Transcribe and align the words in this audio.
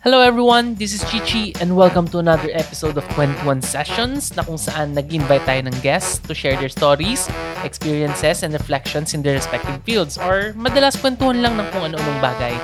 Hello 0.00 0.24
everyone, 0.24 0.76
this 0.76 0.94
is 0.94 1.04
Chichi 1.12 1.52
and 1.60 1.76
welcome 1.76 2.08
to 2.08 2.24
another 2.24 2.48
episode 2.56 2.96
of 2.96 3.04
21 3.12 3.60
Sessions 3.60 4.32
na 4.32 4.40
kung 4.40 4.56
saan 4.56 4.96
nag-invite 4.96 5.44
tayo 5.44 5.60
ng 5.68 5.76
guests 5.84 6.24
to 6.24 6.32
share 6.32 6.56
their 6.56 6.72
stories, 6.72 7.28
experiences, 7.68 8.40
and 8.40 8.56
reflections 8.56 9.12
in 9.12 9.20
their 9.20 9.36
respective 9.36 9.76
fields 9.84 10.16
or 10.16 10.56
madalas 10.56 10.96
kwentuhan 10.96 11.44
lang 11.44 11.60
ng 11.60 11.68
kung 11.68 11.84
ano-anong 11.92 12.20
bagay. 12.24 12.56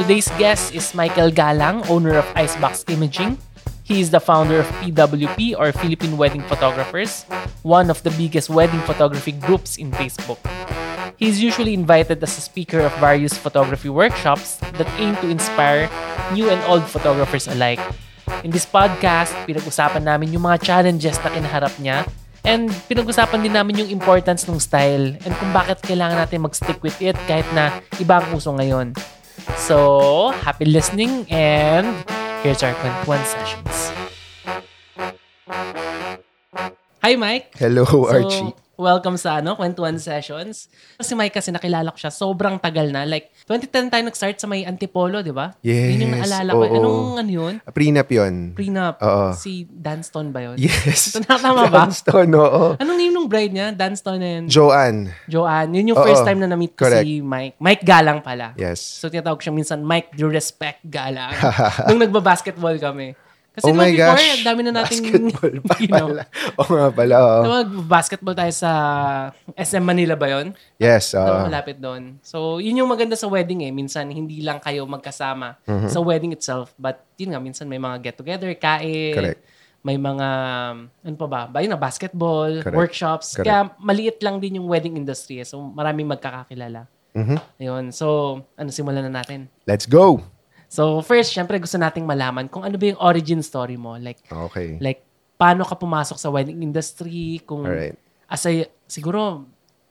Today's 0.00 0.32
guest 0.40 0.72
is 0.72 0.96
Michael 0.96 1.28
Galang, 1.28 1.84
owner 1.92 2.16
of 2.16 2.24
Icebox 2.40 2.88
Imaging. 2.88 3.36
He 3.84 4.00
is 4.00 4.08
the 4.08 4.24
founder 4.24 4.64
of 4.64 4.68
PWP 4.80 5.60
or 5.60 5.76
Philippine 5.76 6.16
Wedding 6.16 6.40
Photographers, 6.48 7.28
one 7.68 7.92
of 7.92 8.00
the 8.00 8.16
biggest 8.16 8.48
wedding 8.48 8.80
photography 8.88 9.36
groups 9.36 9.76
in 9.76 9.92
Facebook. 9.92 10.40
He 11.22 11.30
is 11.30 11.38
usually 11.38 11.70
invited 11.70 12.18
as 12.18 12.34
a 12.34 12.42
speaker 12.42 12.82
of 12.82 12.90
various 12.98 13.30
photography 13.30 13.86
workshops 13.86 14.58
that 14.74 14.90
aim 14.98 15.14
to 15.22 15.30
inspire 15.30 15.86
new 16.34 16.50
and 16.50 16.58
old 16.66 16.82
photographers 16.82 17.46
alike. 17.46 17.78
In 18.42 18.50
this 18.50 18.66
podcast, 18.66 19.30
pinag-usapan 19.46 20.02
namin 20.02 20.34
yung 20.34 20.42
mga 20.42 20.58
challenges 20.66 21.22
na 21.22 21.30
kinaharap 21.30 21.70
niya 21.78 22.10
and 22.42 22.74
pinag-usapan 22.90 23.38
din 23.38 23.54
namin 23.54 23.86
yung 23.86 23.90
importance 23.94 24.50
ng 24.50 24.58
style 24.58 25.14
and 25.14 25.32
kung 25.38 25.54
bakit 25.54 25.78
kailangan 25.86 26.18
natin 26.18 26.42
mag-stick 26.42 26.82
with 26.82 26.98
it 26.98 27.14
kahit 27.30 27.46
na 27.54 27.70
iba 28.02 28.18
ang 28.18 28.34
uso 28.34 28.50
ngayon. 28.58 28.90
So, 29.54 30.34
happy 30.42 30.66
listening 30.66 31.30
and 31.30 32.02
here's 32.42 32.66
our 32.66 32.74
21 33.06 33.06
sessions. 33.30 33.94
Hi 36.98 37.14
Mike! 37.14 37.54
Hello, 37.62 37.86
So, 37.86 38.10
Archie. 38.10 38.61
Welcome 38.82 39.14
sa 39.14 39.38
ano, 39.38 39.54
Kwentuhan 39.54 39.94
Sessions. 39.96 40.66
Si 40.98 41.14
Mike 41.14 41.38
kasi 41.38 41.48
nakilala 41.48 41.88
ko 41.88 41.98
siya, 41.98 42.10
sobrang 42.10 42.58
tagal 42.58 42.90
na. 42.90 43.06
Like, 43.06 43.30
2010 43.46 43.88
tayo 43.88 44.02
nag-start 44.02 44.36
sa 44.36 44.44
may 44.44 44.66
Antipolo, 44.66 45.22
di 45.22 45.30
ba? 45.30 45.54
Yun 45.62 46.02
yung 46.02 46.12
Yes, 46.18 46.26
naalala 46.26 46.50
ko. 46.50 46.60
oo. 46.60 46.74
Anong 46.74 47.02
ano 47.16 47.30
yun? 47.30 47.54
Prenup 47.70 48.08
yun. 48.10 48.34
Prenup. 48.52 48.98
Oo. 48.98 49.30
Si 49.32 49.64
Danston 49.64 50.34
ba 50.34 50.42
yun? 50.42 50.58
Yes. 50.58 51.14
Tama 51.22 51.70
ba? 51.70 51.80
Dunston, 51.86 52.28
oo. 52.34 52.74
Anong 52.76 52.98
name 52.98 53.14
ng 53.14 53.28
bride 53.30 53.54
niya? 53.54 53.68
Danston 53.70 54.18
and 54.18 54.46
Joanne. 54.50 55.14
Joanne. 55.24 55.70
Yun 55.72 55.94
yung 55.94 55.98
Oo. 55.98 56.04
first 56.04 56.26
time 56.26 56.42
na 56.42 56.50
na-meet 56.50 56.74
ko 56.74 56.84
Correct. 56.84 57.06
si 57.06 57.22
Mike. 57.22 57.54
Mike 57.56 57.86
Galang 57.86 58.18
pala. 58.20 58.52
Yes. 58.58 58.82
So, 58.82 59.06
tinatawag 59.06 59.38
siya 59.38 59.54
minsan, 59.54 59.80
Mike, 59.80 60.12
do 60.12 60.26
respect 60.26 60.82
Galang. 60.82 61.30
Nung 61.86 62.02
nagba-basketball 62.02 62.74
kami. 62.76 63.14
Kasi 63.52 63.68
oh 63.68 63.76
my 63.76 63.92
before, 63.92 64.16
gosh. 64.16 64.32
ang 64.32 64.46
dami 64.48 64.60
na 64.64 64.72
nating, 64.72 65.02
Basketball 65.04 65.56
pa 65.68 65.74
you 65.76 65.88
know, 65.92 66.08
pala. 66.08 66.22
Oo 66.56 66.72
nga 66.72 66.88
pala, 66.88 67.14
oo. 67.20 67.40
Mag-basketball 67.44 68.32
tayo 68.32 68.52
sa 68.56 68.70
SM 69.52 69.84
Manila 69.84 70.16
ba 70.16 70.24
yun? 70.24 70.56
Yes, 70.80 71.12
oo. 71.12 71.20
Tama, 71.20 71.52
malapit 71.52 71.76
doon. 71.76 72.16
So, 72.24 72.64
yun 72.64 72.80
yung 72.80 72.88
maganda 72.88 73.12
sa 73.12 73.28
wedding 73.28 73.68
eh. 73.68 73.72
Minsan, 73.72 74.08
hindi 74.08 74.40
lang 74.40 74.56
kayo 74.56 74.88
magkasama 74.88 75.60
Mhm. 75.68 75.88
sa 75.92 76.00
wedding 76.00 76.32
itself. 76.32 76.72
But, 76.80 77.04
yun 77.20 77.36
nga, 77.36 77.40
minsan 77.44 77.68
may 77.68 77.76
mga 77.76 78.00
get-together, 78.00 78.56
kain. 78.56 79.12
Correct. 79.20 79.40
May 79.84 80.00
mga, 80.00 80.28
ano 81.04 81.16
pa 81.20 81.26
ba? 81.28 81.40
Ba 81.44 81.60
yun 81.60 81.74
na, 81.74 81.80
basketball, 81.80 82.64
Correct. 82.64 82.72
workshops. 82.72 83.36
Correct. 83.36 83.52
Kaya, 83.52 83.68
maliit 83.76 84.16
lang 84.24 84.40
din 84.40 84.64
yung 84.64 84.68
wedding 84.70 84.96
industry 84.96 85.42
eh. 85.42 85.46
So, 85.46 85.60
maraming 85.60 86.08
magkakakilala. 86.08 86.88
Mhm. 87.12 87.36
Ayun. 87.60 87.84
So, 87.92 88.40
ano, 88.56 88.72
simulan 88.72 89.04
na 89.04 89.20
natin. 89.20 89.52
Let's 89.68 89.84
go. 89.84 90.24
So, 90.72 91.04
first, 91.04 91.36
syempre, 91.36 91.60
gusto 91.60 91.76
nating 91.76 92.08
malaman 92.08 92.48
kung 92.48 92.64
ano 92.64 92.80
ba 92.80 92.86
yung 92.88 92.96
origin 92.96 93.44
story 93.44 93.76
mo. 93.76 94.00
Like, 94.00 94.24
Okay. 94.24 94.80
like, 94.80 95.04
paano 95.36 95.68
ka 95.68 95.76
pumasok 95.76 96.16
sa 96.16 96.32
wedding 96.32 96.64
industry? 96.64 97.44
Kung, 97.44 97.68
Alright. 97.68 97.92
as 98.24 98.48
a, 98.48 98.64
siguro, 98.88 99.44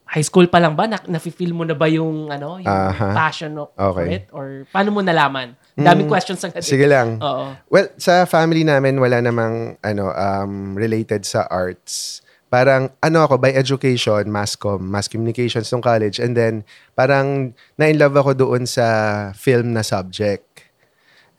high 0.10 0.26
school 0.26 0.50
pa 0.50 0.58
lang 0.58 0.74
ba, 0.74 0.90
na, 0.90 0.98
nafe-feel 1.06 1.54
mo 1.54 1.70
na 1.70 1.78
ba 1.78 1.86
yung, 1.86 2.34
ano, 2.34 2.58
yung 2.58 2.66
Aha. 2.68 3.14
passion 3.14 3.54
o- 3.62 3.70
for 3.72 3.94
Okay. 4.02 4.08
it? 4.18 4.24
Or 4.34 4.66
paano 4.74 4.90
mo 4.90 5.06
nalaman? 5.06 5.54
Daming 5.78 6.10
questions 6.10 6.42
agad. 6.42 6.66
Sige 6.66 6.90
lang. 6.90 7.22
Oo. 7.22 7.54
Well, 7.70 7.94
sa 7.96 8.26
family 8.26 8.66
namin, 8.66 8.98
wala 8.98 9.22
namang 9.22 9.78
ano, 9.80 10.10
um, 10.10 10.74
related 10.74 11.24
sa 11.24 11.46
arts. 11.48 12.20
Parang, 12.52 12.92
ano 13.00 13.24
ako, 13.24 13.40
by 13.40 13.56
education, 13.56 14.28
mass 14.28 14.60
com, 14.60 14.84
mass 14.84 15.08
communications 15.08 15.72
nung 15.72 15.80
college. 15.80 16.20
And 16.20 16.36
then, 16.36 16.68
parang, 16.92 17.56
na-inlove 17.80 18.18
ako 18.18 18.32
doon 18.36 18.68
sa 18.68 18.84
film 19.32 19.72
na 19.72 19.80
subject. 19.80 20.51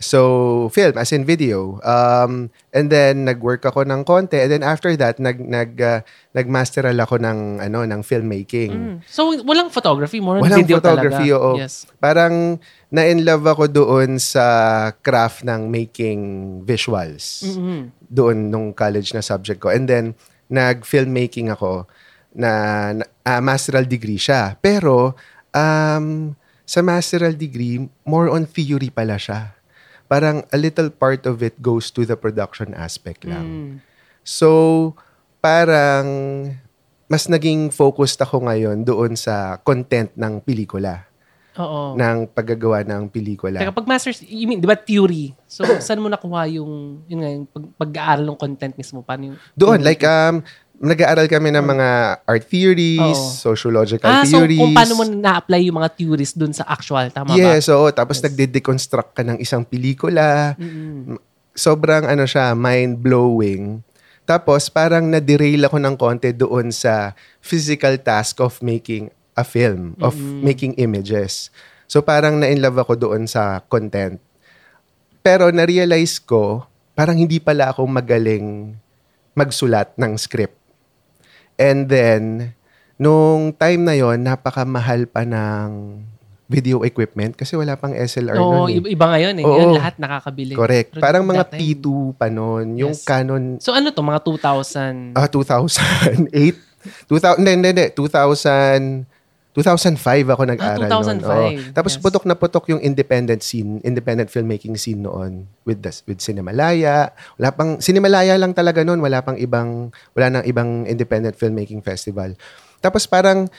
So, 0.02 0.68
film, 0.74 0.98
as 0.98 1.14
in 1.14 1.22
video. 1.22 1.78
Um, 1.86 2.50
and 2.74 2.90
then, 2.90 3.24
nag-work 3.24 3.62
ako 3.62 3.86
ng 3.86 4.02
konti. 4.02 4.42
And 4.42 4.50
then, 4.50 4.62
after 4.66 4.90
that, 4.98 5.22
nag, 5.22 5.38
nag, 5.38 5.78
uh, 5.78 6.02
nag-masteral 6.34 6.98
ako 6.98 7.22
ng, 7.22 7.62
ano, 7.62 7.86
ng 7.86 8.02
filmmaking. 8.02 8.72
Mm. 8.74 8.96
So, 9.06 9.30
walang 9.46 9.70
photography, 9.70 10.18
more 10.18 10.42
on 10.42 10.44
Walang 10.44 10.66
video 10.66 10.82
photography, 10.82 11.30
talaga. 11.30 11.38
oo. 11.38 11.50
Yes. 11.56 11.86
Parang 12.02 12.58
na-in-love 12.90 13.46
ako 13.46 13.64
doon 13.70 14.18
sa 14.18 14.44
craft 15.00 15.46
ng 15.46 15.70
making 15.70 16.20
visuals. 16.66 17.46
Mhm. 17.46 17.94
Doon 18.10 18.50
nung 18.50 18.74
college 18.74 19.14
na 19.14 19.22
subject 19.22 19.62
ko. 19.62 19.70
And 19.70 19.86
then, 19.86 20.18
nag-filmmaking 20.52 21.48
ako 21.48 21.86
na, 22.34 22.50
na 22.92 23.04
ah, 23.24 23.40
masteral 23.40 23.86
degree 23.86 24.18
siya. 24.20 24.58
Pero, 24.58 25.14
um, 25.54 26.34
sa 26.64 26.80
masteral 26.80 27.36
degree, 27.36 27.80
more 28.08 28.32
on 28.32 28.48
theory 28.48 28.88
pala 28.88 29.20
siya. 29.20 29.52
Parang 30.12 30.44
a 30.52 30.58
little 30.60 30.92
part 30.92 31.24
of 31.24 31.40
it 31.40 31.56
goes 31.64 31.88
to 31.88 32.04
the 32.04 32.20
production 32.20 32.76
aspect 32.76 33.24
lang. 33.24 33.48
Mm. 33.48 33.72
So, 34.20 34.92
parang 35.40 36.04
mas 37.12 37.28
naging 37.28 37.68
focused 37.72 38.20
ako 38.24 38.48
ngayon 38.48 38.84
doon 38.88 39.16
sa 39.16 39.60
content 39.60 40.08
ng 40.16 40.40
pelikula, 40.40 41.04
Oo. 41.60 41.92
ng 41.92 42.24
paggagawa 42.32 42.80
ng 42.88 43.12
pelikula. 43.12 43.60
Teka, 43.60 43.76
pag 43.76 43.84
masters, 43.84 44.24
you 44.24 44.48
mean, 44.48 44.64
di 44.64 44.68
ba 44.68 44.76
theory? 44.76 45.36
So, 45.44 45.60
saan 45.84 46.00
mo 46.00 46.08
nakuha 46.08 46.48
yung, 46.48 47.04
yun 47.04 47.18
nga, 47.20 47.30
yung 47.36 47.46
pag, 47.52 47.64
pag-aaral 47.76 48.24
ng 48.32 48.40
content 48.40 48.74
mismo? 48.80 49.04
Paano 49.04 49.32
yung, 49.32 49.36
Doon, 49.52 49.84
like, 49.84 50.00
um, 50.08 50.40
nag-aaral 50.82 51.30
kami 51.30 51.54
ng 51.54 51.62
mga 51.62 51.88
art 52.26 52.44
theories, 52.50 53.14
Oo. 53.14 53.54
sociological 53.54 54.10
ah, 54.10 54.26
so 54.26 54.42
theories. 54.42 54.58
kung 54.58 54.74
paano 54.74 54.98
mo 54.98 55.04
na-apply 55.06 55.70
yung 55.70 55.78
mga 55.78 55.94
theories 55.94 56.34
dun 56.34 56.50
sa 56.50 56.66
actual, 56.66 57.06
tama 57.14 57.30
ba? 57.30 57.38
Yes, 57.38 57.70
oo. 57.70 57.86
Tapos 57.94 58.18
nagde-deconstruct 58.18 59.14
ka 59.14 59.22
ng 59.22 59.38
isang 59.38 59.62
pelikula. 59.62 60.58
Mm-mm. 60.58 61.22
Sobrang 61.54 62.10
ano 62.10 62.26
siya, 62.26 62.58
mind-blowing. 62.58 63.78
Tapos 64.26 64.66
parang 64.74 65.06
na-derail 65.06 65.62
ako 65.62 65.78
ng 65.78 65.94
konti 65.94 66.34
doon 66.34 66.74
sa 66.74 67.14
physical 67.38 67.94
task 68.02 68.42
of 68.42 68.58
making 68.58 69.06
a 69.38 69.46
film, 69.46 69.94
of 70.02 70.18
making 70.18 70.74
images. 70.82 71.54
So 71.86 72.02
parang 72.02 72.42
na-inlove 72.42 72.82
ako 72.82 72.98
doon 72.98 73.30
sa 73.30 73.62
content. 73.70 74.18
Pero 75.22 75.54
na-realize 75.54 76.18
ko, 76.18 76.66
parang 76.98 77.14
hindi 77.22 77.38
pala 77.38 77.70
ako 77.70 77.86
magaling 77.86 78.74
magsulat 79.38 79.94
ng 79.94 80.18
script. 80.18 80.61
And 81.62 81.86
then, 81.86 82.22
nung 82.96 83.54
time 83.54 83.82
na 83.82 83.94
yon 83.94 84.18
napakamahal 84.20 85.06
pa 85.06 85.22
ng 85.22 86.02
video 86.46 86.82
equipment 86.82 87.32
kasi 87.32 87.54
wala 87.54 87.74
pang 87.74 87.94
SLR 87.94 88.36
Oo, 88.36 88.68
noon 88.68 88.84
eh. 88.84 88.92
iba, 88.92 89.06
ngayon 89.08 89.34
eh. 89.34 89.42
Oo. 89.42 89.50
Ngayon 89.52 89.72
lahat 89.72 89.94
nakakabili. 89.96 90.52
Correct. 90.52 90.92
Pero 90.92 91.00
Parang 91.00 91.24
mga 91.24 91.44
time- 91.46 91.60
P2 91.78 91.86
pa 92.12 92.26
noon. 92.28 92.76
Yung 92.76 92.92
Yes. 92.92 93.06
Canon, 93.06 93.56
So 93.56 93.72
ano 93.72 93.88
to, 93.88 94.02
mga 94.02 94.20
2000? 94.20 95.14
ah, 95.14 95.24
2008? 95.24 96.58
2000, 97.08 97.38
hindi, 97.38 97.50
hindi, 97.56 97.68
hindi. 97.70 97.86
2000, 97.88 99.06
2005 99.52 100.32
ako 100.32 100.42
nag-aral 100.48 100.88
Ah, 100.88 100.88
noon. 100.88 101.20
2005. 101.20 101.28
Oo. 101.28 101.74
Tapos 101.76 101.92
Yes. 101.94 102.00
putok 102.00 102.24
na 102.24 102.32
putok 102.32 102.72
yung 102.72 102.80
independent 102.80 103.44
scene, 103.44 103.84
independent 103.84 104.32
filmmaking 104.32 104.80
scene 104.80 105.04
noon 105.04 105.44
with 105.62 105.84
the, 105.84 105.92
with 106.08 106.24
Cinemalaya. 106.24 107.12
Wala 107.36 107.52
pang 107.52 107.76
Cinemalaya 107.76 108.40
lang 108.40 108.56
talaga 108.56 108.80
noon, 108.80 109.04
wala 109.04 109.20
pang 109.20 109.36
ibang 109.36 109.92
wala 110.16 110.26
nang 110.32 110.44
ibang 110.48 110.88
independent 110.88 111.36
filmmaking 111.36 111.84
festival. 111.84 112.32
Tapos 112.80 113.04
parang 113.04 113.52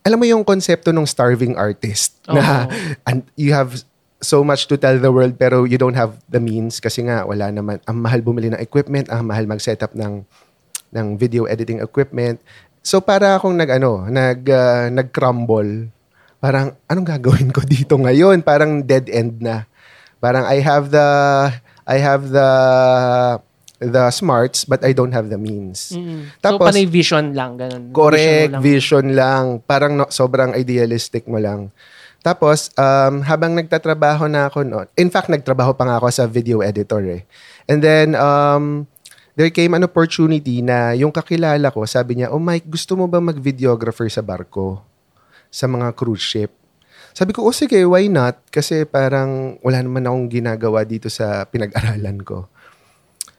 alam 0.00 0.16
mo 0.16 0.24
yung 0.24 0.46
konsepto 0.46 0.96
ng 0.96 1.04
starving 1.04 1.58
artist 1.60 2.16
na 2.32 2.64
and 3.04 3.26
you 3.36 3.52
have 3.52 3.76
so 4.16 4.40
much 4.40 4.64
to 4.64 4.80
tell 4.80 4.96
the 4.96 5.12
world 5.12 5.36
pero 5.36 5.68
you 5.68 5.76
don't 5.76 5.98
have 5.98 6.16
the 6.24 6.40
means 6.40 6.80
kasi 6.80 7.04
nga 7.04 7.20
wala 7.22 7.52
naman 7.52 7.84
ang 7.84 8.00
mahal 8.00 8.24
bumili 8.24 8.48
ng 8.48 8.60
equipment, 8.64 9.12
ang 9.12 9.28
mahal 9.28 9.44
mag-setup 9.44 9.92
ng 9.92 10.24
ng 10.88 11.18
video 11.18 11.44
editing 11.44 11.82
equipment. 11.82 12.40
So 12.86 13.02
para 13.02 13.34
akong 13.34 13.58
nag 13.58 13.82
ano, 13.82 14.06
nag 14.06 14.46
ah, 14.46 14.86
nag-crumble. 14.86 15.90
Parang 16.38 16.78
anong 16.86 17.08
gagawin 17.18 17.50
ko 17.50 17.66
dito 17.66 17.98
ngayon? 17.98 18.46
Parang 18.46 18.78
dead 18.86 19.10
end 19.10 19.42
na. 19.42 19.66
Parang 20.22 20.46
I 20.46 20.62
have 20.62 20.94
the 20.94 21.08
I 21.82 21.98
have 21.98 22.30
the 22.30 22.50
the 23.82 24.06
smarts 24.14 24.62
but 24.62 24.86
I 24.86 24.94
don't 24.94 25.10
have 25.10 25.26
the 25.26 25.36
means. 25.36 25.98
Mm. 25.98 26.30
so 26.30 26.54
Tapos- 26.54 26.70
panay 26.70 26.86
vision 26.86 27.34
lang, 27.34 27.58
ganun. 27.58 27.90
Correct, 27.90 28.22
Vision 28.22 28.54
lang. 28.54 28.62
vision 28.62 29.06
lang. 29.18 29.44
Parang 29.66 29.92
no, 29.98 30.06
sobrang 30.06 30.54
idealistic 30.54 31.26
mo 31.26 31.42
lang. 31.42 31.74
Tapos, 32.22 32.74
um, 32.74 33.22
habang 33.22 33.54
nagtatrabaho 33.54 34.26
na 34.26 34.50
ako 34.50 34.66
noon, 34.66 34.86
in 34.98 35.14
fact, 35.14 35.30
nagtrabaho 35.30 35.78
pa 35.78 35.86
nga 35.86 36.02
ako 36.02 36.10
sa 36.10 36.26
video 36.26 36.58
editor 36.58 36.98
eh. 37.06 37.22
And 37.70 37.78
then, 37.78 38.18
um, 38.18 38.90
there 39.36 39.52
came 39.52 39.76
an 39.76 39.84
opportunity 39.84 40.64
na 40.64 40.96
yung 40.96 41.12
kakilala 41.12 41.68
ko, 41.68 41.84
sabi 41.84 42.18
niya, 42.18 42.32
oh 42.32 42.40
Mike, 42.40 42.66
gusto 42.66 42.96
mo 42.96 43.04
ba 43.04 43.20
mag-videographer 43.20 44.08
sa 44.08 44.24
barko? 44.24 44.80
Sa 45.52 45.68
mga 45.68 45.92
cruise 45.92 46.24
ship? 46.24 46.50
Sabi 47.12 47.36
ko, 47.36 47.44
oh 47.44 47.54
sige, 47.54 47.84
why 47.84 48.08
not? 48.08 48.40
Kasi 48.48 48.88
parang 48.88 49.60
wala 49.60 49.84
naman 49.84 50.04
akong 50.08 50.26
ginagawa 50.32 50.84
dito 50.84 51.12
sa 51.12 51.44
pinag-aralan 51.48 52.20
ko. 52.24 52.48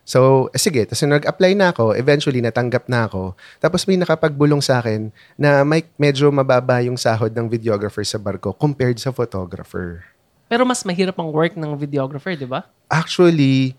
So, 0.08 0.48
eh, 0.56 0.62
sige, 0.62 0.88
tapos 0.88 1.04
nag-apply 1.04 1.52
na 1.52 1.76
ako, 1.76 1.92
eventually 2.00 2.40
natanggap 2.40 2.88
na 2.88 3.12
ako. 3.12 3.36
Tapos 3.60 3.84
may 3.84 4.00
nakapagbulong 4.00 4.64
sa 4.64 4.80
akin 4.80 5.12
na 5.36 5.68
may 5.68 5.84
medyo 6.00 6.32
mababa 6.32 6.80
yung 6.80 6.96
sahod 6.96 7.36
ng 7.36 7.52
videographer 7.52 8.08
sa 8.08 8.16
barko 8.16 8.56
compared 8.56 8.96
sa 9.04 9.12
photographer. 9.12 10.08
Pero 10.48 10.64
mas 10.64 10.88
mahirap 10.88 11.20
ang 11.20 11.28
work 11.28 11.60
ng 11.60 11.76
videographer, 11.76 12.40
di 12.40 12.48
ba? 12.48 12.64
Actually, 12.88 13.76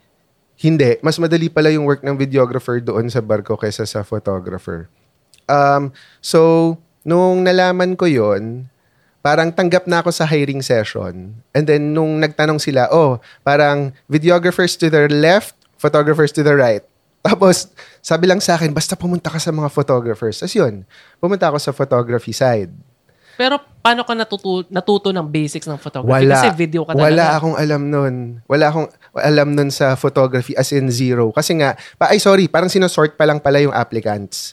hindi. 0.58 0.99
Mas 1.06 1.16
madali 1.22 1.46
pala 1.46 1.70
yung 1.70 1.87
work 1.87 2.02
ng 2.02 2.19
videographer 2.19 2.82
doon 2.82 3.06
sa 3.06 3.22
barko 3.22 3.55
kaysa 3.55 3.87
sa 3.87 4.02
photographer. 4.02 4.90
Um, 5.46 5.94
so, 6.19 6.75
nung 7.06 7.46
nalaman 7.46 7.94
ko 7.94 8.10
yon 8.10 8.66
parang 9.22 9.50
tanggap 9.55 9.87
na 9.87 10.02
ako 10.02 10.10
sa 10.14 10.26
hiring 10.26 10.62
session. 10.62 11.37
And 11.55 11.64
then, 11.66 11.94
nung 11.94 12.19
nagtanong 12.22 12.62
sila, 12.62 12.90
oh, 12.90 13.22
parang 13.43 13.94
videographers 14.10 14.78
to 14.82 14.90
the 14.90 15.10
left, 15.10 15.55
photographers 15.78 16.34
to 16.34 16.43
the 16.43 16.55
right. 16.55 16.82
Tapos, 17.26 17.70
sabi 18.02 18.31
lang 18.31 18.38
sa 18.38 18.58
akin, 18.58 18.70
basta 18.70 18.94
pumunta 18.94 19.31
ka 19.31 19.38
sa 19.43 19.50
mga 19.50 19.69
photographers. 19.70 20.43
As 20.43 20.55
yun, 20.55 20.87
pumunta 21.19 21.50
ako 21.50 21.58
sa 21.58 21.75
photography 21.75 22.32
side. 22.34 22.70
Pero 23.38 23.62
paano 23.78 24.02
ka 24.02 24.19
natuto, 24.19 24.66
natuto 24.66 25.14
ng 25.14 25.22
basics 25.22 25.70
ng 25.70 25.78
photography? 25.78 26.26
Wala. 26.26 26.34
Kasi 26.34 26.49
video 26.58 26.82
ka 26.82 26.99
talaga. 26.99 27.06
Wala 27.06 27.26
akong 27.38 27.56
alam 27.58 27.82
nun. 27.87 28.14
Wala 28.50 28.64
akong 28.66 28.88
alam 29.16 29.56
nun 29.56 29.72
sa 29.72 29.96
photography 29.96 30.52
as 30.58 30.72
in 30.75 30.93
zero. 30.93 31.32
Kasi 31.32 31.60
nga, 31.60 31.78
pa, 31.96 32.12
ay 32.12 32.20
sorry, 32.20 32.49
parang 32.50 32.69
sinosort 32.69 33.16
pa 33.16 33.25
lang 33.25 33.40
pala 33.40 33.62
yung 33.62 33.72
applicants. 33.72 34.52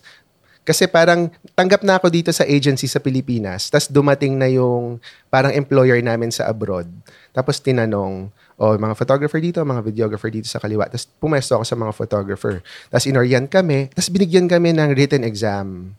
Kasi 0.65 0.89
parang 0.89 1.29
tanggap 1.53 1.85
na 1.85 2.01
ako 2.01 2.09
dito 2.09 2.33
sa 2.33 2.41
agency 2.41 2.89
sa 2.89 2.97
Pilipinas. 2.97 3.69
Tapos 3.69 3.85
dumating 3.85 4.33
na 4.33 4.49
yung 4.49 4.97
parang 5.29 5.53
employer 5.53 6.01
namin 6.01 6.33
sa 6.33 6.49
abroad. 6.49 6.89
Tapos 7.37 7.61
tinanong, 7.61 8.33
oh, 8.57 8.73
mga 8.73 8.97
photographer 8.97 9.37
dito, 9.37 9.61
mga 9.61 9.85
videographer 9.85 10.33
dito 10.33 10.49
sa 10.49 10.57
kaliwa. 10.57 10.89
Tapos 10.89 11.05
pumesto 11.21 11.53
ako 11.53 11.63
sa 11.69 11.77
mga 11.77 11.93
photographer. 11.93 12.65
Tapos 12.89 13.05
inorient 13.05 13.45
kami. 13.45 13.93
Tapos 13.93 14.09
binigyan 14.09 14.49
kami 14.49 14.73
ng 14.73 14.89
written 14.97 15.21
exam. 15.21 15.93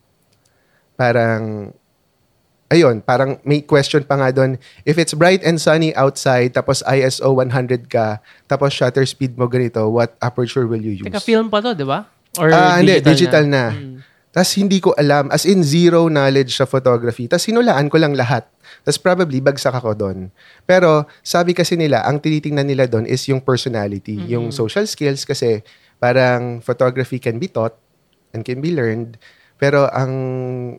Parang, 0.99 1.70
ayun, 2.69 2.99
parang 3.03 3.39
may 3.47 3.63
question 3.63 4.03
pa 4.03 4.19
nga 4.19 4.35
doon. 4.35 4.59
If 4.83 4.99
it's 4.99 5.15
bright 5.15 5.43
and 5.47 5.59
sunny 5.59 5.95
outside, 5.95 6.55
tapos 6.55 6.83
ISO 6.87 7.39
100 7.39 7.87
ka, 7.87 8.19
tapos 8.51 8.75
shutter 8.75 9.07
speed 9.07 9.39
mo 9.39 9.47
ganito, 9.47 9.87
what 9.87 10.15
aperture 10.19 10.67
will 10.67 10.83
you 10.83 10.99
use? 10.99 11.07
Teka, 11.07 11.23
film 11.23 11.47
pa 11.47 11.63
to, 11.63 11.75
di 11.75 11.87
ba? 11.87 12.07
Or 12.37 12.51
Ah, 12.53 12.79
hindi, 12.83 12.99
digital 13.01 13.47
na? 13.47 13.71
na. 13.71 13.75
Mm. 13.75 13.97
Tapos 14.37 14.53
hindi 14.61 14.79
ko 14.85 14.93
alam, 15.01 15.33
as 15.33 15.49
in 15.49 15.65
zero 15.65 16.13
knowledge 16.13 16.61
sa 16.61 16.69
photography. 16.69 17.25
Tapos 17.25 17.49
sinulaan 17.49 17.89
ko 17.89 17.97
lang 17.97 18.13
lahat. 18.13 18.45
Tapos 18.85 19.01
probably 19.01 19.41
bagsak 19.41 19.73
ako 19.73 19.97
doon. 19.97 20.29
Pero 20.69 21.09
sabi 21.25 21.57
kasi 21.57 21.73
nila, 21.73 22.05
ang 22.05 22.21
tinitingnan 22.21 22.69
nila 22.69 22.85
doon 22.85 23.09
is 23.09 23.25
yung 23.33 23.41
personality, 23.41 24.13
yung 24.29 24.53
social 24.53 24.85
skills 24.85 25.25
kasi 25.25 25.65
parang 25.97 26.61
photography 26.61 27.17
can 27.17 27.41
be 27.41 27.49
taught 27.49 27.81
and 28.37 28.45
can 28.45 28.61
be 28.61 28.77
learned. 28.77 29.17
Pero 29.56 29.88
ang 29.88 30.12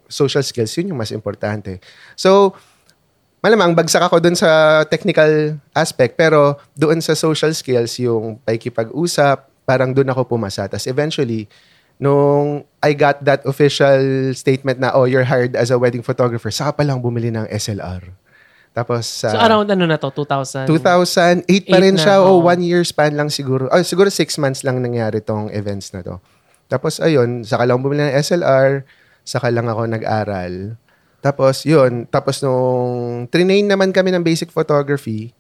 social 0.05 0.45
skills, 0.45 0.73
yun 0.77 0.93
yung 0.93 1.01
mas 1.01 1.09
importante. 1.09 1.81
So, 2.13 2.53
malamang 3.41 3.73
bagsak 3.73 4.01
ako 4.01 4.21
doon 4.21 4.37
sa 4.37 4.83
technical 4.85 5.57
aspect, 5.73 6.17
pero 6.17 6.57
doon 6.77 7.01
sa 7.01 7.13
social 7.17 7.53
skills, 7.53 7.97
yung 8.01 8.37
paikipag-usap, 8.45 9.49
parang 9.65 9.91
doon 9.91 10.09
ako 10.13 10.37
pumasa. 10.37 10.69
Tapos 10.69 10.85
eventually, 10.87 11.49
nung 11.97 12.63
I 12.81 12.93
got 12.93 13.21
that 13.25 13.41
official 13.43 14.31
statement 14.37 14.79
na, 14.79 14.93
oh, 14.93 15.09
you're 15.09 15.25
hired 15.25 15.57
as 15.57 15.73
a 15.73 15.77
wedding 15.77 16.05
photographer, 16.05 16.53
saka 16.53 16.81
pa 16.81 16.83
lang 16.85 17.01
bumili 17.01 17.33
ng 17.33 17.49
SLR. 17.49 18.05
Tapos 18.77 19.09
sa 19.09 19.33
So 19.33 19.41
around 19.41 19.73
ano 19.73 19.89
na 19.89 19.97
to? 19.97 20.13
2000? 20.13 20.69
2008 20.69 21.49
pa 21.65 21.77
rin 21.81 21.97
na, 21.97 22.01
siya. 22.01 22.21
oo. 22.21 22.37
O 22.37 22.45
one 22.45 22.61
year 22.61 22.85
span 22.85 23.17
lang 23.17 23.33
siguro. 23.33 23.65
Oh, 23.73 23.81
siguro 23.81 24.13
six 24.13 24.37
months 24.37 24.61
lang 24.61 24.77
nangyari 24.77 25.17
tong 25.17 25.49
events 25.49 25.89
na 25.97 26.05
to. 26.05 26.21
Tapos 26.67 26.99
ayun, 26.99 27.47
saka 27.47 27.63
lang 27.63 27.79
bumili 27.79 28.03
ng 28.03 28.15
SLR, 28.19 28.83
saka 29.23 29.51
lang 29.51 29.67
ako 29.71 29.87
nag-aral. 29.87 30.75
Tapos 31.23 31.67
yun, 31.67 32.05
tapos 32.07 32.39
nung 32.43 33.25
trinain 33.27 33.65
naman 33.65 33.91
kami 33.91 34.13
ng 34.13 34.23
basic 34.23 34.53
photography, 34.53 35.33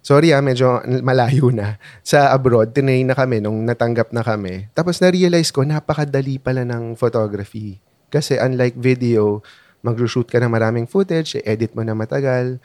sorry 0.00 0.32
ah, 0.32 0.40
medyo 0.40 0.80
malayo 1.04 1.52
na. 1.52 1.76
Sa 2.02 2.32
abroad, 2.32 2.72
trinain 2.72 3.06
na 3.06 3.14
kami 3.14 3.42
nung 3.42 3.62
natanggap 3.66 4.10
na 4.10 4.24
kami. 4.24 4.70
Tapos 4.72 4.98
na-realize 4.98 5.52
ko, 5.52 5.66
napakadali 5.66 6.40
pala 6.40 6.64
ng 6.64 6.96
photography. 6.96 7.78
Kasi 8.10 8.40
unlike 8.40 8.74
video, 8.74 9.44
mag-shoot 9.86 10.26
ka 10.26 10.42
ng 10.42 10.50
maraming 10.50 10.86
footage, 10.88 11.38
edit 11.46 11.72
mo 11.76 11.86
na 11.86 11.94
matagal. 11.94 12.58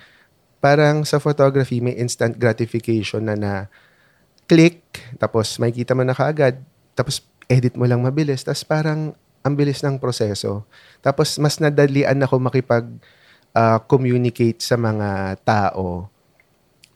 Parang 0.64 1.06
sa 1.06 1.22
photography, 1.22 1.84
may 1.84 1.94
instant 2.00 2.40
gratification 2.40 3.30
na 3.30 3.36
na 3.38 3.52
click, 4.50 4.82
tapos 5.22 5.58
makikita 5.62 5.94
mo 5.94 6.02
na 6.02 6.18
kaagad, 6.18 6.58
tapos 6.98 7.22
edit 7.48 7.74
mo 7.74 7.86
lang 7.86 8.02
mabilis, 8.02 8.42
tapos 8.42 8.64
parang 8.64 9.14
ang 9.40 9.54
bilis 9.54 9.80
ng 9.80 9.98
proseso. 9.98 10.66
Tapos 11.00 11.38
mas 11.38 11.58
nadalian 11.58 12.18
ako 12.18 12.42
makipag 12.42 12.90
ah, 13.52 13.78
communicate 13.80 14.58
sa 14.60 14.74
mga 14.74 15.38
tao 15.42 16.10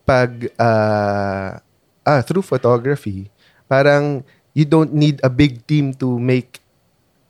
pag 0.01 0.50
ah, 0.57 1.62
ah, 2.01 2.22
through 2.25 2.42
photography. 2.42 3.30
Parang 3.69 4.25
you 4.51 4.66
don't 4.66 4.90
need 4.92 5.22
a 5.22 5.30
big 5.30 5.62
team 5.63 5.94
to 5.94 6.18
make 6.18 6.57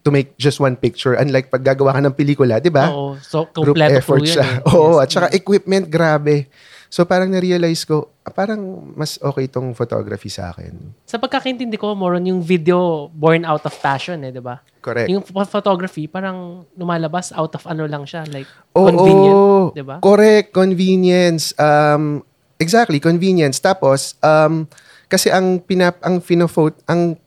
to 0.01 0.10
make 0.10 0.31
just 0.39 0.63
one 0.63 0.80
picture. 0.80 1.12
Unlike 1.13 1.51
pag 1.51 1.63
gagawa 1.65 1.92
ka 1.92 2.00
ng 2.00 2.15
pelikula, 2.15 2.63
di 2.63 2.72
ba? 2.72 2.88
Oo. 2.88 3.19
So, 3.19 3.44
group 3.51 3.75
effort 3.75 4.24
po 4.24 4.24
yun. 4.24 4.31
siya. 4.31 4.48
eh. 4.48 4.63
Oo, 4.72 4.95
Yes. 4.95 5.04
at 5.04 5.10
saka 5.12 5.27
equipment, 5.36 5.86
grabe. 5.86 6.48
So 6.89 7.06
parang 7.06 7.30
na-realize 7.30 7.86
ko, 7.86 8.09
ah, 8.25 8.33
parang 8.33 8.91
mas 8.97 9.21
okay 9.21 9.45
itong 9.45 9.77
photography 9.77 10.27
sa 10.27 10.50
akin. 10.50 10.74
Sa 11.06 11.21
pagkakaintindi 11.21 11.77
ko, 11.77 11.94
more 11.94 12.18
on 12.18 12.25
yung 12.25 12.41
video 12.41 13.07
born 13.13 13.45
out 13.45 13.62
of 13.62 13.74
passion 13.77 14.25
eh, 14.25 14.33
di 14.33 14.41
ba? 14.41 14.57
Correct. 14.81 15.06
Yung 15.06 15.21
ph- 15.21 15.45
photography, 15.45 16.09
parang 16.09 16.65
lumalabas 16.74 17.30
out 17.38 17.53
of 17.53 17.62
ano 17.69 17.86
lang 17.86 18.09
siya, 18.09 18.25
like 18.33 18.50
Oo, 18.74 18.89
convenient, 18.89 19.38
di 19.77 19.86
ba? 19.86 19.95
Correct, 20.01 20.50
convenience. 20.50 21.53
Um, 21.62 22.25
exactly, 22.57 22.97
convenience. 22.97 23.62
Tapos, 23.62 24.18
um, 24.25 24.65
kasi 25.06 25.30
ang 25.30 25.62
pinap 25.62 26.01
ang 26.01 26.21
finofot 26.21 26.74
ang 26.89 27.18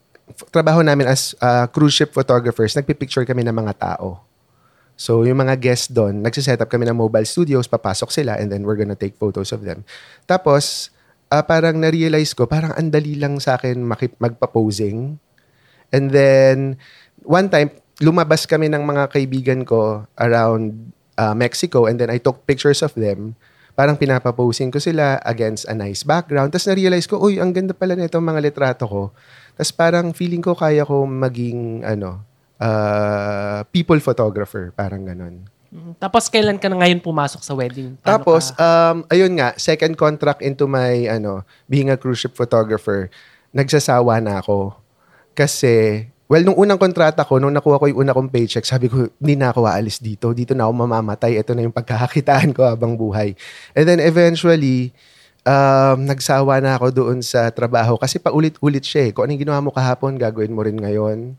trabaho 0.51 0.83
namin 0.83 1.07
as 1.07 1.39
uh, 1.39 1.71
cruise 1.71 1.95
ship 1.95 2.11
photographers, 2.11 2.75
nagpipicture 2.75 3.23
kami 3.23 3.47
ng 3.47 3.55
mga 3.55 3.75
tao. 3.79 4.23
So, 5.03 5.27
yung 5.27 5.43
mga 5.43 5.59
guests 5.59 5.91
doon, 5.91 6.23
nagsiset 6.23 6.63
up 6.63 6.71
kami 6.71 6.87
ng 6.87 6.95
mobile 6.95 7.27
studios, 7.27 7.67
papasok 7.67 8.15
sila, 8.15 8.39
and 8.39 8.55
then 8.55 8.63
we're 8.63 8.79
gonna 8.79 8.95
take 8.95 9.19
photos 9.19 9.51
of 9.51 9.67
them. 9.67 9.83
Tapos, 10.31 10.95
ah, 11.27 11.43
parang 11.43 11.75
na-realize 11.75 12.31
ko, 12.39 12.47
parang 12.47 12.71
andali 12.79 13.19
lang 13.19 13.43
sa 13.43 13.59
akin 13.59 13.83
makip- 13.83 14.15
magpa-posing. 14.23 15.19
And 15.91 16.07
then, 16.15 16.79
one 17.27 17.51
time, 17.51 17.75
lumabas 17.99 18.47
kami 18.47 18.71
ng 18.71 18.87
mga 18.87 19.11
kaibigan 19.11 19.67
ko 19.67 20.07
around 20.15 20.95
uh, 21.19 21.35
Mexico 21.35 21.91
and 21.91 21.99
then 21.99 22.07
I 22.07 22.23
took 22.23 22.47
pictures 22.47 22.79
of 22.87 22.95
them. 22.95 23.35
Parang 23.75 23.99
pinapaposing 23.99 24.71
ko 24.71 24.79
sila 24.79 25.19
against 25.27 25.67
a 25.67 25.75
nice 25.75 26.07
background. 26.07 26.55
Tapos 26.55 26.71
na-realize 26.71 27.11
ko, 27.11 27.19
uy, 27.19 27.43
ang 27.43 27.51
ganda 27.51 27.75
pala 27.75 27.99
nito 27.99 28.23
mga 28.23 28.39
litrato 28.39 28.87
ko. 28.87 29.03
Tapos 29.59 29.73
parang 29.75 30.15
feeling 30.15 30.45
ko 30.45 30.55
kaya 30.55 30.87
ko 30.87 31.11
maging, 31.11 31.83
ano, 31.83 32.32
uh, 32.63 33.61
people 33.75 33.99
photographer. 33.99 34.71
Parang 34.79 35.03
ganon. 35.03 35.43
Mm, 35.73 35.97
Tapos 35.99 36.29
kailan 36.31 36.61
ka 36.61 36.69
na 36.71 36.79
ngayon 36.79 37.03
pumasok 37.03 37.43
sa 37.43 37.57
wedding? 37.57 37.97
Paano 37.99 38.23
Tapos, 38.23 38.53
ka- 38.53 38.61
um, 38.61 38.97
ayun 39.09 39.33
nga, 39.35 39.57
second 39.59 39.97
contract 39.99 40.45
into 40.45 40.71
my, 40.71 41.09
ano, 41.11 41.43
being 41.67 41.91
a 41.91 41.99
cruise 41.99 42.21
ship 42.21 42.37
photographer, 42.37 43.09
nagsasawa 43.51 44.21
na 44.21 44.39
ako. 44.45 44.77
Kasi, 45.33 46.05
well, 46.29 46.45
nung 46.45 46.61
unang 46.61 46.77
kontrata 46.77 47.25
ko, 47.25 47.41
nung 47.41 47.57
nakuha 47.57 47.81
ko 47.81 47.89
yung 47.89 48.05
una 48.05 48.13
kong 48.13 48.29
paycheck, 48.29 48.69
sabi 48.69 48.93
ko, 48.93 49.09
hindi 49.17 49.35
na 49.35 49.49
ako 49.49 49.65
aalis 49.65 49.97
dito. 49.97 50.37
Dito 50.37 50.53
na 50.53 50.69
ako 50.69 50.73
mamamatay. 50.85 51.41
Ito 51.41 51.57
na 51.57 51.65
yung 51.65 51.73
pagkakakitaan 51.73 52.53
ko 52.53 52.69
habang 52.69 52.93
buhay. 52.93 53.33
And 53.73 53.89
then 53.89 54.01
eventually, 54.05 54.93
um, 55.49 56.05
nagsawa 56.05 56.61
na 56.61 56.77
ako 56.77 56.93
doon 56.93 57.19
sa 57.25 57.49
trabaho 57.49 57.97
kasi 57.97 58.21
paulit-ulit 58.21 58.85
siya 58.85 59.09
eh. 59.09 59.11
Kung 59.17 59.25
anong 59.25 59.41
ginawa 59.41 59.65
mo 59.65 59.71
kahapon, 59.73 60.21
gagawin 60.21 60.53
mo 60.53 60.61
rin 60.61 60.77
ngayon. 60.77 61.33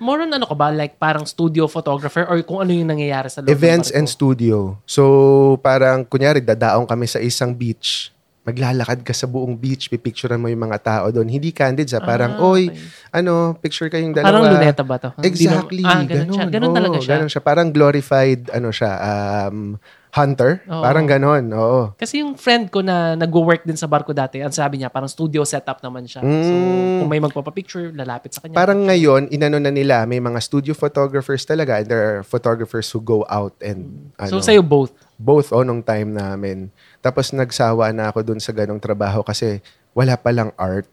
More 0.00 0.24
on 0.24 0.32
ano 0.32 0.48
ka 0.48 0.56
ba? 0.56 0.72
Like 0.72 0.96
parang 0.96 1.28
studio 1.28 1.68
photographer 1.68 2.24
or 2.26 2.40
kung 2.42 2.64
ano 2.64 2.72
yung 2.72 2.88
nangyayari 2.88 3.28
sa 3.28 3.44
loob 3.44 3.52
Events 3.52 3.92
and 3.92 4.08
studio. 4.08 4.74
So, 4.88 5.60
parang, 5.60 6.02
kunyari, 6.02 6.40
dadaong 6.40 6.88
kami 6.88 7.06
sa 7.06 7.20
isang 7.20 7.52
beach. 7.52 8.10
Maglalakad 8.40 9.04
ka 9.04 9.12
sa 9.12 9.28
buong 9.28 9.52
beach, 9.52 9.92
pipicturean 9.92 10.40
mo 10.40 10.48
yung 10.48 10.64
mga 10.64 10.80
tao 10.80 11.06
doon. 11.12 11.28
Hindi 11.28 11.52
candid 11.52 11.92
sa 11.92 12.00
parang, 12.00 12.40
Ah, 12.40 12.48
oy, 12.48 12.72
okay. 12.72 12.80
ano, 13.20 13.52
picture 13.60 13.92
kayong 13.92 14.16
dalawa. 14.16 14.32
Parang 14.32 14.44
luneta 14.56 14.82
ba 14.82 14.96
to? 14.96 15.12
Exactly. 15.20 15.84
ah, 15.84 16.00
ganun, 16.02 16.32
siya. 16.32 16.46
Ganun 16.48 16.70
Oo, 16.72 16.76
talaga 16.80 16.96
siya. 16.98 17.10
Ganun 17.20 17.30
siya. 17.30 17.42
Parang 17.44 17.68
glorified, 17.68 18.48
ano 18.50 18.72
siya, 18.72 18.92
um, 18.96 19.76
hunter. 20.10 20.58
Oo. 20.66 20.82
Parang 20.82 21.06
ganun, 21.06 21.44
oo. 21.54 21.94
Kasi 21.94 22.18
yung 22.18 22.34
friend 22.34 22.66
ko 22.68 22.82
na 22.82 23.14
nag-work 23.14 23.62
din 23.62 23.78
sa 23.78 23.86
barko 23.86 24.10
dati, 24.10 24.42
ang 24.42 24.50
sabi 24.50 24.82
niya, 24.82 24.90
parang 24.90 25.06
studio 25.06 25.46
setup 25.46 25.78
naman 25.80 26.02
siya. 26.02 26.18
So, 26.20 26.26
Mm. 26.26 26.98
kung 27.00 27.10
may 27.10 27.22
magpapapicture, 27.22 27.94
lalapit 27.94 28.34
sa 28.34 28.42
kanya. 28.42 28.58
Parang 28.58 28.82
ngayon, 28.82 29.30
inano 29.30 29.62
na 29.62 29.70
nila, 29.70 30.02
may 30.10 30.18
mga 30.18 30.42
studio 30.42 30.74
photographers 30.74 31.46
talaga 31.46 31.78
and 31.78 31.86
there 31.86 32.02
are 32.02 32.20
photographers 32.26 32.90
who 32.90 32.98
go 32.98 33.22
out 33.30 33.54
and, 33.62 34.10
so, 34.26 34.36
ano, 34.36 34.42
sa'yo 34.42 34.62
both. 34.66 34.90
both 35.14 35.54
oh, 35.54 35.62
nung 35.62 35.80
time 35.80 36.10
namin. 36.10 36.74
Tapos 36.98 37.30
nagsawa 37.30 37.94
na 37.94 38.10
ako 38.10 38.26
dun 38.26 38.42
sa 38.42 38.50
ganong 38.50 38.82
trabaho 38.82 39.22
kasi 39.22 39.62
wala 39.94 40.18
palang 40.18 40.50
art. 40.58 40.90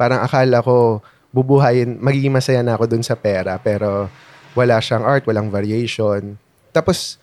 Parang 0.00 0.24
akala 0.24 0.64
ko 0.64 1.04
bubuhayin, 1.28 2.00
magiging 2.00 2.32
masaya 2.32 2.64
na 2.64 2.74
ako 2.74 2.88
dun 2.88 3.04
sa 3.04 3.14
pera 3.14 3.60
pero 3.60 4.08
wala 4.56 4.80
siyang 4.80 5.04
art, 5.04 5.28
walang 5.28 5.52
variation. 5.52 6.34
Tapos 6.72 7.19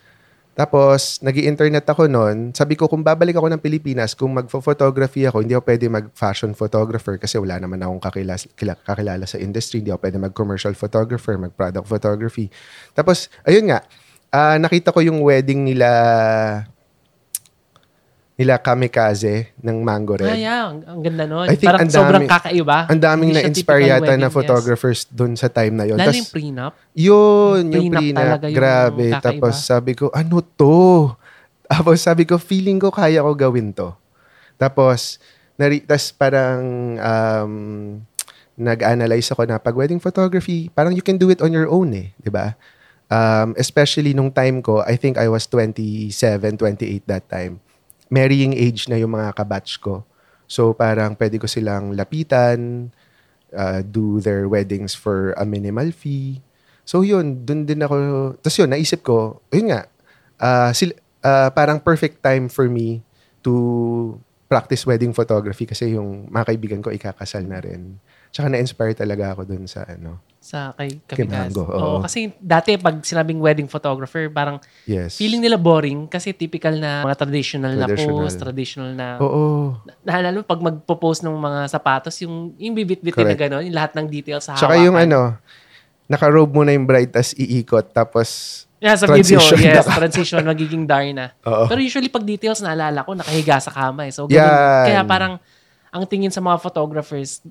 tapos, 0.57 1.21
nag 1.21 1.37
internet 1.37 1.85
ako 1.85 2.09
noon. 2.09 2.49
Sabi 2.49 2.73
ko, 2.73 2.89
kung 2.89 3.05
babalik 3.05 3.37
ako 3.37 3.53
ng 3.53 3.61
Pilipinas, 3.61 4.17
kung 4.17 4.33
magfo-photography 4.33 5.29
ako, 5.29 5.45
hindi 5.45 5.53
ako 5.53 5.69
pwede 5.69 5.85
mag-fashion 5.85 6.57
photographer 6.57 7.21
kasi 7.21 7.37
wala 7.37 7.61
naman 7.61 7.77
akong 7.77 8.01
kakilala, 8.01 8.41
kakilala 8.81 9.29
sa 9.29 9.37
industry. 9.37 9.85
Hindi 9.85 9.93
ako 9.93 10.01
pwede 10.01 10.17
mag-commercial 10.17 10.73
photographer, 10.73 11.37
mag-product 11.37 11.85
photography. 11.85 12.49
Tapos, 12.97 13.29
ayun 13.45 13.69
nga, 13.69 13.85
uh, 14.33 14.57
nakita 14.57 14.89
ko 14.89 15.05
yung 15.05 15.21
wedding 15.21 15.61
nila 15.61 15.89
nila 18.37 18.61
Kamikaze 18.61 19.49
ng 19.57 19.81
Mango 19.81 20.13
Red. 20.13 20.29
Ah, 20.29 20.37
yeah. 20.37 20.69
Ang, 20.69 20.85
ang 20.85 20.99
ganda 21.01 21.25
nun. 21.25 21.49
I 21.49 21.57
think 21.57 21.73
Parang 21.73 21.81
ang 21.81 21.89
sobrang 21.89 22.25
kakaiba. 22.29 22.85
Ang 22.85 23.01
daming 23.01 23.31
na-inspire 23.33 23.81
yata 23.89 24.13
wedding, 24.13 24.21
na 24.21 24.29
yes. 24.29 24.37
photographers 24.37 24.99
dun 25.09 25.33
sa 25.33 25.49
time 25.49 25.73
na 25.73 25.89
yun. 25.89 25.97
Lalo 25.97 26.13
Tas- 26.13 26.21
yung 26.21 26.29
prenup. 26.29 26.73
Yun, 26.93 27.61
yung 27.73 27.89
Prenup 27.89 28.01
prenup. 28.05 28.39
yung 28.45 28.53
Grabe. 28.53 29.05
kakaiba. 29.09 29.25
Tapos 29.25 29.53
sabi 29.65 29.91
ko, 29.97 30.05
ano 30.13 30.37
to? 30.45 30.77
Tapos 31.73 31.97
sabi 31.97 32.29
ko, 32.29 32.37
feeling 32.37 32.77
ko 32.77 32.93
kaya 32.93 33.25
ko 33.25 33.33
gawin 33.33 33.73
to. 33.73 33.89
Tapos, 34.61 35.17
nari, 35.57 35.81
tas 35.81 36.13
parang 36.13 36.61
um, 37.01 37.53
nag-analyze 38.57 39.33
ako 39.33 39.49
na 39.49 39.57
pag 39.57 39.73
wedding 39.73 40.01
photography, 40.01 40.69
parang 40.73 40.93
you 40.93 41.01
can 41.01 41.17
do 41.17 41.29
it 41.33 41.41
on 41.41 41.53
your 41.53 41.69
own 41.69 41.93
eh. 41.93 42.09
'di 42.17 42.33
ba? 42.33 42.57
Um, 43.07 43.53
especially 43.55 44.17
nung 44.17 44.33
time 44.33 44.59
ko, 44.65 44.81
I 44.83 44.97
think 44.97 45.15
I 45.15 45.29
was 45.29 45.45
27, 45.47 46.11
28 46.57 47.05
that 47.07 47.29
time. 47.29 47.61
Marrying 48.07 48.55
age 48.55 48.87
na 48.87 48.95
yung 48.95 49.13
mga 49.15 49.35
kabatch 49.35 49.79
ko. 49.83 50.07
So 50.47 50.71
parang 50.71 51.15
pwede 51.19 51.37
ko 51.37 51.45
silang 51.45 51.91
lapitan, 51.91 52.89
uh, 53.51 53.83
do 53.83 54.23
their 54.23 54.47
weddings 54.47 54.95
for 54.95 55.35
a 55.35 55.43
minimal 55.43 55.91
fee. 55.91 56.39
So 56.87 57.03
yun, 57.03 57.43
dun 57.43 57.67
din 57.67 57.83
ako, 57.83 57.95
tapos 58.39 58.57
yun, 58.63 58.71
naisip 58.71 59.03
ko, 59.03 59.43
yun 59.51 59.75
nga, 59.75 59.91
uh, 60.39 60.71
sil, 60.71 60.95
uh, 61.19 61.51
parang 61.51 61.83
perfect 61.83 62.23
time 62.23 62.47
for 62.47 62.71
me 62.71 63.03
to 63.43 64.15
practice 64.47 64.87
wedding 64.87 65.11
photography 65.11 65.67
kasi 65.67 65.99
yung 65.99 66.31
mga 66.31 66.47
kaibigan 66.47 66.79
ko 66.79 66.87
ikakasal 66.95 67.43
na 67.43 67.59
rin. 67.59 67.99
Tsaka 68.37 68.53
na-inspire 68.53 68.93
talaga 68.93 69.33
ako 69.33 69.49
dun 69.49 69.65
sa 69.65 69.81
ano. 69.89 70.21
Sa 70.37 70.69
kay. 70.77 71.01
Mango, 71.25 71.65
Oo. 71.65 71.73
oo. 71.73 71.97
kasi 72.05 72.29
dati 72.37 72.77
pag 72.77 73.01
sinabing 73.01 73.41
wedding 73.41 73.65
photographer, 73.65 74.29
parang 74.29 74.61
Yes. 74.85 75.17
feeling 75.17 75.41
nila 75.41 75.57
boring 75.57 76.05
kasi 76.05 76.37
typical 76.37 76.77
na 76.77 77.01
mga 77.01 77.17
traditional, 77.17 77.73
na 77.73 77.89
Traditional. 77.89 78.13
pose, 78.13 78.37
traditional 78.37 78.91
na... 78.93 79.17
Oo. 79.17 79.73
Naalala 80.05 80.37
mo, 80.37 80.45
pag 80.45 80.61
magpo-post 80.61 81.25
ng 81.25 81.33
mga 81.33 81.65
sapatos, 81.65 82.13
yung, 82.21 82.53
yung 82.61 82.77
bibit-bit 82.77 83.17
na 83.17 83.33
gano'n, 83.33 83.65
yung 83.65 83.73
lahat 83.73 83.97
ng 83.97 84.05
details 84.05 84.45
sa 84.45 84.53
Tsaka 84.53 84.77
yung 84.77 84.93
ano, 84.93 85.33
naka-robe 86.05 86.53
mo 86.53 86.61
na 86.61 86.77
yung 86.77 86.85
bride 86.85 87.09
tas 87.09 87.33
iikot 87.33 87.89
tapos 87.89 88.63
Yeah, 88.77 88.93
sa 88.93 89.09
transition 89.09 89.57
video, 89.57 89.73
yes, 89.73 89.89
na- 89.89 89.97
transition, 89.97 90.45
magiging 90.45 90.85
Darna. 90.85 91.33
Oo. 91.49 91.65
Pero 91.65 91.81
usually 91.81 92.13
pag 92.13 92.21
details, 92.21 92.61
naalala 92.61 93.01
ko, 93.01 93.17
nakahiga 93.17 93.57
sa 93.57 93.73
kama 93.73 94.05
eh. 94.05 94.13
So, 94.13 94.29
ganun. 94.29 94.37
Yan. 94.37 94.85
Kaya 94.85 95.01
parang, 95.01 95.33
ang 95.89 96.03
tingin 96.05 96.29
sa 96.29 96.45
mga 96.45 96.61
photographers, 96.61 97.41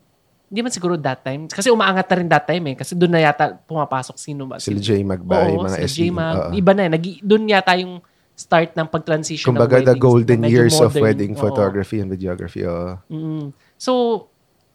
hindi 0.47 0.61
man 0.62 0.71
siguro 0.71 0.95
that 0.95 1.26
time. 1.26 1.50
Kasi 1.50 1.69
umaangat 1.69 2.07
na 2.07 2.17
rin 2.17 2.29
that 2.31 2.47
time 2.47 2.65
eh. 2.71 2.76
Kasi 2.79 2.95
doon 2.95 3.11
na 3.11 3.21
yata 3.21 3.59
pumapasok 3.67 4.15
sino 4.15 4.47
ba? 4.47 4.62
sila 4.62 4.79
J. 4.79 5.03
Magba, 5.03 5.50
yung 5.50 5.67
mga 5.67 5.79
sila 5.83 5.87
SD. 5.91 5.99
J 5.99 6.00
Mag. 6.15 6.37
Oo. 6.38 6.50
Iba 6.55 6.73
na 6.73 6.83
eh. 6.87 6.91
Nag- 6.95 7.23
doon 7.23 7.43
yata 7.50 7.73
yung 7.75 7.99
start 8.37 8.76
ng 8.76 8.87
pag-transition 8.87 9.49
Kumbaga, 9.49 9.81
ng 9.81 9.83
the 9.83 9.97
weddings. 9.97 10.05
golden 10.05 10.41
Medyo 10.45 10.53
years 10.53 10.76
of 10.76 10.93
modern. 10.93 11.03
wedding 11.03 11.33
Oo. 11.35 11.41
photography 11.41 11.99
and 11.99 12.09
videography. 12.12 12.62
Oh. 12.62 13.00
Mm. 13.09 13.50
So, 13.75 13.93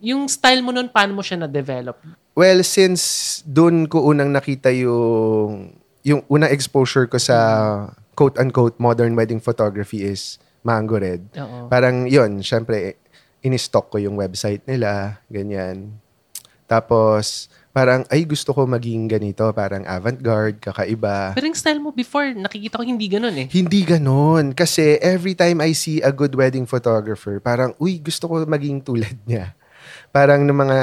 yung 0.01 0.25
style 0.27 0.59
mo 0.59 0.73
nun, 0.73 0.89
paano 0.89 1.13
mo 1.13 1.21
siya 1.21 1.45
na-develop? 1.45 1.95
Well, 2.33 2.65
since 2.65 3.39
doon 3.45 3.85
ko 3.85 4.01
unang 4.03 4.33
nakita 4.33 4.73
yung 4.73 5.77
yung 6.01 6.25
unang 6.25 6.49
exposure 6.49 7.05
ko 7.05 7.21
sa 7.21 7.37
quote-unquote 8.17 8.81
modern 8.81 9.13
wedding 9.13 9.37
photography 9.37 10.01
is 10.01 10.41
Mango 10.65 10.97
Red. 10.97 11.29
Oo. 11.37 11.69
Parang 11.69 12.09
yon 12.09 12.41
syempre, 12.41 12.97
in-stock 13.41 13.89
ko 13.89 13.97
yung 13.97 14.17
website 14.17 14.61
nila, 14.69 15.21
ganyan. 15.29 15.97
Tapos, 16.69 17.51
parang, 17.75 18.07
ay, 18.07 18.23
gusto 18.23 18.55
ko 18.55 18.63
maging 18.63 19.11
ganito, 19.11 19.43
parang 19.51 19.83
avant-garde, 19.83 20.55
kakaiba. 20.61 21.35
Pero 21.35 21.51
yung 21.51 21.57
style 21.57 21.83
mo 21.83 21.91
before, 21.91 22.31
nakikita 22.31 22.79
ko 22.79 22.83
hindi 22.87 23.11
ganun 23.11 23.35
eh. 23.35 23.47
Hindi 23.51 23.83
ganon. 23.83 24.55
Kasi 24.55 24.95
every 25.03 25.35
time 25.35 25.59
I 25.59 25.75
see 25.75 25.99
a 25.99 26.15
good 26.15 26.31
wedding 26.31 26.63
photographer, 26.63 27.43
parang, 27.43 27.75
uy, 27.75 27.99
gusto 27.99 28.31
ko 28.31 28.39
maging 28.47 28.79
tulad 28.87 29.19
niya. 29.27 29.51
Parang 30.15 30.47
ng 30.47 30.55
mga, 30.55 30.79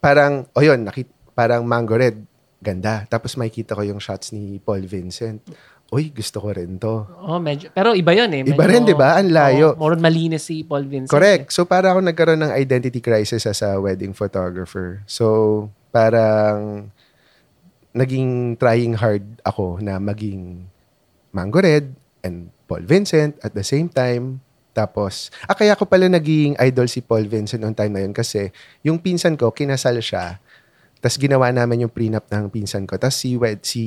parang, 0.00 0.48
o 0.56 0.64
yun, 0.64 0.88
nakit, 0.88 1.10
parang 1.36 1.60
Mango 1.68 1.92
Red, 1.92 2.16
ganda. 2.62 3.04
Tapos 3.12 3.36
makikita 3.36 3.76
ko 3.76 3.84
yung 3.84 4.00
shots 4.00 4.32
ni 4.32 4.56
Paul 4.56 4.88
Vincent. 4.88 5.44
Uy, 5.86 6.10
gusto 6.10 6.42
ko 6.42 6.50
rin 6.50 6.82
to. 6.82 7.06
Oh, 7.22 7.38
medyo. 7.38 7.70
Pero 7.70 7.94
iba 7.94 8.10
yun 8.10 8.26
eh. 8.32 8.42
Iba 8.42 8.58
Medyo- 8.58 8.66
rin, 8.66 8.82
di 8.82 8.92
ba? 8.92 9.14
Ang 9.16 9.30
layo. 9.30 9.66
Oo, 9.72 9.78
more 9.78 9.94
on 9.94 10.02
malinis 10.02 10.42
si 10.42 10.66
Paul 10.66 10.82
Vincent. 10.84 11.08
Correct. 11.08 11.54
So, 11.54 11.62
para 11.62 11.94
ako 11.94 12.02
nagkaroon 12.02 12.42
ng 12.42 12.52
identity 12.52 12.98
crisis 12.98 13.46
as 13.46 13.62
a 13.62 13.78
wedding 13.78 14.10
photographer. 14.10 15.06
So, 15.06 15.70
parang 15.90 16.90
naging 17.92 18.58
trying 18.58 18.98
hard 18.98 19.24
ako 19.40 19.78
na 19.78 19.96
maging 19.96 20.66
Mango 21.30 21.62
Red 21.62 21.94
and 22.20 22.50
Paul 22.66 22.82
Vincent 22.82 23.38
at 23.40 23.54
the 23.54 23.62
same 23.62 23.86
time. 23.86 24.42
Tapos, 24.72 25.32
ah, 25.46 25.54
kaya 25.54 25.72
ko 25.72 25.88
pala 25.88 26.04
naging 26.04 26.58
idol 26.58 26.84
si 26.84 27.00
Paul 27.00 27.24
Vincent 27.24 27.62
noong 27.62 27.72
time 27.72 27.94
na 27.94 28.02
yun 28.02 28.12
kasi 28.12 28.52
yung 28.82 28.98
pinsan 28.98 29.32
ko, 29.32 29.48
kinasal 29.48 29.96
siya. 29.98 30.36
Tapos 31.06 31.22
ginawa 31.22 31.54
namin 31.54 31.86
yung 31.86 31.92
prenup 31.94 32.26
ng 32.26 32.50
pinsan 32.50 32.82
ko. 32.82 32.98
Tapos 32.98 33.14
si, 33.14 33.38
wed, 33.38 33.62
si 33.62 33.82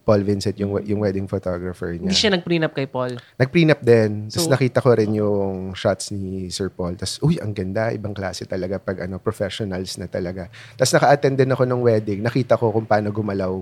Paul 0.00 0.24
Vincent, 0.24 0.56
yung, 0.56 0.80
yung 0.88 1.04
wedding 1.04 1.28
photographer 1.28 1.92
niya. 1.92 2.08
Hindi 2.08 2.16
siya 2.16 2.32
nag-prenup 2.32 2.72
kay 2.72 2.88
Paul. 2.88 3.20
Nag-prenup 3.36 3.84
din. 3.84 4.32
Tapos 4.32 4.48
So- 4.48 4.52
nakita 4.56 4.80
ko 4.80 4.96
rin 4.96 5.12
yung 5.12 5.76
shots 5.76 6.16
ni 6.16 6.48
Sir 6.48 6.72
Paul. 6.72 6.96
Tapos, 6.96 7.20
uy, 7.20 7.36
ang 7.44 7.52
ganda. 7.52 7.92
Ibang 7.92 8.16
klase 8.16 8.48
talaga 8.48 8.80
pag 8.80 9.04
ano, 9.04 9.20
professionals 9.20 10.00
na 10.00 10.08
talaga. 10.08 10.48
Tapos 10.72 10.96
naka-attend 10.96 11.44
din 11.44 11.52
ako 11.52 11.68
ng 11.68 11.80
wedding. 11.84 12.24
Nakita 12.24 12.56
ko 12.56 12.72
kung 12.72 12.88
paano 12.88 13.12
gumalaw 13.12 13.52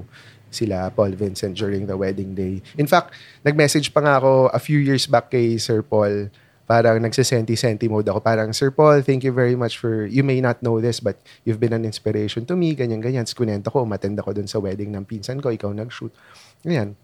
sila 0.47 0.95
Paul 0.95 1.19
Vincent 1.19 1.59
during 1.59 1.91
the 1.91 1.99
wedding 1.99 2.39
day. 2.39 2.63
In 2.79 2.87
fact, 2.87 3.11
nag-message 3.43 3.91
pa 3.91 4.07
nga 4.07 4.23
ako 4.23 4.55
a 4.55 4.61
few 4.63 4.79
years 4.79 5.11
back 5.11 5.35
kay 5.35 5.59
Sir 5.59 5.83
Paul. 5.83 6.31
Parang 6.71 7.03
nagsisenti-senti 7.03 7.91
mode 7.91 8.07
ako. 8.07 8.23
Parang, 8.23 8.55
Sir 8.55 8.71
Paul, 8.71 9.03
thank 9.03 9.27
you 9.27 9.35
very 9.35 9.59
much 9.59 9.75
for, 9.83 10.07
you 10.07 10.23
may 10.23 10.39
not 10.39 10.63
know 10.63 10.79
this, 10.79 11.03
but 11.03 11.19
you've 11.43 11.59
been 11.59 11.75
an 11.75 11.83
inspiration 11.83 12.47
to 12.47 12.55
me, 12.55 12.79
ganyan-ganyan. 12.79 13.27
Tapos 13.27 13.35
kunento 13.35 13.75
ko, 13.75 13.83
umattend 13.83 14.15
ako 14.23 14.39
dun 14.39 14.47
sa 14.47 14.63
wedding 14.63 14.95
ng 14.95 15.03
pinsan 15.03 15.43
ko, 15.43 15.51
ikaw 15.51 15.75
nag-shoot. 15.75 16.15
Ganyan. 16.63 16.95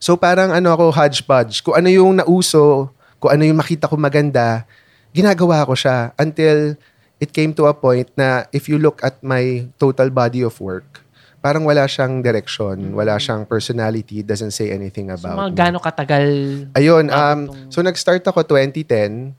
So 0.00 0.16
parang 0.16 0.48
ano 0.48 0.72
ako, 0.72 0.96
hodgepodge. 0.96 1.60
Kung 1.60 1.76
ano 1.76 1.92
yung 1.92 2.24
nauso, 2.24 2.88
kung 3.20 3.36
ano 3.36 3.44
yung 3.44 3.60
makita 3.60 3.84
ko 3.84 4.00
maganda, 4.00 4.64
ginagawa 5.12 5.68
ko 5.68 5.76
siya 5.76 6.16
until 6.16 6.80
it 7.20 7.36
came 7.36 7.52
to 7.52 7.68
a 7.68 7.76
point 7.76 8.08
na 8.16 8.48
if 8.48 8.64
you 8.64 8.80
look 8.80 9.04
at 9.04 9.20
my 9.20 9.68
total 9.76 10.08
body 10.08 10.40
of 10.40 10.56
work, 10.56 11.03
parang 11.44 11.60
wala 11.62 11.84
siyang 11.84 12.18
direction, 12.18 12.72
wala 12.90 13.20
siyang 13.20 13.44
personality, 13.44 14.24
doesn't 14.24 14.48
say 14.50 14.72
anything 14.72 15.12
So, 15.12 15.20
about 15.20 15.36
mga 15.38 15.50
me. 15.50 15.54
gaano 15.54 15.78
katagal 15.78 16.24
Ayun, 16.72 17.04
um, 17.06 17.38
Bakit 17.44 17.44
tong- 17.44 17.68
so 17.68 17.78
nag-start 17.80 18.24
ako 18.24 18.40
2010. 18.42 19.36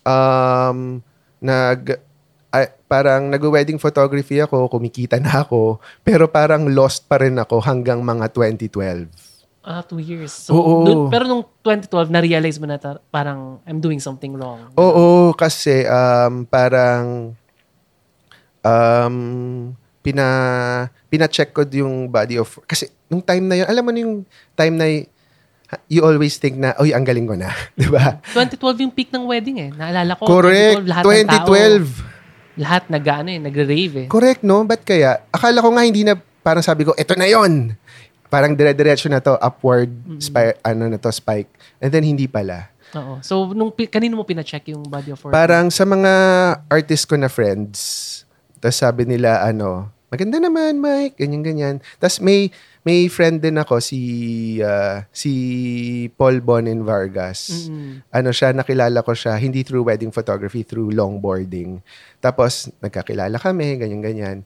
Um, 0.00 1.02
nag, 1.38 1.98
ay, 2.48 2.70
parang 2.86 3.26
nag-wedding 3.26 3.76
photography 3.76 4.38
ako, 4.38 4.70
kumikita 4.70 5.18
na 5.18 5.42
ako, 5.42 5.76
pero 6.00 6.24
parang 6.24 6.66
lost 6.66 7.04
pa 7.04 7.18
rin 7.18 7.34
ako 7.34 7.58
hanggang 7.58 7.98
mga 8.00 8.30
2012. 8.30 9.10
Ah, 9.60 9.82
two 9.82 9.98
years. 9.98 10.32
So, 10.32 10.54
Oo. 10.54 10.74
dun- 10.82 11.10
pero 11.10 11.26
nung 11.26 11.44
2012, 11.60 12.08
na-realize 12.08 12.56
mo 12.56 12.64
na 12.64 12.78
ta- 12.78 13.02
parang 13.08 13.58
I'm 13.66 13.76
doing 13.76 13.98
something 13.98 14.32
wrong. 14.32 14.70
Oo, 14.72 15.34
kasi 15.34 15.82
um, 15.84 16.42
parang 16.44 17.34
um, 18.62 19.16
pina 20.00 20.24
pina-check 21.12 21.52
ko 21.52 21.68
yung 21.68 22.08
body 22.08 22.40
of 22.40 22.48
kasi 22.64 22.88
nung 23.10 23.20
time 23.20 23.44
na 23.44 23.54
yun, 23.60 23.66
alam 23.68 23.82
mo 23.84 23.90
na 23.92 24.00
yung 24.00 24.16
time 24.56 24.74
na 24.78 24.86
you 25.86 26.02
always 26.02 26.38
think 26.38 26.58
na, 26.58 26.74
oy, 26.82 26.90
ang 26.90 27.06
galing 27.06 27.26
ko 27.26 27.38
na. 27.38 27.50
di 27.78 27.86
ba? 27.86 28.18
2012 28.34 28.86
yung 28.86 28.94
peak 28.94 29.10
ng 29.14 29.24
wedding 29.26 29.58
eh. 29.58 29.70
Naalala 29.70 30.18
ko. 30.18 30.26
Correct. 30.26 30.82
2012, 30.82 30.90
lahat 30.90 31.04
ng 31.04 31.28
tao, 31.30 31.46
2012. 31.46 32.60
lahat 32.60 32.82
nag, 32.90 33.04
ano, 33.06 33.28
eh, 33.30 33.40
nagre-rave 33.40 33.94
eh. 33.94 34.06
Correct, 34.10 34.42
no? 34.42 34.66
Ba't 34.66 34.82
kaya? 34.82 35.22
Akala 35.30 35.62
ko 35.62 35.70
nga 35.70 35.86
hindi 35.86 36.02
na, 36.02 36.18
parang 36.18 36.64
sabi 36.64 36.82
ko, 36.82 36.92
eto 36.98 37.14
na 37.14 37.30
yon 37.30 37.74
Parang 38.30 38.54
dire-diretso 38.54 39.10
na 39.10 39.22
to, 39.22 39.34
upward, 39.38 39.90
spike, 40.22 40.58
ano 40.62 40.86
na 40.90 40.98
to, 40.98 41.10
spike. 41.10 41.50
And 41.82 41.90
then, 41.90 42.06
hindi 42.06 42.26
pala. 42.26 42.70
Oo. 42.94 43.22
So, 43.22 43.54
nung, 43.54 43.70
kanino 43.74 44.18
mo 44.18 44.24
pina-check 44.26 44.70
yung 44.74 44.86
body 44.86 45.14
of 45.14 45.22
work? 45.22 45.34
Parang 45.34 45.70
sa 45.70 45.86
mga 45.86 46.12
artist 46.66 47.06
ko 47.06 47.14
na 47.14 47.30
friends, 47.30 48.19
tapos 48.60 48.76
sabi 48.76 49.08
nila, 49.08 49.40
ano, 49.40 49.88
maganda 50.12 50.36
naman, 50.36 50.76
Mike, 50.76 51.16
ganyan-ganyan. 51.16 51.80
Tapos 51.96 52.20
may, 52.20 52.52
may 52.84 53.08
friend 53.08 53.40
din 53.40 53.56
ako 53.56 53.80
si 53.80 54.00
ah, 54.60 55.04
si 55.12 55.32
Paul 56.16 56.44
Bonin 56.44 56.82
Vargas. 56.84 57.68
Mm-mm. 57.68 58.04
Ano 58.08 58.30
siya, 58.32 58.52
nakilala 58.52 59.00
ko 59.00 59.12
siya 59.12 59.36
hindi 59.40 59.64
through 59.64 59.86
wedding 59.86 60.12
photography, 60.12 60.66
through 60.66 60.92
longboarding. 60.92 61.80
Tapos 62.18 62.68
nagkakilala 62.82 63.36
kami, 63.40 63.80
ganyan 63.80 64.02
ganyan. 64.02 64.38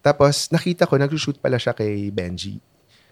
Tapos 0.00 0.48
nakita 0.48 0.88
ko 0.88 0.96
nag-shoot 0.96 1.36
pala 1.38 1.60
siya 1.60 1.76
kay 1.76 2.08
Benji. 2.08 2.62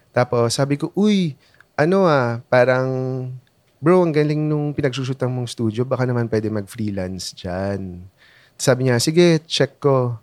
Tapos 0.09 0.57
sabi 0.57 0.81
ko, 0.81 0.89
"Uy, 0.97 1.37
ano 1.77 2.09
ah, 2.09 2.41
parang 2.49 2.87
bro, 3.79 4.03
ang 4.03 4.11
galing 4.11 4.43
nung 4.49 4.75
pinagsushootan 4.75 5.31
mong 5.31 5.47
studio, 5.47 5.87
baka 5.87 6.03
naman 6.03 6.27
pwede 6.31 6.49
mag-freelance 6.49 7.37
diyan." 7.37 8.01
Sabi 8.59 8.89
niya, 8.89 8.97
"Sige, 8.99 9.43
check 9.45 9.77
ko." 9.79 10.19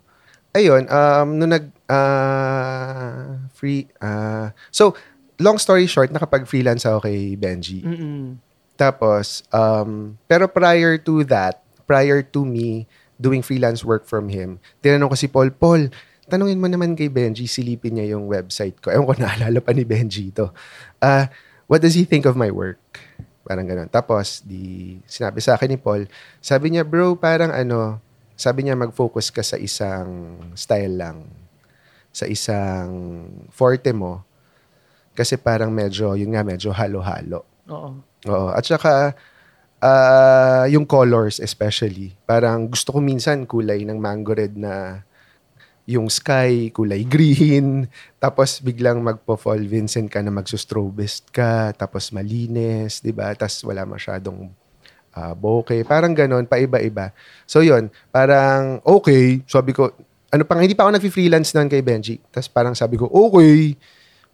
Ayun, 0.57 0.89
um, 0.89 1.27
nung 1.37 1.53
nag, 1.53 1.69
ah, 1.85 3.37
free, 3.53 3.85
ah, 4.01 4.49
so, 4.73 4.97
long 5.37 5.61
story 5.61 5.85
short, 5.85 6.09
nakapag-freelance 6.09 6.81
ako 6.81 7.05
kay 7.05 7.37
Benji. 7.37 7.85
Mm-mm. 7.85 8.41
Tapos, 8.73 9.45
um, 9.53 10.17
pero 10.25 10.49
prior 10.49 10.97
to 10.97 11.21
that, 11.29 11.61
prior 11.85 12.25
to 12.25 12.41
me 12.41 12.89
doing 13.21 13.45
freelance 13.45 13.85
work 13.85 14.09
from 14.09 14.33
him, 14.33 14.57
tinanong 14.81 15.13
ko 15.13 15.17
si 15.17 15.29
Paul, 15.29 15.53
Paul, 15.53 15.93
tanungin 16.25 16.57
mo 16.57 16.65
naman 16.65 16.97
kay 16.97 17.09
Benji, 17.09 17.45
silipin 17.45 17.97
niya 17.97 18.17
yung 18.17 18.25
website 18.25 18.81
ko. 18.81 18.89
Ewan 18.89 19.05
ko, 19.05 19.13
naalala 19.21 19.61
pa 19.61 19.77
ni 19.77 19.85
Benji 19.85 20.33
ito. 20.33 20.49
Uh, 20.97 21.29
what 21.69 21.85
does 21.85 21.93
he 21.93 22.01
think 22.01 22.25
of 22.25 22.33
my 22.33 22.49
work? 22.49 22.81
Parang 23.45 23.69
ganun. 23.69 23.89
Tapos, 23.93 24.41
di, 24.41 24.97
sinabi 25.05 25.37
sa 25.37 25.53
akin 25.53 25.77
ni 25.77 25.79
Paul, 25.79 26.09
sabi 26.41 26.73
niya, 26.73 26.81
bro, 26.81 27.13
parang 27.13 27.53
ano, 27.53 28.01
sabi 28.37 28.69
niya, 28.69 28.77
mag-focus 28.77 29.33
ka 29.33 29.41
sa 29.41 29.57
isang 29.57 30.37
style 30.53 30.93
lang. 30.93 31.25
Sa 32.13 32.29
isang 32.29 32.89
forte 33.49 33.89
mo. 33.97 34.21
Kasi 35.17 35.41
parang 35.41 35.73
medyo, 35.73 36.13
yun 36.13 36.37
nga, 36.37 36.45
medyo 36.45 36.69
halo-halo. 36.69 37.41
Oo. 37.65 37.97
Oo. 38.29 38.49
At 38.53 38.61
saka, 38.61 39.17
ah, 39.81 40.69
yung 40.69 40.85
colors 40.85 41.41
especially. 41.41 42.13
Parang 42.29 42.69
gusto 42.69 42.93
ko 42.93 43.01
minsan 43.01 43.49
kulay 43.49 43.81
ng 43.81 43.97
mango 43.97 44.37
red 44.37 44.53
na 44.53 45.01
yung 45.89 46.05
sky, 46.11 46.69
kulay 46.69 47.09
green. 47.09 47.89
Tapos 48.21 48.61
biglang 48.61 49.01
magpo-fall 49.01 49.65
Vincent 49.65 50.13
ka 50.13 50.21
na 50.21 50.29
magsustrobist 50.29 51.33
ka. 51.33 51.73
Tapos 51.73 52.13
malinis, 52.13 53.01
di 53.01 53.09
ba? 53.09 53.33
Tapos 53.33 53.65
wala 53.65 53.81
masyadong 53.81 54.53
ah, 55.17 55.33
bokeh. 55.33 55.81
Parang 55.81 56.13
ganon, 56.13 56.45
paiba-iba. 56.45 57.09
So 57.49 57.65
yun, 57.65 57.89
parang 58.13 58.77
okay. 58.85 59.41
Sabi 59.49 59.73
ko, 59.73 59.89
ano 60.29 60.43
pang, 60.45 60.61
hindi 60.61 60.77
pa 60.77 60.85
ako 60.85 60.93
nag-freelance 60.93 61.57
nun 61.57 61.65
kay 61.65 61.81
Benji. 61.81 62.21
Tapos 62.29 62.45
parang 62.47 62.77
sabi 62.77 63.01
ko, 63.01 63.09
okay. 63.09 63.73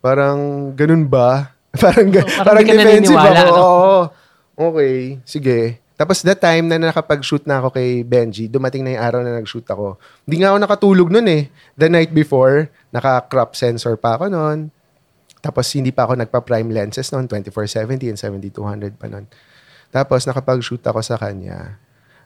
Parang 0.03 0.69
ganun 0.75 1.07
ba? 1.07 1.55
parang, 1.83 2.11
ga- 2.11 2.27
Oh, 2.27 2.43
parang 2.43 2.65
parang, 2.67 2.77
defensive 2.83 3.15
ako. 3.15 3.31
no? 3.31 3.53
Oo. 3.55 3.97
Okay, 4.53 5.17
sige. 5.23 5.79
Tapos 5.93 6.19
that 6.25 6.41
time 6.41 6.67
na 6.67 6.77
nakapag-shoot 6.81 7.45
na 7.45 7.61
ako 7.61 7.73
kay 7.73 8.03
Benji, 8.03 8.49
dumating 8.49 8.83
na 8.83 8.97
yung 8.97 9.03
araw 9.05 9.19
na 9.23 9.37
nag-shoot 9.39 9.63
ako. 9.63 9.95
Hindi 10.25 10.43
nga 10.43 10.51
ako 10.51 10.57
nakatulog 10.59 11.07
nun 11.07 11.25
eh. 11.29 11.47
The 11.77 11.87
night 11.87 12.11
before, 12.11 12.67
naka-crop 12.89 13.53
sensor 13.53 13.95
pa 13.95 14.17
ako 14.17 14.27
nun. 14.27 14.73
Tapos 15.39 15.69
hindi 15.71 15.93
pa 15.93 16.03
ako 16.03 16.17
nagpa-prime 16.17 16.69
lenses 16.71 17.11
noon, 17.11 17.29
2470 17.29 18.09
and 18.09 18.19
7200 18.19 18.97
pa 18.97 19.07
noon. 19.07 19.25
Tapos 19.93 20.25
nakapag-shoot 20.25 20.81
ako 20.81 21.05
sa 21.05 21.21
kanya. 21.21 21.77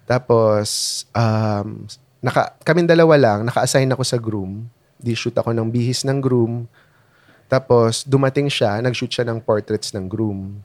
Tapos 0.08 1.04
um, 1.12 1.84
naka, 2.24 2.56
kaming 2.64 2.88
dalawa 2.88 3.20
lang, 3.20 3.40
naka-assign 3.44 3.92
ako 3.92 4.04
sa 4.08 4.16
groom. 4.16 4.72
Di 4.96 5.12
shoot 5.12 5.36
ako 5.36 5.52
ng 5.52 5.68
bihis 5.68 6.08
ng 6.08 6.24
groom. 6.24 6.64
Tapos 7.52 8.08
dumating 8.08 8.48
siya, 8.48 8.80
nag-shoot 8.80 9.12
siya 9.12 9.28
ng 9.28 9.44
portraits 9.44 9.92
ng 9.92 10.08
groom. 10.08 10.64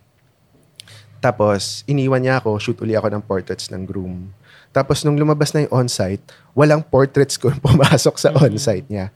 Tapos 1.19 1.83
iniwan 1.91 2.23
niya 2.23 2.39
ako, 2.39 2.63
shoot 2.63 2.79
uli 2.87 2.95
ako 2.95 3.11
ng 3.11 3.23
portraits 3.27 3.67
ng 3.75 3.83
groom. 3.83 4.31
Tapos 4.71 5.03
nung 5.03 5.19
lumabas 5.19 5.51
na 5.53 5.67
yung 5.67 5.85
on-site, 5.85 6.23
walang 6.55 6.87
portraits 6.87 7.35
ko 7.35 7.51
pumasok 7.67 8.15
sa 8.15 8.31
on-site 8.39 8.87
niya. 8.87 9.11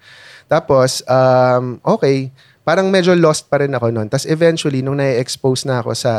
Tapos, 0.46 1.02
um, 1.06 1.82
okay, 1.82 2.30
parang 2.62 2.86
medyo 2.90 3.14
lost 3.18 3.50
pa 3.50 3.62
rin 3.62 3.74
ako 3.74 3.90
noon. 3.90 4.06
Tapos 4.06 4.26
eventually, 4.30 4.82
nung 4.82 4.98
na-expose 4.98 5.66
na 5.66 5.82
ako 5.82 5.94
sa 5.94 6.14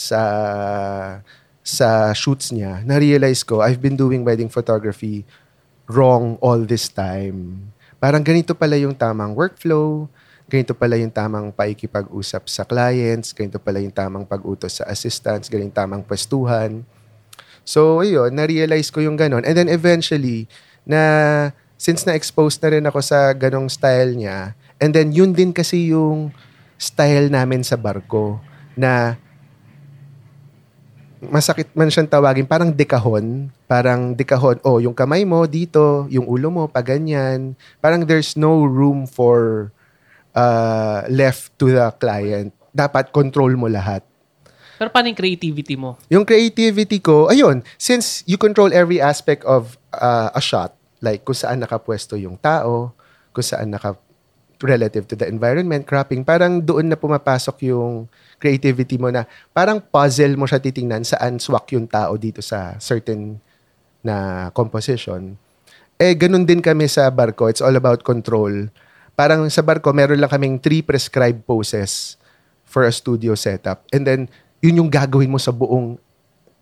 sa 0.00 0.20
sa 1.60 2.16
shoots 2.16 2.56
niya, 2.56 2.80
na-realize 2.88 3.44
ko, 3.44 3.60
I've 3.60 3.84
been 3.84 4.00
doing 4.00 4.24
wedding 4.24 4.48
photography 4.48 5.28
wrong 5.84 6.40
all 6.40 6.64
this 6.64 6.88
time. 6.88 7.68
Parang 8.00 8.24
ganito 8.24 8.56
pala 8.56 8.80
yung 8.80 8.96
tamang 8.96 9.36
workflow, 9.36 10.08
ganito 10.48 10.72
pala 10.72 10.96
yung 10.96 11.12
tamang 11.12 11.52
paikipag-usap 11.52 12.48
sa 12.48 12.64
clients, 12.64 13.36
ganito 13.36 13.60
pala 13.60 13.78
yung 13.78 13.92
tamang 13.92 14.24
pag-utos 14.24 14.80
sa 14.80 14.88
assistants, 14.88 15.52
ganito 15.52 15.76
tamang 15.76 16.00
pwestuhan. 16.00 16.80
So, 17.62 18.00
ayun, 18.00 18.32
na-realize 18.32 18.88
ko 18.88 19.04
yung 19.04 19.20
ganon. 19.20 19.44
And 19.44 19.52
then 19.52 19.68
eventually, 19.68 20.48
na 20.88 21.52
since 21.76 22.08
na-expose 22.08 22.56
na 22.64 22.72
rin 22.72 22.84
ako 22.88 23.04
sa 23.04 23.36
ganong 23.36 23.68
style 23.68 24.16
niya, 24.16 24.56
and 24.80 24.96
then 24.96 25.12
yun 25.12 25.36
din 25.36 25.52
kasi 25.52 25.92
yung 25.92 26.32
style 26.80 27.28
namin 27.28 27.60
sa 27.60 27.76
barko 27.76 28.40
na 28.74 29.20
masakit 31.20 31.68
man 31.76 31.92
siyang 31.92 32.08
tawagin, 32.08 32.48
parang 32.48 32.72
dekahon. 32.72 33.52
Parang 33.68 34.16
dekahon, 34.16 34.56
oh, 34.64 34.80
yung 34.80 34.96
kamay 34.96 35.28
mo 35.28 35.44
dito, 35.44 36.08
yung 36.08 36.24
ulo 36.24 36.48
mo, 36.48 36.64
pa 36.66 36.80
ganyan. 36.80 37.54
Parang 37.84 38.08
there's 38.08 38.34
no 38.40 38.64
room 38.64 39.04
for 39.04 39.68
uh, 40.32 41.04
left 41.12 41.52
to 41.60 41.68
the 41.68 41.92
client. 42.00 42.56
Dapat 42.72 43.12
control 43.12 43.52
mo 43.60 43.68
lahat. 43.68 44.00
Pero 44.80 44.88
paano 44.88 45.12
yung 45.12 45.20
creativity 45.20 45.76
mo? 45.76 46.00
Yung 46.08 46.24
creativity 46.24 47.04
ko, 47.04 47.28
ayun, 47.28 47.60
since 47.76 48.24
you 48.24 48.40
control 48.40 48.72
every 48.72 48.96
aspect 48.96 49.44
of 49.44 49.76
uh, 49.92 50.32
a 50.32 50.40
shot, 50.40 50.72
like 51.04 51.20
kung 51.20 51.36
saan 51.36 51.60
nakapwesto 51.60 52.16
yung 52.16 52.40
tao, 52.40 52.96
kung 53.36 53.44
saan 53.44 53.68
naka 53.68 53.92
relative 54.60 55.08
to 55.08 55.16
the 55.16 55.26
environment, 55.26 55.88
cropping, 55.88 56.24
parang 56.24 56.60
doon 56.60 56.92
na 56.92 56.96
pumapasok 56.96 57.72
yung 57.72 58.04
creativity 58.40 59.00
mo 59.00 59.08
na 59.08 59.24
parang 59.52 59.80
puzzle 59.80 60.36
mo 60.36 60.44
siya 60.44 60.60
titingnan 60.60 61.04
saan 61.04 61.40
swak 61.40 61.72
yung 61.76 61.88
tao 61.88 62.16
dito 62.16 62.44
sa 62.44 62.76
certain 62.80 63.40
na 64.00 64.48
composition. 64.56 65.36
Eh, 66.00 66.16
ganun 66.16 66.48
din 66.48 66.64
kami 66.64 66.88
sa 66.88 67.12
barko. 67.12 67.52
It's 67.52 67.60
all 67.60 67.76
about 67.76 68.00
control. 68.00 68.72
Parang 69.12 69.44
sa 69.52 69.60
barko, 69.60 69.92
meron 69.92 70.16
lang 70.16 70.32
kaming 70.32 70.56
three 70.56 70.80
prescribed 70.80 71.44
poses 71.44 72.16
for 72.64 72.88
a 72.88 72.92
studio 72.92 73.36
setup. 73.36 73.84
And 73.92 74.08
then, 74.08 74.20
yun 74.64 74.80
yung 74.80 74.88
gagawin 74.88 75.28
mo 75.28 75.36
sa 75.36 75.52
buong 75.52 76.00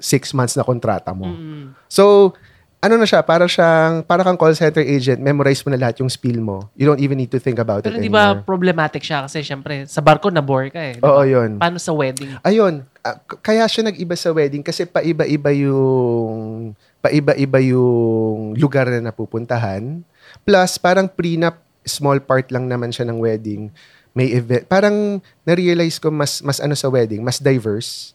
six 0.02 0.34
months 0.34 0.58
na 0.58 0.66
kontrata 0.66 1.14
mo. 1.14 1.30
Mm. 1.30 1.74
So, 1.86 2.34
ano 2.78 2.94
na 2.94 3.06
siya, 3.10 3.26
para 3.26 3.50
siyang, 3.50 4.06
para 4.06 4.22
kang 4.22 4.38
call 4.38 4.54
center 4.54 4.86
agent, 4.86 5.18
memorize 5.18 5.66
mo 5.66 5.74
na 5.74 5.80
lahat 5.82 5.98
yung 5.98 6.06
spiel 6.06 6.38
mo. 6.38 6.70
You 6.78 6.86
don't 6.86 7.02
even 7.02 7.18
need 7.18 7.34
to 7.34 7.42
think 7.42 7.58
about 7.58 7.82
Pero 7.82 7.98
it 7.98 8.06
di 8.06 8.06
ba 8.06 8.38
problematic 8.38 9.02
siya 9.02 9.26
kasi 9.26 9.42
syempre 9.42 9.82
sa 9.90 9.98
barko 9.98 10.30
na 10.30 10.38
bore 10.38 10.70
ka 10.70 10.78
eh. 10.78 10.94
di 10.94 11.02
Oo, 11.02 11.26
yun. 11.26 11.58
Paano 11.58 11.82
sa 11.82 11.90
wedding? 11.90 12.38
Ayun, 12.46 12.86
ah, 13.02 13.18
kaya 13.42 13.66
siya 13.66 13.90
nag-iba 13.90 14.14
sa 14.14 14.30
wedding 14.30 14.62
kasi 14.62 14.86
paiba-iba 14.86 15.50
yung 15.58 16.70
paiba-iba 17.02 17.58
yung 17.66 18.54
lugar 18.54 18.86
na 18.86 19.10
napupuntahan. 19.10 20.06
Plus, 20.46 20.78
parang 20.78 21.10
prenup, 21.10 21.58
small 21.82 22.22
part 22.22 22.46
lang 22.54 22.70
naman 22.70 22.94
siya 22.94 23.10
ng 23.10 23.18
wedding. 23.18 23.74
May 24.14 24.30
event. 24.38 24.70
Parang 24.70 25.18
na-realize 25.42 25.98
ko 25.98 26.14
mas, 26.14 26.38
mas 26.46 26.62
ano 26.62 26.78
sa 26.78 26.86
wedding, 26.86 27.26
mas 27.26 27.42
diverse. 27.42 28.14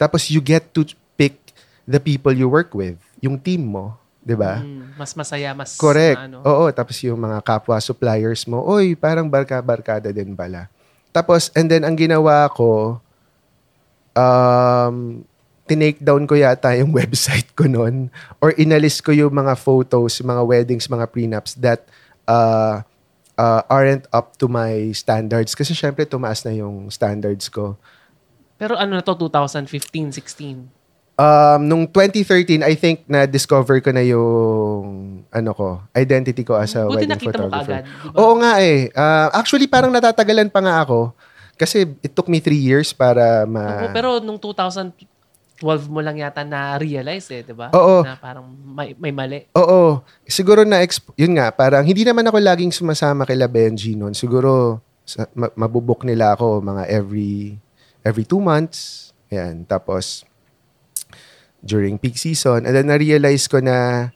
Tapos 0.00 0.32
you 0.32 0.40
get 0.40 0.72
to 0.72 0.88
pick 1.20 1.36
the 1.84 2.00
people 2.00 2.32
you 2.32 2.48
work 2.48 2.72
with. 2.72 2.96
Yung 3.20 3.36
team 3.36 3.68
mo. 3.68 3.97
'Di 4.28 4.36
ba? 4.36 4.60
Mm, 4.60 4.92
mas 5.00 5.16
masaya, 5.16 5.56
mas 5.56 5.72
Correct. 5.80 6.20
ano. 6.20 6.44
Oo, 6.44 6.68
tapos 6.68 7.00
yung 7.00 7.16
mga 7.16 7.40
kapwa 7.40 7.80
suppliers 7.80 8.44
mo, 8.44 8.60
oy, 8.60 8.92
parang 8.92 9.24
barka-barkada 9.24 10.12
din 10.12 10.36
pala. 10.36 10.68
Tapos, 11.08 11.48
and 11.56 11.72
then, 11.72 11.88
ang 11.88 11.96
ginawa 11.96 12.44
ko, 12.52 13.00
um, 14.12 15.24
tinake 15.64 15.96
down 16.04 16.28
ko 16.28 16.36
yata 16.36 16.76
yung 16.76 16.92
website 17.00 17.48
ko 17.56 17.64
noon 17.64 18.12
or 18.44 18.52
inalis 18.60 19.00
ko 19.00 19.16
yung 19.16 19.32
mga 19.32 19.56
photos, 19.56 20.20
mga 20.20 20.44
weddings, 20.44 20.92
mga 20.92 21.08
prenups 21.08 21.56
that 21.56 21.88
uh, 22.28 22.84
uh, 23.40 23.62
aren't 23.72 24.04
up 24.12 24.36
to 24.36 24.44
my 24.44 24.92
standards. 24.92 25.56
Kasi 25.56 25.72
syempre, 25.72 26.04
tumaas 26.04 26.44
na 26.44 26.52
yung 26.52 26.92
standards 26.92 27.48
ko. 27.48 27.80
Pero 28.60 28.76
ano 28.76 28.98
na 28.98 29.02
to, 29.06 29.16
2015, 29.16 30.12
16? 30.12 30.77
Um, 31.18 31.60
nung 31.66 31.82
2013, 31.90 32.62
I 32.62 32.78
think 32.78 33.02
na-discover 33.10 33.82
ko 33.82 33.90
na 33.90 34.06
yung 34.06 34.86
ano 35.34 35.50
ko, 35.50 35.82
identity 35.90 36.46
ko 36.46 36.54
as 36.54 36.78
a 36.78 36.86
Buti 36.86 37.02
wedding 37.02 37.10
mo 37.10 37.26
photographer. 37.26 37.82
kaagad. 37.82 37.84
di 37.90 38.08
ba? 38.14 38.18
Oo 38.22 38.34
nga 38.38 38.52
eh. 38.62 38.86
Ah, 38.94 39.26
actually, 39.34 39.66
parang 39.66 39.90
natatagalan 39.90 40.46
pa 40.46 40.62
nga 40.62 40.86
ako. 40.86 41.10
Kasi 41.58 41.90
it 42.06 42.14
took 42.14 42.30
me 42.30 42.38
three 42.38 42.62
years 42.62 42.94
para 42.94 43.42
ma... 43.42 43.90
Pero 43.90 44.22
nung 44.22 44.38
2012 44.38 44.94
mo 45.90 45.98
lang 45.98 46.22
yata 46.22 46.46
na-realize 46.46 47.26
eh, 47.34 47.42
di 47.42 47.50
ba? 47.50 47.74
Oo. 47.74 48.06
Na 48.06 48.14
parang 48.14 48.46
may, 48.46 48.94
may 48.94 49.10
mali. 49.10 49.42
Oo. 49.58 49.98
Siguro 50.22 50.62
na... 50.62 50.86
Exp- 50.86 51.18
yun 51.18 51.34
nga, 51.34 51.50
parang 51.50 51.82
hindi 51.82 52.06
naman 52.06 52.30
ako 52.30 52.38
laging 52.38 52.70
sumasama 52.70 53.26
kay 53.26 53.34
La 53.34 53.50
Benji 53.50 53.98
noon. 53.98 54.14
Siguro 54.14 54.78
sa, 55.02 55.26
ma- 55.34 55.50
mabubuk 55.58 56.06
nila 56.06 56.38
ako 56.38 56.62
mga 56.62 56.86
every 56.86 57.58
every 58.06 58.22
two 58.22 58.38
months. 58.38 59.10
Yan. 59.34 59.66
Tapos, 59.66 60.27
during 61.64 61.98
peak 61.98 62.18
season. 62.18 62.64
And 62.66 62.74
then, 62.74 62.86
na-realize 62.86 63.50
ko 63.50 63.58
na 63.58 64.10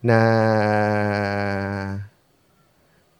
na 0.00 0.18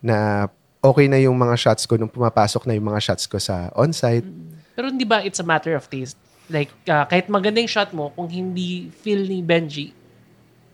na 0.01 0.49
okay 0.81 1.07
na 1.13 1.21
yung 1.21 1.37
mga 1.37 1.57
shots 1.61 1.85
ko 1.85 2.01
nung 2.01 2.09
pumapasok 2.09 2.65
na 2.65 2.73
yung 2.73 2.89
mga 2.89 3.01
shots 3.05 3.29
ko 3.29 3.37
sa 3.37 3.69
on-site. 3.77 4.25
Pero 4.73 4.89
hindi 4.89 5.05
ba 5.05 5.21
it's 5.21 5.39
a 5.39 5.47
matter 5.47 5.77
of 5.77 5.85
taste? 5.93 6.17
Like, 6.51 6.73
ah, 6.89 7.05
kahit 7.07 7.31
maganda 7.31 7.61
yung 7.61 7.71
shot 7.71 7.93
mo, 7.95 8.11
kung 8.17 8.27
hindi 8.27 8.91
feel 8.91 9.23
ni 9.23 9.39
Benji, 9.45 9.95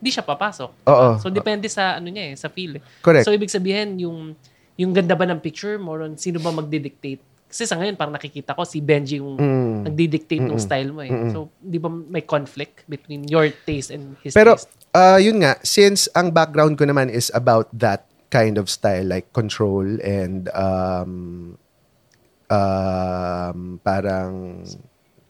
hindi 0.00 0.08
siya 0.08 0.24
papasok. 0.24 0.88
Oo. 0.88 1.08
So, 1.20 1.28
depende 1.28 1.68
sa 1.68 2.00
ano 2.00 2.08
niya 2.08 2.32
eh, 2.32 2.34
sa 2.38 2.48
feel. 2.48 2.80
eh. 2.80 2.82
Correct. 3.04 3.28
So, 3.28 3.34
ibig 3.36 3.52
sabihin, 3.52 4.00
yung, 4.00 4.32
yung 4.80 4.92
ganda 4.96 5.12
ba 5.12 5.28
ng 5.28 5.36
picture, 5.42 5.76
more 5.76 6.00
on 6.06 6.16
sino 6.16 6.40
ba 6.40 6.48
magdidictate? 6.48 7.20
Kasi 7.46 7.62
sa 7.62 7.78
ngayon, 7.78 7.94
parang 7.94 8.12
nakikita 8.12 8.52
ko 8.52 8.66
si 8.66 8.82
Benji 8.82 9.22
yung 9.22 9.38
Mm. 9.38 9.86
nagdidictate 9.86 10.42
ng 10.42 10.58
style 10.58 10.90
mo 10.90 11.00
eh. 11.00 11.10
So, 11.30 11.48
di 11.62 11.78
ba 11.78 11.86
may 11.86 12.26
conflict 12.26 12.82
between 12.90 13.22
your 13.30 13.46
taste 13.64 13.94
and 13.94 14.18
his 14.20 14.34
Pero, 14.34 14.58
taste? 14.58 14.66
uh, 14.92 15.16
yun 15.16 15.38
nga, 15.40 15.54
since 15.62 16.10
ang 16.12 16.34
background 16.34 16.74
ko 16.74 16.84
naman 16.84 17.06
is 17.06 17.30
about 17.30 17.70
that 17.70 18.04
kind 18.34 18.58
of 18.58 18.66
style, 18.66 19.06
like 19.06 19.30
control 19.30 19.86
and 20.02 20.50
um, 20.52 21.54
um, 22.50 23.78
parang... 23.80 24.62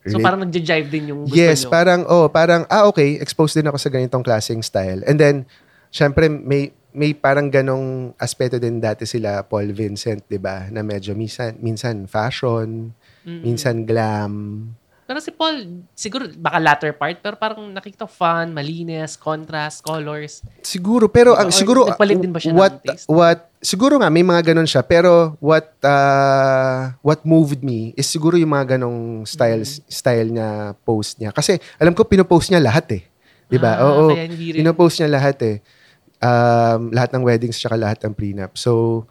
So, 0.07 0.22
parang 0.22 0.46
nagja-jive 0.46 0.87
din 0.87 1.11
yung 1.11 1.20
gusto 1.26 1.35
yes, 1.35 1.66
nyo. 1.66 1.70
parang, 1.74 2.00
oh, 2.07 2.31
parang, 2.31 2.62
ah, 2.70 2.87
okay, 2.87 3.18
exposed 3.18 3.59
din 3.59 3.66
ako 3.66 3.76
sa 3.76 3.90
ganitong 3.90 4.22
klaseng 4.22 4.62
style. 4.62 5.02
And 5.02 5.18
then, 5.18 5.50
syempre, 5.90 6.31
may, 6.31 6.70
may 6.96 7.12
parang 7.12 7.52
ganong 7.52 8.16
aspeto 8.16 8.56
din 8.56 8.80
dati 8.80 9.04
sila 9.04 9.44
Paul 9.44 9.70
Vincent, 9.70 10.24
di 10.24 10.40
ba? 10.40 10.72
Na 10.72 10.80
medyo 10.80 11.12
minsan, 11.12 11.52
minsan 11.61 12.09
fashion, 12.09 12.88
minsan 13.22 13.85
glam. 13.85 14.64
Pero 15.06 15.22
si 15.22 15.30
Paul, 15.30 15.87
siguro, 15.94 16.26
baka 16.35 16.59
latter 16.59 16.90
part, 16.90 17.20
pero 17.22 17.38
parang 17.38 17.62
nakikita 17.70 18.11
fun, 18.11 18.50
malinis, 18.50 19.14
contrast, 19.14 19.85
colors. 19.85 20.42
Siguro, 20.59 21.06
pero 21.06 21.38
ang 21.38 21.46
Or 21.46 21.54
siguro 21.54 21.87
nagpalit 21.87 22.18
din 22.18 22.35
ba 22.35 22.42
siya 22.42 22.50
ng 22.50 22.59
what 22.59 22.74
taste? 22.82 23.06
what 23.06 23.46
siguro 23.62 24.02
nga 24.02 24.11
may 24.11 24.26
mga 24.26 24.50
ganun 24.50 24.66
siya, 24.66 24.82
pero 24.82 25.38
what 25.38 25.78
uh, 25.87 26.90
what 27.06 27.22
moved 27.22 27.62
me 27.62 27.94
is 27.94 28.11
siguro 28.11 28.35
yung 28.35 28.50
mga 28.50 28.74
ganong 28.80 29.22
styles 29.22 29.78
Mm. 29.78 29.87
style 29.87 30.28
niya 30.32 30.50
post 30.82 31.22
niya. 31.22 31.30
Kasi 31.30 31.54
alam 31.78 31.94
ko 31.94 32.02
pinopost 32.02 32.50
niya 32.50 32.59
lahat 32.59 32.98
eh. 32.98 33.02
'Di 33.46 33.59
ba? 33.62 33.78
Ah, 33.78 33.87
Oo. 33.87 34.11
Pinopost 34.35 34.98
niya 34.98 35.06
lahat 35.06 35.38
eh. 35.46 35.56
Um, 36.16 36.90
lahat 36.90 37.12
ng 37.12 37.22
weddings 37.22 37.57
tsaka 37.57 37.76
lahat 37.76 38.00
ng 38.00 38.12
prenup. 38.12 38.57
So 38.57 39.05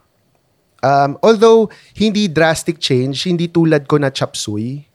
um, 0.81 1.17
although 1.21 1.69
hindi 1.93 2.25
drastic 2.25 2.77
change, 2.77 3.25
hindi 3.25 3.45
tulad 3.45 3.85
ko 3.85 3.97
na 3.97 4.09
chop 4.09 4.33
suey, 4.33 4.89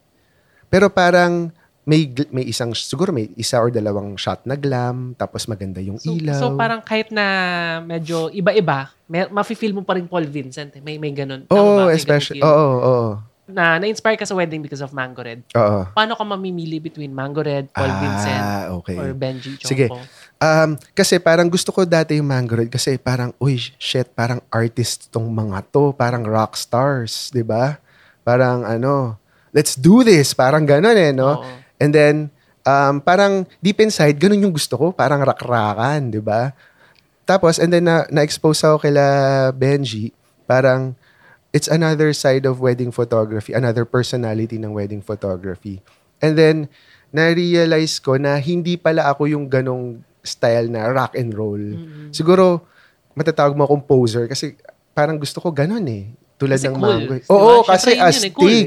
pero 0.66 0.90
parang 0.90 1.54
may 1.82 2.06
may 2.30 2.44
isang 2.44 2.70
siguro 2.70 3.10
may 3.10 3.30
isa 3.34 3.58
or 3.58 3.72
dalawang 3.72 4.14
shot 4.14 4.44
na 4.44 4.54
glam 4.54 5.16
tapos 5.16 5.46
maganda 5.46 5.80
yung 5.80 5.98
So, 5.98 6.12
ilaw. 6.12 6.38
so 6.38 6.46
parang 6.54 6.82
kahit 6.82 7.10
na 7.10 7.26
medyo 7.80 8.28
iba-iba, 8.30 8.90
may, 9.06 9.26
mafe-feel 9.26 9.72
mo 9.72 9.82
pa 9.82 9.94
rin 9.94 10.06
Paul 10.06 10.26
Vincent. 10.26 10.76
eh. 10.76 10.82
May, 10.84 10.98
may 10.98 11.10
ganun. 11.10 11.46
Oo? 11.48 11.88
May 11.88 11.96
especially. 11.96 12.42
Oo, 12.42 12.46
feel. 12.46 12.86
oo. 12.86 13.08
Na, 13.50 13.82
na-inspire 13.82 14.14
ka 14.14 14.22
sa 14.22 14.38
wedding 14.38 14.62
because 14.62 14.78
of 14.78 14.94
Mango 14.94 15.26
Red. 15.26 15.42
Oo. 15.58 15.82
Paano 15.90 16.14
ka 16.14 16.22
mamimili 16.22 16.78
between 16.78 17.10
Mango 17.10 17.42
Red, 17.42 17.74
Paul 17.74 17.90
Vincent, 17.98 18.44
Ah, 18.46 18.70
okay. 18.70 18.94
or 18.94 19.10
Benji 19.10 19.58
Chongpo? 19.58 19.66
Sige. 19.66 19.86
Um, 20.40 20.80
kasi 20.96 21.20
parang 21.20 21.52
gusto 21.52 21.68
ko 21.68 21.84
dati 21.84 22.16
yung 22.16 22.24
Mango 22.24 22.56
Red 22.56 22.72
kasi 22.72 22.96
parang, 22.96 23.36
uy, 23.36 23.60
shit, 23.76 24.08
parang 24.16 24.40
artist 24.48 25.12
tong 25.12 25.28
mga 25.28 25.68
to. 25.68 25.92
Parang 25.92 26.24
rock 26.24 26.56
stars, 26.56 27.28
di 27.28 27.44
ba? 27.44 27.76
Parang 28.24 28.64
ano, 28.64 29.20
let's 29.52 29.76
do 29.76 30.00
this. 30.00 30.32
Parang 30.32 30.64
ganun 30.64 30.96
eh, 30.96 31.12
no? 31.12 31.44
Oo. 31.44 31.48
And 31.76 31.92
then, 31.92 32.16
um, 32.64 33.04
parang 33.04 33.44
deep 33.60 33.84
inside, 33.84 34.16
ganun 34.16 34.48
yung 34.48 34.56
gusto 34.56 34.80
ko. 34.80 34.86
Parang 34.96 35.20
rakrakan, 35.20 36.08
di 36.08 36.24
ba? 36.24 36.56
Tapos, 37.28 37.60
and 37.60 37.68
then 37.68 37.84
na, 37.84 38.08
na-expose 38.08 38.64
ako 38.64 38.88
kila 38.88 39.04
Benji, 39.52 40.10
parang 40.48 40.96
it's 41.52 41.68
another 41.68 42.16
side 42.16 42.48
of 42.48 42.64
wedding 42.64 42.90
photography, 42.90 43.52
another 43.52 43.84
personality 43.84 44.56
ng 44.56 44.72
wedding 44.72 45.04
photography. 45.04 45.84
And 46.24 46.32
then, 46.32 46.56
na-realize 47.12 48.00
ko 48.00 48.16
na 48.16 48.40
hindi 48.40 48.80
pala 48.80 49.04
ako 49.10 49.30
yung 49.30 49.46
ganong 49.46 50.00
style 50.20 50.68
na 50.68 50.88
rock 50.88 51.16
and 51.16 51.32
roll. 51.32 51.60
Siguro, 52.12 52.64
matatawag 53.16 53.56
mo 53.56 53.66
akong 53.66 53.84
poser 53.84 54.24
kasi 54.30 54.56
parang 54.92 55.18
gusto 55.18 55.40
ko 55.40 55.50
ganon 55.50 55.84
eh. 55.88 56.12
Tulad 56.40 56.56
Kasi 56.56 56.72
ng 56.72 56.76
cool. 56.76 56.82
mango. 56.88 57.12
Diba? 57.20 57.28
Oo, 57.28 57.52
Syempre 57.60 57.68
kasi 57.68 57.90
yun 57.92 58.00
eh, 58.00 58.08
astig. 58.08 58.32
cool 58.32 58.56
eh. 58.56 58.66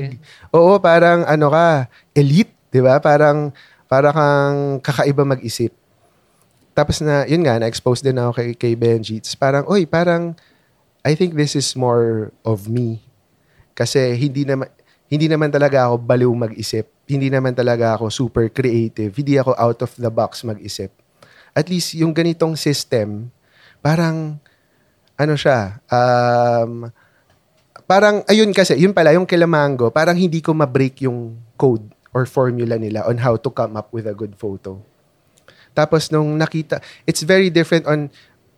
Oo, 0.53 0.73
parang 0.77 1.25
ano 1.25 1.49
ka, 1.49 1.89
elite, 2.13 2.53
'di 2.69 2.81
ba? 2.85 3.01
Parang 3.01 3.49
para 3.89 4.13
kang 4.13 4.77
kakaiba 4.81 5.25
mag-isip. 5.25 5.73
Tapos 6.73 6.97
na, 7.05 7.29
yun 7.29 7.45
nga, 7.45 7.61
na-expose 7.61 8.01
din 8.01 8.17
ako 8.17 8.33
kay, 8.33 8.49
kay 8.57 8.73
Benji. 8.73 9.21
Tapos 9.21 9.37
parang, 9.37 9.63
oy, 9.69 9.85
parang, 9.85 10.33
I 11.05 11.13
think 11.13 11.37
this 11.37 11.53
is 11.53 11.77
more 11.77 12.33
of 12.41 12.65
me. 12.65 13.05
Kasi 13.77 14.17
hindi 14.17 14.41
naman, 14.41 14.65
hindi 15.05 15.29
naman 15.29 15.53
talaga 15.53 15.85
ako 15.85 16.01
baliw 16.01 16.33
mag-isip. 16.33 16.89
Hindi 17.05 17.29
naman 17.29 17.53
talaga 17.53 17.93
ako 17.93 18.09
super 18.09 18.49
creative. 18.49 19.13
Hindi 19.13 19.37
ako 19.37 19.53
out 19.53 19.79
of 19.85 19.93
the 19.93 20.09
box 20.09 20.41
mag-isip. 20.41 20.89
At 21.53 21.69
least, 21.69 21.93
yung 21.93 22.13
ganitong 22.13 22.57
system, 22.57 23.29
parang, 23.81 24.41
ano 25.17 25.33
siya, 25.37 25.77
um, 25.89 26.89
parang, 27.85 28.25
ayun 28.25 28.49
kasi, 28.51 28.77
yun 28.77 28.93
pala, 28.93 29.13
yung 29.13 29.29
kila 29.29 29.45
Mango, 29.45 29.93
parang 29.93 30.17
hindi 30.17 30.41
ko 30.41 30.57
ma-break 30.57 31.05
yung 31.05 31.37
code 31.57 31.85
or 32.13 32.25
formula 32.25 32.77
nila 32.77 33.05
on 33.09 33.17
how 33.17 33.37
to 33.37 33.49
come 33.49 33.77
up 33.77 33.89
with 33.93 34.05
a 34.09 34.15
good 34.17 34.33
photo. 34.37 34.81
Tapos 35.73 36.13
nung 36.13 36.37
nakita, 36.37 36.79
it's 37.09 37.25
very 37.25 37.49
different 37.49 37.89
on 37.89 38.07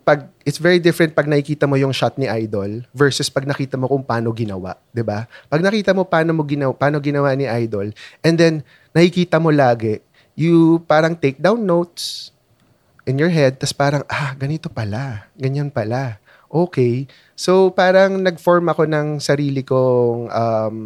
pag 0.05 0.29
it's 0.45 0.61
very 0.61 0.77
different 0.77 1.17
pag 1.17 1.25
nakikita 1.25 1.65
mo 1.65 1.79
yung 1.79 1.89
shot 1.89 2.13
ni 2.21 2.29
Idol 2.29 2.85
versus 2.93 3.25
pag 3.31 3.47
nakita 3.47 3.79
mo 3.79 3.89
kung 3.89 4.05
paano 4.05 4.29
ginawa, 4.35 4.77
'di 4.93 5.01
ba? 5.01 5.25
Pag 5.49 5.65
nakita 5.65 5.97
mo 5.97 6.05
paano 6.05 6.35
mo 6.35 6.45
ginawa, 6.45 6.75
paano 6.77 7.01
ginawa 7.01 7.33
ni 7.33 7.49
Idol 7.49 7.89
and 8.21 8.35
then 8.37 8.53
nakikita 8.93 9.41
mo 9.41 9.49
lagi, 9.49 10.03
you 10.37 10.83
parang 10.85 11.17
take 11.17 11.41
down 11.41 11.65
notes 11.65 12.34
in 13.05 13.21
your 13.21 13.29
head 13.29 13.61
tas 13.61 13.71
parang 13.71 14.03
ah 14.09 14.33
ganito 14.37 14.67
pala, 14.67 15.29
ganyan 15.37 15.69
pala. 15.69 16.17
Okay. 16.49 17.09
So 17.37 17.73
parang 17.73 18.21
nag-form 18.21 18.65
ako 18.69 18.85
ng 18.89 19.07
sarili 19.21 19.61
kong 19.61 20.29
um, 20.29 20.77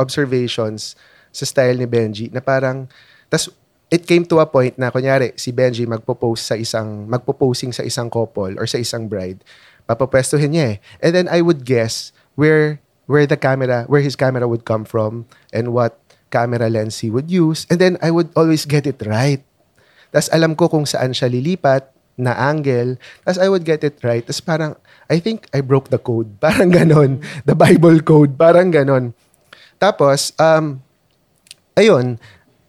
observations 0.00 0.96
sa 1.32 1.44
style 1.44 1.76
ni 1.76 1.88
Benji 1.88 2.32
na 2.32 2.40
parang 2.40 2.88
tas 3.28 3.52
it 3.92 4.08
came 4.08 4.24
to 4.26 4.40
a 4.40 4.48
point 4.48 4.74
na 4.80 4.88
kunyari 4.88 5.36
si 5.36 5.52
Benji 5.52 5.84
magpo-post 5.84 6.48
sa 6.48 6.56
isang 6.56 7.04
magpo-posing 7.06 7.70
sa 7.76 7.84
isang 7.84 8.08
couple 8.08 8.56
or 8.56 8.64
sa 8.64 8.80
isang 8.80 9.06
bride 9.06 9.44
papapwestuhin 9.86 10.56
niya 10.56 10.66
eh 10.66 10.76
and 11.04 11.12
then 11.14 11.26
I 11.30 11.44
would 11.44 11.62
guess 11.62 12.10
where 12.34 12.82
where 13.06 13.28
the 13.28 13.38
camera 13.38 13.86
where 13.86 14.02
his 14.02 14.18
camera 14.18 14.48
would 14.48 14.66
come 14.66 14.82
from 14.82 15.28
and 15.54 15.70
what 15.70 16.00
camera 16.34 16.66
lens 16.66 17.04
he 17.04 17.12
would 17.12 17.30
use 17.30 17.68
and 17.70 17.78
then 17.78 17.94
I 18.02 18.10
would 18.10 18.34
always 18.34 18.66
get 18.66 18.88
it 18.88 18.98
right 19.06 19.46
tas 20.16 20.32
alam 20.32 20.56
ko 20.56 20.72
kung 20.72 20.88
saan 20.88 21.12
siya 21.12 21.28
lilipat 21.28 21.92
na 22.16 22.32
angle. 22.32 22.96
Tas 23.28 23.36
I 23.36 23.52
would 23.52 23.68
get 23.68 23.84
it 23.84 24.00
right. 24.00 24.24
Tas 24.24 24.40
parang 24.40 24.80
I 25.12 25.20
think 25.20 25.44
I 25.52 25.60
broke 25.60 25.92
the 25.92 26.00
code. 26.00 26.32
Parang 26.42 26.72
ganon. 26.72 27.20
The 27.44 27.52
Bible 27.52 28.00
code. 28.00 28.40
Parang 28.40 28.72
ganon. 28.72 29.12
Tapos 29.76 30.32
um 30.40 30.80
ayun, 31.76 32.16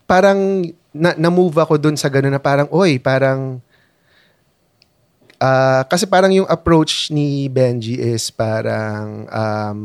parang 0.04 0.68
na, 0.98 1.14
na-move 1.16 1.56
ako 1.62 1.78
dun 1.78 1.96
sa 1.96 2.10
gano'n 2.10 2.34
na 2.34 2.42
parang, 2.42 2.68
oy, 2.74 2.98
parang, 2.98 3.62
ah, 5.38 5.86
kasi 5.86 6.10
parang 6.10 6.34
yung 6.34 6.50
approach 6.50 7.14
ni 7.14 7.46
Benji 7.48 8.02
is 8.02 8.34
parang, 8.34 9.30
um, 9.30 9.80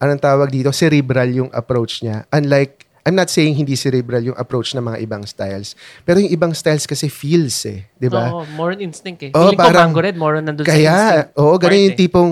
anong 0.00 0.22
tawag 0.22 0.48
dito, 0.48 0.72
cerebral 0.72 1.28
yung 1.30 1.50
approach 1.52 2.00
niya. 2.00 2.24
Unlike, 2.32 2.83
I'm 3.04 3.12
not 3.12 3.28
saying 3.28 3.60
hindi 3.60 3.76
cerebral 3.76 4.24
yung 4.24 4.38
approach 4.40 4.72
ng 4.72 4.80
mga 4.80 4.98
ibang 5.04 5.28
styles. 5.28 5.76
Pero 6.08 6.24
yung 6.24 6.32
ibang 6.32 6.56
styles 6.56 6.88
kasi 6.88 7.12
feels 7.12 7.68
eh. 7.68 7.84
Di 8.00 8.08
ba? 8.08 8.32
Oo, 8.32 8.48
more 8.56 8.72
on 8.72 8.80
instinct 8.80 9.28
eh. 9.28 9.30
Oo, 9.36 9.52
Feeling 9.52 9.60
parang- 9.60 9.92
ko 9.92 10.00
Mango 10.00 10.08
Red, 10.08 10.16
more 10.16 10.34
on 10.40 10.44
nandun 10.48 10.64
sa 10.64 10.72
Kaya, 10.72 10.96
instinct. 10.96 11.36
oo, 11.36 11.52
ganun 11.60 11.68
part 11.68 11.84
yung 11.84 11.92
eh. 11.92 12.00
tipong, 12.00 12.30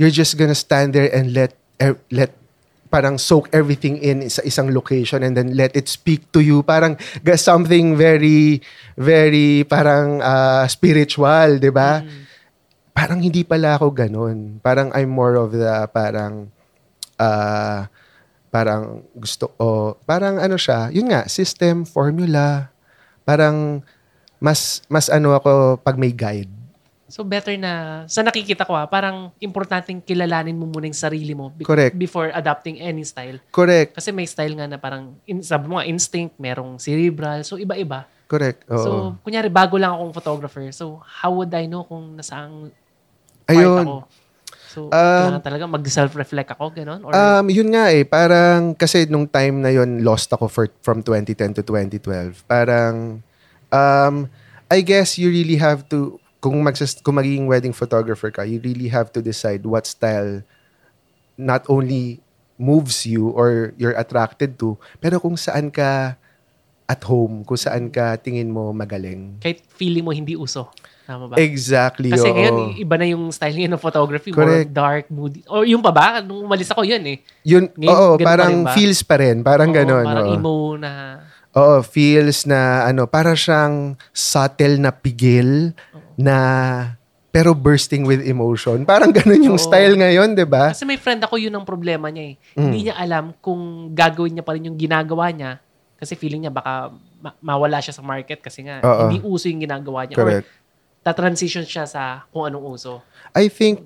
you're 0.00 0.14
just 0.14 0.40
gonna 0.40 0.56
stand 0.56 0.96
there 0.96 1.12
and 1.12 1.36
let, 1.36 1.52
er, 1.76 2.00
let, 2.08 2.32
parang 2.88 3.20
soak 3.20 3.52
everything 3.52 4.00
in 4.00 4.24
sa 4.30 4.40
isang 4.48 4.72
location 4.72 5.20
and 5.20 5.36
then 5.36 5.52
let 5.52 5.76
it 5.76 5.92
speak 5.92 6.24
to 6.32 6.40
you. 6.40 6.64
Parang 6.64 6.96
something 7.36 7.92
very, 7.92 8.64
very, 8.96 9.66
parang 9.68 10.24
ah, 10.24 10.64
spiritual, 10.70 11.60
di 11.60 11.68
ba? 11.68 12.00
Mm. 12.00 12.22
Parang 12.96 13.20
hindi 13.20 13.42
pala 13.44 13.76
ako 13.76 13.92
ganun. 13.92 14.62
Parang 14.62 14.88
I'm 14.96 15.10
more 15.10 15.36
of 15.36 15.52
the, 15.52 15.84
parang, 15.92 16.48
ah, 17.20 17.90
parang 18.54 19.02
gusto 19.18 19.50
ko, 19.58 19.98
parang 20.06 20.38
ano 20.38 20.54
siya, 20.54 20.86
yun 20.94 21.10
nga, 21.10 21.26
system, 21.26 21.82
formula, 21.82 22.70
parang 23.26 23.82
mas, 24.38 24.78
mas 24.86 25.10
ano 25.10 25.34
ako 25.34 25.82
pag 25.82 25.98
may 25.98 26.14
guide. 26.14 26.46
So 27.10 27.26
better 27.26 27.58
na, 27.58 28.06
sa 28.06 28.22
nakikita 28.22 28.62
ko 28.62 28.78
ha, 28.78 28.86
parang 28.86 29.34
importanteng 29.42 29.98
kilalanin 29.98 30.54
mo 30.54 30.70
muna 30.70 30.86
yung 30.86 30.94
sarili 30.94 31.34
mo 31.34 31.50
be- 31.50 31.66
Correct. 31.66 31.98
before 31.98 32.30
adopting 32.30 32.78
any 32.78 33.02
style. 33.02 33.42
Correct. 33.50 33.98
Kasi 33.98 34.14
may 34.14 34.26
style 34.30 34.54
nga 34.54 34.70
na 34.70 34.78
parang, 34.78 35.18
in, 35.26 35.42
sabi 35.42 35.66
mo 35.66 35.82
nga, 35.82 35.90
instinct, 35.90 36.38
merong 36.38 36.78
cerebral, 36.78 37.42
so 37.42 37.58
iba-iba. 37.58 38.06
Correct. 38.30 38.70
Oo. 38.70 38.78
So, 38.78 38.90
kunyari, 39.26 39.50
bago 39.50 39.74
lang 39.82 39.98
akong 39.98 40.14
photographer. 40.14 40.62
So, 40.70 41.02
how 41.02 41.34
would 41.34 41.50
I 41.50 41.66
know 41.66 41.82
kung 41.82 42.14
nasaang 42.14 42.70
part 43.44 43.50
Ayun. 43.50 43.82
ako? 43.82 43.96
So, 44.74 44.90
Um, 44.90 45.30
kailangan 45.30 45.44
talaga 45.46 45.64
mag-self-reflect 45.70 46.50
ako, 46.58 46.74
gano'n? 46.74 47.00
Or, 47.06 47.14
Um, 47.14 47.46
yun 47.46 47.70
nga 47.70 47.94
eh, 47.94 48.02
parang 48.02 48.74
kasi 48.74 49.06
nung 49.06 49.30
time 49.30 49.62
na 49.62 49.70
yun, 49.70 50.02
lost 50.02 50.34
ako 50.34 50.50
for, 50.50 50.66
from 50.82 50.98
2010 50.98 51.54
to 51.54 51.62
2012. 51.62 52.42
Parang, 52.50 53.22
um, 53.70 54.14
I 54.66 54.82
guess 54.82 55.14
you 55.14 55.30
really 55.30 55.54
have 55.62 55.86
to, 55.94 56.18
kung, 56.42 56.58
magsas, 56.58 56.98
kung 56.98 57.22
magiging 57.22 57.46
wedding 57.46 57.70
photographer 57.70 58.34
ka, 58.34 58.42
you 58.42 58.58
really 58.58 58.90
have 58.90 59.14
to 59.14 59.22
decide 59.22 59.62
what 59.62 59.86
style 59.86 60.42
not 61.38 61.62
only 61.70 62.18
moves 62.58 63.06
you 63.06 63.30
or 63.30 63.70
you're 63.78 63.94
attracted 63.94 64.58
to, 64.58 64.74
pero 64.98 65.22
kung 65.22 65.38
saan 65.38 65.70
ka 65.70 66.18
at 66.84 67.00
home, 67.06 67.46
kung 67.46 67.58
saan 67.58 67.90
ka 67.90 68.14
tingin 68.18 68.50
mo 68.50 68.74
magaling. 68.74 69.38
kahit 69.38 69.62
feeling 69.74 70.04
mo 70.04 70.10
hindi 70.10 70.34
uso. 70.34 70.68
Tama 71.04 71.28
ba? 71.28 71.34
Exactly. 71.36 72.08
Kasi 72.08 72.28
oo. 72.28 72.34
ngayon, 72.34 72.56
iba 72.80 72.94
na 72.96 73.06
yung 73.08 73.28
style 73.28 73.52
ngayon 73.60 73.76
ng 73.76 73.84
photography. 73.84 74.32
Correct. 74.32 74.72
More 74.72 74.72
dark, 74.72 75.04
moody. 75.12 75.44
O 75.44 75.60
yung 75.60 75.84
pa 75.84 75.92
ba? 75.92 76.06
Nung 76.24 76.48
umalis 76.48 76.72
ako, 76.72 76.80
yun 76.80 77.04
eh. 77.04 77.20
Yun, 77.44 77.68
Ngayon, 77.76 77.92
oo, 77.92 78.08
ganun 78.16 78.24
pa 78.24 78.28
parang 78.32 78.54
ba? 78.64 78.72
feels 78.72 79.00
pa 79.04 79.14
rin. 79.20 79.36
Parang 79.44 79.68
Oo, 79.68 79.76
ganon. 79.76 80.06
Parang 80.08 80.28
oo. 80.32 80.36
emo 80.36 80.56
na... 80.80 80.90
Oo, 81.54 81.76
feels 81.86 82.48
na 82.48 82.88
ano, 82.88 83.04
para 83.06 83.36
siyang 83.36 84.00
subtle 84.10 84.80
na 84.80 84.90
pigil 84.90 85.76
na 86.16 86.36
pero 87.34 87.50
bursting 87.50 88.06
with 88.06 88.22
emotion. 88.22 88.86
Parang 88.86 89.10
ganun 89.10 89.42
yung 89.42 89.58
Oo. 89.58 89.66
style 89.66 89.98
ngayon, 89.98 90.38
'di 90.38 90.46
ba? 90.46 90.70
Kasi 90.70 90.86
may 90.86 90.94
friend 90.94 91.26
ako, 91.26 91.34
yun 91.34 91.50
ang 91.50 91.66
problema 91.66 92.06
niya 92.06 92.30
eh. 92.30 92.34
Mm. 92.54 92.62
Hindi 92.62 92.78
niya 92.86 92.94
alam 92.94 93.34
kung 93.42 93.90
gagawin 93.90 94.38
niya 94.38 94.46
pa 94.46 94.54
rin 94.54 94.70
yung 94.70 94.78
ginagawa 94.78 95.34
niya 95.34 95.58
kasi 95.98 96.14
feeling 96.14 96.46
niya 96.46 96.54
baka 96.54 96.94
ma- 97.18 97.38
mawala 97.42 97.82
siya 97.82 97.96
sa 97.96 98.06
market 98.06 98.38
kasi 98.38 98.62
nga 98.62 98.78
Oo. 98.86 99.10
hindi 99.10 99.18
uso 99.26 99.50
yung 99.50 99.62
ginagawa 99.62 100.06
niya. 100.06 100.14
Correct. 100.14 100.46
Or 100.46 100.63
ta-transition 101.04 101.68
siya 101.68 101.84
sa 101.84 102.24
kung 102.32 102.48
anong 102.48 102.64
uso. 102.74 103.04
I 103.36 103.52
think 103.52 103.84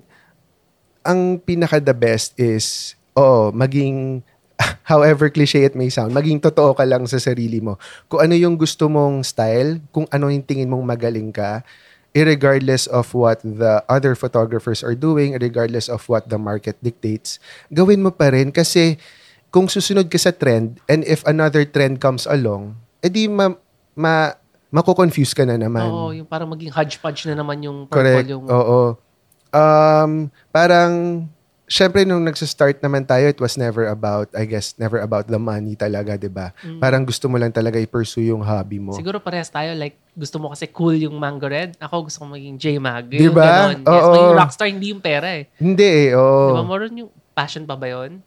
ang 1.03 1.37
pinaka 1.43 1.83
the 1.83 1.93
best 1.93 2.31
is 2.39 2.95
oh, 3.19 3.51
maging 3.51 4.23
however 4.91 5.27
cliche 5.27 5.67
it 5.67 5.75
may 5.75 5.91
sound, 5.91 6.15
maging 6.15 6.39
totoo 6.39 6.75
ka 6.75 6.87
lang 6.87 7.03
sa 7.07 7.19
sarili 7.19 7.59
mo. 7.59 7.75
Kung 8.07 8.23
ano 8.23 8.35
yung 8.35 8.55
gusto 8.55 8.87
mong 8.87 9.27
style, 9.27 9.83
kung 9.91 10.07
ano 10.11 10.31
yung 10.31 10.43
tingin 10.43 10.71
mong 10.71 10.83
magaling 10.83 11.31
ka, 11.31 11.63
irregardless 12.15 12.89
of 12.89 13.11
what 13.13 13.39
the 13.43 13.83
other 13.87 14.15
photographers 14.15 14.81
are 14.81 14.97
doing, 14.97 15.37
regardless 15.37 15.87
of 15.87 16.07
what 16.09 16.27
the 16.27 16.39
market 16.39 16.75
dictates, 16.81 17.37
gawin 17.69 18.03
mo 18.03 18.11
pa 18.11 18.33
rin 18.33 18.51
kasi 18.51 18.97
kung 19.49 19.69
susunod 19.69 20.09
ka 20.09 20.17
sa 20.17 20.33
trend 20.33 20.77
and 20.89 21.05
if 21.05 21.21
another 21.25 21.63
trend 21.63 22.01
comes 22.01 22.25
along, 22.27 22.75
edi 22.99 23.29
ma, 23.29 23.53
ma 23.95 24.38
mako-confuse 24.69 25.33
ka 25.33 25.43
na 25.45 25.57
naman. 25.57 25.85
Oo, 25.89 26.13
yung 26.13 26.27
parang 26.29 26.49
maging 26.49 26.69
hodgepodge 26.73 27.25
na 27.29 27.35
naman 27.37 27.57
yung 27.61 27.89
Correct. 27.89 28.25
portfolio 28.25 28.37
mo. 28.41 28.47
Oo. 28.49 28.81
Um, 29.49 30.29
parang, 30.53 31.25
syempre 31.65 32.05
nung 32.05 32.25
nagsa-start 32.25 32.81
naman 32.81 33.05
tayo, 33.05 33.29
it 33.29 33.37
was 33.37 33.57
never 33.57 33.89
about, 33.89 34.29
I 34.33 34.45
guess, 34.45 34.73
never 34.77 35.01
about 35.01 35.29
the 35.29 35.37
money 35.37 35.77
talaga, 35.77 36.17
'di 36.17 36.29
ba? 36.29 36.49
Parang 36.81 37.05
gusto 37.05 37.29
mo 37.29 37.37
lang 37.37 37.53
talaga 37.53 37.77
i-pursue 37.77 38.29
yung 38.29 38.41
hobby 38.41 38.81
mo. 38.81 38.93
Mm. 38.93 38.99
Siguro 39.01 39.17
parehas 39.21 39.49
tayo, 39.49 39.73
like, 39.77 39.97
gusto 40.13 40.41
mo 40.41 40.49
kasi 40.49 40.65
cool 40.69 40.97
yung 40.97 41.17
Mango 41.17 41.45
Red. 41.45 41.77
Ako 41.77 42.09
gusto 42.09 42.25
ko 42.25 42.33
maging 42.33 42.57
J-Mag. 42.57 43.09
Di 43.09 43.25
Yung 43.25 43.37
ba? 43.37 43.73
Yes, 43.73 43.85
Oo. 43.85 44.13
maging 44.13 44.33
rockstar, 44.37 44.67
hindi 44.69 44.87
yung 44.93 45.01
pera 45.01 45.29
eh. 45.33 45.45
Hindi 45.61 46.09
eh, 46.09 46.09
Di 46.09 46.17
ba, 46.17 46.61
oo. 46.61 46.65
moron 46.65 46.93
yung 47.05 47.11
passion 47.37 47.69
pa 47.69 47.77
ba 47.77 47.85
yun? 47.85 48.21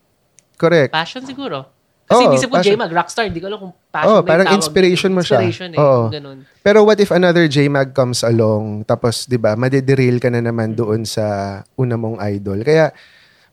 Correct. 0.59 0.95
Passion 0.95 1.27
siguro. 1.27 1.67
Kasi 2.13 2.23
Oo, 2.23 2.29
hindi 2.29 2.39
ko 2.45 2.53
passion. 2.53 2.77
J-Mag, 2.77 2.93
rockstar. 2.93 3.25
Di 3.33 3.41
ko 3.41 3.47
alam 3.49 3.59
kung 3.65 3.75
passion 3.89 4.13
yung 4.21 4.29
parang 4.29 4.47
tawag. 4.53 4.59
inspiration 4.61 5.11
mo 5.17 5.23
siya. 5.25 5.41
Inspiration 5.41 5.71
eh. 5.73 5.79
Yung 5.81 6.13
Ganun. 6.13 6.39
Pero 6.61 6.79
what 6.85 7.01
if 7.01 7.09
another 7.09 7.49
JMag 7.49 7.97
comes 7.97 8.21
along, 8.21 8.85
tapos 8.85 9.25
'di 9.25 9.41
ba, 9.41 9.57
madederail 9.57 10.21
ka 10.21 10.29
na 10.29 10.45
naman 10.45 10.77
doon 10.77 11.09
sa 11.09 11.59
una 11.81 11.97
mong 11.97 12.21
idol. 12.29 12.61
Kaya 12.61 12.93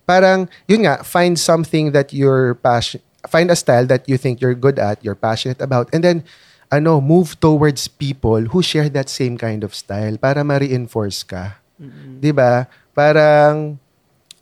parang 0.04 0.52
yun 0.67 0.84
nga, 0.84 1.00
find 1.08 1.39
something 1.39 1.95
that 1.95 2.12
you're 2.12 2.60
passion 2.60 3.00
find 3.28 3.52
a 3.52 3.58
style 3.58 3.84
that 3.88 4.08
you 4.08 4.15
think 4.15 4.39
you're 4.39 4.56
good 4.56 4.80
at, 4.80 5.04
you're 5.04 5.17
passionate 5.17 5.60
about, 5.60 5.91
and 5.91 6.04
then 6.04 6.24
ano, 6.72 7.02
move 7.02 7.36
towards 7.41 7.89
people 7.89 8.54
who 8.54 8.62
share 8.62 8.88
that 8.93 9.10
same 9.10 9.36
kind 9.36 9.65
of 9.65 9.74
style 9.74 10.15
para 10.22 10.45
ma-reinforce 10.45 11.26
ka. 11.26 11.58
Mm-mm. 11.82 12.22
'Di 12.22 12.32
ba? 12.32 12.69
Parang 12.93 13.80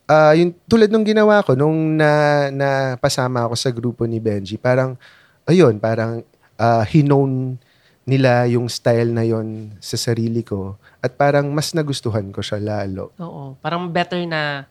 ah 0.08 0.32
yung 0.32 0.56
tulad 0.64 0.88
nung 0.88 1.04
ginawa 1.04 1.44
ko 1.44 1.52
nung 1.52 2.00
na 2.00 2.48
napasama 2.48 3.44
ako 3.44 3.54
sa 3.54 3.70
grupo 3.70 4.08
ni 4.08 4.18
Benji, 4.18 4.56
parang 4.56 4.96
ayun, 5.44 5.76
parang 5.76 6.24
ah, 6.56 6.82
hinone 6.82 7.60
nila 8.08 8.48
yung 8.48 8.72
style 8.72 9.12
na 9.12 9.20
yon 9.20 9.76
sa 9.84 10.00
sarili 10.00 10.40
ko 10.40 10.80
at 11.04 11.12
parang 11.20 11.52
mas 11.52 11.76
nagustuhan 11.76 12.32
ko 12.32 12.40
siya 12.40 12.56
lalo. 12.56 13.12
Oo. 13.20 13.60
Parang 13.60 13.92
better 13.92 14.24
na 14.24 14.64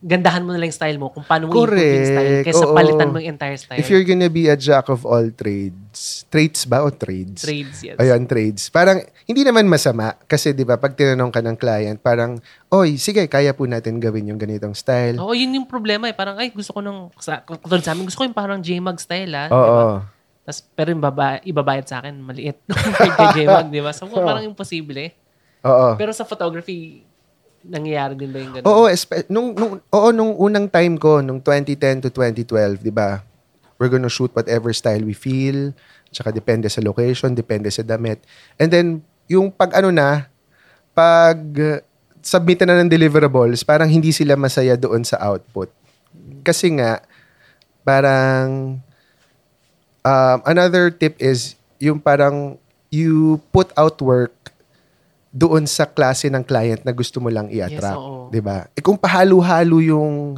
gandahan 0.00 0.40
mo 0.40 0.56
na 0.56 0.64
lang 0.64 0.72
yung 0.72 0.80
style 0.80 0.96
mo 0.96 1.12
kung 1.12 1.20
paano 1.20 1.52
mo 1.52 1.52
i-improve 1.52 1.76
yung 1.76 2.08
style 2.08 2.32
Correct. 2.32 2.46
kaysa 2.48 2.64
Oo. 2.64 2.72
palitan 2.72 3.08
mo 3.12 3.16
yung 3.20 3.36
entire 3.36 3.58
style. 3.60 3.76
If 3.76 3.92
you're 3.92 4.08
gonna 4.08 4.32
be 4.32 4.48
a 4.48 4.56
jack 4.56 4.88
of 4.88 5.04
all 5.04 5.28
trades, 5.28 6.24
traits 6.32 6.64
ba 6.64 6.80
o 6.80 6.88
trades? 6.88 7.44
Trades, 7.44 7.84
yes. 7.84 8.00
Ayun, 8.00 8.24
trades. 8.24 8.72
Parang, 8.72 9.04
hindi 9.28 9.44
naman 9.44 9.68
masama. 9.68 10.16
Kasi, 10.24 10.56
di 10.56 10.64
ba, 10.64 10.80
pag 10.80 10.96
tinanong 10.96 11.28
ka 11.28 11.44
ng 11.44 11.56
client, 11.60 11.98
parang, 12.00 12.40
oy, 12.72 12.96
sige, 12.96 13.28
kaya 13.28 13.52
po 13.52 13.68
natin 13.68 14.00
gawin 14.00 14.32
yung 14.32 14.40
ganitong 14.40 14.72
style. 14.72 15.20
Oo, 15.20 15.36
yun 15.36 15.52
yung 15.52 15.68
problema 15.68 16.08
eh. 16.08 16.16
Parang, 16.16 16.40
ay, 16.40 16.48
gusto 16.48 16.72
ko 16.72 16.80
ng, 16.80 17.12
sa, 17.20 17.44
katulad 17.44 17.84
sa 17.84 17.92
amin, 17.92 18.08
gusto 18.08 18.24
ko 18.24 18.26
yung 18.26 18.36
parang 18.36 18.64
J-Mag 18.64 18.96
style 18.96 19.32
ah. 19.36 19.48
Oo. 19.52 19.60
di 19.60 19.70
ba? 19.76 19.84
Tas, 20.48 20.64
pero 20.64 20.88
yung 20.96 21.04
baba, 21.04 21.44
ibabayad 21.44 21.84
sa 21.84 22.00
akin, 22.00 22.16
maliit. 22.24 22.56
Kay 23.20 23.44
J-Mag, 23.44 23.68
di 23.68 23.84
ba? 23.84 23.92
So, 23.92 24.08
parang 24.16 24.48
imposible. 24.48 25.12
Oo. 25.60 26.00
Pero 26.00 26.16
sa 26.16 26.24
photography, 26.24 27.04
nangyayari 27.64 28.14
din 28.16 28.30
ba 28.32 28.38
yung 28.40 28.52
ganun? 28.56 28.66
Oo, 28.66 28.84
espe- 28.88 29.28
nung, 29.28 29.52
nung, 29.52 29.80
oo, 29.80 30.08
nung 30.12 30.32
unang 30.36 30.66
time 30.68 30.96
ko, 30.96 31.20
nung 31.20 31.40
2010 31.42 32.06
to 32.06 32.10
2012, 32.12 32.80
di 32.80 32.92
ba? 32.92 33.20
We're 33.80 33.92
gonna 33.92 34.12
shoot 34.12 34.32
whatever 34.32 34.72
style 34.72 35.04
we 35.04 35.16
feel, 35.16 35.72
tsaka 36.12 36.32
depende 36.32 36.68
sa 36.68 36.84
location, 36.84 37.32
depende 37.32 37.72
sa 37.72 37.84
damit. 37.84 38.20
And 38.60 38.68
then, 38.68 38.86
yung 39.28 39.52
pag 39.52 39.72
ano 39.76 39.92
na, 39.92 40.28
pag 40.92 41.38
uh, 41.56 41.80
submit 42.20 42.60
na 42.64 42.80
ng 42.80 42.90
deliverables, 42.92 43.64
parang 43.64 43.88
hindi 43.88 44.12
sila 44.12 44.36
masaya 44.36 44.76
doon 44.76 45.04
sa 45.04 45.16
output. 45.20 45.72
Kasi 46.44 46.76
nga, 46.76 47.00
parang, 47.84 48.80
um, 50.04 50.38
another 50.44 50.92
tip 50.92 51.16
is, 51.16 51.56
yung 51.80 52.00
parang, 52.00 52.60
you 52.90 53.38
put 53.54 53.70
out 53.78 53.96
work 54.02 54.34
doon 55.30 55.62
sa 55.66 55.86
klase 55.86 56.26
ng 56.26 56.42
client 56.42 56.82
na 56.82 56.90
gusto 56.90 57.22
mo 57.22 57.30
lang 57.30 57.46
i-attract. 57.46 57.98
Yes. 57.98 58.30
'di 58.34 58.40
ba? 58.42 58.66
Eh 58.74 58.82
kung 58.82 58.98
pahalo-halo 58.98 59.78
yung 59.78 60.34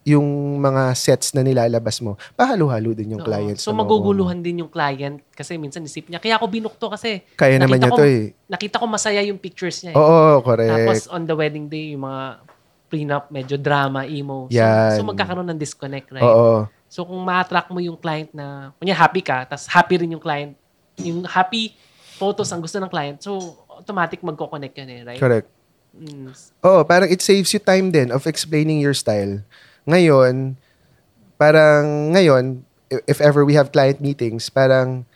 yung 0.00 0.56
mga 0.56 0.96
sets 0.96 1.36
na 1.36 1.44
nilalabas 1.44 2.00
mo, 2.00 2.16
pahalo-halo 2.32 2.96
din 2.96 3.14
yung 3.14 3.22
Oo. 3.22 3.28
client. 3.28 3.60
So, 3.60 3.68
makukuha 3.68 3.76
mo. 3.76 3.80
maguguluhan 3.84 4.38
din 4.40 4.64
yung 4.64 4.72
client 4.72 5.20
kasi 5.36 5.60
minsan 5.60 5.84
isip 5.84 6.08
niya, 6.08 6.16
kaya 6.16 6.40
ako 6.40 6.48
binukto 6.48 6.88
kasi 6.88 7.20
Kaya 7.36 7.60
naman 7.60 7.76
niya 7.76 7.92
nakita 7.92 8.00
to 8.00 8.08
eh. 8.08 8.22
nakita 8.48 8.76
ko 8.80 8.86
masaya 8.88 9.20
yung 9.20 9.36
pictures 9.36 9.84
niya 9.84 9.92
eh. 9.92 10.00
Oo, 10.00 10.40
correct. 10.40 10.72
Tapos 10.72 10.98
on 11.12 11.28
the 11.28 11.36
wedding 11.36 11.68
day, 11.68 11.92
yung 11.92 12.08
mga 12.08 12.22
prenup, 12.90 13.24
medyo 13.28 13.60
drama, 13.60 14.08
emo. 14.08 14.48
So, 14.48 14.56
Yan. 14.56 14.96
so 14.96 15.04
magkakaroon 15.04 15.48
ng 15.52 15.60
disconnect, 15.60 16.08
right? 16.16 16.24
Oo. 16.24 16.64
So 16.90 17.04
kung 17.04 17.20
ma-attract 17.20 17.68
mo 17.70 17.78
yung 17.78 18.00
client 18.00 18.32
na, 18.32 18.72
kunya 18.80 18.96
happy 18.96 19.20
ka, 19.20 19.46
tapos 19.46 19.68
happy 19.68 20.00
rin 20.00 20.16
yung 20.16 20.24
client, 20.24 20.56
yung 20.98 21.28
happy 21.28 21.76
photos 22.16 22.50
ang 22.50 22.64
gusto 22.64 22.80
ng 22.80 22.90
client, 22.90 23.20
so 23.20 23.36
automatic 23.80 24.20
magko-connect 24.20 24.76
yun 24.76 24.90
eh, 24.92 25.00
right? 25.08 25.20
Correct. 25.20 25.48
Mm. 25.96 26.30
Oo, 26.62 26.80
parang 26.86 27.10
it 27.10 27.18
saves 27.24 27.50
you 27.50 27.58
time 27.58 27.90
din 27.90 28.14
of 28.14 28.28
explaining 28.28 28.78
your 28.78 28.94
style. 28.94 29.42
Ngayon, 29.88 30.54
parang 31.40 32.14
ngayon, 32.14 32.62
if 33.08 33.18
ever 33.18 33.42
we 33.42 33.56
have 33.56 33.72
client 33.72 33.98
meetings, 33.98 34.52
parang 34.52 35.08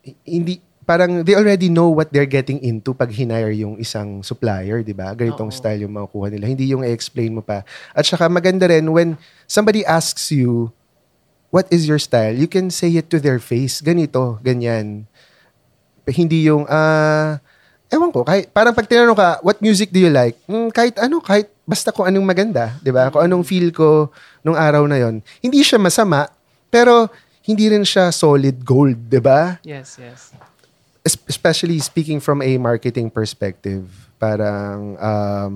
hi- 0.00 0.16
hindi 0.24 0.62
parang 0.86 1.26
they 1.26 1.34
already 1.34 1.66
know 1.66 1.90
what 1.90 2.14
they're 2.14 2.30
getting 2.30 2.62
into 2.62 2.94
pag 2.94 3.10
hinire 3.10 3.50
yung 3.50 3.74
isang 3.76 4.22
supplier, 4.22 4.86
di 4.86 4.94
ba? 4.94 5.10
Ganitong 5.12 5.50
Oo. 5.50 5.56
style 5.58 5.82
yung 5.82 5.92
makukuha 5.98 6.30
nila. 6.30 6.46
Hindi 6.46 6.70
yung 6.70 6.86
i-explain 6.86 7.34
mo 7.34 7.42
pa. 7.42 7.66
At 7.90 8.06
saka 8.06 8.30
maganda 8.30 8.70
rin 8.70 8.86
when 8.94 9.18
somebody 9.50 9.82
asks 9.82 10.30
you, 10.30 10.70
what 11.50 11.66
is 11.74 11.90
your 11.90 11.98
style? 11.98 12.32
You 12.32 12.46
can 12.46 12.70
say 12.70 12.94
it 12.94 13.10
to 13.10 13.18
their 13.18 13.42
face. 13.42 13.82
Ganito, 13.82 14.38
ganyan. 14.46 15.10
Hindi 16.06 16.46
yung, 16.46 16.70
ah, 16.70 17.42
ewan 17.92 18.10
ko, 18.10 18.26
kahit, 18.26 18.50
parang 18.50 18.74
pag 18.74 18.88
tinanong 18.88 19.16
ka, 19.18 19.38
what 19.42 19.58
music 19.62 19.90
do 19.94 20.00
you 20.02 20.10
like? 20.10 20.34
Mm, 20.46 20.70
kahit 20.74 20.96
ano, 20.98 21.22
kahit 21.22 21.50
basta 21.66 21.90
kung 21.90 22.06
anong 22.06 22.26
maganda, 22.26 22.74
di 22.82 22.90
ba? 22.90 23.10
Kung 23.10 23.22
anong 23.26 23.44
feel 23.46 23.70
ko 23.74 24.10
nung 24.42 24.58
araw 24.58 24.86
na 24.86 24.98
yon 25.02 25.22
Hindi 25.42 25.62
siya 25.62 25.78
masama, 25.78 26.30
pero 26.70 27.10
hindi 27.46 27.70
rin 27.70 27.86
siya 27.86 28.10
solid 28.10 28.62
gold, 28.66 28.98
di 29.10 29.22
ba? 29.22 29.58
Yes, 29.62 29.98
yes. 29.98 30.34
es- 31.06 31.22
especially 31.30 31.78
speaking 31.78 32.18
from 32.18 32.42
a 32.42 32.58
marketing 32.58 33.06
perspective, 33.14 33.86
parang, 34.18 34.98
um, 34.98 35.54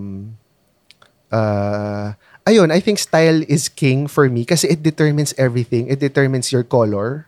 uh, 1.34 2.14
ayun, 2.46 2.70
I 2.70 2.78
think 2.78 3.02
style 3.02 3.42
is 3.50 3.66
king 3.66 4.06
for 4.06 4.30
me 4.30 4.46
kasi 4.46 4.70
it 4.70 4.86
determines 4.86 5.34
everything. 5.34 5.90
It 5.90 5.98
determines 5.98 6.54
your 6.54 6.62
color. 6.62 7.26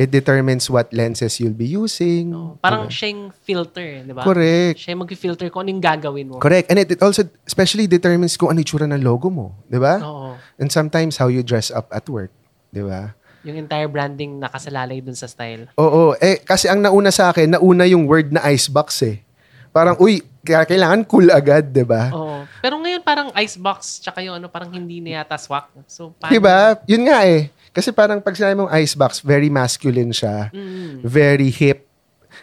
It 0.00 0.08
determines 0.08 0.64
what 0.72 0.88
lenses 0.96 1.36
you'll 1.36 1.52
be 1.52 1.68
using. 1.68 2.32
No, 2.32 2.56
parang 2.56 2.88
Diba? 2.88 2.96
siya 2.96 3.08
yung 3.12 3.24
filter, 3.44 3.88
di 4.00 4.16
ba? 4.16 4.24
Correct. 4.24 4.80
Siya 4.80 4.96
yung 4.96 5.04
mag-filter 5.04 5.46
kung 5.52 5.68
ano 5.68 5.76
yung 5.76 5.84
gagawin 5.84 6.24
mo. 6.32 6.40
Correct. 6.40 6.72
And 6.72 6.80
it, 6.80 6.96
it 6.96 7.04
also 7.04 7.28
especially 7.44 7.84
determines 7.84 8.40
kung 8.40 8.48
ano 8.48 8.64
yung 8.64 8.88
ng 8.96 9.04
logo 9.04 9.28
mo. 9.28 9.60
Di 9.68 9.76
ba? 9.76 10.00
Oo. 10.00 10.40
And 10.56 10.72
sometimes 10.72 11.20
how 11.20 11.28
you 11.28 11.44
dress 11.44 11.68
up 11.68 11.92
at 11.92 12.08
work. 12.08 12.32
Di 12.72 12.80
ba? 12.80 13.12
Yung 13.44 13.60
entire 13.60 13.92
branding 13.92 14.40
nakasalalay 14.40 15.04
dun 15.04 15.12
sa 15.12 15.28
style. 15.28 15.68
Oo. 15.76 16.16
Eh, 16.16 16.40
kasi 16.48 16.72
ang 16.72 16.80
nauna 16.80 17.12
sa 17.12 17.28
akin, 17.28 17.60
nauna 17.60 17.84
yung 17.84 18.08
word 18.08 18.32
na 18.32 18.40
icebox 18.48 19.04
eh. 19.04 19.20
Parang, 19.68 20.00
uy, 20.00 20.24
kaya 20.40 20.64
kailangan 20.64 21.04
cool 21.04 21.28
agad, 21.28 21.68
di 21.76 21.84
ba? 21.84 22.08
Oo. 22.16 22.48
Pero 22.64 22.80
ngayon 22.80 23.04
parang 23.04 23.28
icebox 23.36 24.00
tsaka 24.00 24.24
yung 24.24 24.36
ano 24.36 24.48
parang 24.48 24.72
hindi 24.72 25.00
na 25.00 25.20
yata 25.20 25.36
swak. 25.36 25.72
So 25.88 26.12
paano? 26.16 26.32
Di 26.32 26.40
ba? 26.40 26.76
Yun 26.88 27.04
nga 27.08 27.24
eh. 27.24 27.52
Kasi 27.70 27.90
parang 27.90 28.18
pag 28.18 28.34
sinabi 28.34 28.54
mong 28.56 28.72
icebox, 28.76 29.20
very 29.20 29.46
masculine 29.46 30.10
siya. 30.10 30.50
Mm. 30.50 31.00
Very 31.00 31.48
hip. 31.48 31.86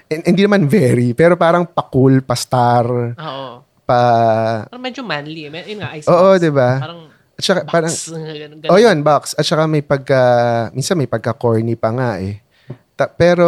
And, 0.07 0.23
hindi 0.25 0.41
naman 0.41 0.65
very, 0.65 1.11
pero 1.11 1.35
parang 1.35 1.63
pa-cool, 1.63 2.19
pa-star, 2.21 2.87
Oo. 3.11 3.47
pa... 3.83 3.99
Parang 4.65 4.83
medyo 4.83 5.03
manly. 5.03 5.47
May- 5.47 5.67
Yun 5.67 5.79
nga, 5.79 5.89
icebox. 5.93 6.11
Oo, 6.13 6.29
di 6.37 6.47
ba? 6.49 6.69
Parang 6.79 7.01
At 7.37 7.43
saka, 7.43 7.59
box. 7.61 7.69
parang, 7.69 7.93
ganun, 7.93 8.57
ganun. 8.61 8.71
Oh, 8.71 8.79
yun, 8.79 8.97
box. 9.01 9.23
At 9.33 9.43
saka 9.43 9.63
may 9.63 9.79
pagka, 9.81 10.21
minsan 10.71 10.95
may 10.95 11.05
pagka-corny 11.05 11.75
pa 11.75 11.91
nga 11.91 12.09
eh. 12.17 12.39
Ta- 12.95 13.11
pero, 13.11 13.47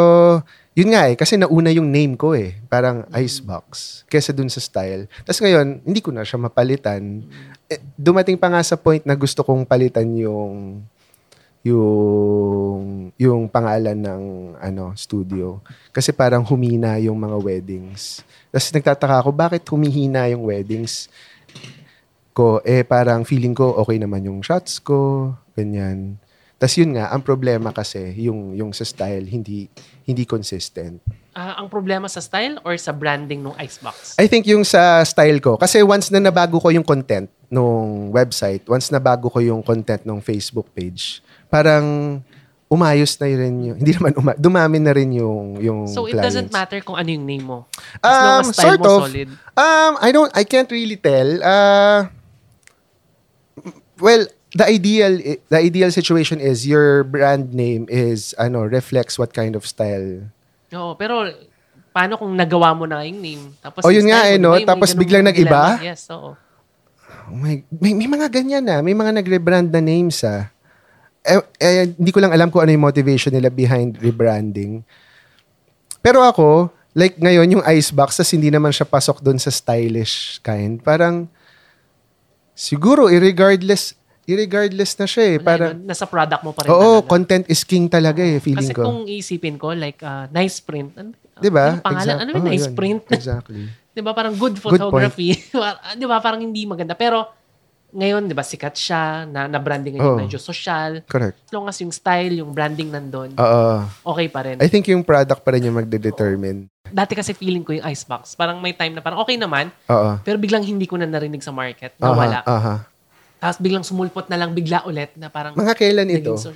yun 0.71 0.91
nga 0.91 1.07
eh, 1.07 1.15
kasi 1.15 1.35
nauna 1.35 1.71
yung 1.71 1.87
name 1.87 2.13
ko 2.13 2.31
eh. 2.31 2.59
Parang 2.65 3.03
Icebox. 3.09 4.03
Kesa 4.05 4.31
dun 4.31 4.47
sa 4.47 4.59
style. 4.59 5.07
Tapos 5.21 5.39
ngayon, 5.39 5.81
hindi 5.81 5.99
ko 5.99 6.11
na 6.11 6.23
siya 6.23 6.37
mapalitan. 6.37 7.23
Eh, 7.65 7.79
dumating 7.93 8.35
pa 8.35 8.47
nga 8.47 8.61
sa 8.61 8.75
point 8.75 9.01
na 9.01 9.15
gusto 9.15 9.41
kong 9.41 9.63
palitan 9.63 10.07
yung 10.13 10.83
yung 11.59 13.11
yung 13.19 13.51
pangalan 13.51 13.99
ng 13.99 14.23
ano 14.63 14.95
studio 14.95 15.59
kasi 15.91 16.15
parang 16.15 16.47
humina 16.47 16.95
yung 17.03 17.19
mga 17.19 17.35
weddings. 17.35 18.23
Tapos 18.47 18.71
nagtataka 18.71 19.15
ako 19.19 19.29
bakit 19.35 19.63
humihina 19.67 20.31
yung 20.31 20.47
weddings 20.47 21.11
ko 22.31 22.63
eh 22.63 22.87
parang 22.87 23.27
feeling 23.27 23.51
ko 23.51 23.75
okay 23.83 23.99
naman 23.99 24.23
yung 24.23 24.39
shots 24.39 24.79
ko, 24.79 25.35
ganyan. 25.59 26.15
Tapos 26.59 26.75
yun 26.75 26.95
nga, 26.95 27.11
ang 27.11 27.23
problema 27.23 27.71
kasi 27.71 28.15
yung 28.19 28.55
yung 28.55 28.71
sa 28.71 28.87
style 28.87 29.27
hindi 29.27 29.67
hindi 30.07 30.23
consistent. 30.23 31.03
Ah, 31.35 31.59
ang 31.59 31.67
problema 31.67 32.07
sa 32.07 32.23
style 32.23 32.59
or 32.63 32.75
sa 32.79 32.91
branding 32.95 33.43
ng 33.43 33.55
icebox? 33.59 34.15
I 34.19 34.27
think 34.31 34.47
yung 34.47 34.63
sa 34.63 35.03
style 35.03 35.43
ko 35.43 35.59
kasi 35.59 35.83
once 35.83 36.07
na 36.07 36.23
nabago 36.23 36.59
ko 36.59 36.71
yung 36.71 36.87
content 36.87 37.27
nung 37.49 38.09
website, 38.09 38.61
once 38.65 38.89
nabago 38.89 39.27
ko 39.27 39.41
yung 39.41 39.61
content 39.61 40.05
ng 40.05 40.21
Facebook 40.21 40.69
page, 40.71 41.19
parang 41.49 42.21
umayos 42.69 43.17
na 43.17 43.25
rin 43.25 43.55
yung 43.65 43.77
hindi 43.81 43.97
naman 43.97 44.13
uma, 44.13 44.31
dumami 44.37 44.77
na 44.77 44.93
rin 44.93 45.09
yung 45.09 45.57
yung 45.57 45.79
so 45.89 46.05
it 46.05 46.13
clients. 46.13 46.21
doesn't 46.29 46.51
matter 46.53 46.77
kung 46.79 46.93
ano 46.93 47.09
yung 47.09 47.25
name 47.25 47.41
mo. 47.41 47.65
As 47.97 48.05
Um, 48.05 48.21
long 48.21 48.39
as 48.39 48.47
style 48.53 48.61
sort 48.69 48.79
mo 48.79 48.85
of. 48.85 49.01
solid. 49.09 49.29
Um, 49.57 49.91
I 49.97 50.09
don't, 50.13 50.31
I 50.31 50.43
can't 50.45 50.69
really 50.69 50.95
tell. 50.95 51.29
Uh, 51.41 52.13
well, 53.97 54.23
the 54.53 54.65
ideal, 54.65 55.17
the 55.49 55.57
ideal 55.57 55.89
situation 55.89 56.39
is 56.39 56.65
your 56.65 57.03
brand 57.03 57.53
name 57.53 57.85
is, 57.89 58.33
ano, 58.37 58.61
reflects 58.63 59.17
what 59.17 59.33
kind 59.33 59.55
of 59.55 59.65
style. 59.65 60.29
Oo, 60.69 60.93
pero 60.93 61.25
paano 61.89 62.17
kung 62.17 62.37
nagawa 62.37 62.77
mo 62.77 62.85
na 62.85 63.01
yung 63.01 63.17
name? 63.17 63.43
Tapos 63.59 63.81
Oh, 63.81 63.89
yun 63.89 64.05
nga 64.05 64.29
eh, 64.29 64.37
no? 64.37 64.53
Tapos 64.61 64.93
biglang 64.93 65.25
nag-iba? 65.25 65.81
Yes, 65.81 66.05
oo. 66.13 66.37
Oh 67.29 67.37
my, 67.37 67.61
may, 67.69 67.93
may 67.93 68.09
mga 68.09 68.27
ganyan 68.27 68.65
na. 68.65 68.81
May 68.81 68.97
mga 68.97 69.21
nag-rebrand 69.21 69.69
na 69.69 69.79
names 69.79 70.25
ah. 70.25 70.49
Eh, 71.21 71.37
eh, 71.61 71.93
hindi 71.93 72.09
ko 72.09 72.17
lang 72.17 72.33
alam 72.33 72.49
kung 72.49 72.65
ano 72.65 72.73
yung 72.73 72.83
motivation 72.83 73.29
nila 73.29 73.53
behind 73.53 74.01
rebranding. 74.01 74.81
Pero 76.01 76.25
ako, 76.25 76.73
like 76.97 77.21
ngayon 77.21 77.59
yung 77.59 77.63
icebox, 77.69 78.17
tas 78.17 78.33
hindi 78.33 78.49
naman 78.49 78.73
siya 78.73 78.87
pasok 78.87 79.21
doon 79.21 79.37
sa 79.37 79.53
stylish 79.53 80.41
kind. 80.41 80.81
Parang, 80.81 81.29
siguro, 82.55 83.11
irregardless, 83.13 83.93
irregardless 84.25 84.97
na 84.97 85.05
siya 85.05 85.23
eh. 85.23 85.35
Wala, 85.37 85.45
Parang, 85.45 85.71
nasa 85.85 86.05
product 86.09 86.41
mo 86.41 86.51
pa 86.55 86.65
rin 86.65 86.69
oo, 86.71 87.03
talaga. 87.03 87.07
content 87.07 87.45
is 87.45 87.61
king 87.61 87.85
talaga 87.85 88.25
eh, 88.25 88.41
feeling 88.41 88.65
Kasi 88.65 88.73
ko. 88.73 88.83
kung 88.87 88.99
iisipin 89.05 89.55
ko, 89.59 89.75
like, 89.75 90.01
ah, 90.01 90.25
nice 90.33 90.57
print. 90.63 90.97
Ano, 90.97 91.13
Di 91.39 91.47
ba? 91.47 91.77
Yung 91.77 91.85
pangalan, 91.85 92.15
Exact- 92.15 92.21
ano 92.25 92.29
yung 92.33 92.43
oh, 92.43 92.51
nice 92.51 92.67
yun. 92.67 92.75
print? 92.75 93.01
Exactly. 93.11 93.63
Di 93.89 94.01
ba? 94.01 94.13
Parang 94.13 94.35
good 94.35 94.55
photography. 94.57 95.33
di 95.99 96.05
ba? 96.05 96.17
Parang 96.19 96.39
hindi 96.39 96.63
maganda. 96.63 96.93
Pero, 96.93 97.25
ngayon, 97.89 98.29
di 98.29 98.37
ba, 98.37 98.45
sikat 98.45 98.77
siya, 98.77 99.25
na, 99.25 99.49
na-branding 99.49 99.97
Oo. 99.97 100.13
yung 100.13 100.21
medyo 100.23 100.37
social. 100.37 101.01
Correct. 101.09 101.41
As 101.41 101.51
long 101.51 101.65
as 101.65 101.77
yung 101.81 101.89
style, 101.89 102.37
yung 102.37 102.53
branding 102.53 102.93
nandun, 102.93 103.33
Oo. 103.33 103.81
okay 104.13 104.29
pa 104.29 104.45
rin. 104.45 104.61
I 104.61 104.69
think 104.69 104.85
yung 104.87 105.01
product 105.01 105.41
pa 105.41 105.57
rin 105.57 105.65
yung 105.65 105.73
magde-determine. 105.73 106.69
Dati 106.85 107.17
kasi 107.17 107.33
feeling 107.33 107.65
ko 107.65 107.73
yung 107.73 107.85
icebox. 107.85 108.37
Parang 108.37 108.61
may 108.61 108.77
time 108.77 108.93
na 108.93 109.01
parang 109.01 109.17
okay 109.19 109.41
naman, 109.41 109.73
Oo. 109.89 110.21
pero 110.21 110.37
biglang 110.37 110.61
hindi 110.61 110.85
ko 110.85 111.01
na 111.01 111.09
narinig 111.09 111.41
sa 111.41 111.49
market. 111.49 111.97
Nawala. 111.97 112.45
aha. 112.45 112.85
Tapos 113.39 113.57
biglang 113.57 113.87
sumulpot 113.87 114.27
na 114.27 114.35
lang 114.35 114.51
bigla 114.51 114.83
ulit 114.83 115.15
na 115.15 115.31
parang 115.31 115.55
Mga 115.55 115.73
kailan 115.73 116.11
ito? 116.11 116.35
so- 116.35 116.53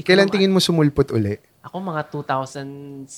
Kailan 0.00 0.28
na- 0.28 0.32
tingin 0.32 0.52
mo 0.52 0.62
sumulpot 0.62 1.10
uli? 1.10 1.36
Ako 1.64 1.80
mga 1.80 2.02
2017. 2.12 3.08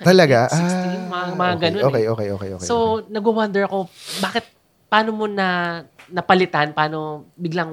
I 0.00 0.04
Talaga? 0.04 0.48
think, 0.48 0.64
16, 0.64 1.12
mga, 1.12 1.24
mga 1.36 1.52
okay, 1.52 1.60
ganun. 1.60 1.82
Okay, 1.92 2.04
eh. 2.04 2.12
okay, 2.12 2.28
okay, 2.32 2.50
okay. 2.56 2.64
So, 2.66 3.04
nag-wonder 3.04 3.68
ako, 3.68 3.84
bakit, 4.24 4.48
paano 4.88 5.12
mo 5.12 5.28
na 5.28 5.80
napalitan, 6.08 6.72
paano 6.72 7.28
biglang, 7.36 7.68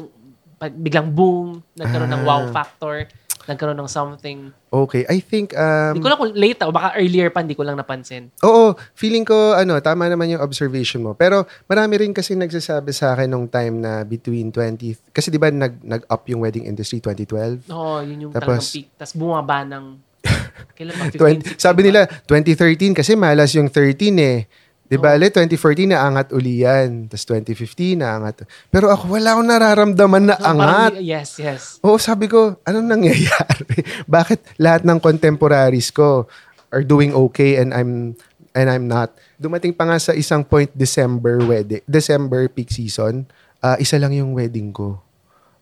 biglang 0.76 1.08
boom, 1.08 1.64
nagkaroon 1.72 2.12
ng 2.12 2.24
Ah. 2.24 2.28
wow 2.28 2.44
factor, 2.52 3.08
nagkaroon 3.46 3.78
ng 3.78 3.88
something. 3.88 4.50
okay. 4.68 5.06
I 5.06 5.18
think, 5.18 5.54
um, 5.54 5.94
Hindi 5.94 6.02
ko 6.02 6.10
lang 6.10 6.20
kung 6.20 6.34
late 6.34 6.60
o 6.62 6.72
baka 6.72 6.98
earlier 6.98 7.30
pa, 7.30 7.40
hindi 7.40 7.54
ko 7.54 7.62
lang 7.62 7.76
napansin. 7.76 8.34
oo, 8.42 8.74
feeling 8.94 9.24
ko, 9.24 9.54
ano, 9.54 9.78
tama 9.80 10.06
naman 10.06 10.30
yung 10.30 10.42
observation 10.42 11.02
mo. 11.02 11.14
Pero 11.14 11.46
marami 11.66 11.98
rin 11.98 12.12
kasi 12.12 12.34
nagsasabi 12.34 12.92
sa 12.92 13.14
akin 13.14 13.30
nung 13.30 13.46
time 13.46 13.80
na 13.80 14.02
between 14.02 14.50
20, 14.50 15.12
kasi 15.12 15.30
di 15.30 15.38
ba 15.38 15.48
nag, 15.48 15.82
nag-up 15.82 16.24
yung 16.28 16.42
wedding 16.42 16.66
industry 16.66 17.00
2012? 17.00 17.70
Oo, 17.70 18.02
yun 18.02 18.28
yung 18.28 18.34
Tapos- 18.34 18.68
talagang 18.68 18.74
peak. 18.74 18.88
Tapos 18.98 19.14
bumaba 19.14 19.58
ng, 19.64 19.86
kailan 20.78 20.94
ba? 20.98 21.06
20, 21.08 21.54
15, 21.54 21.56
16 21.56 21.62
sabi 21.62 21.82
nila, 21.86 22.10
2013 22.26 22.98
kasi 22.98 23.14
malas 23.14 23.54
yung 23.54 23.70
13 23.70 24.18
eh. 24.18 24.38
Di 24.86 24.96
ba, 24.96 25.14
le, 25.14 25.28
2014 25.28 25.58
naangat 25.88 26.30
uli 26.30 26.62
yan. 26.62 27.08
Tapos 27.08 27.26
2015 27.26 27.98
naangat. 27.98 28.46
Pero 28.68 28.88
ako, 28.88 29.12
wala 29.12 29.34
akong 29.34 29.50
nararamdaman 29.50 30.24
na 30.24 30.36
So, 30.36 30.46
parang- 30.46 30.62
angat. 30.62 30.92
yes, 31.00 31.30
yes. 31.38 31.62
Oo, 31.82 31.98
sabi 31.98 32.26
ko, 32.26 32.54
anong 32.62 32.86
nangyayari? 32.88 33.82
Bakit 34.08 34.56
lahat 34.56 34.82
ng 34.84 35.00
contemporaries 35.00 35.90
ko 35.90 36.30
are 36.70 36.84
doing 36.84 37.12
okay 37.12 37.58
and 37.58 37.72
I'm 37.72 38.14
and 38.52 38.68
I'm 38.68 38.86
not? 38.86 39.10
Dumating 39.36 39.74
pa 39.74 39.84
nga 39.84 39.98
sa 39.98 40.14
isang 40.14 40.42
point 40.42 40.70
December 40.72 41.42
wedding, 41.42 41.82
December 41.84 42.46
peak 42.48 42.70
season, 42.70 43.26
ah, 43.60 43.76
isa 43.76 43.98
lang 43.98 44.14
yung 44.14 44.32
wedding 44.32 44.70
ko. 44.70 45.02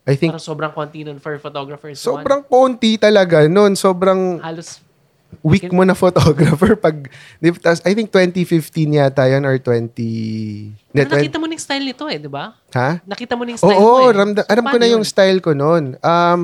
I 0.03 0.13
think 0.13 0.35
Parang 0.35 0.43
sobrang 0.45 0.73
konti 0.73 1.01
nun 1.01 1.15
for 1.17 1.31
photographers. 1.37 1.95
sobrang 1.97 2.43
konti 2.43 2.99
talaga 2.99 3.47
noon, 3.47 3.73
sobrang 3.73 4.35
One. 4.35 4.43
Halos, 4.43 4.83
weak 5.41 5.73
mo 5.73 5.81
na 5.81 5.97
photographer 5.97 6.77
pag 6.85 7.09
I 7.41 7.91
think 7.97 8.13
2015 8.13 8.99
yata 8.99 9.25
yan 9.25 9.47
or 9.47 9.57
20 9.57 9.89
pero 10.93 11.09
Hindi, 11.09 11.25
nakita 11.25 11.37
mo 11.41 11.49
yung 11.49 11.63
style 11.63 11.85
nito 11.89 12.05
eh, 12.05 12.19
di 12.21 12.29
ba? 12.29 12.53
ha? 12.77 13.01
Nakita 13.01 13.33
mo 13.33 13.49
yung 13.49 13.57
style 13.57 13.73
Oo, 13.73 13.81
mo 13.81 14.13
eh. 14.13 14.13
ramdam, 14.13 14.43
alam 14.45 14.63
ko 14.63 14.75
Paano 14.77 14.83
na 14.85 14.93
yung 14.93 15.05
yun? 15.05 15.09
style 15.09 15.39
ko 15.41 15.51
noon. 15.57 15.83
Um, 16.05 16.41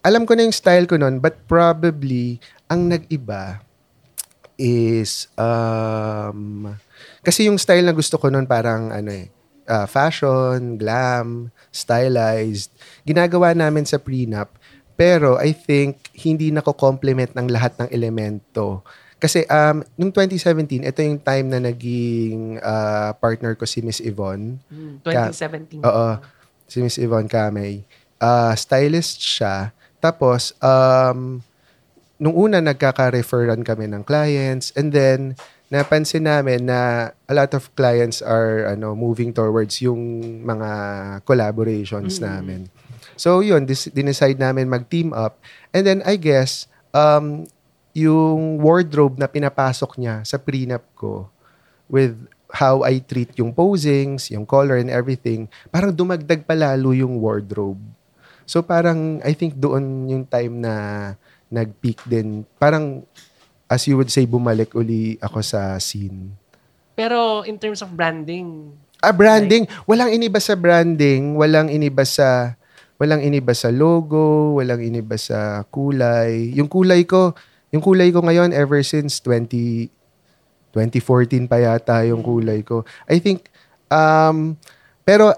alam 0.00 0.22
ko 0.24 0.32
na 0.32 0.48
yung 0.48 0.56
style 0.56 0.86
ko 0.88 0.96
noon, 0.96 1.20
but 1.20 1.36
probably, 1.44 2.40
ang 2.72 2.88
nag-iba 2.88 3.60
is, 4.56 5.28
um, 5.36 6.72
kasi 7.20 7.52
yung 7.52 7.60
style 7.60 7.84
na 7.84 7.92
gusto 7.92 8.16
ko 8.16 8.32
noon 8.32 8.48
parang, 8.48 8.88
ano 8.88 9.12
eh, 9.12 9.28
ah, 9.68 9.84
fashion, 9.84 10.80
glam, 10.80 11.52
stylized. 11.68 12.72
Ginagawa 13.04 13.52
namin 13.52 13.84
sa 13.84 14.00
prenup, 14.00 14.56
pero 14.98 15.38
I 15.38 15.54
think 15.54 16.10
hindi 16.26 16.50
nako-complement 16.50 17.30
ng 17.38 17.46
lahat 17.46 17.78
ng 17.78 17.88
elemento. 17.94 18.82
Kasi 19.22 19.46
um, 19.46 19.86
nung 19.94 20.10
2017, 20.10 20.82
ito 20.82 20.98
yung 21.06 21.22
time 21.22 21.46
na 21.46 21.62
naging 21.62 22.58
ah, 22.58 23.14
partner 23.14 23.54
ko 23.54 23.62
si 23.62 23.78
Miss 23.78 24.02
Yvonne. 24.02 24.58
Hmm, 24.66 24.98
2017. 25.06 25.86
Oo. 25.86 26.18
Si 26.66 26.82
Miss 26.82 26.98
Yvonne 26.98 27.30
Kamay. 27.30 27.86
Ah, 28.18 28.50
stylist 28.58 29.22
siya. 29.22 29.70
Tapos, 30.02 30.54
um, 30.58 31.38
nung 32.18 32.34
una, 32.34 32.58
nagkaka-referran 32.58 33.62
kami 33.62 33.86
ng 33.86 34.02
clients. 34.02 34.74
And 34.74 34.90
then, 34.90 35.38
napansin 35.70 36.26
namin 36.26 36.66
na 36.66 37.12
a 37.28 37.34
lot 37.36 37.52
of 37.54 37.68
clients 37.76 38.24
are 38.24 38.72
ano 38.72 38.96
moving 38.96 39.36
towards 39.36 39.84
yung 39.84 40.00
mga 40.42 40.70
collaborations 41.28 42.18
Mm. 42.18 42.26
Yung 47.98 48.62
wardrobe 48.62 49.18
na 49.18 49.26
pinapasok 49.26 49.98
niya 49.98 50.22
sa 50.22 50.38
prenup 50.38 50.86
ko 50.94 51.26
with 51.90 52.14
how 52.48 52.86
I 52.86 53.02
treat 53.02 53.34
yung 53.36 53.52
posings, 53.52 54.30
yung 54.32 54.48
color 54.48 54.80
and 54.80 54.88
everything, 54.88 55.50
parang 55.68 55.92
dumagdag 55.92 56.46
palalo 56.46 56.94
yung 56.96 57.20
wardrobe. 57.20 57.80
So 58.48 58.64
parang 58.64 59.20
I 59.20 59.36
think 59.36 59.58
doon 59.58 60.08
yung 60.08 60.24
time 60.24 60.64
na 60.64 60.74
nag-peak 61.52 62.06
din. 62.08 62.48
Parang 62.56 63.04
as 63.68 63.84
you 63.84 64.00
would 64.00 64.08
say, 64.08 64.24
bumalik 64.24 64.72
uli 64.72 65.20
ako 65.20 65.44
sa 65.44 65.76
scene. 65.76 66.32
Pero 66.96 67.44
in 67.44 67.60
terms 67.60 67.84
of 67.84 67.92
branding, 67.92 68.72
Ah, 68.98 69.14
branding. 69.14 69.70
Walang 69.86 70.10
iniba 70.10 70.42
sa 70.42 70.58
branding. 70.58 71.38
Walang 71.38 71.70
iniba 71.70 72.02
sa 72.02 72.57
walang 72.98 73.22
iniba 73.22 73.54
sa 73.54 73.70
logo, 73.70 74.58
walang 74.58 74.82
iniba 74.82 75.14
sa 75.14 75.62
kulay. 75.70 76.50
Yung 76.58 76.66
kulay 76.66 77.06
ko, 77.06 77.32
yung 77.70 77.80
kulay 77.80 78.10
ko 78.10 78.20
ngayon 78.20 78.50
ever 78.50 78.82
since 78.82 79.22
20 79.22 79.88
2014 80.74 81.48
pa 81.48 81.58
yata 81.62 82.04
yung 82.04 82.20
kulay 82.20 82.60
ko. 82.60 82.84
I 83.08 83.22
think 83.22 83.48
um 83.88 84.58
pero 85.06 85.32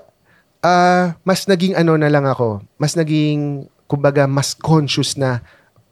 ah 0.64 1.14
mas 1.22 1.46
naging 1.46 1.76
ano 1.76 1.94
na 2.00 2.08
lang 2.10 2.24
ako. 2.26 2.64
Mas 2.80 2.96
naging 2.96 3.68
kumbaga 3.84 4.24
mas 4.24 4.56
conscious 4.56 5.14
na 5.20 5.44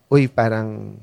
uy 0.09 0.27
parang 0.27 0.97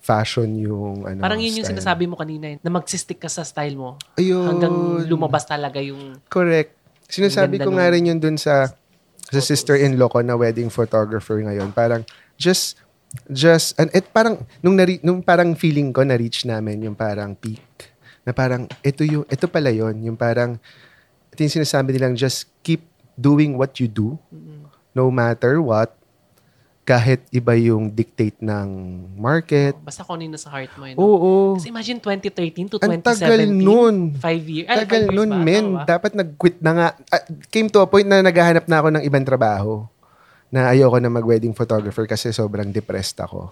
fashion 0.00 0.54
yung 0.54 1.02
ano 1.02 1.18
parang 1.18 1.42
yun 1.42 1.60
yung 1.60 1.66
style. 1.66 1.82
sinasabi 1.82 2.06
mo 2.06 2.14
kanina, 2.14 2.54
eh, 2.54 2.56
na 2.62 2.70
magsistick 2.70 3.18
ka 3.18 3.26
sa 3.26 3.42
style 3.42 3.74
mo 3.74 3.98
Ayun. 4.14 4.46
hanggang 4.46 4.74
lumabas 5.10 5.42
talaga 5.44 5.82
yung 5.82 6.22
Correct. 6.30 6.72
Sinasabi 7.10 7.58
Ang 7.58 7.66
ko 7.66 7.70
nga 7.74 7.86
rin 7.90 8.06
yun 8.06 8.18
dun 8.22 8.38
sa 8.38 8.70
sa 9.26 9.42
sister-in-law 9.42 10.08
ko 10.10 10.22
na 10.22 10.38
wedding 10.38 10.70
photographer 10.70 11.38
ngayon. 11.42 11.74
Parang 11.74 12.06
just 12.38 12.78
just 13.30 13.74
and 13.78 13.88
it 13.94 14.10
parang 14.10 14.42
nung 14.60 14.76
nari, 14.76 15.00
nung 15.02 15.22
parang 15.22 15.54
feeling 15.56 15.90
ko 15.90 16.02
na 16.02 16.18
reach 16.18 16.44
namin 16.44 16.82
yung 16.84 16.96
parang 16.98 17.34
peak 17.34 17.62
na 18.26 18.34
parang 18.34 18.66
ito 18.82 19.06
yung 19.06 19.24
ito 19.30 19.46
pala 19.46 19.70
yon 19.70 19.94
yung 20.02 20.18
parang 20.18 20.58
ito 21.30 21.38
yung 21.40 21.62
sinasabi 21.62 21.94
nilang 21.94 22.18
just 22.18 22.50
keep 22.60 22.82
doing 23.16 23.54
what 23.54 23.78
you 23.78 23.88
do 23.88 24.18
no 24.92 25.08
matter 25.08 25.62
what 25.62 25.94
kahit 26.86 27.26
iba 27.34 27.50
yung 27.52 27.90
dictate 27.90 28.38
ng 28.38 28.68
market. 29.18 29.74
basta 29.82 30.06
kung 30.06 30.16
ano 30.16 30.30
yung 30.30 30.34
nasa 30.38 30.46
heart 30.46 30.70
mo. 30.78 30.86
Yun, 30.86 30.94
Oo. 30.96 31.32
Kasi 31.58 31.68
imagine 31.68 31.98
2013 31.98 32.70
to 32.70 32.76
Ang 32.78 33.02
2017. 33.02 33.02
tagal 33.02 33.42
nun. 33.50 33.96
Five 34.14 34.44
years. 34.46 34.68
Ay, 34.70 34.76
Tagal 34.86 35.02
five 35.02 35.10
years 35.10 35.16
nun, 35.18 35.30
ba? 35.30 35.42
men. 35.42 35.66
Ba? 35.74 35.82
Dapat 35.84 36.12
nag-quit 36.14 36.56
na 36.62 36.70
nga. 36.72 36.88
Ah, 37.10 37.22
came 37.50 37.66
to 37.66 37.82
a 37.82 37.90
point 37.90 38.06
na 38.06 38.22
naghahanap 38.22 38.70
na 38.70 38.78
ako 38.78 38.88
ng 38.94 39.02
ibang 39.02 39.26
trabaho. 39.26 39.82
Na 40.46 40.70
ayoko 40.70 41.02
na 41.02 41.10
mag-wedding 41.10 41.50
photographer 41.50 42.06
kasi 42.06 42.30
sobrang 42.30 42.70
depressed 42.70 43.18
ako. 43.18 43.50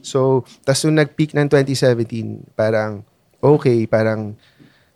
So, 0.00 0.48
tas 0.64 0.80
nung 0.82 0.96
nag-peak 0.96 1.36
ng 1.36 1.52
2017, 1.52 2.56
parang, 2.56 3.04
okay, 3.38 3.84
parang, 3.84 4.32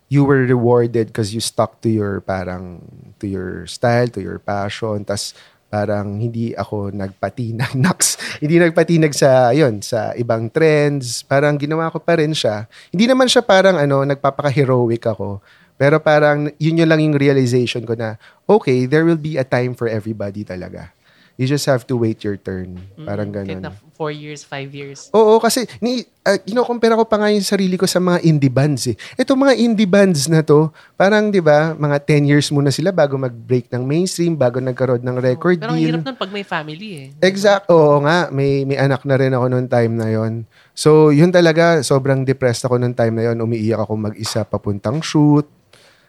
you 0.09 0.25
were 0.25 0.41
rewarded 0.41 1.13
because 1.13 1.29
you 1.29 1.39
stuck 1.39 1.77
to 1.79 1.93
your, 1.93 2.25
parang, 2.25 2.81
to 3.21 3.29
your 3.29 3.69
style, 3.69 4.09
to 4.09 4.17
your 4.17 4.41
passion. 4.41 5.05
Tas, 5.05 5.37
parang 5.67 6.15
hindi 6.19 6.55
ako 6.55 6.95
nagpatinag 6.95 7.75
naks 7.85 8.39
hindi 8.39 8.55
nagpatinag 8.59 9.11
sa 9.11 9.51
yon 9.51 9.83
sa 9.83 10.15
ibang 10.15 10.47
trends. 10.47 11.27
Parang 11.27 11.59
ginawa 11.59 11.91
ko 11.91 11.99
pa 11.99 12.19
rin 12.19 12.31
siya. 12.31 12.65
Hindi 12.93 13.05
naman 13.09 13.27
siya 13.27 13.43
parang 13.43 13.75
ano 13.75 14.03
nagpapaka-heroic 14.07 15.03
ako. 15.03 15.43
Pero 15.77 16.01
parang 16.01 16.49
yun 16.57 16.79
yun 16.81 16.89
lang 16.89 17.01
yung 17.03 17.17
realization 17.17 17.85
ko 17.85 17.93
na 17.93 18.17
okay 18.49 18.89
there 18.89 19.05
will 19.05 19.19
be 19.19 19.37
a 19.37 19.45
time 19.45 19.75
for 19.75 19.85
everybody 19.91 20.41
talaga. 20.47 20.89
You 21.37 21.45
just 21.45 21.69
have 21.69 21.85
to 21.85 21.95
wait 21.99 22.25
your 22.25 22.37
turn. 22.39 22.81
Parang 23.05 23.29
Mm, 23.29 23.35
ganun 23.35 23.86
four 23.97 24.13
years, 24.13 24.45
five 24.45 24.69
years. 24.69 25.09
Oo, 25.09 25.41
kasi 25.41 25.65
ni 25.81 26.05
uh, 26.21 26.37
compare 26.61 26.93
ko 26.93 27.03
pa 27.09 27.17
nga 27.17 27.33
yung 27.33 27.41
sarili 27.41 27.73
ko 27.73 27.89
sa 27.89 27.97
mga 27.97 28.21
indie 28.21 28.53
bands 28.53 28.85
eh. 28.85 28.95
Ito 29.17 29.33
mga 29.33 29.57
indie 29.57 29.89
bands 29.89 30.29
na 30.29 30.45
to, 30.45 30.69
parang 30.93 31.33
'di 31.33 31.41
ba, 31.41 31.73
mga 31.73 31.97
10 32.05 32.29
years 32.29 32.47
muna 32.53 32.69
sila 32.69 32.93
bago 32.93 33.17
mag-break 33.17 33.73
ng 33.73 33.81
mainstream, 33.81 34.37
bago 34.37 34.61
nagkaroon 34.61 35.01
ng 35.01 35.17
record 35.17 35.57
Pero 35.57 35.73
ang 35.73 35.81
deal. 35.81 35.97
hirap 35.97 36.05
nun 36.05 36.17
pag 36.21 36.29
may 36.29 36.45
family 36.45 36.89
eh. 37.09 37.25
Exact. 37.25 37.65
Oo 37.73 38.05
nga, 38.05 38.29
may 38.29 38.61
may 38.69 38.77
anak 38.77 39.01
na 39.01 39.17
rin 39.17 39.33
ako 39.33 39.45
noong 39.49 39.67
time 39.67 39.93
na 39.97 40.07
'yon. 40.13 40.45
So, 40.77 41.09
yun 41.09 41.33
talaga, 41.33 41.81
sobrang 41.81 42.21
depressed 42.21 42.69
ako 42.69 42.77
noong 42.77 42.93
time 42.93 43.17
na 43.17 43.33
'yon. 43.33 43.41
Umiiyak 43.41 43.81
ako 43.81 43.97
mag-isa 43.97 44.45
papuntang 44.45 45.01
shoot. 45.01 45.49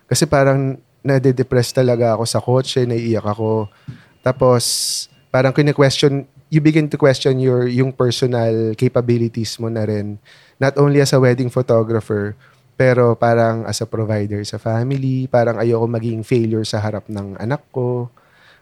Kasi 0.04 0.28
parang 0.28 0.76
nade-depress 1.00 1.72
talaga 1.72 2.12
ako 2.12 2.24
sa 2.28 2.40
kotse, 2.44 2.84
naiiyak 2.84 3.24
ako. 3.24 3.72
Tapos 4.20 4.64
parang 5.32 5.52
kine-question 5.56 6.24
you 6.48 6.60
begin 6.60 6.88
to 6.88 6.96
question 6.96 7.40
your 7.40 7.68
yung 7.68 7.92
personal 7.92 8.72
capabilities 8.74 9.56
mo 9.60 9.68
na 9.68 9.84
rin. 9.84 10.16
Not 10.56 10.76
only 10.80 11.00
as 11.00 11.12
a 11.12 11.20
wedding 11.20 11.52
photographer, 11.52 12.34
pero 12.78 13.14
parang 13.14 13.68
as 13.68 13.82
a 13.82 13.88
provider 13.90 14.42
sa 14.46 14.56
family, 14.56 15.28
parang 15.28 15.60
ayoko 15.60 15.86
maging 15.86 16.22
failure 16.24 16.64
sa 16.64 16.80
harap 16.80 17.06
ng 17.06 17.36
anak 17.38 17.62
ko. 17.74 18.08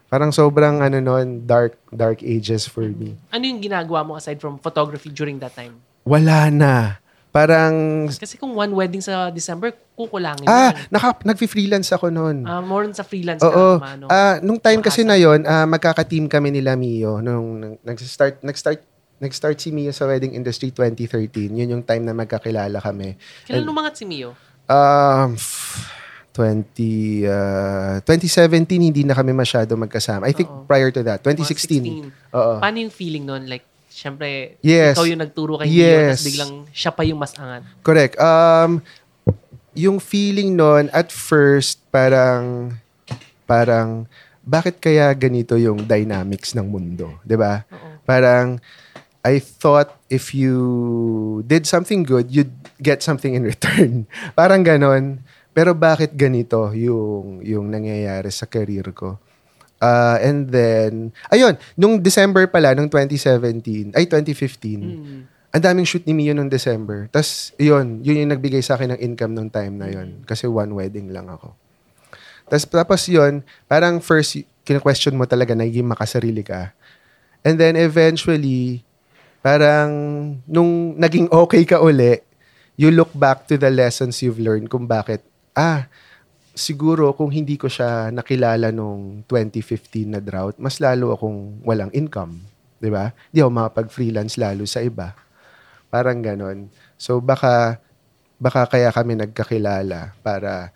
Parang 0.07 0.31
sobrang 0.31 0.79
ano 0.79 1.03
noon, 1.03 1.43
dark 1.43 1.75
dark 1.91 2.23
ages 2.23 2.63
for 2.63 2.87
me. 2.87 3.19
Ano 3.27 3.43
yung 3.43 3.59
ginagawa 3.59 4.07
mo 4.07 4.15
aside 4.15 4.39
from 4.39 4.55
photography 4.57 5.11
during 5.11 5.35
that 5.43 5.51
time? 5.51 5.79
Wala 6.07 6.47
na. 6.47 7.03
Parang 7.29 8.07
Kasi 8.07 8.35
kung 8.35 8.51
one 8.51 8.71
wedding 8.71 8.99
sa 8.99 9.29
December, 9.29 9.75
kukulangin 9.93 10.45
ah, 10.45 10.71
yun. 10.71 10.89
naka 10.89 11.07
nagfi-freelance 11.23 11.89
ako 11.91 12.07
noon. 12.07 12.41
Ah, 12.43 12.59
more 12.59 12.87
sa 12.91 13.03
freelance 13.03 13.43
Oo. 13.43 13.77
ka. 13.77 13.93
Ano, 13.93 14.05
Ah, 14.07 14.39
nung 14.39 14.57
time 14.57 14.79
kasi 14.79 15.03
na 15.03 15.13
'yon, 15.13 15.43
ah, 15.43 15.65
magkaka-team 15.65 16.25
kami 16.25 16.49
nila 16.49 16.73
Mio 16.73 17.19
nung 17.19 17.77
nag-start 17.81 18.41
nag-start 18.41 18.79
nag-start 19.17 19.57
si 19.57 19.73
Mio 19.73 19.89
sa 19.89 20.05
wedding 20.05 20.33
industry 20.33 20.69
2013. 20.69 21.49
Yun 21.51 21.73
yung 21.73 21.83
time 21.83 22.05
na 22.05 22.13
magkakilala 22.13 22.77
kami. 22.77 23.17
Kailan 23.43 23.65
lumangat 23.65 23.97
si 23.97 24.05
Mio? 24.05 24.37
Um, 24.69 25.33
f- 25.33 25.89
20, 26.33 27.25
uh, 27.25 27.97
2017, 28.05 28.77
hindi 28.77 29.01
na 29.01 29.17
kami 29.17 29.33
masyado 29.33 29.73
magkasama. 29.73 30.29
I 30.29 30.37
think 30.37 30.45
Oo. 30.45 30.69
prior 30.69 30.93
to 30.93 31.01
that, 31.01 31.17
Mga 31.19 31.33
2016. 31.33 32.13
Oo. 32.29 32.61
Paano 32.61 32.77
yung 32.77 32.93
feeling 32.93 33.25
nun? 33.25 33.49
Like, 33.49 33.65
syempre, 33.97 34.61
Yes. 34.61 34.93
ikaw 34.93 35.09
yung 35.09 35.21
nagturo 35.25 35.57
kay 35.57 35.73
Yes. 35.73 36.21
tapos 36.21 36.25
biglang 36.29 36.53
siya 36.69 36.91
pa 36.93 37.01
yung 37.01 37.17
mas 37.17 37.33
angat. 37.33 37.65
Correct. 37.81 38.13
Um, 38.21 38.85
yung 39.73 39.97
feeling 39.97 40.53
nun, 40.53 40.93
at 40.93 41.09
first, 41.09 41.81
parang, 41.89 42.77
parang, 43.49 44.05
bakit 44.45 44.77
kaya 44.77 45.09
ganito 45.17 45.57
yung 45.57 45.89
dynamics 45.89 46.53
ng 46.53 46.69
mundo? 46.69 47.17
ba? 47.25 47.65
Oo. 47.73 47.89
Parang, 48.05 48.61
I 49.25 49.41
thought 49.41 49.97
if 50.07 50.31
you 50.31 50.55
did 51.43 51.65
something 51.67 52.05
good, 52.05 52.31
you'd 52.31 52.53
get 52.79 53.01
something 53.03 53.35
in 53.35 53.43
return. 53.43 54.07
Parang 54.39 54.63
ganon. 54.63 55.19
Pero 55.51 55.75
bakit 55.75 56.15
ganito 56.15 56.71
yung, 56.71 57.43
yung 57.43 57.67
nangyayari 57.67 58.31
sa 58.31 58.47
career 58.47 58.93
ko? 58.95 59.19
Uh, 59.77 60.17
and 60.19 60.49
then, 60.49 61.13
ayun, 61.29 61.53
nung 61.77 62.01
December 62.01 62.49
pala, 62.49 62.73
nung 62.73 62.89
2017, 62.89 63.93
ay 63.93 64.09
2015, 64.09 64.81
Mm. 64.81 65.21
ang 65.53 65.61
daming 65.63 65.85
shoot 65.85 66.01
ni 66.03 66.13
Mio 66.13 66.33
nung 66.33 66.49
December. 66.49 67.05
Tapos, 67.09 67.53
yun, 67.57 68.01
yun 68.01 68.25
yung 68.25 68.31
nagbigay 68.33 68.61
sa 68.61 68.73
akin 68.73 68.97
ng 68.97 69.01
income 69.01 69.33
nung 69.33 69.49
time 69.49 69.77
na 69.77 69.87
yun. 69.87 70.21
Kasi 70.25 70.45
one 70.45 70.73
wedding 70.73 71.13
lang 71.13 71.29
ako. 71.29 71.53
Tapos, 72.49 72.65
tapos 72.65 73.01
yun, 73.05 73.45
parang 73.65 74.01
first, 74.01 74.37
kina-question 74.65 75.13
mo 75.13 75.29
talaga, 75.29 75.53
naging 75.53 75.87
makasarili 75.87 76.41
ka. 76.41 76.73
And 77.45 77.55
then, 77.55 77.77
eventually, 77.77 78.81
parang, 79.39 79.89
nung 80.43 80.97
naging 80.97 81.29
okay 81.29 81.63
ka 81.63 81.79
uli, 81.79 82.19
you 82.75 82.89
look 82.89 83.13
back 83.13 83.45
to 83.45 83.57
the 83.57 83.69
lessons 83.69 84.21
you've 84.21 84.41
learned 84.41 84.69
kung 84.69 84.85
bakit, 84.85 85.21
ah, 85.53 85.85
siguro 86.57 87.13
kung 87.13 87.29
hindi 87.29 87.55
ko 87.55 87.69
siya 87.69 88.09
nakilala 88.09 88.73
nung 88.73 89.21
2015 89.29 90.17
na 90.17 90.19
drought, 90.19 90.57
mas 90.57 90.81
lalo 90.81 91.13
akong 91.13 91.61
walang 91.61 91.93
income. 91.93 92.41
'di 92.81 92.89
ba? 92.89 93.13
Di 93.29 93.41
ako 93.41 93.49
makapag-freelance 93.53 94.35
lalo 94.41 94.65
sa 94.65 94.81
iba. 94.81 95.13
Parang 95.93 96.19
ganon. 96.19 96.67
So 96.97 97.21
baka 97.21 97.77
baka 98.37 98.69
kaya 98.69 98.93
kami 98.93 99.17
nagkakilala 99.17 100.13
para 100.21 100.73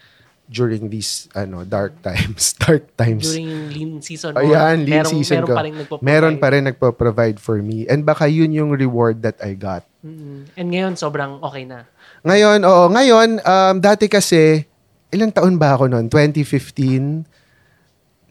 during 0.51 0.91
these 0.91 1.31
ano 1.31 1.63
dark 1.63 1.95
times, 2.03 2.51
dark 2.63 2.83
times. 2.99 3.31
During 3.31 3.47
yung 3.47 3.67
lean 3.71 3.91
season 4.03 4.35
mo, 4.35 4.43
Ayan, 4.43 4.83
lean 4.83 4.99
merong, 4.99 5.13
season 5.15 5.35
meron 5.39 5.47
ko. 5.47 5.55
pa 5.55 5.63
rin 5.63 5.73
Meron 6.03 6.35
pa 6.35 6.47
rin 6.51 6.63
nagpo-provide 6.67 7.37
for 7.39 7.63
me. 7.63 7.87
And 7.87 8.03
baka 8.03 8.27
yun 8.27 8.51
yung 8.51 8.75
reward 8.75 9.23
that 9.23 9.39
I 9.39 9.55
got. 9.55 9.87
Mm. 10.03 10.51
And 10.59 10.67
ngayon, 10.67 10.93
sobrang 10.99 11.39
okay 11.39 11.63
na. 11.63 11.87
Ngayon, 12.27 12.67
oo, 12.67 12.85
ngayon, 12.91 13.29
um, 13.39 13.75
dati 13.79 14.11
kasi, 14.11 14.67
ilang 15.11 15.31
taon 15.31 15.59
ba 15.59 15.75
ako 15.75 15.91
noon? 15.91 16.07
2015? 16.07 17.27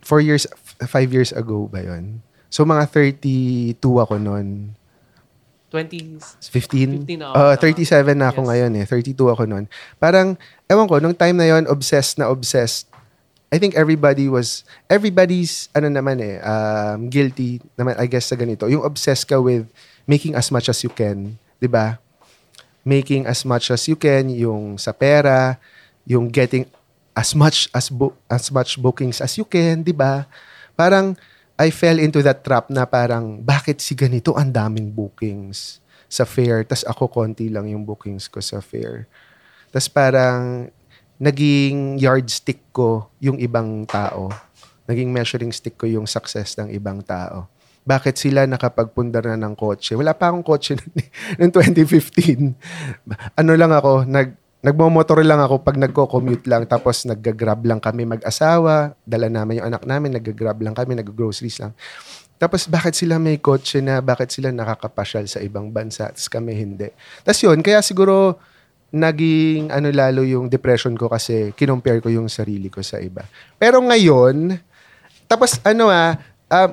Four 0.00 0.24
years, 0.24 0.48
five 0.88 1.12
years 1.12 1.30
ago 1.30 1.68
ba 1.68 1.84
yon? 1.84 2.24
So, 2.50 2.64
mga 2.66 2.88
32 2.90 3.76
ako 3.78 4.16
noon. 4.18 4.74
20, 5.70 6.18
15? 6.50 7.06
15, 7.06 7.22
oo, 7.22 7.30
Uh, 7.30 7.54
tama. 7.54 7.62
37 7.62 8.18
na 8.18 8.34
ako 8.34 8.42
Yes. 8.42 8.48
ngayon 8.50 8.72
eh. 8.74 8.84
32 8.90 9.30
ako 9.30 9.42
noon. 9.46 9.64
Parang, 10.02 10.34
ewan 10.66 10.90
ko, 10.90 10.98
nung 10.98 11.14
time 11.14 11.38
na 11.38 11.46
yon 11.46 11.70
obsessed 11.70 12.18
na 12.18 12.26
obsessed. 12.26 12.90
I 13.54 13.62
think 13.62 13.78
everybody 13.78 14.26
was, 14.26 14.66
everybody's, 14.90 15.70
ano 15.74 15.86
naman 15.86 16.18
eh, 16.18 16.42
um, 16.42 17.06
guilty 17.06 17.62
naman, 17.78 17.94
I 18.02 18.10
guess, 18.10 18.26
sa 18.26 18.38
ganito. 18.38 18.66
Yung 18.66 18.82
obsessed 18.82 19.30
ka 19.30 19.38
with 19.38 19.70
making 20.10 20.34
as 20.34 20.50
much 20.50 20.66
as 20.66 20.82
you 20.82 20.90
can 20.90 21.38
'di 21.60 21.68
ba? 21.68 22.00
Making 22.82 23.28
as 23.28 23.44
much 23.44 23.68
as 23.68 23.84
you 23.84 23.94
can, 23.94 24.32
yung 24.32 24.80
sa 24.80 24.96
pera, 24.96 25.60
yung 26.08 26.28
getting 26.32 26.68
as 27.16 27.34
much 27.34 27.68
as 27.74 27.90
bo- 27.90 28.16
as 28.30 28.48
much 28.48 28.78
bookings 28.80 29.20
as 29.20 29.36
you 29.36 29.44
can, 29.44 29.82
'di 29.82 29.92
ba? 29.92 30.24
Parang 30.78 31.18
I 31.60 31.68
fell 31.68 32.00
into 32.00 32.24
that 32.24 32.40
trap 32.40 32.72
na 32.72 32.88
parang 32.88 33.44
bakit 33.44 33.84
si 33.84 33.92
ganito 33.92 34.32
ang 34.32 34.48
daming 34.48 34.88
bookings 34.88 35.84
sa 36.10 36.24
fair, 36.24 36.64
tas 36.64 36.82
ako 36.88 37.06
konti 37.06 37.52
lang 37.52 37.68
yung 37.68 37.84
bookings 37.84 38.26
ko 38.26 38.40
sa 38.40 38.58
fair. 38.58 39.04
Tas 39.70 39.86
parang 39.86 40.72
naging 41.20 42.00
yardstick 42.00 42.64
ko 42.72 43.12
yung 43.20 43.36
ibang 43.38 43.84
tao. 43.84 44.32
Naging 44.88 45.12
measuring 45.12 45.52
stick 45.52 45.76
ko 45.76 45.84
yung 45.84 46.08
success 46.08 46.56
ng 46.56 46.72
ibang 46.72 47.04
tao. 47.04 47.46
Bakit 47.84 48.16
sila 48.16 48.48
nakapagpundar 48.48 49.28
na 49.28 49.36
ng 49.36 49.52
kotse? 49.52 49.92
Wala 49.92 50.16
pa 50.16 50.32
akong 50.32 50.42
kotse 50.42 50.80
noong 51.38 51.52
2015. 51.52 52.56
Ano 53.36 53.52
lang 53.52 53.70
ako, 53.70 54.08
nag, 54.08 54.39
nagmomotor 54.60 55.24
lang 55.24 55.40
ako 55.40 55.64
pag 55.64 55.80
nagko-commute 55.80 56.44
lang 56.44 56.68
tapos 56.68 57.08
nagga-grab 57.08 57.64
lang 57.64 57.80
kami 57.80 58.04
mag-asawa, 58.04 58.92
dala 59.08 59.26
namin 59.32 59.64
yung 59.64 59.68
anak 59.72 59.88
namin, 59.88 60.20
nagga-grab 60.20 60.60
lang 60.60 60.76
kami, 60.76 61.00
nag-groceries 61.00 61.64
lang. 61.64 61.72
Tapos 62.40 62.64
bakit 62.68 62.96
sila 62.96 63.20
may 63.20 63.36
kotse 63.36 63.84
na, 63.84 64.00
bakit 64.00 64.32
sila 64.32 64.48
nakakapasyal 64.52 65.28
sa 65.28 65.40
ibang 65.44 65.68
bansa, 65.68 66.08
tapos 66.12 66.28
kami 66.28 66.56
hindi. 66.56 66.88
Tapos 67.24 67.40
yun, 67.40 67.60
kaya 67.60 67.84
siguro 67.84 68.40
naging 68.90 69.70
ano 69.70 69.86
lalo 69.94 70.26
yung 70.26 70.50
depression 70.50 70.98
ko 70.98 71.06
kasi 71.06 71.54
kinompare 71.54 72.02
ko 72.02 72.10
yung 72.10 72.26
sarili 72.26 72.66
ko 72.68 72.82
sa 72.82 72.98
iba. 72.98 73.22
Pero 73.60 73.78
ngayon, 73.80 74.56
tapos 75.28 75.60
ano 75.62 75.88
ah, 75.92 76.18
uh, 76.50 76.70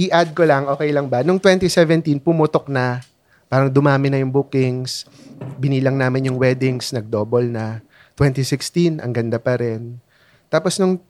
i-add 0.00 0.32
ko 0.32 0.48
lang, 0.48 0.64
okay 0.72 0.88
lang 0.90 1.12
ba? 1.12 1.20
Nung 1.20 1.36
2017, 1.36 2.24
pumutok 2.24 2.72
na. 2.72 3.04
Parang 3.50 3.66
dumami 3.66 4.06
na 4.14 4.22
yung 4.22 4.30
bookings. 4.30 5.10
Binilang 5.58 5.98
namin 5.98 6.30
yung 6.30 6.38
weddings, 6.38 6.94
nag-double 6.94 7.50
na. 7.50 7.82
2016, 8.14 9.02
ang 9.02 9.10
ganda 9.10 9.42
pa 9.42 9.58
rin. 9.58 9.98
Tapos 10.46 10.78
nung, 10.78 11.02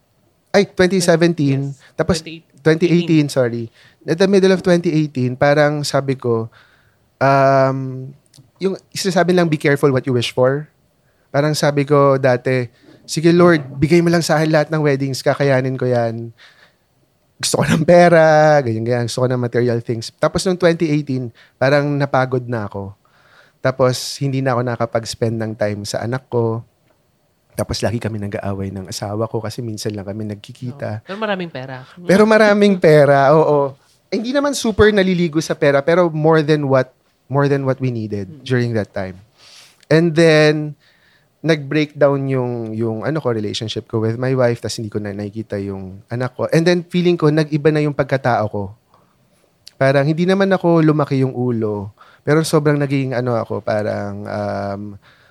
ay, 0.56 0.64
2017. 0.64 1.36
Yes. 1.36 1.76
Tapos 1.92 2.24
2018, 2.24 3.28
2018, 3.28 3.28
sorry. 3.28 3.68
At 4.08 4.16
the 4.16 4.24
middle 4.24 4.56
of 4.56 4.64
2018, 4.64 5.36
parang 5.36 5.84
sabi 5.84 6.16
ko, 6.16 6.48
um, 7.20 8.08
yung 8.56 8.80
isasabi 8.88 9.36
lang, 9.36 9.52
be 9.52 9.60
careful 9.60 9.92
what 9.92 10.08
you 10.08 10.16
wish 10.16 10.32
for. 10.32 10.64
Parang 11.28 11.52
sabi 11.52 11.84
ko 11.84 12.16
dati, 12.16 12.72
sige 13.04 13.36
Lord, 13.36 13.68
bigay 13.76 14.00
mo 14.00 14.08
lang 14.08 14.24
sa 14.24 14.40
akin 14.40 14.48
lahat 14.48 14.68
ng 14.72 14.80
weddings, 14.80 15.20
kakayanin 15.20 15.76
ko 15.76 15.84
yan 15.84 16.32
gusto 17.40 17.54
ko 17.56 17.64
ng 17.64 17.88
pera, 17.88 18.60
ganyan, 18.60 18.84
ganyan. 18.84 19.06
Gusto 19.08 19.24
ko 19.24 19.28
ng 19.32 19.40
material 19.40 19.80
things. 19.80 20.12
Tapos 20.20 20.44
noong 20.44 20.60
2018, 20.60 21.32
parang 21.56 21.88
napagod 21.96 22.44
na 22.44 22.68
ako. 22.68 22.92
Tapos 23.64 23.96
hindi 24.20 24.44
na 24.44 24.52
ako 24.52 24.60
nakapag-spend 24.60 25.36
ng 25.40 25.52
time 25.56 25.80
sa 25.88 26.04
anak 26.04 26.28
ko. 26.28 26.60
Tapos 27.56 27.80
lagi 27.80 27.96
kami 27.96 28.20
nag-aaway 28.20 28.68
ng 28.68 28.92
asawa 28.92 29.24
ko 29.24 29.40
kasi 29.40 29.64
minsan 29.64 29.96
lang 29.96 30.04
kami 30.04 30.28
nagkikita. 30.28 31.00
No. 31.00 31.04
Pero 31.08 31.16
maraming 31.16 31.50
pera. 31.52 31.76
Pero 31.96 32.22
maraming 32.28 32.74
pera, 32.76 33.32
oo. 33.32 33.72
Eh, 34.12 34.20
hindi 34.20 34.36
naman 34.36 34.52
super 34.52 34.92
naliligo 34.92 35.40
sa 35.40 35.56
pera, 35.56 35.80
pero 35.80 36.12
more 36.12 36.44
than 36.44 36.68
what 36.68 36.92
more 37.30 37.46
than 37.48 37.64
what 37.64 37.80
we 37.80 37.88
needed 37.88 38.42
during 38.44 38.74
that 38.76 38.92
time. 38.92 39.16
And 39.88 40.12
then, 40.12 40.76
nag-breakdown 41.40 42.20
yung 42.28 42.52
yung 42.76 42.98
ano 43.00 43.16
ko 43.16 43.32
relationship 43.32 43.88
ko 43.88 44.04
with 44.04 44.20
my 44.20 44.36
wife 44.36 44.60
tas 44.60 44.76
hindi 44.76 44.92
ko 44.92 45.00
na 45.00 45.16
nakikita 45.16 45.56
yung 45.56 46.04
anak 46.12 46.36
ko. 46.36 46.44
And 46.52 46.68
then 46.68 46.84
feeling 46.84 47.16
ko 47.16 47.32
nag-iba 47.32 47.72
na 47.72 47.80
yung 47.80 47.96
pagkatao 47.96 48.44
ko. 48.52 48.64
Parang 49.80 50.04
hindi 50.04 50.28
naman 50.28 50.52
ako 50.52 50.84
lumaki 50.84 51.24
yung 51.24 51.32
ulo 51.32 51.96
pero 52.20 52.44
sobrang 52.44 52.76
naging 52.76 53.16
ano 53.16 53.32
ako 53.40 53.64
parang 53.64 54.28
um, 54.28 54.82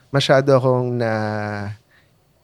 masyado 0.09 0.57
akong 0.57 0.97
na 0.97 1.11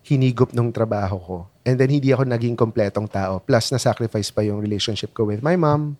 hinigop 0.05 0.53
nung 0.53 0.69
trabaho 0.69 1.17
ko. 1.17 1.37
And 1.65 1.81
then 1.81 1.89
hindi 1.89 2.13
ako 2.13 2.29
naging 2.29 2.53
kompletong 2.53 3.09
tao. 3.09 3.41
Plus 3.41 3.73
na 3.73 3.81
sacrifice 3.81 4.29
pa 4.29 4.45
yung 4.45 4.61
relationship 4.61 5.09
ko 5.17 5.25
with 5.25 5.41
my 5.41 5.57
mom. 5.57 5.97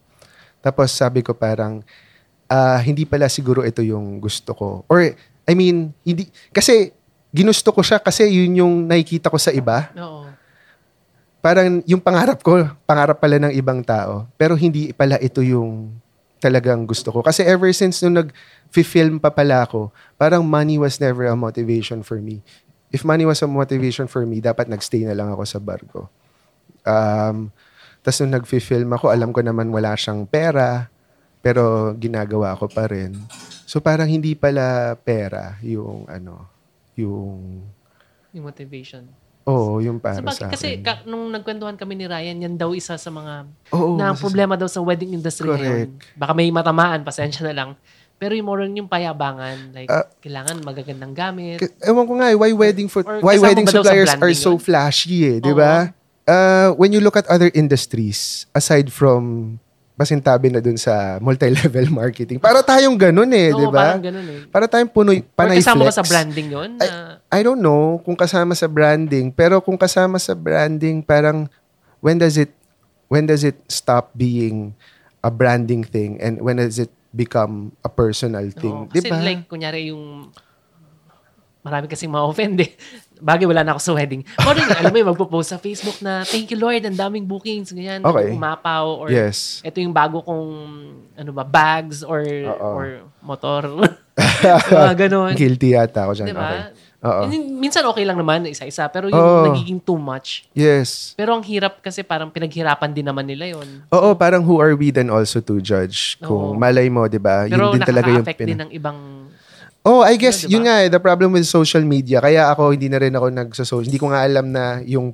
Tapos 0.62 0.94
sabi 0.94 1.26
ko 1.26 1.34
parang 1.34 1.82
uh, 2.46 2.78
hindi 2.86 3.10
pala 3.10 3.26
siguro 3.26 3.66
ito 3.66 3.82
yung 3.82 4.22
gusto 4.22 4.54
ko. 4.54 4.86
Or 4.86 5.02
I 5.50 5.54
mean 5.58 5.98
hindi 6.06 6.30
kasi 6.54 6.94
ginusto 7.36 7.76
ko 7.76 7.84
siya 7.84 8.00
kasi 8.00 8.24
yun 8.32 8.64
yung 8.64 8.74
nakikita 8.88 9.28
ko 9.28 9.36
sa 9.36 9.52
iba. 9.52 9.92
Oo. 10.00 10.32
Parang 11.44 11.84
yung 11.84 12.00
pangarap 12.00 12.40
ko, 12.40 12.64
pangarap 12.88 13.20
pala 13.20 13.36
ng 13.44 13.54
ibang 13.54 13.84
tao. 13.84 14.24
Pero 14.40 14.56
hindi 14.56 14.96
pala 14.96 15.20
ito 15.20 15.44
yung 15.44 15.92
talagang 16.40 16.88
gusto 16.88 17.12
ko. 17.12 17.20
Kasi 17.20 17.44
ever 17.44 17.70
since 17.76 18.00
nung 18.00 18.16
nag-film 18.16 19.20
pa 19.20 19.30
pala 19.30 19.68
ako, 19.68 19.92
parang 20.16 20.48
money 20.48 20.80
was 20.80 20.98
never 20.98 21.28
a 21.28 21.36
motivation 21.36 22.02
for 22.02 22.24
me. 22.24 22.40
If 22.90 23.04
money 23.04 23.28
was 23.28 23.44
a 23.44 23.50
motivation 23.52 24.08
for 24.08 24.24
me, 24.24 24.40
dapat 24.40 24.72
nagstay 24.72 25.04
na 25.04 25.14
lang 25.14 25.28
ako 25.28 25.44
sa 25.44 25.60
barko. 25.60 26.08
Um, 26.88 27.52
Tapos 28.06 28.22
nung 28.22 28.38
nag-film 28.38 28.90
ako, 28.94 29.10
alam 29.10 29.34
ko 29.34 29.42
naman 29.42 29.74
wala 29.74 29.98
siyang 29.98 30.30
pera, 30.30 30.94
pero 31.42 31.90
ginagawa 31.98 32.54
ko 32.54 32.70
pa 32.70 32.86
rin. 32.86 33.18
So 33.66 33.82
parang 33.82 34.06
hindi 34.06 34.38
pala 34.38 34.94
pera 35.02 35.58
yung 35.66 36.06
ano, 36.06 36.55
yung... 37.00 37.64
Yung 38.36 38.46
motivation. 38.46 39.08
Oo, 39.46 39.78
yung 39.78 40.02
para 40.02 40.26
so, 40.26 40.42
sa 40.42 40.50
Kasi 40.50 40.82
ka, 40.82 41.06
nung 41.06 41.30
nagkwentuhan 41.30 41.78
kami 41.78 41.94
ni 41.94 42.10
Ryan, 42.10 42.50
yan 42.50 42.56
daw 42.58 42.74
isa 42.74 42.98
sa 42.98 43.10
mga 43.14 43.46
Oo, 43.78 43.94
na 43.94 44.18
problema 44.18 44.58
daw 44.58 44.66
sa 44.66 44.82
wedding 44.82 45.14
industry 45.14 45.46
correct. 45.46 45.62
ngayon. 45.62 45.90
Baka 46.18 46.32
may 46.34 46.50
matamaan, 46.50 47.06
pasensya 47.06 47.46
na 47.46 47.54
lang. 47.54 47.70
Pero 48.18 48.34
yung 48.34 48.48
more 48.48 48.66
yung 48.66 48.90
payabangan, 48.90 49.76
like, 49.76 49.92
uh, 49.92 50.08
kailangan 50.24 50.66
magagandang 50.66 51.14
gamit. 51.14 51.62
K- 51.62 51.78
ewan 51.86 52.10
ko 52.10 52.14
nga, 52.18 52.34
eh, 52.34 52.38
why 52.40 52.52
wedding 52.58 52.90
for, 52.90 53.06
why 53.22 53.38
wedding 53.38 53.70
suppliers 53.70 54.16
are 54.18 54.34
so 54.34 54.58
flashy 54.58 55.30
eh, 55.30 55.38
di 55.38 55.54
ba? 55.54 55.94
Uh, 56.26 56.74
when 56.80 56.90
you 56.90 56.98
look 56.98 57.14
at 57.14 57.28
other 57.30 57.54
industries, 57.54 58.50
aside 58.58 58.90
from 58.90 59.56
pasintabi 59.96 60.52
na 60.52 60.60
dun 60.60 60.76
sa 60.76 61.18
multi-level 61.24 61.88
marketing. 62.04 62.38
Para 62.44 62.60
tayong 62.60 63.00
ganun 63.00 63.32
eh, 63.32 63.56
di 63.56 63.66
ba? 63.72 63.96
parang 63.96 64.04
ganun 64.04 64.26
eh. 64.28 64.40
Para 64.52 64.66
tayong 64.68 64.92
punoy, 64.92 65.24
panay 65.24 65.60
Or 65.60 65.64
kasama 65.64 65.82
flex. 65.84 65.90
ba 65.90 65.96
sa 65.96 66.06
branding 66.06 66.48
yun? 66.52 66.70
I, 66.84 66.88
I 67.32 67.40
don't 67.42 67.64
know 67.64 68.04
kung 68.04 68.20
kasama 68.20 68.54
sa 68.54 68.68
branding, 68.68 69.32
pero 69.32 69.64
kung 69.64 69.80
kasama 69.80 70.20
sa 70.20 70.36
branding, 70.36 71.00
parang 71.00 71.48
when 72.04 72.20
does 72.20 72.36
it 72.36 72.52
when 73.08 73.24
does 73.24 73.48
it 73.48 73.56
stop 73.72 74.12
being 74.14 74.76
a 75.24 75.32
branding 75.32 75.82
thing 75.82 76.20
and 76.20 76.44
when 76.44 76.60
does 76.60 76.78
it 76.78 76.92
become 77.16 77.72
a 77.80 77.90
personal 77.90 78.44
thing? 78.52 78.86
Oo, 78.86 78.92
kasi 78.92 79.08
diba? 79.08 79.24
like, 79.24 79.48
kunyari 79.48 79.96
yung 79.96 80.30
marami 81.66 81.90
kasing 81.90 82.14
ma-offend 82.14 82.62
eh. 82.62 82.78
Bagay, 83.18 83.50
wala 83.50 83.66
na 83.66 83.74
ako 83.74 83.82
sa 83.82 83.94
wedding. 83.98 84.22
Pero 84.38 84.62
alam 84.62 84.92
mo 84.94 84.98
yung 85.02 85.10
magpo-post 85.18 85.50
sa 85.50 85.58
Facebook 85.58 85.98
na, 86.06 86.22
thank 86.22 86.46
you 86.54 86.62
Lord, 86.62 86.86
ang 86.86 86.94
daming 86.94 87.26
bookings, 87.26 87.74
ganyan, 87.74 88.06
okay. 88.06 88.30
umapaw, 88.38 89.02
or 89.02 89.10
yes. 89.10 89.66
ito 89.66 89.82
yung 89.82 89.96
bago 89.96 90.22
kong, 90.22 90.46
ano 91.18 91.32
ba, 91.34 91.42
bags, 91.42 92.06
or 92.06 92.22
Uh-oh. 92.22 92.78
or 92.78 92.86
motor. 93.26 93.66
Mga 94.70 95.10
ganun. 95.10 95.34
Guilty 95.34 95.74
yata 95.74 96.06
ako 96.06 96.14
dyan. 96.22 96.28
Diba? 96.30 96.46
Okay. 96.46 96.86
Oo. 97.06 97.30
Minsan 97.62 97.86
okay 97.86 98.02
lang 98.02 98.18
naman, 98.18 98.50
isa-isa, 98.50 98.90
pero 98.90 99.10
yung 99.10 99.18
Oo. 99.18 99.46
nagiging 99.54 99.78
too 99.78 99.98
much. 99.98 100.50
Yes. 100.58 101.14
Pero 101.14 101.38
ang 101.38 101.46
hirap 101.46 101.82
kasi 101.82 102.02
parang 102.02 102.34
pinaghirapan 102.34 102.90
din 102.94 103.06
naman 103.06 103.26
nila 103.30 103.46
yon. 103.58 103.86
Oo, 103.94 104.18
parang 104.18 104.42
who 104.42 104.58
are 104.58 104.74
we 104.74 104.90
then 104.90 105.14
also 105.14 105.38
to 105.42 105.62
judge? 105.62 106.18
Kung 106.22 106.54
Oo. 106.54 106.58
malay 106.58 106.90
mo, 106.90 107.06
di 107.06 107.22
ba? 107.22 107.46
Pero 107.46 107.74
Yun 107.74 107.78
din 107.78 107.86
talaga 107.86 108.10
yung 108.10 108.26
nakaka-affect 108.26 108.42
din 108.42 108.60
ng 108.62 108.72
ibang 108.74 109.25
Oh, 109.86 110.02
I 110.02 110.18
guess 110.18 110.42
Diba? 110.42 110.58
yun 110.58 110.64
nga 110.66 110.82
eh, 110.82 110.90
the 110.90 110.98
problem 110.98 111.38
with 111.38 111.46
social 111.46 111.86
media. 111.86 112.18
Kaya 112.18 112.50
ako 112.50 112.74
hindi 112.74 112.90
na 112.90 112.98
rin 112.98 113.14
ako 113.14 113.30
nagso-social. 113.30 113.86
Hindi 113.86 114.02
ko 114.02 114.10
nga 114.10 114.26
alam 114.26 114.50
na 114.50 114.82
yung 114.82 115.14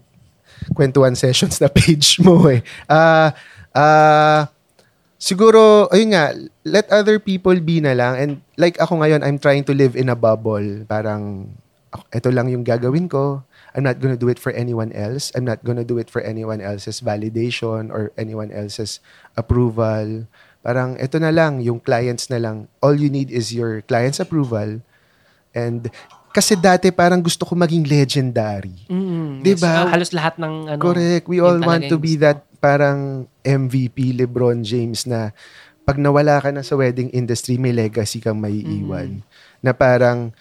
kwentuhan 0.72 1.11
sessions 1.11 1.59
na 1.59 1.67
page 1.67 2.24
mo 2.24 2.47
eh. 2.47 2.63
Ah, 2.88 3.36
uh, 3.76 4.41
siguro 5.19 5.91
ayun 5.91 6.15
nga, 6.15 6.32
let 6.63 6.88
other 6.88 7.19
people 7.19 7.55
be 7.59 7.84
na 7.84 7.91
lang 7.91 8.13
and 8.15 8.32
like 8.55 8.80
ako 8.80 9.03
ngayon, 9.03 9.28
I'm 9.28 9.38
trying 9.38 9.67
to 9.67 9.76
live 9.76 9.99
in 9.99 10.07
a 10.07 10.15
bubble. 10.15 10.88
Parang 10.88 11.51
ito 12.15 12.32
lang 12.32 12.47
yung 12.47 12.63
gagawin 12.63 13.11
ko. 13.11 13.43
I'm 13.76 13.84
not 13.88 13.99
gonna 13.99 14.19
do 14.19 14.28
it 14.28 14.39
for 14.39 14.51
anyone 14.51 14.91
else. 14.91 15.32
I'm 15.36 15.47
not 15.47 15.63
gonna 15.63 15.88
do 15.88 15.99
it 15.99 16.11
for 16.11 16.19
anyone 16.24 16.59
else's 16.59 16.99
validation 16.99 17.91
or 17.91 18.11
anyone 18.15 18.51
else's 18.51 18.99
approval. 19.36 20.28
Parang 20.62 20.93
ito 21.01 21.18
na 21.18 21.34
lang, 21.34 21.62
yung 21.62 21.82
clients 21.82 22.30
na 22.30 22.38
lang. 22.38 22.70
All 22.86 22.93
you 22.93 23.09
need 23.09 23.34
is 23.34 23.49
your 23.49 23.82
client's 23.86 24.22
approval. 24.22 24.82
And 25.51 25.89
kasi 26.32 26.55
dati 26.55 26.89
parang 26.95 27.20
gusto 27.20 27.43
ko 27.43 27.59
maging 27.59 27.91
legendary. 27.91 28.88
Mm, 28.88 29.43
'Di 29.43 29.53
ba? 29.59 29.84
Uh, 29.84 29.91
halos 29.91 30.16
lahat 30.16 30.39
ng 30.39 30.78
ano. 30.78 30.80
Correct. 30.80 31.28
We 31.28 31.43
all 31.43 31.59
want 31.59 31.91
to 31.91 31.99
be 31.99 32.16
that 32.24 32.47
parang 32.64 33.28
MVP 33.43 34.16
LeBron 34.16 34.64
James 34.64 35.03
na 35.03 35.36
pag 35.84 35.99
nawala 35.99 36.39
ka 36.39 36.53
na 36.53 36.64
sa 36.64 36.78
wedding 36.80 37.12
industry, 37.12 37.59
may 37.59 37.76
legacy 37.76 38.24
kang 38.24 38.39
may 38.39 38.64
iwan. 38.64 39.20
Mm. 39.20 39.22
Na 39.59 39.76
parang 39.76 40.32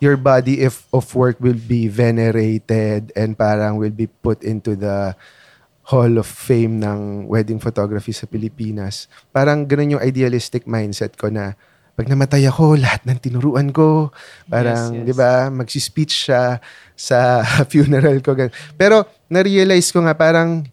your 0.00 0.16
body 0.16 0.64
if 0.64 0.88
of 0.94 1.12
work 1.12 1.36
will 1.42 1.58
be 1.58 1.90
venerated 1.90 3.12
and 3.12 3.36
parang 3.36 3.76
will 3.76 3.94
be 3.94 4.08
put 4.22 4.40
into 4.40 4.74
the 4.78 5.12
Hall 5.84 6.16
of 6.16 6.24
Fame 6.24 6.80
ng 6.80 7.28
wedding 7.28 7.60
photography 7.60 8.10
sa 8.10 8.24
Pilipinas. 8.24 9.04
Parang 9.28 9.68
ganun 9.68 10.00
yung 10.00 10.04
idealistic 10.04 10.64
mindset 10.64 11.12
ko 11.14 11.28
na 11.28 11.52
pag 11.94 12.10
namatay 12.10 12.42
ako, 12.50 12.74
lahat 12.74 13.06
ng 13.06 13.18
tinuruan 13.22 13.70
ko, 13.70 14.10
parang, 14.50 14.90
Yes, 14.90 14.98
yes. 14.98 15.04
'di 15.06 15.14
ba, 15.14 15.32
magsi-speech 15.46 16.26
siya 16.26 16.58
sa 16.92 17.44
funeral 17.70 18.18
ko. 18.18 18.34
ganun. 18.34 18.50
Pero 18.74 19.06
na-realize 19.30 19.94
ko 19.94 20.02
nga 20.02 20.16
parang 20.16 20.66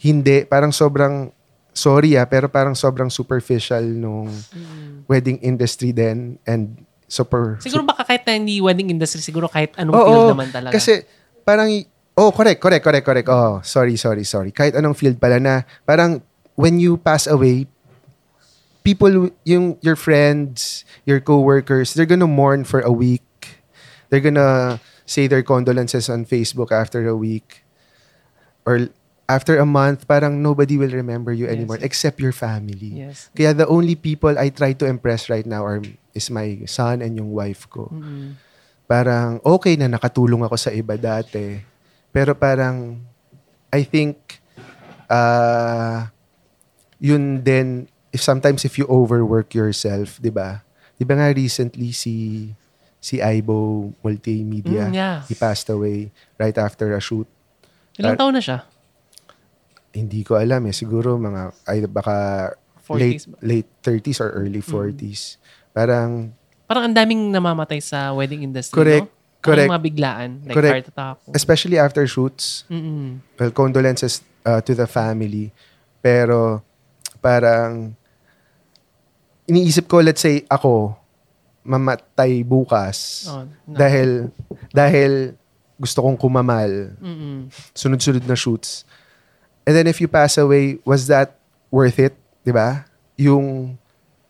hindi, 0.00 0.48
parang 0.48 0.72
sobrang 0.72 1.28
sorry 1.72 2.16
ah, 2.16 2.24
pero 2.24 2.48
parang 2.48 2.72
sobrang 2.72 3.08
superficial 3.08 3.84
nung 3.84 4.28
wedding 5.06 5.40
industry 5.40 5.92
din 5.92 6.36
and 6.44 6.72
super 7.04 7.60
Siguro 7.60 7.84
baka 7.84 8.08
kahit 8.08 8.24
na 8.24 8.40
hindi 8.40 8.56
wedding 8.56 8.88
industry, 8.88 9.20
siguro 9.20 9.48
kahit 9.48 9.76
anong 9.76 9.92
Oo, 9.92 10.08
field 10.08 10.32
naman 10.32 10.48
talaga. 10.48 10.72
Kasi 10.72 11.04
parang 11.44 11.68
oh 12.14 12.30
correct 12.30 12.60
correct 12.60 12.84
correct 12.84 13.06
correct. 13.06 13.28
Oh, 13.28 13.60
sorry 13.64 13.96
sorry 13.96 14.24
sorry. 14.24 14.52
Kahit 14.52 14.76
anong 14.76 14.96
field 14.96 15.16
pala 15.18 15.40
na 15.40 15.54
parang 15.84 16.20
when 16.54 16.76
you 16.78 16.96
pass 16.96 17.26
away 17.26 17.66
people 18.82 19.30
yung 19.46 19.78
your 19.80 19.96
friends, 19.96 20.84
your 21.06 21.20
coworkers, 21.20 21.94
they're 21.94 22.08
gonna 22.08 22.28
mourn 22.28 22.64
for 22.64 22.80
a 22.82 22.92
week. 22.92 23.24
They're 24.10 24.22
gonna 24.24 24.80
say 25.06 25.26
their 25.26 25.42
condolences 25.42 26.08
on 26.08 26.24
Facebook 26.24 26.70
after 26.70 27.06
a 27.08 27.16
week 27.16 27.64
or 28.66 28.88
after 29.26 29.56
a 29.56 29.64
month 29.64 30.04
parang 30.06 30.42
nobody 30.44 30.76
will 30.76 30.92
remember 30.92 31.32
you 31.32 31.46
Yes. 31.48 31.54
anymore 31.56 31.78
except 31.80 32.20
your 32.20 32.34
family. 32.34 33.00
yes. 33.08 33.32
Kaya 33.32 33.56
the 33.56 33.64
only 33.66 33.96
people 33.96 34.36
I 34.36 34.52
try 34.52 34.76
to 34.76 34.84
impress 34.84 35.32
right 35.32 35.46
now 35.46 35.64
are 35.64 35.80
is 36.12 36.28
my 36.28 36.60
son 36.68 37.00
and 37.00 37.16
yung 37.16 37.32
wife 37.32 37.64
ko 37.72 37.88
Mm-mm. 37.88 38.36
parang 38.84 39.40
okay 39.40 39.80
na 39.80 39.88
nakatulong 39.88 40.44
ako 40.44 40.60
sa 40.60 40.68
iba 40.68 41.00
dati. 41.00 41.64
Pero 42.12 42.36
parang, 42.36 43.00
I 43.72 43.82
think, 43.82 44.38
uh, 45.08 46.06
yun 46.96 47.40
din, 47.40 47.88
if 48.12 48.20
sometimes 48.20 48.62
if 48.62 48.76
you 48.76 48.84
overwork 48.86 49.56
yourself, 49.56 50.20
di 50.20 50.28
ba? 50.28 50.60
Di 50.94 51.04
ba 51.04 51.16
nga 51.16 51.32
recently 51.32 51.90
si 51.90 52.46
si 53.02 53.18
Aibo 53.18 53.90
Multimedia, 53.98 54.86
Mm, 54.86 54.94
yeah. 54.94 55.18
he 55.26 55.34
passed 55.34 55.66
away 55.66 56.12
right 56.38 56.54
after 56.54 56.94
a 56.94 57.00
shoot. 57.02 57.26
Ilang 57.98 58.14
taon 58.14 58.36
na 58.36 58.44
siya? 58.44 58.62
Hindi 59.90 60.22
ko 60.22 60.38
alam 60.38 60.62
eh. 60.64 60.72
Siguro 60.72 61.18
mga, 61.18 61.50
ay 61.66 61.84
baka 61.84 62.16
40s 62.86 62.94
late, 62.94 63.24
ba? 63.26 63.36
late 63.42 63.70
30s 63.82 64.18
or 64.22 64.30
early 64.38 64.62
40s. 64.62 65.36
Parang, 65.74 66.30
Parang 66.64 66.88
ang 66.88 66.94
daming 66.94 67.28
namamatay 67.28 67.82
sa 67.82 68.14
wedding 68.14 68.46
industry, 68.46 68.72
Correct, 68.72 69.10
no? 69.10 69.20
Correct. 69.42 69.66
Parang 69.66 69.74
mga 69.74 69.84
biglaan, 69.84 70.30
like 70.46 70.54
Correct. 70.54 70.72
heart 70.72 70.88
attack. 70.88 71.34
especially 71.34 71.76
after 71.76 72.06
shoots, 72.06 72.62
Mm-mm. 72.70 73.18
well, 73.36 73.50
condolences 73.50 74.22
uh, 74.42 74.62
to 74.62 74.72
the 74.72 74.86
family. 74.86 75.50
Pero 75.98 76.62
parang 77.18 77.94
iniisip 79.44 79.86
ko, 79.86 79.98
let's 80.00 80.22
say 80.22 80.46
ako, 80.46 80.94
mamatay 81.62 82.42
bukas 82.42 83.26
Oh, 83.26 83.46
no. 83.46 83.76
dahil 83.76 84.30
dahil 84.70 85.34
gusto 85.76 86.02
kong 86.02 86.14
kumamal, 86.16 86.94
Mm-mm. 86.98 87.50
sunod-sunod 87.70 88.22
na 88.22 88.34
shoots. 88.34 88.82
And 89.62 89.74
then 89.74 89.86
if 89.86 89.98
you 89.98 90.06
pass 90.06 90.38
away, 90.38 90.78
was 90.82 91.06
that 91.06 91.38
worth 91.70 91.98
it? 91.98 92.14
'Di 92.42 92.50
ba? 92.50 92.82
Yung 93.14 93.78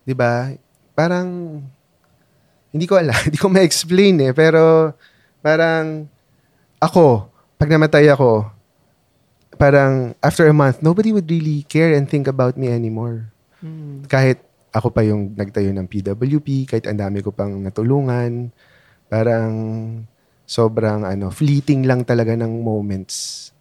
'di 0.04 0.12
ba? 0.12 0.52
Parang 0.92 1.60
hindi 2.72 2.88
ko 2.88 2.98
alam, 2.98 3.14
hindi 3.28 3.38
ko 3.38 3.52
ma-explain 3.52 4.16
eh, 4.26 4.32
pero 4.32 4.92
parang 5.44 6.08
ako, 6.82 7.28
pag 7.60 7.70
namatay 7.70 8.10
ako, 8.10 8.48
parang 9.60 10.16
after 10.18 10.48
a 10.48 10.56
month, 10.56 10.82
nobody 10.82 11.14
would 11.14 11.28
really 11.28 11.62
care 11.68 11.94
and 11.94 12.10
think 12.10 12.26
about 12.26 12.58
me 12.58 12.72
anymore. 12.72 13.30
Mm. 13.62 14.08
Kahit 14.10 14.42
ako 14.72 14.90
pa 14.90 15.04
yung 15.04 15.36
nagtayo 15.36 15.70
ng 15.70 15.86
PWP, 15.86 16.66
kahit 16.66 16.88
ang 16.88 16.98
dami 16.98 17.20
ko 17.20 17.30
pang 17.30 17.52
natulungan, 17.60 18.50
parang 19.06 19.52
sobrang 20.48 21.04
ano, 21.04 21.28
fleeting 21.28 21.84
lang 21.84 22.02
talaga 22.02 22.32
ng 22.34 22.64
moments. 22.64 23.51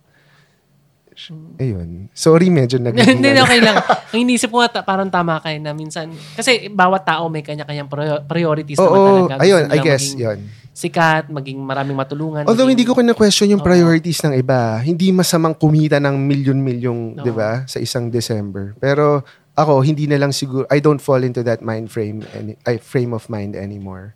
Ayun. 1.59 2.09
Sorry, 2.11 2.49
medyo 2.49 2.79
nag 2.83 2.97
Hindi, 2.97 3.37
okay 3.37 3.59
lang. 3.61 3.77
Ang 4.09 4.19
inisip 4.25 4.49
ko 4.49 4.63
nga, 4.63 4.81
ta- 4.81 4.85
parang 4.87 5.11
tama 5.11 5.37
kayo 5.37 5.61
na 5.61 5.75
minsan, 5.75 6.09
kasi 6.33 6.71
bawat 6.71 7.05
tao 7.05 7.29
may 7.29 7.45
kanya-kanyang 7.45 7.85
prior- 7.85 8.23
priorities 8.25 8.79
naman 8.79 8.97
Oo, 8.97 9.05
talaga. 9.05 9.33
Gusto 9.37 9.45
ayun, 9.45 9.63
I 9.69 9.77
guess, 9.79 10.03
maging 10.11 10.23
yun. 10.25 10.39
Sikat, 10.71 11.27
maging 11.27 11.59
maraming 11.61 11.93
matulungan. 11.93 12.47
Although 12.47 12.65
maging- 12.65 12.81
hindi 12.81 12.85
ko 12.87 13.03
na-question 13.03 13.53
yung 13.53 13.61
Oo. 13.61 13.69
priorities 13.69 14.23
ng 14.23 14.33
iba. 14.33 14.79
Hindi 14.79 15.11
masamang 15.11 15.53
kumita 15.53 15.99
ng 15.99 16.15
milyon-milyong, 16.15 17.01
Oo. 17.19 17.25
di 17.27 17.31
ba, 17.35 17.67
sa 17.67 17.77
isang 17.77 18.07
December. 18.07 18.73
Pero 18.79 19.21
ako, 19.53 19.83
hindi 19.83 20.07
na 20.07 20.15
lang 20.15 20.31
siguro, 20.31 20.63
I 20.71 20.79
don't 20.79 21.03
fall 21.03 21.21
into 21.21 21.43
that 21.43 21.59
mind 21.59 21.91
frame, 21.91 22.23
any, 22.31 22.55
ay, 22.63 22.79
frame 22.79 23.11
of 23.11 23.27
mind 23.27 23.53
anymore. 23.53 24.15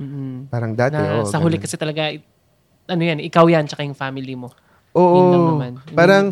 Mm-mm. 0.00 0.48
Parang 0.48 0.72
dati, 0.72 0.96
na 0.96 1.20
oh, 1.22 1.28
sa 1.28 1.36
huli 1.38 1.60
ganun. 1.60 1.64
kasi 1.68 1.76
talaga, 1.76 2.08
ano 2.88 3.02
yan, 3.04 3.20
ikaw 3.20 3.44
yan, 3.46 3.68
tsaka 3.68 3.84
yung 3.84 3.94
family 3.94 4.32
mo. 4.32 4.48
Oo. 4.92 5.16
Yun 5.16 5.26
lang 5.28 5.44
naman. 5.46 5.72
Yun 5.78 5.96
Parang, 5.96 6.24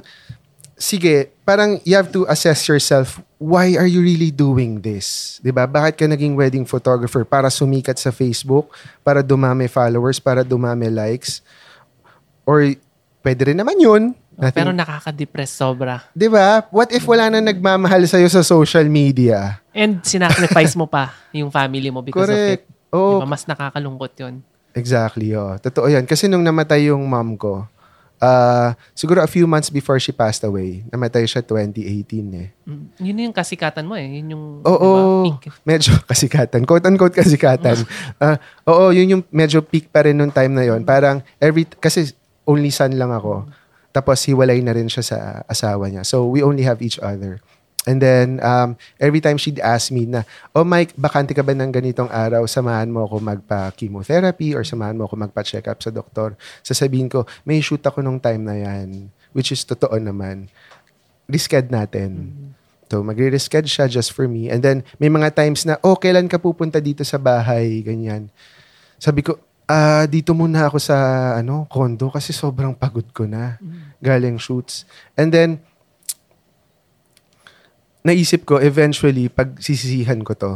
sige, 0.76 1.28
parang 1.42 1.80
you 1.84 1.96
have 1.96 2.08
to 2.08 2.24
assess 2.24 2.64
yourself, 2.64 3.20
why 3.36 3.76
are 3.76 3.88
you 3.88 4.00
really 4.00 4.28
doing 4.30 4.80
this? 4.80 5.40
ba? 5.44 5.64
Bakit 5.64 5.94
ka 5.96 6.04
naging 6.04 6.36
wedding 6.36 6.64
photographer? 6.64 7.24
Para 7.24 7.48
sumikat 7.48 7.96
sa 7.96 8.12
Facebook? 8.12 8.72
Para 9.00 9.20
dumami 9.20 9.64
followers? 9.66 10.20
Para 10.20 10.44
dumami 10.44 10.88
likes? 10.88 11.40
Or, 12.44 12.64
pwede 13.20 13.52
rin 13.52 13.58
naman 13.60 13.76
yun. 13.76 14.12
Nothing- 14.40 14.56
Pero 14.56 14.72
nakaka-depress 14.72 15.52
sobra. 15.52 16.00
ba? 16.16 16.64
What 16.72 16.96
if 16.96 17.04
wala 17.04 17.28
na 17.28 17.44
nagmamahal 17.44 18.00
sa'yo 18.08 18.28
sa 18.28 18.40
social 18.40 18.88
media? 18.88 19.60
And 19.76 20.00
sinacrifice 20.00 20.72
mo 20.72 20.88
pa 20.88 21.12
yung 21.36 21.52
family 21.52 21.92
mo 21.92 22.00
because 22.00 22.24
Correct. 22.24 22.64
of 22.64 22.68
it. 22.68 22.94
Oo, 22.96 23.20
Diba? 23.20 23.28
Mas 23.28 23.44
nakakalungkot 23.44 24.12
yun. 24.16 24.40
Exactly, 24.72 25.34
oh. 25.36 25.60
Totoo 25.60 25.92
yan. 25.92 26.08
Kasi 26.08 26.24
nung 26.24 26.42
namatay 26.42 26.88
yung 26.88 27.04
mom 27.04 27.36
ko, 27.36 27.68
ah 28.20 28.76
siguro 28.92 29.24
a 29.24 29.26
few 29.26 29.48
months 29.48 29.72
before 29.72 29.96
she 29.96 30.12
passed 30.12 30.44
away, 30.44 30.84
namatay 30.92 31.24
siya 31.24 31.40
2018 31.40 32.04
eh. 32.36 32.48
Mm. 32.68 32.84
Yun 33.00 33.24
yung 33.28 33.36
kasikatan 33.36 33.88
mo 33.88 33.96
eh. 33.96 34.06
Yun 34.20 34.36
yung, 34.36 34.44
Oo, 34.62 34.88
diba, 35.24 35.40
peak. 35.40 35.42
medyo 35.64 35.92
kasikatan. 36.10 36.62
Quote-unquote 36.68 37.16
kasikatan. 37.16 37.80
Ah, 38.20 38.36
oo, 38.68 38.92
yun 38.92 39.08
yung 39.18 39.22
medyo 39.32 39.64
peak 39.64 39.88
pa 39.88 40.04
rin 40.04 40.12
nung 40.12 40.28
time 40.28 40.52
na 40.52 40.68
yon. 40.68 40.84
Parang 40.84 41.24
every, 41.40 41.64
kasi 41.64 42.12
only 42.44 42.68
son 42.68 42.92
lang 43.00 43.08
ako. 43.08 43.48
Tapos 43.90 44.20
hiwalay 44.28 44.60
na 44.60 44.76
rin 44.76 44.86
siya 44.86 45.02
sa 45.02 45.18
asawa 45.48 45.88
niya. 45.88 46.04
So 46.04 46.28
we 46.28 46.44
only 46.44 46.62
have 46.62 46.78
each 46.84 47.00
other. 47.00 47.40
And 47.88 47.96
then, 47.96 48.44
um, 48.44 48.76
every 49.00 49.24
time 49.24 49.40
she'd 49.40 49.56
ask 49.56 49.88
me 49.88 50.04
na, 50.04 50.28
oh 50.52 50.68
Mike, 50.68 50.92
bakante 51.00 51.32
ka 51.32 51.40
ba 51.40 51.56
ng 51.56 51.72
ganitong 51.72 52.12
araw? 52.12 52.44
Samahan 52.44 52.92
mo 52.92 53.08
ako 53.08 53.24
magpa-chemotherapy 53.24 54.52
or 54.52 54.68
samahan 54.68 55.00
mo 55.00 55.08
ako 55.08 55.16
magpa-check 55.16 55.64
up 55.64 55.80
sa 55.80 55.88
doktor. 55.88 56.36
Sasabihin 56.60 57.08
ko, 57.08 57.24
may 57.48 57.64
shoot 57.64 57.80
ako 57.80 58.04
nung 58.04 58.20
time 58.20 58.44
na 58.44 58.52
yan. 58.52 59.08
Which 59.32 59.48
is 59.48 59.64
totoo 59.64 59.96
naman. 59.96 60.52
Risked 61.24 61.72
natin. 61.72 62.36
So, 62.90 63.00
magre-reschedule 63.00 63.70
siya 63.70 63.86
just 63.88 64.12
for 64.12 64.28
me. 64.28 64.52
And 64.52 64.60
then, 64.60 64.84
may 65.00 65.08
mga 65.08 65.32
times 65.32 65.64
na, 65.64 65.80
oh, 65.80 65.96
kailan 65.96 66.28
ka 66.28 66.36
pupunta 66.36 66.82
dito 66.84 67.00
sa 67.06 67.16
bahay? 67.16 67.80
Ganyan. 67.80 68.28
Sabi 69.00 69.24
ko, 69.24 69.40
ah, 69.70 70.04
dito 70.04 70.36
muna 70.36 70.68
ako 70.68 70.76
sa, 70.82 70.96
ano, 71.38 71.64
condo 71.70 72.12
kasi 72.12 72.34
sobrang 72.34 72.76
pagod 72.76 73.06
ko 73.14 73.24
na. 73.24 73.56
Galing 74.02 74.36
shoots. 74.36 74.84
And 75.14 75.30
then, 75.32 75.62
naisip 78.02 78.48
ko, 78.48 78.56
eventually, 78.60 79.28
pag 79.28 79.56
sisisihan 79.60 80.20
ko 80.24 80.32
to, 80.34 80.52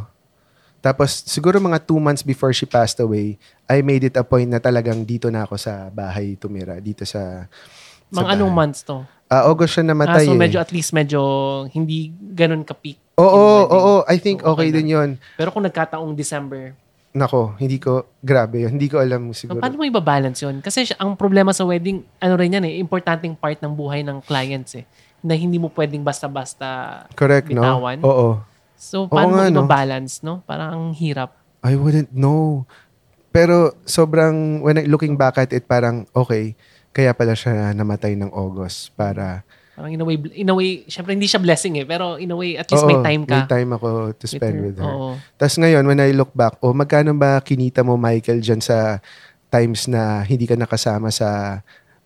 tapos, 0.84 1.24
siguro 1.24 1.56
mga 1.64 1.80
two 1.80 1.96
months 1.96 2.20
before 2.20 2.52
she 2.52 2.68
passed 2.68 3.00
away, 3.00 3.40
I 3.64 3.80
made 3.80 4.04
it 4.04 4.20
a 4.20 4.24
point 4.24 4.52
na 4.52 4.60
talagang 4.60 5.00
dito 5.08 5.32
na 5.32 5.48
ako 5.48 5.56
sa 5.56 5.88
bahay 5.88 6.36
tumira. 6.36 6.76
Dito 6.76 7.08
sa... 7.08 7.48
sa 8.12 8.20
Mga 8.20 8.36
anong 8.36 8.52
months 8.52 8.84
to? 8.84 9.00
Ah, 9.32 9.48
August 9.48 9.80
siya 9.80 9.84
Ah, 9.88 9.96
namatay 9.96 10.28
so 10.28 10.36
eh. 10.36 10.38
medyo 10.38 10.60
at 10.60 10.68
least 10.68 10.92
medyo 10.92 11.20
hindi 11.72 12.12
ganun 12.12 12.68
ka-peak. 12.68 13.00
Oo, 13.16 13.24
oo, 13.24 13.64
oo. 13.64 13.94
I 14.04 14.20
think 14.20 14.44
So, 14.44 14.52
okay, 14.52 14.68
okay 14.68 14.76
din 14.76 14.92
yon. 14.92 15.10
Pero 15.40 15.48
kung 15.56 15.64
nagkataong 15.64 16.12
December, 16.12 16.76
Nako, 17.14 17.54
hindi 17.62 17.78
ko, 17.78 18.10
grabe 18.18 18.66
yun. 18.66 18.74
Hindi 18.74 18.90
ko 18.90 18.98
alam 18.98 19.30
so 19.30 19.46
siguro. 19.46 19.62
paano 19.62 19.78
mo 19.78 19.86
ibabalance 19.86 20.42
yun? 20.42 20.58
Kasi 20.58 20.82
ang 20.98 21.14
problema 21.14 21.54
sa 21.54 21.62
wedding, 21.62 22.02
ano 22.18 22.34
rin 22.34 22.58
yan 22.58 22.66
eh, 22.66 22.74
importanteng 22.82 23.38
part 23.38 23.56
ng 23.62 23.70
buhay 23.70 24.02
ng 24.02 24.18
clients 24.26 24.74
eh. 24.74 24.84
Na 25.24 25.32
hindi 25.32 25.56
mo 25.56 25.72
pwedeng 25.72 26.04
basta-basta 26.04 27.08
Correct, 27.16 27.48
bitawan. 27.48 27.96
no? 27.96 28.04
Oo. 28.04 28.28
So, 28.76 29.08
paano 29.08 29.40
nga, 29.40 29.48
mo 29.48 29.56
no? 29.56 29.60
ibabalance, 29.64 30.20
no? 30.20 30.44
Parang 30.44 30.68
ang 30.76 30.86
hirap. 30.92 31.32
I 31.64 31.72
wouldn't 31.80 32.12
know. 32.12 32.68
Pero 33.32 33.72
sobrang, 33.88 34.60
when 34.60 34.76
I, 34.78 34.84
looking 34.84 35.16
back 35.16 35.40
at 35.40 35.50
it, 35.56 35.64
parang, 35.64 36.04
okay, 36.12 36.52
kaya 36.92 37.16
pala 37.16 37.32
siya 37.32 37.72
namatay 37.72 38.14
ng 38.20 38.30
August 38.30 38.92
para, 38.92 39.42
Parang 39.74 39.90
in 39.90 39.98
a 39.98 40.06
way, 40.06 40.16
in 40.38 40.46
a 40.46 40.54
way, 40.54 40.86
syempre 40.86 41.18
hindi 41.18 41.26
siya 41.26 41.42
blessing 41.42 41.82
eh, 41.82 41.86
pero 41.88 42.14
in 42.14 42.30
a 42.30 42.38
way, 42.38 42.54
at 42.54 42.70
least 42.70 42.86
may 42.86 42.94
Oo, 42.94 43.02
time 43.02 43.26
ka. 43.26 43.42
May 43.42 43.50
time 43.50 43.70
ako 43.74 43.88
to 44.14 44.26
spend 44.30 44.62
with 44.62 44.78
her. 44.78 44.86
Oo. 44.86 45.18
Tapos 45.34 45.58
ngayon, 45.58 45.82
when 45.82 45.98
I 45.98 46.14
look 46.14 46.30
back, 46.30 46.62
oh, 46.62 46.70
magkano 46.70 47.10
ba 47.18 47.42
kinita 47.42 47.82
mo, 47.82 47.98
Michael, 47.98 48.38
dyan 48.38 48.62
sa 48.62 49.02
times 49.50 49.90
na 49.90 50.22
hindi 50.22 50.46
ka 50.46 50.54
nakasama 50.54 51.10
sa 51.10 51.58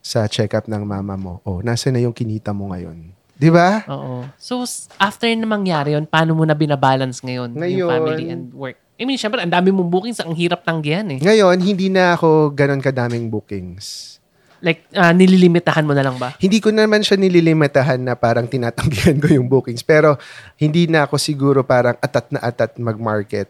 sa 0.08 0.24
check-up 0.24 0.64
ng 0.64 0.88
mama 0.88 1.20
mo? 1.20 1.44
Oh, 1.44 1.60
nasa 1.60 1.92
na 1.92 2.00
yung 2.00 2.16
kinita 2.16 2.56
mo 2.56 2.72
ngayon? 2.72 3.12
Di 3.36 3.52
ba? 3.52 3.84
Oo. 3.92 4.24
So, 4.40 4.64
after 4.96 5.28
na 5.36 5.44
mangyari 5.44 5.92
yun, 5.92 6.08
paano 6.08 6.32
mo 6.32 6.48
na 6.48 6.56
binabalance 6.56 7.20
ngayon, 7.20 7.52
yung 7.52 7.60
Ngayon, 7.60 7.90
family 7.92 8.24
and 8.32 8.44
work? 8.56 8.80
I 8.98 9.04
mean, 9.04 9.20
syempre, 9.20 9.44
ang 9.44 9.52
dami 9.52 9.68
mong 9.68 9.92
bookings, 9.92 10.18
ang 10.24 10.32
hirap 10.32 10.64
tanggihan 10.64 11.06
eh. 11.12 11.20
Ngayon, 11.20 11.60
hindi 11.60 11.92
na 11.92 12.16
ako 12.16 12.56
ganon 12.56 12.80
kadaming 12.80 13.28
bookings. 13.28 14.16
Like, 14.58 14.90
ah, 14.90 15.14
nililimitahan 15.14 15.86
mo 15.86 15.94
na 15.94 16.02
lang 16.02 16.18
ba? 16.18 16.34
Hindi 16.42 16.58
ko 16.58 16.74
naman 16.74 17.06
siya 17.06 17.14
nililimitahan 17.14 18.02
na 18.02 18.18
parang 18.18 18.50
tinatanggihan 18.50 19.22
ko 19.22 19.30
yung 19.30 19.46
bookings. 19.46 19.86
Pero 19.86 20.18
hindi 20.58 20.90
na 20.90 21.06
ako 21.06 21.14
siguro 21.14 21.62
parang 21.62 21.94
atat 22.02 22.34
na 22.34 22.42
atat 22.42 22.74
mag-market. 22.80 23.46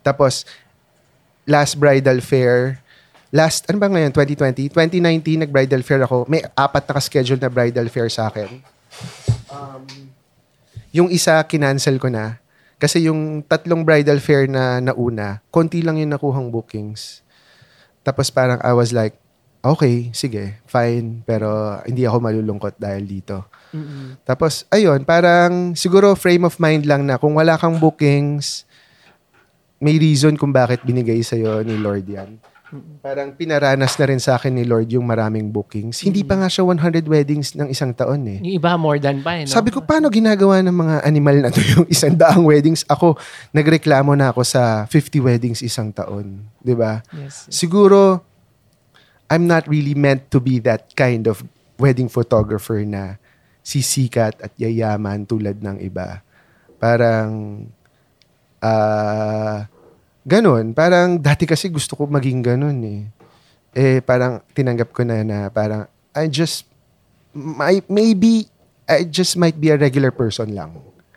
Tapos, 0.00 0.48
last 1.44 1.76
bridal 1.76 2.24
fair, 2.24 2.80
last, 3.36 3.68
ano 3.68 3.76
ba 3.76 3.92
ngayon, 3.92 4.16
2020? 4.16 4.72
2019, 4.72 5.44
nag-bridal 5.44 5.84
fair 5.84 6.00
ako. 6.00 6.24
May 6.24 6.40
apat 6.56 6.88
na 6.88 7.04
schedule 7.04 7.36
na 7.36 7.52
bridal 7.52 7.92
fair 7.92 8.08
sa 8.08 8.32
akin. 8.32 8.48
Um, 9.52 9.84
yung 10.96 11.08
isa, 11.12 11.44
kinancel 11.44 12.00
ko 12.00 12.08
na. 12.08 12.40
Kasi 12.80 13.04
yung 13.04 13.44
tatlong 13.44 13.84
bridal 13.84 14.20
fair 14.20 14.48
na 14.48 14.80
nauna, 14.80 15.44
konti 15.52 15.84
lang 15.84 16.00
yung 16.00 16.16
nakuhang 16.16 16.48
bookings. 16.48 17.20
Tapos 18.00 18.32
parang 18.32 18.56
I 18.64 18.72
was 18.72 18.96
like, 18.96 19.20
okay, 19.60 20.12
sige, 20.16 20.56
fine. 20.64 21.20
Pero 21.28 21.80
hindi 21.84 22.08
ako 22.08 22.16
malulungkot 22.24 22.80
dahil 22.80 23.04
dito. 23.04 23.44
Mm-mm. 23.76 24.20
Tapos, 24.24 24.64
ayun, 24.72 25.02
parang 25.04 25.76
siguro 25.76 26.16
frame 26.16 26.48
of 26.48 26.56
mind 26.56 26.88
lang 26.88 27.04
na 27.04 27.20
kung 27.20 27.36
wala 27.36 27.60
kang 27.60 27.76
bookings, 27.76 28.64
may 29.76 30.00
reason 30.00 30.38
kung 30.40 30.54
bakit 30.54 30.80
binigay 30.86 31.20
sa'yo 31.20 31.60
ni 31.60 31.76
Lord 31.76 32.06
yan. 32.08 32.40
Parang 32.98 33.30
pinaranas 33.30 33.94
na 33.94 34.04
rin 34.10 34.18
sa 34.18 34.34
akin 34.34 34.50
ni 34.50 34.66
Lord 34.66 34.90
yung 34.90 35.06
maraming 35.06 35.54
bookings. 35.54 36.02
Hindi 36.02 36.26
pa 36.26 36.34
nga 36.34 36.50
siya 36.50 36.66
100 36.66 37.06
weddings 37.06 37.54
ng 37.54 37.70
isang 37.70 37.94
taon 37.94 38.26
eh. 38.26 38.38
Yung 38.42 38.58
iba, 38.58 38.74
more 38.74 38.98
than 38.98 39.22
pa 39.22 39.38
eh, 39.38 39.46
no? 39.46 39.54
Sabi 39.54 39.70
ko, 39.70 39.86
paano 39.86 40.10
ginagawa 40.10 40.58
ng 40.66 40.74
mga 40.74 40.96
animal 41.06 41.36
na 41.46 41.50
to 41.54 41.62
yung 41.78 41.86
isang 41.86 42.18
daang 42.18 42.42
weddings? 42.42 42.82
Ako, 42.90 43.14
nagreklamo 43.54 44.18
na 44.18 44.34
ako 44.34 44.42
sa 44.42 44.82
50 44.90 45.22
weddings 45.22 45.60
isang 45.62 45.94
taon. 45.94 46.42
ba? 46.74 47.06
Yes. 47.14 47.46
Siguro, 47.46 48.26
I'm 49.30 49.46
not 49.46 49.70
really 49.70 49.94
meant 49.94 50.26
to 50.34 50.42
be 50.42 50.58
that 50.66 50.90
kind 50.98 51.30
of 51.30 51.46
wedding 51.78 52.10
photographer 52.10 52.82
na 52.82 53.22
sisikat 53.62 54.42
at 54.42 54.50
yayaman 54.58 55.22
tulad 55.22 55.62
ng 55.62 55.78
iba. 55.86 56.22
Parang, 56.82 57.62
ah, 58.58 59.70
ganun. 60.26 60.74
Parang, 60.74 61.16
dati 61.16 61.46
kasi 61.46 61.70
gusto 61.70 61.94
ko 61.94 62.10
maging 62.10 62.42
ganun 62.42 62.78
eh. 62.82 63.02
Eh, 63.76 63.98
parang 64.02 64.42
tinanggap 64.52 64.90
ko 64.90 65.06
na 65.06 65.22
na 65.22 65.46
parang, 65.48 65.86
I 66.10 66.26
just, 66.26 66.66
may, 67.30 67.80
maybe, 67.86 68.50
I 68.90 69.06
just 69.06 69.38
might 69.38 69.54
be 69.56 69.70
a 69.70 69.78
regular 69.78 70.10
person 70.10 70.50
lang. 70.52 70.74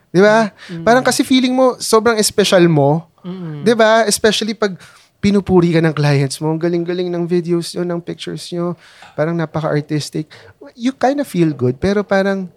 Di 0.10 0.22
ba? 0.22 0.50
Parang 0.82 1.06
kasi 1.06 1.22
feeling 1.22 1.54
mo, 1.54 1.78
sobrang 1.78 2.18
special 2.22 2.66
mo. 2.66 3.10
Mm-mm. 3.22 3.68
'Di 3.68 3.74
ba? 3.76 4.08
Especially 4.08 4.56
pag 4.56 4.74
pinupuri 5.20 5.76
ka 5.76 5.84
ng 5.84 5.92
clients 5.92 6.40
mo, 6.40 6.56
ang 6.56 6.62
galing-galing 6.62 7.12
ng 7.12 7.28
videos 7.28 7.76
nyo, 7.76 7.84
ng 7.84 8.00
pictures 8.00 8.48
nyo, 8.56 8.80
parang 9.20 9.36
napaka-artistic. 9.36 10.32
You 10.80 10.96
kind 10.96 11.20
of 11.20 11.28
feel 11.28 11.52
good, 11.52 11.76
pero 11.76 12.08
parang, 12.08 12.48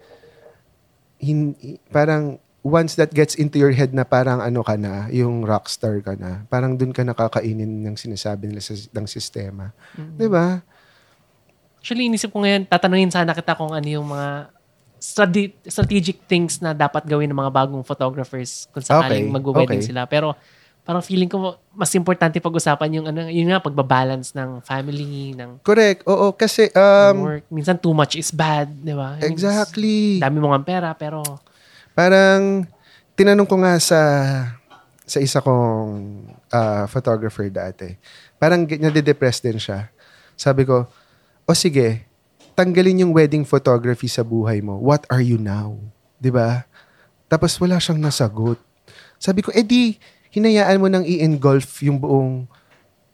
hin, 1.19 1.53
parang 1.91 2.39
once 2.63 2.95
that 2.95 3.11
gets 3.11 3.35
into 3.35 3.59
your 3.59 3.75
head 3.75 3.91
na 3.91 4.07
parang 4.07 4.39
ano 4.39 4.63
ka 4.63 4.79
na, 4.79 5.11
yung 5.11 5.43
rockstar 5.43 5.99
ka 5.99 6.15
na, 6.15 6.47
parang 6.47 6.79
dun 6.79 6.95
ka 6.95 7.03
nakakainin 7.03 7.83
ng 7.83 7.95
sinasabi 7.99 8.47
nila 8.47 8.63
sa, 8.63 8.73
ng 8.73 9.05
sistema. 9.05 9.75
'Di 9.93 10.27
ba? 10.31 10.63
Actually, 11.83 12.07
inisip 12.07 12.31
ko 12.31 12.39
ngayon, 12.39 12.63
tatanungin 12.63 13.11
sana 13.11 13.35
kita 13.35 13.59
kung 13.59 13.75
ano 13.75 13.83
yung 13.83 14.07
mga 14.07 14.47
strate- 15.03 15.59
strategic 15.67 16.23
things 16.31 16.63
na 16.63 16.71
dapat 16.71 17.03
gawin 17.03 17.27
ng 17.27 17.35
mga 17.35 17.51
bagong 17.51 17.83
photographers 17.83 18.71
kung 18.71 18.79
sakaling 18.79 19.27
Okay, 19.27 19.35
mag-wedding 19.35 19.83
okay. 19.83 19.91
sila. 19.91 20.07
Pero 20.07 20.31
parang 20.87 21.03
feeling 21.03 21.27
ko 21.27 21.59
mas 21.75 21.91
importante 21.91 22.39
pag-usapan 22.39 23.03
yung 23.03 23.07
ano, 23.11 23.27
yun 23.27 23.51
nga, 23.51 23.59
pagbabalance 23.59 24.31
ng 24.31 24.63
family, 24.63 25.35
ng 25.35 25.59
Correct. 25.59 26.07
Oo, 26.07 26.31
kasi, 26.31 26.71
um, 26.71 27.27
work. 27.27 27.43
Minsan 27.51 27.75
too 27.75 27.91
much 27.91 28.15
is 28.15 28.31
bad, 28.31 28.71
di 28.71 28.95
ba? 28.95 29.19
Exactly. 29.19 30.23
Dami 30.23 30.39
mo 30.39 30.55
nga 30.55 30.63
pera, 30.63 30.89
pero 30.95 31.19
Parang, 31.93 32.65
tinanong 33.13 33.47
ko 33.47 33.55
nga 33.61 33.77
sa 33.77 34.01
sa 35.03 35.19
isa 35.19 35.43
kong 35.43 36.25
ah, 36.49 36.87
photographer 36.87 37.45
dati. 37.51 37.93
Parang 38.39 38.63
nade-depress 38.63 39.43
din 39.43 39.59
siya. 39.59 39.91
Sabi 40.33 40.63
ko, 40.65 40.87
o 41.43 41.51
sige, 41.53 42.07
tanggalin 42.55 43.03
yung 43.05 43.13
wedding 43.13 43.43
photography 43.43 44.07
sa 44.07 44.23
buhay 44.23 44.63
mo. 44.63 44.79
What 44.79 45.05
are 45.11 45.21
you 45.21 45.37
now? 45.37 45.75
'Di 46.17 46.31
ba? 46.31 46.65
Tapos 47.27 47.57
wala 47.59 47.81
siyang 47.81 47.99
nasagot. 47.99 48.61
Sabi 49.17 49.41
ko, 49.41 49.49
edi, 49.55 49.97
hinayaan 50.31 50.79
mo 50.79 50.87
nang 50.87 51.05
i-engulf 51.07 51.81
yung 51.81 51.97
buong 51.97 52.45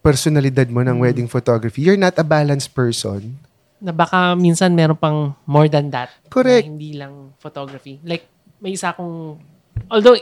personalidad 0.03 0.67
mo 0.67 0.81
ng 0.81 0.99
wedding 0.99 1.29
photography. 1.29 1.85
You're 1.85 1.99
not 1.99 2.17
a 2.17 2.25
balanced 2.25 2.73
person. 2.73 3.39
na 3.79 3.95
baka 3.95 4.35
minsan 4.35 4.75
meron 4.75 4.99
pang 4.99 5.31
more 5.47 5.71
than 5.71 5.87
that. 5.87 6.11
Correct. 6.27 6.67
Hindi 6.67 6.99
lang 6.99 7.31
photography. 7.39 8.03
Like, 8.03 8.27
may 8.59 8.75
isa 8.75 8.91
akong, 8.91 9.39
although, 9.87 10.15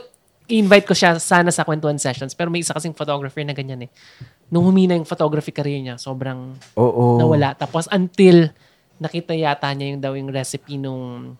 i-invite 0.48 0.88
ko 0.88 0.96
siya 0.96 1.20
sana 1.20 1.52
sa 1.52 1.62
kwentuhan 1.62 2.00
sessions, 2.00 2.32
pero 2.32 2.48
may 2.48 2.64
isa 2.64 2.72
kasing 2.72 2.96
photographer 2.96 3.44
na 3.44 3.52
ganyan 3.52 3.84
eh. 3.84 3.90
Nung 4.48 4.64
humina 4.64 4.96
yung 4.96 5.04
photography 5.04 5.52
career 5.52 5.76
niya, 5.76 6.00
sobrang 6.00 6.56
Oo. 6.72 7.20
nawala. 7.20 7.52
Tapos 7.52 7.84
until 7.92 8.48
nakita 8.96 9.36
yata 9.36 9.68
niya 9.76 9.92
yung 9.92 10.00
daw 10.00 10.12
yung 10.16 10.32
recipe 10.32 10.80
nung 10.80 11.36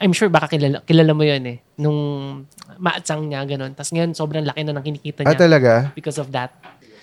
I'm 0.00 0.12
sure 0.16 0.28
baka 0.28 0.48
kilala, 0.48 0.80
kilala 0.84 1.12
mo 1.12 1.24
yun 1.24 1.44
eh. 1.44 1.58
Nung 1.76 1.98
maatsang 2.80 3.28
niya, 3.28 3.44
ganun. 3.44 3.76
Tapos 3.76 3.92
ngayon, 3.92 4.16
sobrang 4.16 4.44
laki 4.44 4.64
na 4.64 4.72
ng 4.72 4.84
kinikita 4.84 5.20
Ah, 5.24 5.32
niya 5.32 5.40
talaga? 5.40 5.72
because 5.92 6.16
of 6.16 6.32
that. 6.32 6.52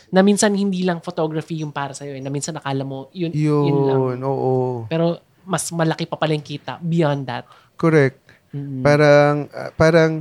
Na 0.09 0.25
minsan 0.25 0.49
hindi 0.53 0.81
lang 0.81 0.97
photography 0.97 1.61
yung 1.61 1.69
para 1.69 1.93
sa'yo 1.93 2.17
eh. 2.17 2.21
Na 2.21 2.33
minsan 2.33 2.57
nakala 2.57 2.81
mo, 2.81 3.09
yun, 3.13 3.29
yun, 3.33 3.85
lang. 3.85 3.97
Yun, 3.97 4.19
oo. 4.25 4.51
Pero 4.89 5.21
mas 5.45 5.69
malaki 5.69 6.05
pa 6.05 6.17
pala 6.17 6.33
yung 6.33 6.41
kita 6.41 6.81
beyond 6.81 7.21
that. 7.29 7.45
Correct. 7.77 8.30
Mm. 8.51 8.83
Parang, 8.83 9.35
ah, 9.51 9.71
parang, 9.73 10.11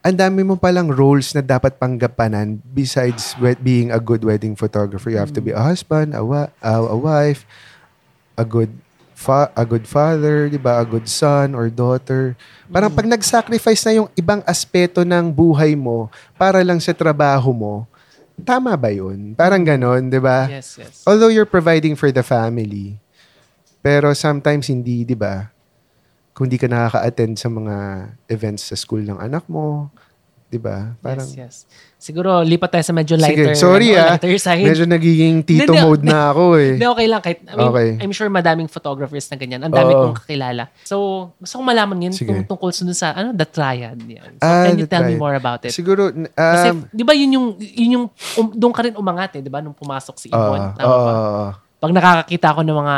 ang 0.00 0.16
dami 0.16 0.40
mo 0.40 0.56
palang 0.56 0.88
roles 0.88 1.36
na 1.36 1.44
dapat 1.44 1.76
panggapanan 1.76 2.56
besides 2.72 3.36
wed- 3.36 3.60
being 3.60 3.92
a 3.92 4.00
good 4.00 4.24
wedding 4.24 4.56
photographer. 4.56 5.12
You 5.12 5.20
have 5.20 5.34
to 5.36 5.44
be 5.44 5.52
a 5.52 5.60
husband, 5.60 6.16
a, 6.16 6.24
wa- 6.24 6.48
a, 6.64 6.72
a 6.80 6.96
wife, 6.96 7.44
a 8.40 8.46
good 8.48 8.72
fa- 9.12 9.52
a 9.52 9.68
good 9.68 9.84
father, 9.84 10.48
'di 10.48 10.56
ba? 10.56 10.80
A 10.80 10.86
good 10.88 11.04
son 11.04 11.52
or 11.52 11.68
daughter. 11.68 12.32
Parang 12.72 12.88
pag 12.88 13.04
nag-sacrifice 13.04 13.84
na 13.84 14.00
yung 14.00 14.08
ibang 14.16 14.40
aspeto 14.48 15.04
ng 15.04 15.28
buhay 15.28 15.76
mo 15.76 16.08
para 16.40 16.64
lang 16.64 16.80
sa 16.80 16.96
trabaho 16.96 17.52
mo, 17.52 17.84
tama 18.40 18.72
ba 18.80 18.88
'yun? 18.88 19.36
Parang 19.36 19.60
ganon, 19.60 20.08
'di 20.08 20.16
ba? 20.16 20.48
Yes, 20.48 20.80
yes. 20.80 21.04
Although 21.04 21.28
you're 21.28 21.44
providing 21.44 21.92
for 21.92 22.08
the 22.08 22.24
family, 22.24 22.96
pero 23.84 24.16
sometimes 24.16 24.72
hindi, 24.72 25.04
'di 25.04 25.12
ba? 25.20 25.52
Kung 26.40 26.48
di 26.48 26.56
ka 26.56 26.64
nakaka-attend 26.66 27.36
sa 27.36 27.52
mga 27.52 27.74
events 28.26 28.64
sa 28.64 28.74
school 28.74 29.04
ng 29.04 29.20
anak 29.20 29.44
mo, 29.44 29.92
'di 30.48 30.56
ba? 30.56 30.96
Parang 30.98 31.28
yes, 31.28 31.36
yes. 31.36 31.56
Siguro, 31.94 32.40
lipat 32.40 32.72
tayo 32.72 32.82
sa 32.82 32.90
medyo 32.90 33.12
lighter, 33.14 33.52
Sige, 33.52 33.60
sorry 33.60 33.92
ano, 33.92 34.00
ah. 34.00 34.08
lighter 34.16 34.32
side. 34.34 34.64
Medyo 34.64 34.88
nagiging 34.88 35.44
tito 35.46 35.68
Hindi, 35.68 35.84
mode 35.84 36.00
na 36.02 36.18
ako 36.32 36.56
eh. 36.56 36.72
Hindi, 36.74 36.86
okay 36.88 37.06
lang. 37.06 37.20
Kahit, 37.20 37.38
I 37.44 37.52
mean, 37.52 37.68
Okay. 37.68 37.88
I'm 38.00 38.10
sure 38.10 38.26
madaming 38.26 38.66
photographers 38.66 39.28
na 39.28 39.36
ganyan. 39.36 39.60
Ang 39.60 39.70
dami 39.70 39.92
Oo. 39.92 40.00
kong 40.02 40.16
kakilala. 40.16 40.72
So, 40.82 40.96
gusto 41.36 41.54
kong 41.54 41.68
malaman 41.68 42.08
yun 42.08 42.14
Sige. 42.16 42.32
tung- 42.32 42.48
tungkol 42.48 42.72
dun 42.72 42.96
sa, 42.96 43.12
ano, 43.12 43.30
the 43.30 43.44
triad. 43.44 44.00
Yan. 44.00 44.32
So, 44.34 44.48
Ah, 44.48 44.64
can 44.64 44.80
you 44.80 44.88
tell 44.88 45.04
me 45.04 45.12
triad. 45.12 45.20
more 45.20 45.36
about 45.36 45.60
it? 45.62 45.70
Siguro, 45.70 46.08
Kasi, 46.32 46.66
um, 46.72 46.88
di 46.88 47.04
ba 47.04 47.12
yun 47.12 47.30
yung, 47.30 47.46
yun 47.60 47.90
yung, 47.94 48.04
um, 48.34 48.46
doon 48.50 48.72
ka 48.72 48.80
rin 48.80 48.96
umangat 48.96 49.36
eh, 49.36 49.44
di 49.44 49.52
ba? 49.52 49.60
Nung 49.60 49.76
pumasok 49.76 50.16
si 50.16 50.26
Yvonne. 50.26 50.66
ah, 50.66 50.74
tama 50.74 50.88
ba? 50.96 51.12
ah, 51.12 51.50
Pag 51.80 51.96
nakakakita 51.96 52.52
ako 52.52 52.60
ng 52.60 52.76
mga, 52.76 52.96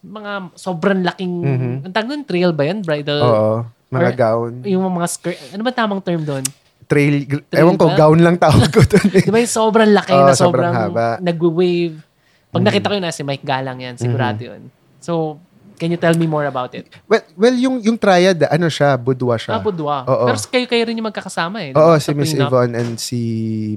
mga 0.00 0.32
sobrang 0.56 1.00
laking, 1.04 1.32
Mhm. 1.38 1.72
ang 1.84 1.92
tawag 1.92 2.08
nun, 2.08 2.22
trail 2.24 2.50
ba 2.50 2.64
yan? 2.64 2.80
Bridal, 2.80 3.20
oo, 3.20 3.54
mga 3.90 4.00
or- 4.02 4.16
gown. 4.16 4.52
yung 4.64 4.80
mga 4.82 5.06
skirt, 5.06 5.36
ano 5.52 5.60
ba 5.60 5.70
tamang 5.70 6.00
term 6.00 6.24
doon? 6.24 6.44
Trail, 6.88 7.28
Trail 7.28 7.44
ewan 7.52 7.76
ko, 7.76 7.92
ba? 7.92 8.00
gown 8.00 8.16
lang 8.18 8.40
tawag 8.40 8.72
ko 8.72 8.80
doon 8.80 9.08
eh. 9.12 9.20
Di 9.28 9.30
ba 9.30 9.36
yung 9.38 9.52
sobrang 9.52 9.92
laki 9.92 10.08
Oo, 10.10 10.24
na 10.24 10.32
sobrang 10.32 10.72
sobrang, 10.72 10.74
haba. 10.88 11.08
nag-wave. 11.20 12.00
Pag 12.48 12.64
nakita 12.64 12.88
ko 12.88 12.94
yun, 12.96 13.04
ah, 13.04 13.12
si 13.12 13.20
Mike 13.20 13.44
Galang 13.44 13.76
yan, 13.76 14.00
sigurado 14.00 14.40
yun. 14.40 14.72
So, 14.98 15.36
can 15.76 15.92
you 15.92 16.00
tell 16.00 16.16
me 16.16 16.24
more 16.24 16.42
about 16.42 16.72
it? 16.72 16.88
Well, 17.04 17.20
well 17.36 17.52
yung, 17.52 17.84
yung 17.84 17.94
triad, 17.94 18.40
ano 18.42 18.66
siya, 18.66 18.96
budwa 18.96 19.36
siya. 19.36 19.52
Ah, 19.52 19.62
budwa. 19.62 20.00
Oo. 20.02 20.24
Pero 20.26 20.38
kayo-kayo 20.48 20.82
rin 20.82 20.96
yung 20.96 21.06
magkakasama 21.06 21.60
eh. 21.60 21.76
Oo, 21.76 21.92
si 22.00 22.16
Miss. 22.16 22.32
Yvonne 22.32 22.72
and 22.72 22.96
si 22.96 23.20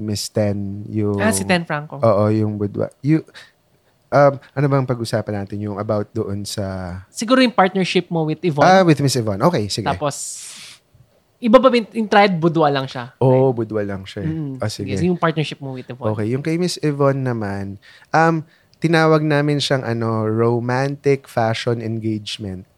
Miss 0.00 0.24
Ten. 0.26 0.88
Yung, 0.88 1.20
Ah, 1.20 1.30
si 1.30 1.44
Ten 1.44 1.68
Franco. 1.68 2.00
Oo, 2.00 2.24
yung 2.26 2.56
budwa. 2.56 2.88
You, 3.04 3.20
um, 4.12 4.32
ano 4.36 4.66
bang 4.68 4.86
pag-usapan 4.86 5.42
natin 5.42 5.58
yung 5.64 5.80
about 5.80 6.12
doon 6.12 6.44
sa... 6.44 6.96
Siguro 7.08 7.40
yung 7.40 7.56
partnership 7.56 8.12
mo 8.12 8.28
with 8.28 8.44
Yvonne. 8.44 8.68
Ah, 8.68 8.84
with 8.84 9.00
Miss 9.00 9.16
Yvonne. 9.16 9.40
Okay, 9.40 9.72
sige. 9.72 9.88
Tapos, 9.88 10.44
iba 11.40 11.56
ba 11.56 11.72
yung, 11.72 11.88
yung 11.96 12.08
triad 12.08 12.36
budwa 12.36 12.68
lang 12.68 12.86
siya? 12.86 13.16
Oo, 13.18 13.50
budwa 13.56 13.80
lang 13.82 14.04
siya. 14.04 14.22
Mm. 14.22 14.60
Ah, 14.60 14.68
sige. 14.68 14.92
Yung 15.00 15.18
partnership 15.18 15.58
mo 15.58 15.74
with 15.74 15.88
Yvonne. 15.88 16.12
Okay, 16.12 16.26
yung 16.30 16.44
kay 16.44 16.60
Miss 16.60 16.76
Yvonne 16.84 17.24
naman, 17.24 17.80
um, 18.12 18.44
tinawag 18.78 19.24
namin 19.24 19.58
siyang 19.58 19.82
ano, 19.82 20.28
romantic 20.28 21.24
fashion 21.26 21.80
engagement. 21.80 22.68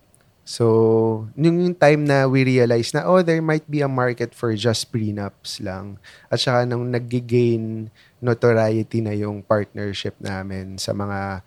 So, 0.45 1.25
yung, 1.41 1.57
yung 1.57 1.77
time 1.77 2.05
na 2.05 2.29
we 2.29 2.45
realize 2.45 2.93
na, 2.93 3.09
oh, 3.09 3.25
there 3.25 3.41
might 3.41 3.65
be 3.65 3.81
a 3.81 3.89
market 3.89 4.37
for 4.37 4.53
just 4.53 4.93
prenups 4.93 5.57
lang. 5.65 5.97
At 6.29 6.37
saka 6.37 6.69
nung 6.69 6.93
nag-gain 6.93 7.89
notoriety 8.21 9.01
na 9.01 9.17
yung 9.17 9.41
partnership 9.41 10.13
namin 10.21 10.77
sa 10.77 10.93
mga 10.93 11.41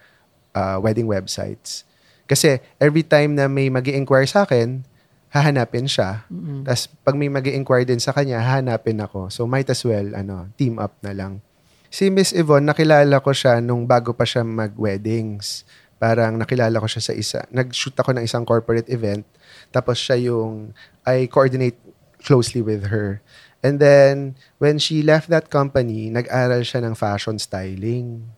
uh, 0.57 0.77
wedding 0.81 1.05
websites. 1.05 1.85
Kasi 2.25 2.57
every 2.81 3.05
time 3.05 3.37
na 3.37 3.45
may 3.45 3.69
mag 3.69 3.85
inquire 3.85 4.25
sa 4.25 4.43
akin, 4.49 4.81
hahanapin 5.29 5.85
siya. 5.85 6.25
Mm-mm. 6.27 6.65
Tapos 6.65 6.89
pag 7.05 7.15
may 7.15 7.29
mag 7.29 7.45
inquire 7.45 7.85
din 7.85 8.01
sa 8.01 8.11
kanya, 8.11 8.41
hahanapin 8.41 8.97
ako. 8.97 9.29
So 9.29 9.45
might 9.45 9.69
as 9.69 9.85
well, 9.85 10.17
ano, 10.17 10.49
team 10.57 10.81
up 10.81 10.97
na 11.05 11.13
lang. 11.13 11.39
Si 11.87 12.11
Miss 12.11 12.35
Yvonne, 12.35 12.67
nakilala 12.67 13.23
ko 13.23 13.31
siya 13.31 13.63
nung 13.63 13.87
bago 13.87 14.11
pa 14.11 14.27
siya 14.27 14.43
mag-weddings. 14.43 15.63
Parang 15.97 16.37
nakilala 16.37 16.77
ko 16.77 16.85
siya 16.85 17.01
sa 17.01 17.13
isa. 17.13 17.39
Nag-shoot 17.49 17.97
ako 17.97 18.13
ng 18.13 18.23
isang 18.25 18.45
corporate 18.45 18.89
event. 18.93 19.25
Tapos 19.73 19.97
siya 19.97 20.17
yung, 20.29 20.77
I 21.01 21.25
coordinate 21.25 21.77
closely 22.21 22.61
with 22.61 22.89
her. 22.89 23.21
And 23.65 23.81
then, 23.81 24.37
when 24.61 24.77
she 24.77 25.01
left 25.01 25.33
that 25.33 25.49
company, 25.49 26.13
nag-aral 26.13 26.61
siya 26.61 26.85
ng 26.85 26.93
fashion 26.93 27.41
styling. 27.41 28.29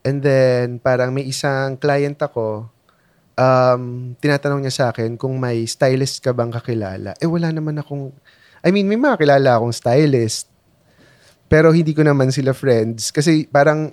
And 0.00 0.24
then, 0.24 0.80
parang 0.80 1.12
may 1.12 1.28
isang 1.28 1.76
client 1.76 2.16
ako, 2.18 2.72
um, 3.36 4.16
tinatanong 4.18 4.64
niya 4.64 4.74
sa 4.74 4.84
akin 4.90 5.20
kung 5.20 5.36
may 5.36 5.68
stylist 5.68 6.24
ka 6.24 6.32
bang 6.32 6.48
kakilala. 6.48 7.12
Eh, 7.20 7.28
wala 7.28 7.52
naman 7.52 7.76
akong, 7.76 8.10
I 8.64 8.72
mean, 8.72 8.88
may 8.88 8.96
mga 8.96 9.20
kilala 9.20 9.60
akong 9.60 9.76
stylist. 9.76 10.48
Pero 11.52 11.68
hindi 11.68 11.92
ko 11.92 12.00
naman 12.00 12.32
sila 12.32 12.56
friends. 12.56 13.12
Kasi 13.12 13.44
parang, 13.44 13.92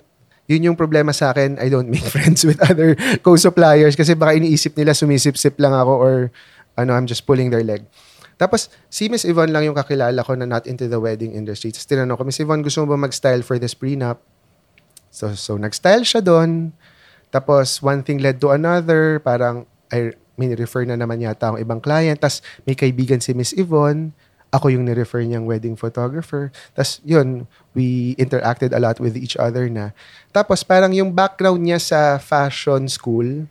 yun 0.50 0.74
yung 0.74 0.78
problema 0.78 1.14
sa 1.14 1.30
akin, 1.30 1.62
I 1.62 1.70
don't 1.70 1.86
make 1.86 2.02
friends 2.14 2.42
with 2.42 2.58
other 2.66 2.98
co-suppliers 3.22 3.94
kasi 3.94 4.18
baka 4.18 4.34
iniisip 4.34 4.74
nila 4.74 4.98
sumisip-sip 4.98 5.54
lang 5.62 5.70
ako 5.70 5.94
or 5.94 6.14
ano, 6.74 6.98
I'm 6.98 7.06
just 7.06 7.22
pulling 7.22 7.54
their 7.54 7.62
leg. 7.62 7.86
Tapos, 8.34 8.72
si 8.88 9.06
Miss 9.06 9.22
Yvonne 9.22 9.52
lang 9.52 9.68
yung 9.68 9.76
kakilala 9.76 10.24
ko 10.24 10.34
na 10.34 10.48
not 10.48 10.66
into 10.66 10.90
the 10.90 10.98
wedding 10.98 11.36
industry. 11.36 11.70
Tapos 11.70 11.86
tinanong 11.86 12.16
ko, 12.18 12.24
Miss 12.24 12.40
Yvonne, 12.40 12.64
gusto 12.64 12.82
mo 12.82 12.96
ba 12.96 12.98
mag-style 13.06 13.44
for 13.44 13.60
this 13.60 13.76
prenup? 13.76 14.18
So, 15.12 15.36
so 15.36 15.60
nag-style 15.60 16.02
siya 16.02 16.24
doon. 16.24 16.72
Tapos, 17.28 17.84
one 17.84 18.00
thing 18.00 18.18
led 18.18 18.40
to 18.40 18.50
another. 18.56 19.20
Parang, 19.20 19.68
I 19.92 20.16
may 20.40 20.56
refer 20.56 20.88
na 20.88 20.96
naman 20.96 21.20
yata 21.20 21.52
ang 21.52 21.60
ibang 21.60 21.84
client. 21.84 22.16
Tapos, 22.16 22.40
may 22.64 22.72
kaibigan 22.72 23.20
si 23.20 23.36
Miss 23.36 23.52
Yvonne. 23.52 24.16
Ako 24.50 24.74
yung 24.74 24.82
ni-refer 24.82 25.22
niyang 25.22 25.46
wedding 25.46 25.78
photographer. 25.78 26.50
Tapos, 26.74 26.98
yun, 27.06 27.46
we 27.70 28.18
interacted 28.18 28.74
a 28.74 28.82
lot 28.82 28.98
with 28.98 29.14
each 29.14 29.38
other 29.38 29.70
na. 29.70 29.94
Tapos, 30.34 30.66
parang 30.66 30.90
yung 30.90 31.14
background 31.14 31.62
niya 31.62 31.78
sa 31.78 32.18
fashion 32.18 32.90
school, 32.90 33.46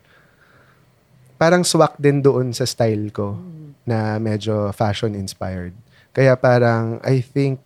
parang 1.40 1.64
swak 1.64 1.96
din 1.96 2.20
doon 2.20 2.52
sa 2.52 2.68
style 2.68 3.16
ko 3.16 3.40
na 3.88 4.20
medyo 4.20 4.76
fashion-inspired. 4.76 5.72
Kaya 6.12 6.36
parang, 6.36 7.00
I 7.00 7.24
think, 7.24 7.64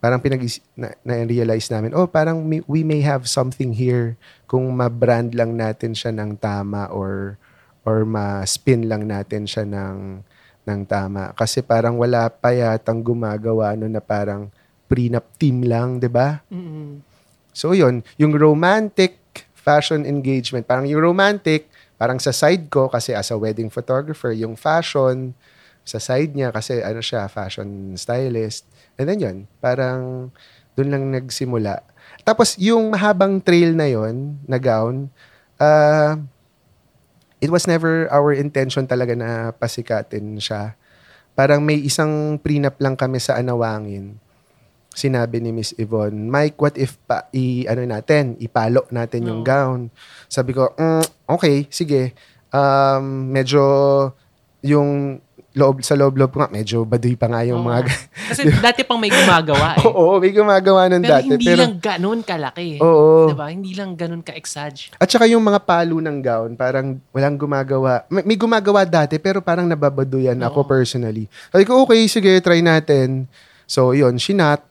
parang 0.00 0.24
pinag 0.24 0.40
na, 0.72 0.96
na-realize 1.04 1.68
namin, 1.68 1.92
oh, 1.92 2.08
parang 2.08 2.40
may, 2.40 2.64
we 2.64 2.80
may 2.80 3.04
have 3.04 3.28
something 3.28 3.76
here 3.76 4.16
kung 4.48 4.64
ma-brand 4.72 5.36
lang 5.36 5.54
natin 5.54 5.92
siya 5.92 6.16
ng 6.16 6.40
tama 6.40 6.88
or 6.88 7.36
or 7.84 8.04
ma-spin 8.04 8.88
lang 8.88 9.08
natin 9.08 9.44
siya 9.48 9.64
ng 9.64 10.24
ng 10.70 10.86
tama. 10.86 11.34
Kasi 11.34 11.66
parang 11.66 11.98
wala 11.98 12.30
pa 12.30 12.54
yatang 12.54 13.02
gumagawa 13.02 13.74
no 13.74 13.90
na 13.90 13.98
parang 13.98 14.46
prenup 14.86 15.26
team 15.34 15.66
lang, 15.66 15.98
'di 15.98 16.06
ba? 16.06 16.38
Mm-mm. 16.46 17.02
So 17.50 17.74
yun, 17.74 18.06
yung 18.14 18.38
romantic 18.38 19.18
fashion 19.58 20.06
engagement, 20.06 20.64
parang 20.64 20.86
yung 20.86 21.02
romantic, 21.02 21.68
parang 22.00 22.16
sa 22.16 22.32
side 22.32 22.70
ko 22.72 22.88
kasi 22.88 23.12
as 23.12 23.28
a 23.28 23.36
wedding 23.36 23.68
photographer, 23.68 24.32
yung 24.32 24.54
fashion 24.56 25.36
sa 25.84 25.98
side 25.98 26.32
niya 26.32 26.54
kasi 26.54 26.80
ano 26.80 27.02
siya, 27.02 27.26
fashion 27.26 27.92
stylist. 27.98 28.64
And 28.96 29.10
then 29.10 29.20
yun, 29.20 29.36
parang 29.58 30.30
doon 30.78 30.88
lang 30.88 31.04
nagsimula. 31.12 31.82
Tapos 32.22 32.56
yung 32.56 32.94
mahabang 32.94 33.42
trail 33.42 33.74
na 33.74 33.90
yon 33.90 34.38
na 34.46 34.56
gown, 34.56 35.10
uh, 35.60 36.16
it 37.40 37.48
was 37.48 37.64
never 37.64 38.06
our 38.12 38.36
intention 38.36 38.84
talaga 38.84 39.16
na 39.16 39.50
pasikatin 39.56 40.36
siya. 40.36 40.76
Parang 41.32 41.64
may 41.64 41.80
isang 41.80 42.36
prenup 42.36 42.76
lang 42.78 42.94
kami 42.94 43.16
sa 43.16 43.40
Anawangin. 43.40 44.20
Sinabi 44.92 45.40
ni 45.40 45.54
Miss 45.54 45.72
Yvonne, 45.80 46.28
Mike, 46.28 46.60
what 46.60 46.76
if 46.76 47.00
pa, 47.08 47.24
i, 47.32 47.64
ano 47.64 47.80
natin, 47.86 48.36
ipalo 48.42 48.84
natin 48.92 49.24
yung 49.24 49.40
Oo. 49.40 49.46
gown? 49.46 49.80
Sabi 50.26 50.52
ko, 50.52 50.74
"Mm, 50.76 51.06
okay, 51.30 51.64
sige. 51.70 52.12
Um, 52.50 53.30
medyo 53.30 53.62
yung 54.60 55.22
loob 55.50 55.82
sa 55.82 55.98
loob-loob 55.98 56.30
ko 56.30 56.46
nga, 56.46 56.50
medyo 56.50 56.86
baduy 56.86 57.18
pa 57.18 57.26
nga 57.26 57.42
yung 57.42 57.66
Oo. 57.66 57.68
mga... 57.74 57.90
Kasi 58.30 58.46
dati 58.66 58.86
pang 58.86 59.02
may 59.02 59.10
gumagawa 59.10 59.74
eh. 59.74 59.82
Oo, 59.82 60.22
may 60.22 60.30
gumagawa 60.30 60.86
nun 60.86 61.02
pero 61.02 61.18
dati. 61.18 61.26
hindi 61.26 61.46
pero, 61.50 61.60
lang 61.66 61.74
ganun 61.82 62.20
kalaki. 62.22 62.78
Oo. 62.78 63.34
Diba? 63.34 63.50
Hindi 63.50 63.74
lang 63.74 63.98
ganun 63.98 64.22
ka-exage. 64.22 64.94
At 64.94 65.10
saka 65.10 65.26
yung 65.26 65.42
mga 65.42 65.66
palo 65.66 65.98
ng 65.98 66.18
gown, 66.22 66.50
parang 66.54 67.02
walang 67.10 67.34
gumagawa. 67.34 68.06
May, 68.06 68.22
may 68.22 68.38
gumagawa 68.38 68.86
dati, 68.86 69.18
pero 69.18 69.42
parang 69.42 69.66
nababaduyan 69.66 70.38
ako 70.38 70.62
Oo. 70.62 70.70
personally. 70.70 71.26
Sabi 71.50 71.66
ko, 71.66 71.82
okay, 71.82 72.06
sige, 72.06 72.30
try 72.38 72.62
natin. 72.62 73.26
So, 73.66 73.90
yun, 73.90 74.22
shinat. 74.22 74.62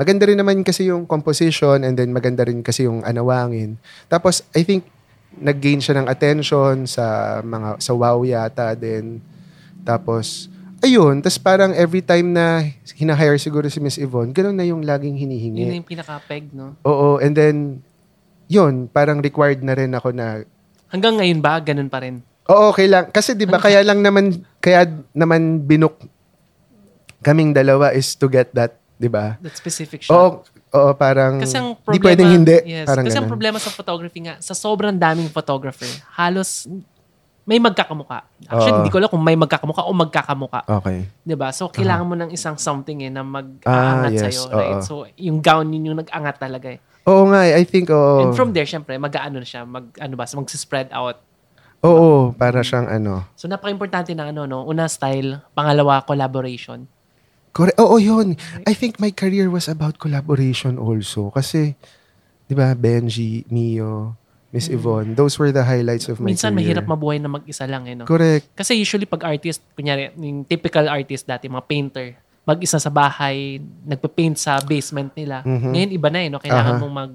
Maganda 0.00 0.24
rin 0.24 0.40
naman 0.40 0.64
kasi 0.64 0.88
yung 0.88 1.04
composition 1.04 1.84
and 1.84 2.00
then 2.00 2.16
maganda 2.16 2.48
rin 2.48 2.64
kasi 2.64 2.88
yung 2.88 3.04
anawangin. 3.04 3.76
Tapos, 4.08 4.40
I 4.56 4.64
think, 4.64 4.88
nag-gain 5.36 5.84
siya 5.84 6.00
ng 6.00 6.08
attention 6.08 6.88
sa 6.88 7.38
mga, 7.44 7.76
sa 7.76 7.92
wow 7.92 8.24
yata 8.24 8.72
din. 8.72 9.20
Tapos, 9.84 10.48
ayun, 10.80 11.20
tapos 11.20 11.38
parang 11.38 11.70
every 11.76 12.00
time 12.00 12.32
na 12.32 12.64
hinahire 12.96 13.36
siguro 13.36 13.68
si 13.68 13.78
Miss 13.78 14.00
Yvonne, 14.00 14.32
ganun 14.32 14.56
na 14.56 14.64
yung 14.64 14.80
laging 14.80 15.14
hinihingi. 15.20 15.68
Yun 15.68 15.78
yung 15.84 15.88
pinaka-peg, 15.88 16.50
no? 16.56 16.74
Oo, 16.88 17.20
and 17.20 17.36
then, 17.36 17.84
yun, 18.48 18.88
parang 18.88 19.20
required 19.20 19.60
na 19.60 19.76
rin 19.76 19.92
ako 19.92 20.10
na 20.10 20.42
Hanggang 20.88 21.18
ngayon 21.18 21.40
ba, 21.42 21.58
ganun 21.58 21.90
pa 21.90 22.06
rin? 22.06 22.22
Oo, 22.46 22.70
okay 22.70 22.86
lang. 22.86 23.08
Kasi 23.08 23.32
'di 23.32 23.48
ba 23.48 23.56
kaya 23.56 23.80
lang 23.80 24.04
naman 24.04 24.30
kaya 24.60 24.84
naman 25.10 25.64
binuk 25.64 25.96
kaming 27.24 27.56
dalawa 27.56 27.90
is 27.96 28.12
to 28.14 28.28
get 28.28 28.52
that, 28.52 28.76
'di 29.00 29.08
ba? 29.08 29.40
That 29.40 29.56
specific 29.56 30.04
shot. 30.04 30.12
Oo, 30.12 30.28
oo, 30.70 30.90
parang 30.92 31.40
Kasi 31.40 31.56
ang 31.56 31.72
di 31.72 31.82
problema, 31.82 32.04
pwedeng 32.04 32.30
hindi. 32.30 32.56
Yes, 32.68 32.86
parang 32.86 33.04
kasi 33.08 33.16
ang 33.16 33.26
ganun. 33.26 33.32
problema 33.32 33.58
sa 33.58 33.72
photography 33.72 34.28
nga, 34.28 34.36
sa 34.44 34.52
sobrang 34.52 34.92
daming 34.94 35.32
photographer, 35.32 35.88
halos 36.14 36.68
may 37.44 37.60
magkakamuka. 37.60 38.24
Actually, 38.48 38.72
Oo. 38.72 38.78
hindi 38.80 38.92
ko 38.92 38.98
alam 39.00 39.10
kung 39.12 39.24
may 39.24 39.36
magkakamuka 39.36 39.84
o 39.84 39.92
magkakamuka. 39.92 40.60
Okay. 40.80 41.04
'Di 41.24 41.36
ba? 41.36 41.52
So, 41.52 41.68
kailangan 41.68 42.06
mo 42.08 42.16
ng 42.16 42.32
isang 42.32 42.56
something 42.56 43.04
eh 43.04 43.12
na 43.12 43.20
mag-aangat 43.20 44.10
Ah, 44.10 44.16
yes. 44.16 44.22
sa'yo. 44.32 44.42
Right? 44.48 44.80
Oo. 44.80 44.84
So, 44.84 44.94
yung 45.20 45.44
gown 45.44 45.68
yun 45.72 45.92
yung 45.92 45.98
nag-angat 46.00 46.40
talaga 46.40 46.72
eh. 46.72 46.80
Oo 47.04 47.28
nga, 47.28 47.44
eh, 47.44 47.60
I 47.60 47.68
think 47.68 47.92
oo. 47.92 48.24
And 48.24 48.32
from 48.32 48.56
there, 48.56 48.64
syempre, 48.64 48.96
mag-ano 48.96 49.44
na 49.44 49.44
siya, 49.44 49.68
mag, 49.68 49.92
ano 50.00 50.14
ba, 50.16 50.24
mag-spread 50.24 50.88
out. 50.88 51.20
Oo, 51.84 52.32
para 52.32 52.64
siyang 52.64 52.88
ano. 52.88 53.28
So, 53.36 53.44
napaka-importante 53.44 54.16
na 54.16 54.32
ano, 54.32 54.48
no? 54.48 54.64
Una, 54.64 54.88
style. 54.88 55.44
Pangalawa, 55.52 56.00
collaboration. 56.08 56.88
Correct. 57.52 57.76
Oo, 57.76 58.00
yun. 58.00 58.40
I 58.64 58.72
think 58.72 58.96
my 58.96 59.12
career 59.12 59.52
was 59.52 59.68
about 59.68 60.00
collaboration 60.00 60.80
also. 60.80 61.28
Kasi, 61.28 61.76
di 62.48 62.56
ba, 62.56 62.72
Benji, 62.72 63.44
Mio, 63.52 64.16
Miss 64.54 64.70
Yvonne, 64.70 65.12
those 65.12 65.34
were 65.34 65.50
the 65.50 65.66
highlights 65.66 66.06
of 66.06 66.22
my 66.22 66.30
Mm. 66.30 66.30
Minsan, 66.30 66.48
career. 66.48 66.58
mahirap 66.62 66.86
mabuhay 66.86 67.18
na 67.18 67.26
mag-isa 67.26 67.66
lang 67.66 67.84
eh, 67.84 67.98
no? 67.98 68.06
Correct. 68.06 68.54
Kasi 68.54 68.78
usually 68.78 69.02
pag 69.04 69.26
artist, 69.26 69.66
kunyari, 69.74 70.14
yung 70.14 70.46
typical 70.46 70.86
artist 70.86 71.26
dati, 71.26 71.50
mga 71.50 71.66
painter, 71.66 72.14
mag-isa 72.44 72.78
sa 72.78 72.86
bahay, 72.86 73.58
nagpa-paint 73.82 74.36
sa 74.36 74.62
basement 74.62 75.10
nila. 75.12 75.42
Mhm. 75.42 75.74
Ngayon 75.74 75.90
iba 75.90 76.08
na 76.08 76.18
eh, 76.20 76.28
no? 76.30 76.38
Kailangan 76.38 76.74
Aha. 76.76 76.80
mong 76.80 76.94
mag 76.94 77.12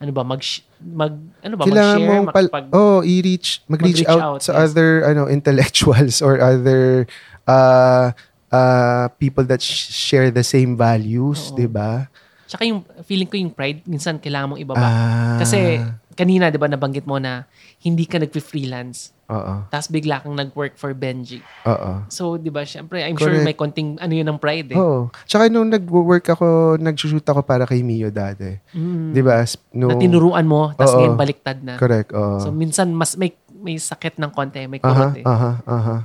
ano 0.00 0.10
ba, 0.10 0.24
mag, 0.24 0.40
mag 0.80 1.12
ano 1.44 1.54
ba, 1.54 1.64
Kailangan 1.68 1.92
mag-share, 1.92 2.08
mong 2.08 2.26
pal- 2.32 2.48
makipag, 2.48 2.66
oh, 2.72 3.00
i-reach, 3.04 3.60
mag-reach 3.68 4.00
mag-reach 4.00 4.08
out, 4.08 4.22
out, 4.22 4.40
sa 4.40 4.56
yes. 4.56 4.60
other 4.64 5.04
ano 5.04 5.28
intellectuals 5.28 6.24
or 6.24 6.40
other 6.40 7.04
uh, 7.44 8.08
uh, 8.48 9.12
people 9.20 9.44
that 9.44 9.60
sh- 9.60 9.92
share 9.92 10.32
the 10.32 10.40
same 10.40 10.72
values. 10.72 11.52
'di 11.52 11.68
ba? 11.68 12.08
Tsaka 12.48 12.64
yung 12.64 12.80
feeling 13.04 13.28
ko 13.28 13.36
yung 13.36 13.52
pride, 13.52 13.84
minsan 13.84 14.16
kailangan 14.16 14.50
mong 14.50 14.60
ibaba. 14.60 14.80
Ah, 14.80 15.36
Kasi 15.36 15.84
kanina, 16.20 16.44
di 16.46 16.56
ba, 16.56 16.66
nabanggit 16.66 17.02
mo 17.02 17.16
na 17.16 17.48
hindi 17.78 18.04
ka 18.04 18.18
nag-freelance. 18.18 19.16
oo, 19.26 19.54
Tapos 19.66 19.88
bigla 19.88 20.18
kang 20.18 20.34
nag-work 20.34 20.74
for 20.74 20.92
Benji. 20.92 21.40
oo. 21.62 21.92
So, 22.06 22.34
di 22.34 22.48
ba, 22.48 22.62
syempre, 22.62 23.00
I'm 23.00 23.14
sure 23.14 23.30
Correct. 23.30 23.42
may 23.42 23.54
konting 23.54 23.96
ano 23.96 24.10
yun 24.10 24.26
ng 24.26 24.36
pride 24.36 24.70
eh. 24.70 24.76
Oo. 24.76 25.08
Tsaka 25.24 25.46
nung 25.46 25.66
nag-work 25.66 26.26
ako, 26.28 26.46
nag-shoot 26.76 27.22
ako 27.22 27.40
para 27.40 27.64
kay 27.64 27.80
Mio 27.80 28.08
dati. 28.08 28.58
Mm. 28.70 29.10
'Di 29.10 29.22
ba? 29.22 29.40
Sp- 29.40 29.62
Na 29.72 29.88
No, 29.88 29.96
tinuruan 29.96 30.44
mo, 30.44 30.74
tapos 30.74 30.94
ngayon 30.94 31.14
baliktad 31.14 31.58
na. 31.60 31.74
correct. 31.76 32.10
Oo. 32.10 32.38
So, 32.38 32.50
minsan, 32.50 32.90
mas 32.90 33.14
may 33.14 33.32
may 33.54 33.76
sakit 33.76 34.16
ng 34.16 34.30
konti, 34.30 34.64
may 34.64 34.78
kurot 34.78 35.16
eh. 35.16 35.24
aha, 35.24 35.60
aha. 35.64 35.96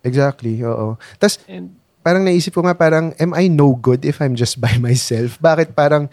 Exactly, 0.00 0.60
oo. 0.60 0.96
Tapos 1.16 1.38
parang 2.00 2.24
naisip 2.24 2.50
ko 2.50 2.64
nga 2.64 2.72
parang 2.72 3.12
am 3.14 3.32
I 3.32 3.46
no 3.46 3.72
good 3.72 4.02
if 4.02 4.18
I'm 4.18 4.32
just 4.32 4.56
by 4.56 4.76
myself? 4.82 5.36
Bakit 5.38 5.72
parang 5.72 6.08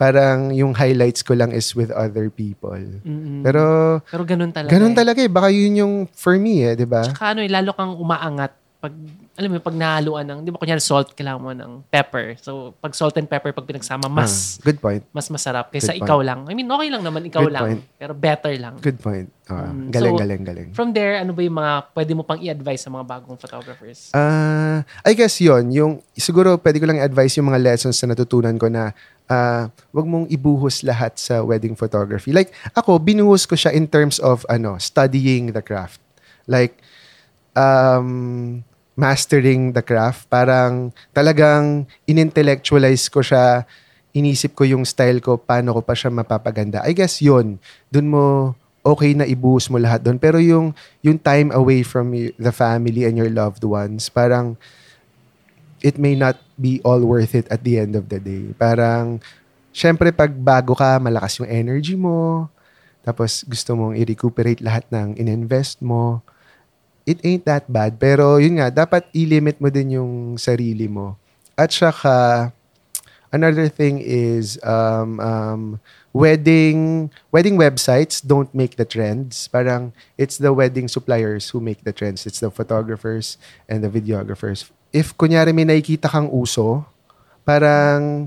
parang 0.00 0.48
yung 0.48 0.72
highlights 0.72 1.20
ko 1.20 1.36
lang 1.36 1.52
is 1.52 1.76
with 1.76 1.92
other 1.92 2.32
people. 2.32 2.72
Mm-mm. 3.04 3.44
Pero 3.44 3.62
Pero 4.08 4.24
ganun 4.24 4.48
talaga. 4.48 4.72
ganun 4.72 4.92
eh. 4.92 4.96
talaga 4.96 5.20
eh. 5.20 5.28
Baka 5.28 5.52
yun 5.52 5.76
yung 5.76 5.94
for 6.08 6.40
me 6.40 6.64
eh, 6.64 6.72
di 6.72 6.88
ba? 6.88 7.04
Tsaka 7.04 7.36
ano 7.36 7.44
eh, 7.44 7.52
lalo 7.52 7.76
kang 7.76 7.92
umaangat 7.94 8.56
pag, 8.80 8.96
alam 9.36 9.52
mo, 9.52 9.60
pag 9.60 9.76
nahaluan 9.76 10.24
ng, 10.24 10.38
di 10.40 10.48
ba 10.48 10.56
kunyari 10.56 10.80
salt, 10.80 11.12
kailangan 11.12 11.36
mo 11.36 11.52
ng 11.52 11.84
pepper. 11.92 12.40
So, 12.40 12.72
pag 12.80 12.96
salt 12.96 13.12
and 13.20 13.28
pepper, 13.28 13.52
pag 13.52 13.68
pinagsama, 13.68 14.08
mas, 14.08 14.56
Ah, 14.56 14.64
good 14.64 14.80
point. 14.80 15.04
mas 15.12 15.28
masarap 15.28 15.68
kaysa 15.68 15.92
Good 15.92 16.00
point. 16.00 16.08
ikaw 16.08 16.18
lang. 16.24 16.40
I 16.48 16.56
mean, 16.56 16.64
okay 16.64 16.88
lang 16.88 17.04
naman, 17.04 17.20
ikaw 17.28 17.44
Good 17.44 17.52
lang. 17.52 17.62
point. 17.68 17.82
Pero 18.00 18.12
better 18.16 18.56
lang. 18.56 18.80
Good 18.80 18.96
point. 18.96 19.28
Ah, 19.52 19.68
Mm, 19.68 19.92
galing, 19.92 20.14
so, 20.16 20.20
galing, 20.24 20.42
galing. 20.48 20.68
From 20.72 20.96
there, 20.96 21.20
ano 21.20 21.36
ba 21.36 21.44
yung 21.44 21.60
mga 21.60 21.72
pwede 21.92 22.12
mo 22.16 22.22
pang 22.24 22.40
i-advise 22.40 22.80
sa 22.80 22.88
mga 22.88 23.04
bagong 23.04 23.36
photographers? 23.36 24.16
Ah, 24.16 24.80
I 25.04 25.12
guess 25.12 25.36
yon 25.36 25.68
yung 25.68 25.92
siguro 26.16 26.56
pwede 26.56 26.80
ko 26.80 26.88
lang 26.88 26.96
i-advise 26.96 27.36
yung 27.36 27.52
mga 27.52 27.60
lessons 27.60 28.00
na 28.00 28.16
natutunan 28.16 28.56
ko 28.56 28.72
na 28.72 28.96
ah, 29.30 29.70
wag 29.94 30.06
mong 30.10 30.26
ibuhos 30.26 30.82
lahat 30.82 31.14
sa 31.14 31.46
wedding 31.46 31.78
photography. 31.78 32.34
Like 32.34 32.50
ako, 32.74 32.98
binuhos 32.98 33.46
ko 33.46 33.54
siya 33.54 33.70
in 33.70 33.86
terms 33.86 34.18
of 34.18 34.42
ano, 34.50 34.76
studying 34.82 35.54
the 35.54 35.62
craft. 35.62 36.02
Like 36.50 36.82
um 37.54 38.60
mastering 38.98 39.72
the 39.72 39.80
craft, 39.80 40.28
parang 40.28 40.92
talagang 41.16 41.88
inintellectualize 42.04 43.08
ko 43.08 43.24
siya, 43.24 43.64
inisip 44.12 44.52
ko 44.52 44.68
yung 44.68 44.84
style 44.84 45.24
ko, 45.24 45.40
paano 45.40 45.72
ko 45.72 45.80
pa 45.80 45.96
siya 45.96 46.12
mapapaganda. 46.12 46.84
I 46.84 46.92
guess 46.92 47.22
yon 47.24 47.56
dun 47.88 48.12
mo 48.12 48.52
okay 48.84 49.12
na 49.12 49.28
ibuhos 49.28 49.68
mo 49.72 49.76
lahat 49.80 50.04
doon. 50.04 50.16
Pero 50.20 50.40
yung, 50.40 50.72
yung 51.04 51.16
time 51.20 51.52
away 51.52 51.84
from 51.84 52.12
the 52.16 52.52
family 52.52 53.04
and 53.04 53.16
your 53.16 53.28
loved 53.28 53.64
ones, 53.64 54.08
parang 54.08 54.56
it 55.80 55.96
may 55.96 56.14
not 56.14 56.36
be 56.60 56.80
all 56.84 57.00
worth 57.00 57.34
it 57.34 57.48
at 57.48 57.64
the 57.64 57.80
end 57.80 57.96
of 57.96 58.08
the 58.08 58.20
day. 58.20 58.52
Parang, 58.56 59.20
syempre 59.72 60.12
pag 60.12 60.32
bago 60.32 60.76
ka, 60.76 61.00
malakas 61.00 61.40
yung 61.40 61.48
energy 61.48 61.96
mo, 61.96 62.48
tapos 63.00 63.44
gusto 63.48 63.72
mong 63.76 63.96
i-recuperate 63.96 64.60
lahat 64.60 64.84
ng 64.92 65.16
ininvest 65.16 65.80
mo, 65.80 66.20
it 67.08 67.18
ain't 67.24 67.48
that 67.48 67.64
bad. 67.66 67.96
Pero 67.96 68.36
yun 68.36 68.60
nga, 68.60 68.68
dapat 68.68 69.08
i-limit 69.16 69.56
mo 69.58 69.72
din 69.72 69.96
yung 69.96 70.36
sarili 70.36 70.84
mo. 70.86 71.16
At 71.56 71.72
saka, 71.72 72.52
another 73.32 73.72
thing 73.72 74.00
is, 74.04 74.60
um, 74.62 75.16
um, 75.20 75.62
wedding, 76.12 77.08
wedding 77.32 77.56
websites 77.56 78.20
don't 78.20 78.52
make 78.52 78.76
the 78.76 78.84
trends. 78.84 79.48
Parang, 79.48 79.92
it's 80.20 80.36
the 80.36 80.52
wedding 80.52 80.88
suppliers 80.88 81.50
who 81.50 81.60
make 81.60 81.84
the 81.84 81.92
trends. 81.92 82.26
It's 82.26 82.40
the 82.40 82.50
photographers 82.50 83.38
and 83.68 83.82
the 83.82 83.88
videographers. 83.88 84.68
If 84.90 85.14
kunyari 85.14 85.50
may 85.50 85.64
nakikita 85.64 86.06
kang 86.06 86.26
uso, 86.28 86.82
parang, 87.42 88.26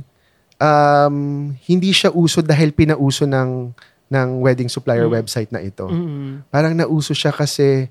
um, 0.57 1.16
hindi 1.64 1.91
siya 1.91 2.09
uso 2.09 2.39
dahil 2.39 2.72
pinauso 2.72 3.24
ng, 3.24 3.72
ng 4.07 4.30
wedding 4.39 4.70
supplier 4.70 5.09
Mm. 5.09 5.16
website 5.16 5.49
na 5.49 5.57
ito 5.57 5.89
Mm-mm. 5.89 6.45
parang 6.47 6.78
nauso 6.78 7.11
siya 7.11 7.34
kasi 7.34 7.89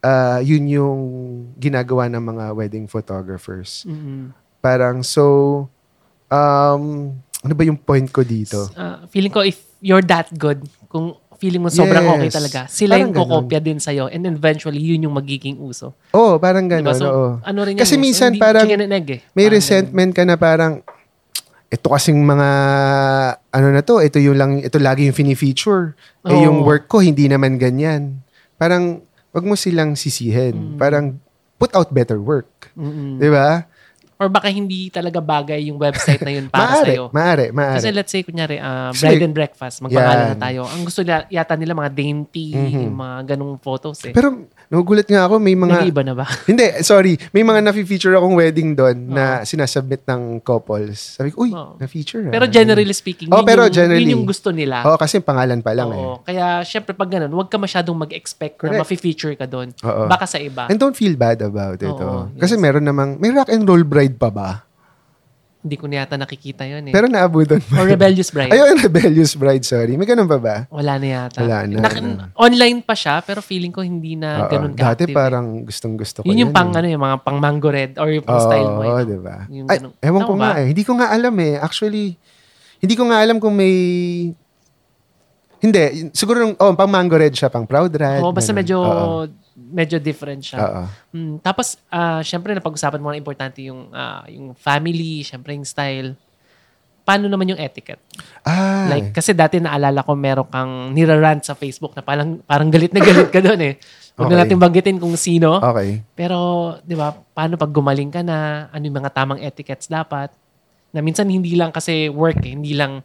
ah, 0.00 0.40
yun 0.40 0.64
yung 0.66 0.98
ginagawa 1.54 2.08
ng 2.08 2.24
mga 2.24 2.44
wedding 2.56 2.88
photographers. 2.88 3.84
Mm-mm. 3.84 4.32
Parang 4.58 5.04
so, 5.04 5.68
um, 6.26 7.12
ano 7.40 7.52
ba 7.52 7.62
yung 7.62 7.76
point 7.76 8.08
ko 8.08 8.24
dito? 8.24 8.68
Ah, 8.74 9.04
feeling 9.08 9.28
ko 9.28 9.44
if 9.44 9.60
you're 9.80 10.00
that 10.00 10.32
good, 10.32 10.64
kung 10.88 11.16
feeling 11.40 11.64
mo 11.64 11.72
sobrang 11.72 12.04
Yes. 12.04 12.12
okay 12.12 12.30
talaga, 12.30 12.60
sila 12.68 13.00
yung 13.00 13.16
Parang 13.16 13.24
ganun. 13.24 13.48
kokopya 13.48 13.60
din 13.64 13.78
sa'yo 13.80 14.12
and 14.12 14.28
eventually 14.28 14.76
yun 14.78 15.08
yung 15.08 15.16
magiging 15.16 15.56
uso. 15.56 15.96
Oo, 16.12 16.36
parang 16.36 16.68
gano'n. 16.68 16.84
Diba? 16.84 17.00
So, 17.00 17.06
oo. 17.08 17.28
ano 17.40 17.58
rin 17.64 17.74
yan 17.74 17.80
Kasi 17.80 17.96
eh. 17.96 18.02
minsan 18.04 18.36
Hindi 18.36 18.44
parang 18.44 18.68
eh. 18.68 19.24
May 19.32 19.48
Parang 19.48 19.54
resentment 19.56 20.12
ka 20.12 20.22
na 20.28 20.36
parang, 20.36 20.84
ito 21.70 21.86
kasing 21.86 22.20
mga, 22.20 22.48
ano 23.48 23.66
na 23.72 23.80
to, 23.80 24.04
ito 24.04 24.20
yung 24.20 24.36
lang, 24.36 24.52
ito 24.60 24.76
lagi 24.76 25.08
yung 25.08 25.16
fini-feature. 25.16 25.96
Eh, 26.28 26.36
Oo. 26.36 26.44
yung 26.44 26.58
work 26.60 26.84
ko, 26.86 27.00
hindi 27.00 27.24
naman 27.24 27.56
ganyan. 27.56 28.20
Parang, 28.60 29.00
wag 29.32 29.44
mo 29.46 29.56
silang 29.56 29.96
sisihin. 29.96 30.76
Mm. 30.76 30.76
Parang, 30.76 31.16
put 31.56 31.72
out 31.72 31.88
better 31.88 32.20
work. 32.20 32.68
ganun. 32.76 32.84
Mm-mm. 32.84 33.10
Di 33.16 33.30
ba? 33.32 33.64
Or 34.20 34.28
baka 34.28 34.52
hindi 34.52 34.92
talaga 34.92 35.16
bagay 35.16 35.72
yung 35.72 35.80
website 35.80 36.20
na 36.20 36.28
yun 36.28 36.46
para 36.52 36.76
Maari, 36.76 36.92
sa'yo. 36.92 37.04
maari, 37.08 37.46
maari. 37.50 37.76
Kasi 37.80 37.88
let's 37.88 38.12
say, 38.12 38.20
kunyari, 38.20 38.60
uh, 38.60 38.92
Sige. 38.92 39.00
bride 39.08 39.24
and 39.24 39.32
breakfast, 39.32 39.80
magpangalan 39.80 40.26
na 40.28 40.38
tayo. 40.38 40.68
Ang 40.68 40.84
gusto 40.84 41.00
yata 41.00 41.56
nila 41.56 41.72
mga 41.72 41.88
dainty, 41.88 42.52
Mhm. 42.52 42.84
yung 42.84 42.94
mga 42.94 43.16
ganong 43.32 43.56
photos 43.56 43.96
eh. 44.04 44.12
Pero, 44.12 44.44
nagugulat 44.70 45.10
nga 45.10 45.26
ako, 45.26 45.42
may 45.42 45.58
mga, 45.58 45.82
Nag-iiba 45.82 46.02
na 46.06 46.14
ba? 46.14 46.24
Hindi, 46.50 46.62
sorry. 46.86 47.18
May 47.34 47.42
mga 47.42 47.60
na-feature 47.66 48.14
akong 48.14 48.38
wedding 48.38 48.78
doon 48.78 49.10
na 49.10 49.42
sinasubmit 49.42 50.06
ng 50.06 50.38
couples. 50.40 51.18
Sabi 51.18 51.34
ko, 51.34 51.42
uy, 51.42 51.50
Oo. 51.50 51.74
na-feature. 51.76 52.30
ah." 52.30 52.32
Pero 52.32 52.46
generally 52.46 52.94
speaking, 52.94 53.26
Oh, 53.34 53.42
yun, 53.42 53.50
pero 53.50 53.66
yung, 53.66 53.74
generally. 53.74 54.06
yun 54.06 54.22
yung 54.22 54.26
gusto 54.30 54.54
nila. 54.54 54.86
Oo, 54.86 54.94
kasi 54.94 55.18
pangalan 55.18 55.58
pa 55.58 55.74
lang 55.74 55.90
eh. 55.90 55.98
Oo. 55.98 56.22
Kaya, 56.22 56.62
syempre, 56.62 56.94
pag 56.94 57.10
ganun, 57.10 57.34
huwag 57.34 57.50
ka 57.50 57.58
masyadong 57.58 57.98
mag-expect 57.98 58.62
Correct. 58.62 58.78
na 58.78 58.86
ma-feature 58.86 59.34
ka 59.34 59.50
doon. 59.50 59.74
Oo. 59.82 60.06
Baka 60.06 60.30
sa 60.30 60.38
iba. 60.38 60.70
And 60.70 60.78
don't 60.78 60.94
feel 60.94 61.18
bad 61.18 61.42
about 61.42 61.82
it. 61.82 61.90
Oo, 61.90 61.98
oh. 61.98 62.22
yes. 62.38 62.46
Kasi 62.46 62.54
meron 62.54 62.86
namang, 62.86 63.18
may 63.18 63.34
rock 63.34 63.50
and 63.50 63.66
roll 63.66 63.82
bride 63.82 64.14
pa 64.16 64.30
ba? 64.30 64.69
Hindi 65.60 65.76
ko 65.76 65.84
na 65.84 66.00
yata 66.00 66.16
nakikita 66.16 66.64
yun 66.64 66.88
eh. 66.88 66.92
Pero 66.92 67.04
naabutan 67.04 67.60
Or 67.76 67.84
pa. 67.84 67.84
Rebellious 67.84 68.32
Bride. 68.32 68.48
Ayun, 68.48 68.80
Rebellious 68.80 69.32
Bride, 69.34 69.60
sorry. 69.60 69.92
May 69.92 70.04
ganun 70.04 70.24
pa 70.24 70.40
ba? 70.40 70.56
Wala 70.66 70.96
na 70.96 71.06
yata. 71.06 71.44
Wala 71.44 71.68
na, 71.68 71.84
Nak- 71.84 72.00
na. 72.00 72.32
Online 72.34 72.80
pa 72.80 72.96
siya, 72.96 73.20
pero 73.20 73.38
feeling 73.38 73.68
ko 73.68 73.80
hindi 73.80 74.16
na 74.16 74.44
Oo, 74.44 74.48
ganun 74.48 74.72
dati 74.72 75.04
ka-active. 75.04 75.12
parang 75.12 75.46
gustong-gusto 75.62 76.18
ko 76.20 76.24
Yun 76.24 76.40
yung 76.40 76.50
pang, 76.50 76.72
eh. 76.72 76.80
ano, 76.80 76.86
yung 76.88 77.02
mga 77.02 77.16
pang 77.20 77.36
mango 77.36 77.68
red 77.68 77.92
or 77.94 78.08
yung 78.08 78.24
pang 78.24 78.36
Oo, 78.36 78.46
style 78.46 78.70
mo. 78.70 78.80
eh. 78.80 79.04
di 79.04 79.18
ba? 79.20 79.36
Yung 79.48 79.66
Ay, 79.68 79.76
ganun. 79.76 79.92
ewan 80.00 80.22
ko 80.22 80.32
Tama 80.32 80.40
nga 80.40 80.50
ba? 80.50 80.56
eh. 80.56 80.66
Hindi 80.66 80.82
ko 80.82 80.92
nga 80.96 81.08
alam 81.10 81.34
eh. 81.36 81.54
Actually, 81.58 82.04
hindi 82.78 82.94
ko 82.94 83.02
nga 83.04 83.18
alam 83.20 83.36
kung 83.36 83.52
may... 83.52 83.74
Hindi. 85.60 85.82
Siguro, 86.10 86.40
nung- 86.40 86.56
oh, 86.56 86.72
pang 86.72 86.88
mango 86.88 87.20
red 87.20 87.36
siya, 87.36 87.52
pang 87.52 87.68
proud 87.68 87.92
red. 87.92 88.24
Oo, 88.24 88.32
basta 88.32 88.48
ganun. 88.48 88.64
medyo 88.64 88.76
Oo. 88.80 89.28
Medyo 89.60 90.00
different 90.00 90.40
siya. 90.40 90.58
Oo. 90.58 90.82
Mm, 91.12 91.34
tapos, 91.40 91.76
ah, 91.88 92.24
syempre, 92.24 92.56
napag-usapan 92.56 92.96
mo 92.96 93.12
na 93.12 93.20
importante 93.20 93.60
yung, 93.60 93.92
ah, 93.92 94.24
yung 94.26 94.56
family, 94.56 95.20
syempre 95.20 95.52
yung 95.52 95.68
style. 95.68 96.16
Paano 97.00 97.26
naman 97.26 97.48
yung 97.48 97.60
etiquette? 97.60 98.00
Ah, 98.40 98.86
Like, 98.86 99.12
kasi 99.12 99.34
dati 99.34 99.58
naalala 99.58 100.00
ko 100.00 100.14
meron 100.14 100.46
kang 100.46 100.94
nirarant 100.94 101.42
sa 101.42 101.52
Facebook 101.52 101.92
na 101.92 102.00
parang, 102.00 102.40
parang 102.44 102.70
galit 102.70 102.92
na 102.92 103.02
galit 103.02 103.28
ka 103.28 103.40
doon 103.40 103.60
eh. 103.60 103.74
Huwag 104.14 104.28
na 104.28 104.36
Okay. 104.36 104.42
natin 104.46 104.58
banggitin 104.58 104.96
kung 104.96 105.16
sino. 105.16 105.58
okay. 105.58 106.04
Pero, 106.12 106.38
di 106.84 106.94
ba, 106.94 107.10
paano 107.12 107.56
pag 107.56 107.72
gumaling 107.72 108.12
ka 108.12 108.20
na? 108.20 108.68
Ano 108.68 108.84
yung 108.84 108.96
mga 108.96 109.12
tamang 109.12 109.40
etiquettes 109.40 109.88
dapat? 109.88 110.28
Na 110.92 111.00
minsan 111.00 111.26
hindi 111.26 111.56
lang 111.56 111.72
kasi 111.72 112.08
work 112.08 112.44
eh. 112.44 112.52
Hindi 112.52 112.76
lang, 112.76 113.00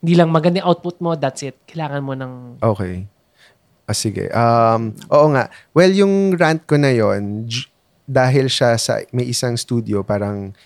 hindi 0.00 0.14
lang 0.16 0.32
maganda 0.32 0.64
yung 0.64 0.68
output 0.72 0.98
mo, 0.98 1.14
that's 1.14 1.44
it. 1.44 1.54
Kailangan 1.68 2.00
mo 2.00 2.12
ng... 2.16 2.32
Okay. 2.58 3.04
Ah, 3.84 3.96
sige. 3.96 4.32
Um, 4.32 4.96
oo 5.12 5.28
nga. 5.36 5.52
Well, 5.76 5.92
yung 5.92 6.32
rant 6.40 6.64
ko 6.64 6.80
na 6.80 6.88
yon 6.88 7.44
dahil 8.04 8.48
siya 8.48 8.76
sa 8.80 9.00
may 9.12 9.28
isang 9.28 9.56
studio, 9.56 10.00
parang 10.00 10.56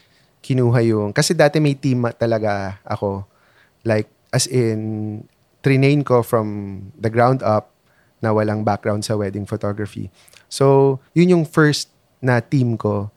kinuha 0.42 0.80
yung... 0.86 1.10
Kasi 1.10 1.34
dati 1.34 1.58
may 1.58 1.74
team 1.74 2.06
talaga 2.14 2.78
ako. 2.86 3.26
Like, 3.82 4.10
as 4.30 4.46
in, 4.46 5.22
trinain 5.62 6.06
ko 6.06 6.22
from 6.22 6.78
the 6.94 7.10
ground 7.10 7.42
up 7.42 7.74
na 8.22 8.30
walang 8.34 8.62
background 8.62 9.02
sa 9.02 9.18
wedding 9.18 9.46
photography. 9.46 10.10
So, 10.50 10.98
yun 11.14 11.34
yung 11.34 11.44
first 11.46 11.90
na 12.18 12.42
team 12.42 12.78
ko 12.78 13.10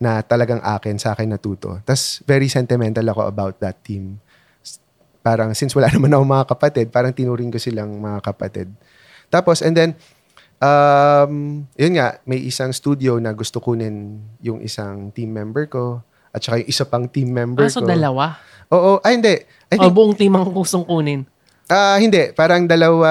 na 0.00 0.20
talagang 0.24 0.60
akin, 0.60 0.96
sa 0.96 1.16
akin 1.16 1.32
natuto. 1.32 1.80
Tapos, 1.84 2.20
very 2.24 2.48
sentimental 2.48 3.06
ako 3.08 3.28
about 3.28 3.56
that 3.60 3.80
team. 3.84 4.20
Parang, 5.24 5.52
since 5.56 5.72
wala 5.76 5.88
naman 5.94 6.12
ako 6.12 6.22
mga 6.24 6.46
kapatid, 6.48 6.86
parang 6.92 7.12
tinuring 7.14 7.52
ko 7.52 7.58
silang 7.60 7.96
mga 8.00 8.20
kapatid. 8.24 8.68
Tapos, 9.32 9.64
and 9.64 9.72
then, 9.72 9.90
um, 10.60 11.32
yun 11.74 11.96
nga, 11.96 12.20
may 12.22 12.36
isang 12.38 12.68
studio 12.70 13.16
na 13.16 13.32
gusto 13.32 13.58
kunin 13.58 14.20
yung 14.38 14.60
isang 14.60 15.08
team 15.10 15.32
member 15.32 15.64
ko 15.66 16.04
at 16.28 16.38
saka 16.38 16.60
yung 16.60 16.68
isa 16.68 16.84
pang 16.84 17.08
team 17.08 17.32
member 17.32 17.64
Ah, 17.64 17.72
so 17.72 17.80
ko. 17.80 17.88
dalawa. 17.88 18.36
Oo, 18.68 19.00
ay 19.00 19.16
hindi. 19.16 19.34
I 19.68 19.76
O 19.76 19.82
think, 19.82 19.92
buong 19.92 20.14
team 20.14 20.32
ang 20.32 20.48
kusong 20.48 20.84
kunin. 20.84 21.24
ah 21.66 21.96
hindi, 21.96 22.28
parang 22.32 22.64
dalawa, 22.64 23.08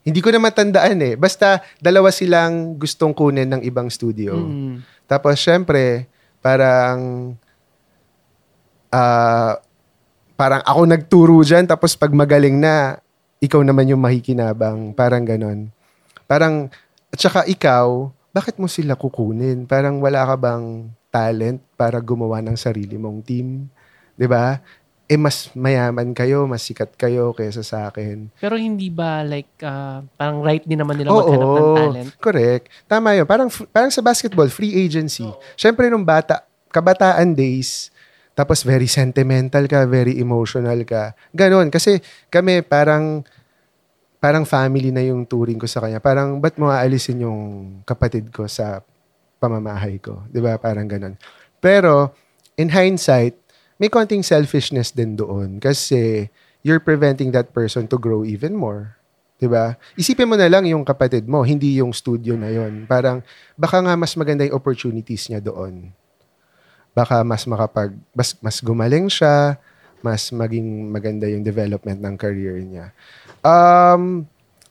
hindi 0.00 0.22
ko 0.22 0.30
na 0.30 0.38
matandaan 0.38 0.98
eh. 1.00 1.14
Basta 1.14 1.58
dalawa 1.76 2.08
silang 2.08 2.78
gustong 2.78 3.10
kunin 3.10 3.50
ng 3.50 3.62
ibang 3.62 3.90
studio. 3.90 4.38
Mm. 4.38 4.86
Tapos, 5.04 5.34
syempre, 5.36 6.06
parang, 6.38 7.34
ah, 8.88 9.58
parang 10.34 10.62
ako 10.62 10.80
nagturo 10.86 11.36
dyan, 11.42 11.66
tapos 11.66 11.94
pag 11.94 12.10
magaling 12.10 12.56
na, 12.56 12.98
ikaw 13.40 13.64
naman 13.64 13.88
yung 13.88 14.04
makikinabang. 14.04 14.92
Parang 14.92 15.24
ganon. 15.24 15.72
Parang, 16.28 16.68
at 17.08 17.18
saka 17.18 17.48
ikaw, 17.48 18.12
bakit 18.30 18.60
mo 18.60 18.70
sila 18.70 18.94
kukunin? 18.94 19.66
Parang 19.66 19.98
wala 19.98 20.22
ka 20.22 20.36
bang 20.38 20.86
talent 21.10 21.58
para 21.74 21.98
gumawa 21.98 22.38
ng 22.38 22.54
sarili 22.54 22.94
mong 22.94 23.26
team? 23.26 23.66
'Di 24.14 24.30
ba? 24.30 24.62
Eh, 25.10 25.18
mas 25.18 25.50
mayaman 25.58 26.14
kayo, 26.14 26.46
mas 26.46 26.62
sikat 26.62 26.94
kayo 26.94 27.34
kaysa 27.34 27.66
sa 27.66 27.90
akin. 27.90 28.30
Pero 28.38 28.54
hindi 28.54 28.86
ba 28.94 29.26
like 29.26 29.50
ah, 29.66 30.06
parang 30.14 30.38
right 30.38 30.62
din 30.62 30.78
naman 30.78 30.94
nila 30.94 31.10
maghanap 31.10 31.50
ng 31.50 31.70
talent? 31.74 32.10
correct. 32.22 32.70
Tama 32.86 33.18
yun. 33.18 33.26
Parang, 33.26 33.50
parang 33.74 33.90
sa 33.90 34.06
basketball, 34.06 34.46
free 34.46 34.70
agency. 34.70 35.26
Siyempre, 35.58 35.90
nung 35.90 36.06
bata, 36.06 36.46
kabataan 36.70 37.34
days, 37.34 37.90
Tapos 38.34 38.62
very 38.62 38.86
sentimental 38.86 39.66
ka, 39.66 39.84
very 39.84 40.16
emotional 40.16 40.80
ka. 40.86 41.12
Ganon. 41.34 41.68
Kasi 41.68 41.98
kami 42.30 42.62
parang 42.62 43.26
parang 44.20 44.44
family 44.44 44.92
na 44.92 45.02
yung 45.04 45.24
touring 45.24 45.58
ko 45.58 45.66
sa 45.66 45.80
kanya. 45.82 45.98
Parang 45.98 46.38
ba't 46.38 46.54
mo 46.60 46.68
aalisin 46.68 47.24
yung 47.24 47.40
kapatid 47.88 48.28
ko 48.30 48.46
sa 48.46 48.84
pamamahay 49.40 49.96
ko? 49.98 50.24
ba 50.40 50.60
Parang 50.60 50.86
ganon. 50.86 51.16
Pero 51.58 52.14
in 52.60 52.68
hindsight, 52.70 53.34
may 53.80 53.88
konting 53.88 54.20
selfishness 54.20 54.92
din 54.92 55.16
doon. 55.16 55.56
Kasi 55.56 56.28
you're 56.60 56.84
preventing 56.84 57.32
that 57.32 57.50
person 57.56 57.88
to 57.88 57.96
grow 57.96 58.22
even 58.22 58.52
more. 58.52 59.00
'di 59.40 59.48
ba? 59.48 59.80
Isipin 59.96 60.28
mo 60.28 60.36
na 60.36 60.52
lang 60.52 60.68
yung 60.68 60.84
kapatid 60.84 61.24
mo, 61.24 61.40
hindi 61.40 61.80
yung 61.80 61.96
studio 61.96 62.36
na 62.36 62.52
yon. 62.52 62.84
Parang 62.84 63.24
baka 63.56 63.80
nga 63.80 63.96
mas 63.96 64.12
maganda 64.12 64.44
yung 64.44 64.60
opportunities 64.60 65.32
niya 65.32 65.40
doon 65.40 65.96
baka 66.94 67.22
mas 67.22 67.46
makapag 67.46 67.94
mas, 68.12 68.34
mas 68.42 68.56
gumaling 68.58 69.06
siya, 69.06 69.56
mas 70.00 70.32
maging 70.32 70.90
maganda 70.90 71.28
yung 71.28 71.44
development 71.44 72.00
ng 72.00 72.14
career 72.16 72.60
niya. 72.64 72.92
Um, 73.40 74.26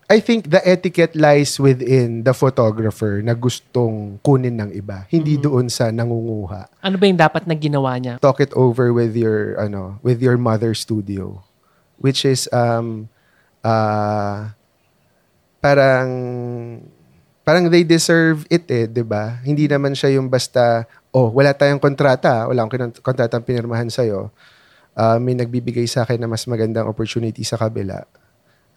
I 0.09 0.17
think 0.25 0.49
the 0.49 0.57
etiquette 0.65 1.13
lies 1.13 1.61
within 1.61 2.25
the 2.25 2.33
photographer 2.33 3.21
na 3.21 3.37
gustong 3.37 4.17
kunin 4.25 4.57
ng 4.57 4.73
iba, 4.73 5.05
hindi 5.05 5.37
mm-hmm. 5.37 5.45
doon 5.45 5.65
sa 5.69 5.93
nangunguha. 5.93 6.65
Ano 6.81 6.97
ba 6.97 7.05
yung 7.05 7.21
dapat 7.21 7.45
na 7.45 7.53
ginawa 7.53 7.93
niya? 8.01 8.17
Talk 8.17 8.41
it 8.41 8.49
over 8.57 8.89
with 8.89 9.13
your 9.13 9.53
ano, 9.61 10.01
with 10.01 10.17
your 10.17 10.33
mother 10.41 10.73
studio, 10.73 11.45
which 12.01 12.25
is 12.25 12.49
um 12.49 13.05
uh 13.61 14.49
parang 15.61 16.09
parang 17.49 17.65
they 17.65 17.81
deserve 17.81 18.45
it 18.45 18.69
eh, 18.69 18.85
'di 18.85 19.01
ba? 19.01 19.41
Hindi 19.41 19.65
naman 19.65 19.97
siya 19.97 20.21
yung 20.21 20.29
basta 20.29 20.85
oh, 21.09 21.33
wala 21.33 21.53
tayong 21.57 21.81
kontrata, 21.81 22.45
wala 22.45 22.65
akong 22.65 23.01
kontrata 23.01 23.41
pinirmahan 23.41 23.89
sa'yo, 23.89 24.29
uh, 24.93 25.17
may 25.17 25.33
nagbibigay 25.33 25.85
sa 25.89 26.05
akin 26.05 26.21
na 26.21 26.29
mas 26.29 26.45
magandang 26.45 26.85
opportunity 26.85 27.41
sa 27.41 27.57
kabila. 27.57 28.05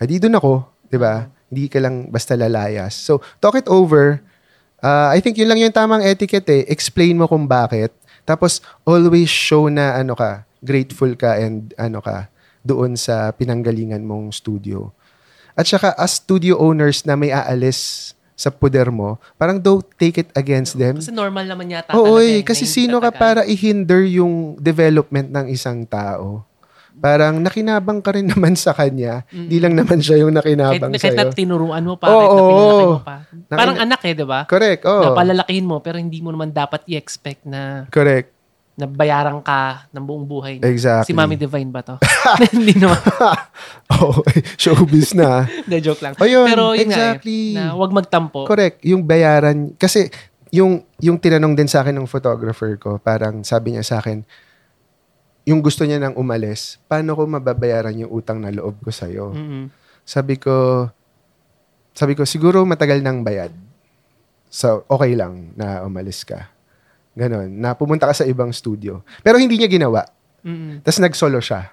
Adi 0.00 0.16
doon 0.18 0.40
ako, 0.40 0.52
di 0.88 0.98
ba? 0.98 1.28
Hindi 1.52 1.68
ka 1.68 1.78
lang 1.84 2.08
basta 2.08 2.32
lalayas. 2.32 2.96
So, 2.96 3.20
talk 3.38 3.60
it 3.60 3.68
over. 3.68 4.24
Uh, 4.82 5.12
I 5.12 5.20
think 5.20 5.36
yun 5.36 5.52
lang 5.52 5.60
yung 5.60 5.74
tamang 5.74 6.02
etiquette 6.02 6.48
eh. 6.48 6.62
Explain 6.72 7.20
mo 7.20 7.28
kung 7.28 7.44
bakit. 7.44 7.92
Tapos, 8.24 8.64
always 8.88 9.28
show 9.28 9.68
na 9.68 10.00
ano 10.00 10.16
ka, 10.16 10.48
grateful 10.64 11.12
ka 11.14 11.36
and 11.36 11.76
ano 11.76 12.00
ka, 12.00 12.32
doon 12.64 12.96
sa 12.96 13.30
pinanggalingan 13.36 14.02
mong 14.02 14.32
studio. 14.32 14.90
At 15.52 15.68
saka, 15.68 15.92
as 16.00 16.16
studio 16.16 16.56
owners 16.56 17.04
na 17.04 17.14
may 17.14 17.28
aalis 17.28 18.14
sa 18.42 18.50
poder 18.50 18.90
mo, 18.90 19.22
parang 19.38 19.62
don't 19.62 19.86
take 19.94 20.26
it 20.26 20.30
against 20.34 20.74
them. 20.74 20.98
Kasi 20.98 21.14
normal 21.14 21.46
naman 21.46 21.70
yata 21.70 21.94
Oo, 21.94 22.18
talaga. 22.18 22.26
Eh, 22.26 22.42
kasi 22.42 22.66
sino 22.66 22.98
ka 22.98 23.14
para 23.14 23.46
i-hinder 23.46 24.02
yung 24.10 24.58
development 24.58 25.30
ng 25.30 25.46
isang 25.46 25.86
tao? 25.86 26.42
Parang 26.98 27.38
nakinabang 27.38 28.02
ka 28.02 28.10
rin 28.18 28.26
naman 28.34 28.58
sa 28.58 28.74
kanya. 28.74 29.22
Hindi 29.30 29.56
mm. 29.56 29.62
lang 29.62 29.74
naman 29.78 29.98
siya 30.02 30.26
yung 30.26 30.34
nakinabang 30.34 30.90
kahit, 30.90 30.98
sa'yo. 31.06 31.14
Kahit 31.14 31.30
na 31.30 31.38
tinuruan 31.38 31.84
mo 31.86 31.94
pa, 31.94 32.10
oh, 32.10 32.18
kahit 32.18 32.34
na 32.34 32.42
pinalaki 32.42 32.84
mo 32.84 33.00
pa. 33.06 33.16
Parang 33.46 33.76
anak 33.78 34.00
eh, 34.02 34.12
di 34.18 34.26
ba? 34.26 34.40
Correct, 34.50 34.82
oh. 34.90 35.02
Napalalakihin 35.06 35.66
mo, 35.70 35.78
pero 35.78 36.02
hindi 36.02 36.18
mo 36.18 36.34
naman 36.34 36.50
dapat 36.50 36.82
i-expect 36.90 37.46
na... 37.46 37.86
Correct 37.94 38.41
na 38.82 38.90
bayaran 38.90 39.38
ka 39.38 39.86
ng 39.94 40.02
buong 40.02 40.26
buhay. 40.26 40.58
Exactly. 40.58 41.14
Si 41.14 41.16
Mami 41.16 41.38
Divine 41.38 41.70
ba 41.70 41.86
to? 41.86 41.96
Hindi 42.54 42.74
naman. 42.74 42.98
oh, 43.94 44.18
showbiz 44.58 45.14
na. 45.14 45.46
Na 45.70 45.78
joke 45.78 46.02
lang. 46.02 46.18
Oh, 46.18 46.26
yun, 46.26 46.50
Pero 46.50 46.74
yun 46.74 46.90
exactly. 46.90 47.54
nga 47.54 47.70
eh, 47.70 47.70
na 47.70 47.78
wag 47.78 47.94
magtampo. 47.94 48.42
Correct. 48.50 48.82
Yung 48.82 49.06
bayaran, 49.06 49.78
kasi 49.78 50.10
yung, 50.50 50.82
yung 50.98 51.16
tinanong 51.16 51.54
din 51.54 51.70
sa 51.70 51.86
akin 51.86 51.94
ng 51.94 52.10
photographer 52.10 52.74
ko, 52.76 52.98
parang 52.98 53.46
sabi 53.46 53.78
niya 53.78 53.86
sa 53.86 54.02
akin, 54.02 54.26
yung 55.46 55.62
gusto 55.62 55.86
niya 55.86 56.02
nang 56.02 56.18
umalis, 56.18 56.82
paano 56.90 57.14
ko 57.14 57.26
mababayaran 57.26 57.94
yung 58.02 58.10
utang 58.10 58.42
na 58.42 58.50
loob 58.50 58.78
ko 58.82 58.90
sa'yo? 58.90 59.34
Mm-hmm. 59.34 59.64
Sabi 60.02 60.34
ko, 60.38 60.86
sabi 61.94 62.18
ko, 62.18 62.26
siguro 62.26 62.62
matagal 62.66 63.02
nang 63.02 63.22
bayad. 63.22 63.50
So, 64.52 64.84
okay 64.86 65.16
lang 65.16 65.56
na 65.56 65.82
umalis 65.82 66.22
ka. 66.28 66.52
Ganon. 67.12 67.48
Na 67.52 67.76
pumunta 67.76 68.08
ka 68.08 68.14
sa 68.16 68.24
ibang 68.24 68.48
studio. 68.52 69.04
Pero 69.20 69.36
hindi 69.36 69.60
niya 69.60 69.68
ginawa. 69.68 70.08
Mm-mm. 70.42 70.82
Tapos 70.82 70.98
nag-solo 70.98 71.38
siya. 71.38 71.70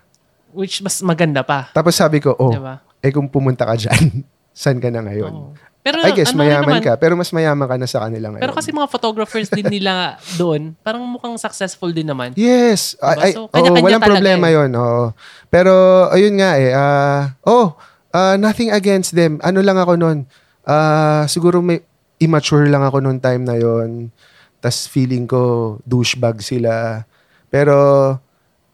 Which 0.52 0.82
mas 0.82 1.00
maganda 1.02 1.46
pa. 1.46 1.70
Tapos 1.72 1.96
sabi 1.96 2.20
ko, 2.20 2.34
oh, 2.38 2.54
diba? 2.54 2.82
eh 3.00 3.12
kung 3.14 3.30
pumunta 3.30 3.66
ka 3.66 3.78
dyan, 3.78 4.26
saan 4.62 4.78
ka 4.82 4.90
na 4.92 5.06
ngayon? 5.06 5.34
Oo. 5.34 5.54
Pero 5.80 6.04
I 6.04 6.12
guess 6.12 6.36
ano 6.36 6.44
mayaman 6.44 6.84
naman, 6.84 6.86
ka, 6.86 6.94
pero 7.00 7.16
mas 7.16 7.32
mayaman 7.32 7.66
ka 7.66 7.76
na 7.80 7.88
sa 7.88 8.04
kanila 8.04 8.36
ngayon. 8.36 8.44
Pero 8.44 8.54
kasi 8.54 8.70
mga 8.76 8.90
photographers 8.92 9.48
din 9.48 9.64
nila 9.80 10.20
doon, 10.42 10.76
parang 10.84 11.02
mukhang 11.08 11.40
successful 11.40 11.90
din 11.96 12.04
naman. 12.04 12.36
Yes. 12.36 13.00
Diba? 13.00 13.24
I, 13.24 13.32
so, 13.32 13.48
oh, 13.48 13.80
walang 13.80 14.04
problema 14.04 14.52
eh. 14.52 14.60
yon. 14.60 14.76
Oh. 14.76 15.16
Pero 15.48 15.72
ayun 16.12 16.36
nga 16.36 16.52
eh. 16.60 16.76
Uh, 16.76 17.22
oh, 17.48 17.68
uh, 18.12 18.36
nothing 18.36 18.76
against 18.76 19.16
them. 19.16 19.40
Ano 19.40 19.64
lang 19.64 19.80
ako 19.80 19.96
noon. 19.96 20.28
Uh, 20.68 21.24
siguro 21.32 21.64
may 21.64 21.80
immature 22.20 22.68
lang 22.68 22.84
ako 22.84 23.00
noon 23.00 23.24
time 23.24 23.48
na 23.48 23.56
yon 23.56 24.12
tas 24.60 24.88
feeling 24.88 25.26
ko 25.26 25.76
douchebag 25.88 26.44
sila. 26.44 27.04
Pero 27.48 27.76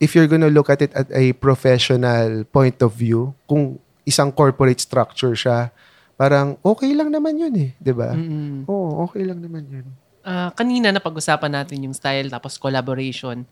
if 0.02 0.14
you're 0.14 0.30
gonna 0.30 0.52
look 0.52 0.70
at 0.70 0.82
it 0.82 0.92
at 0.94 1.08
a 1.14 1.32
professional 1.38 2.44
point 2.50 2.78
of 2.82 2.92
view, 2.94 3.32
kung 3.48 3.80
isang 4.06 4.30
corporate 4.30 4.82
structure 4.82 5.34
siya, 5.34 5.74
parang 6.16 6.56
okay 6.62 6.92
lang 6.94 7.10
naman 7.12 7.36
yun 7.36 7.54
eh, 7.56 7.70
'di 7.80 7.94
ba? 7.96 8.14
Mm-hmm. 8.14 8.70
Oo, 8.70 9.06
okay 9.08 9.24
lang 9.24 9.40
naman 9.42 9.64
yun. 9.68 9.88
Uh, 10.26 10.50
kanina 10.58 10.90
na 10.90 10.98
pag-usapan 10.98 11.54
natin 11.54 11.86
yung 11.86 11.96
style 11.96 12.30
tapos 12.30 12.58
collaboration. 12.58 13.46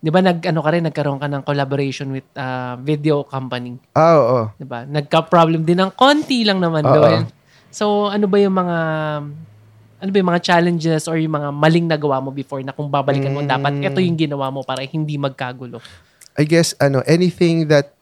'Di 0.00 0.10
ba 0.12 0.20
nag 0.20 0.42
ano 0.44 0.60
ka 0.60 0.70
rin 0.74 0.84
nagkaroon 0.84 1.20
ka 1.22 1.28
ng 1.30 1.42
collaboration 1.46 2.12
with 2.12 2.26
uh, 2.36 2.76
video 2.82 3.24
company? 3.24 3.78
Ah, 3.96 4.16
oo. 4.20 4.40
'Di 4.58 4.66
ba? 4.66 4.84
Nagka-problem 4.84 5.62
din 5.64 5.80
ng 5.80 5.92
konti 5.94 6.42
lang 6.44 6.60
naman 6.60 6.84
doon. 6.84 7.30
So 7.70 8.08
ano 8.08 8.24
ba 8.30 8.36
yung 8.40 8.56
mga 8.56 8.78
ano 9.96 10.08
ba 10.12 10.16
yung 10.20 10.30
mga 10.30 10.44
challenges 10.44 11.08
or 11.08 11.16
yung 11.16 11.32
mga 11.32 11.48
maling 11.52 11.86
nagawa 11.88 12.20
mo 12.20 12.28
before 12.28 12.60
na 12.60 12.72
kung 12.72 12.92
babalikan 12.92 13.32
mo, 13.32 13.40
mm. 13.40 13.48
dapat 13.48 13.72
ito 13.80 14.00
yung 14.00 14.18
ginawa 14.18 14.52
mo 14.52 14.60
para 14.60 14.84
hindi 14.84 15.16
magkagulo? 15.16 15.80
I 16.36 16.44
guess, 16.44 16.76
ano, 16.76 17.00
anything 17.08 17.68
that 17.72 17.96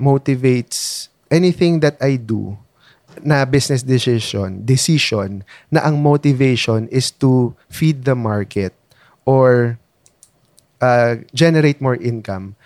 motivates, 0.00 1.08
anything 1.28 1.84
that 1.84 2.00
I 2.00 2.16
do 2.16 2.56
na 3.20 3.44
business 3.44 3.84
decision, 3.84 4.64
decision 4.64 5.44
na 5.72 5.84
ang 5.84 6.00
motivation 6.00 6.88
is 6.88 7.12
to 7.20 7.52
feed 7.68 8.04
the 8.04 8.16
market 8.16 8.72
or 9.28 9.76
uh, 10.80 11.20
generate 11.32 11.80
more 11.80 11.96
income, 11.96 12.56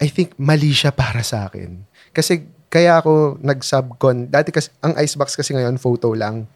I 0.00 0.08
think 0.08 0.36
mali 0.40 0.72
siya 0.72 0.92
para 0.92 1.20
sa 1.24 1.48
akin. 1.48 1.84
Kasi 2.12 2.44
kaya 2.72 3.00
ako 3.00 3.38
nag-subcon, 3.40 4.32
dati 4.32 4.50
kasi, 4.50 4.72
ang 4.80 4.96
Icebox 4.96 5.36
kasi 5.36 5.52
ngayon, 5.54 5.76
photo 5.76 6.12
lang 6.12 6.48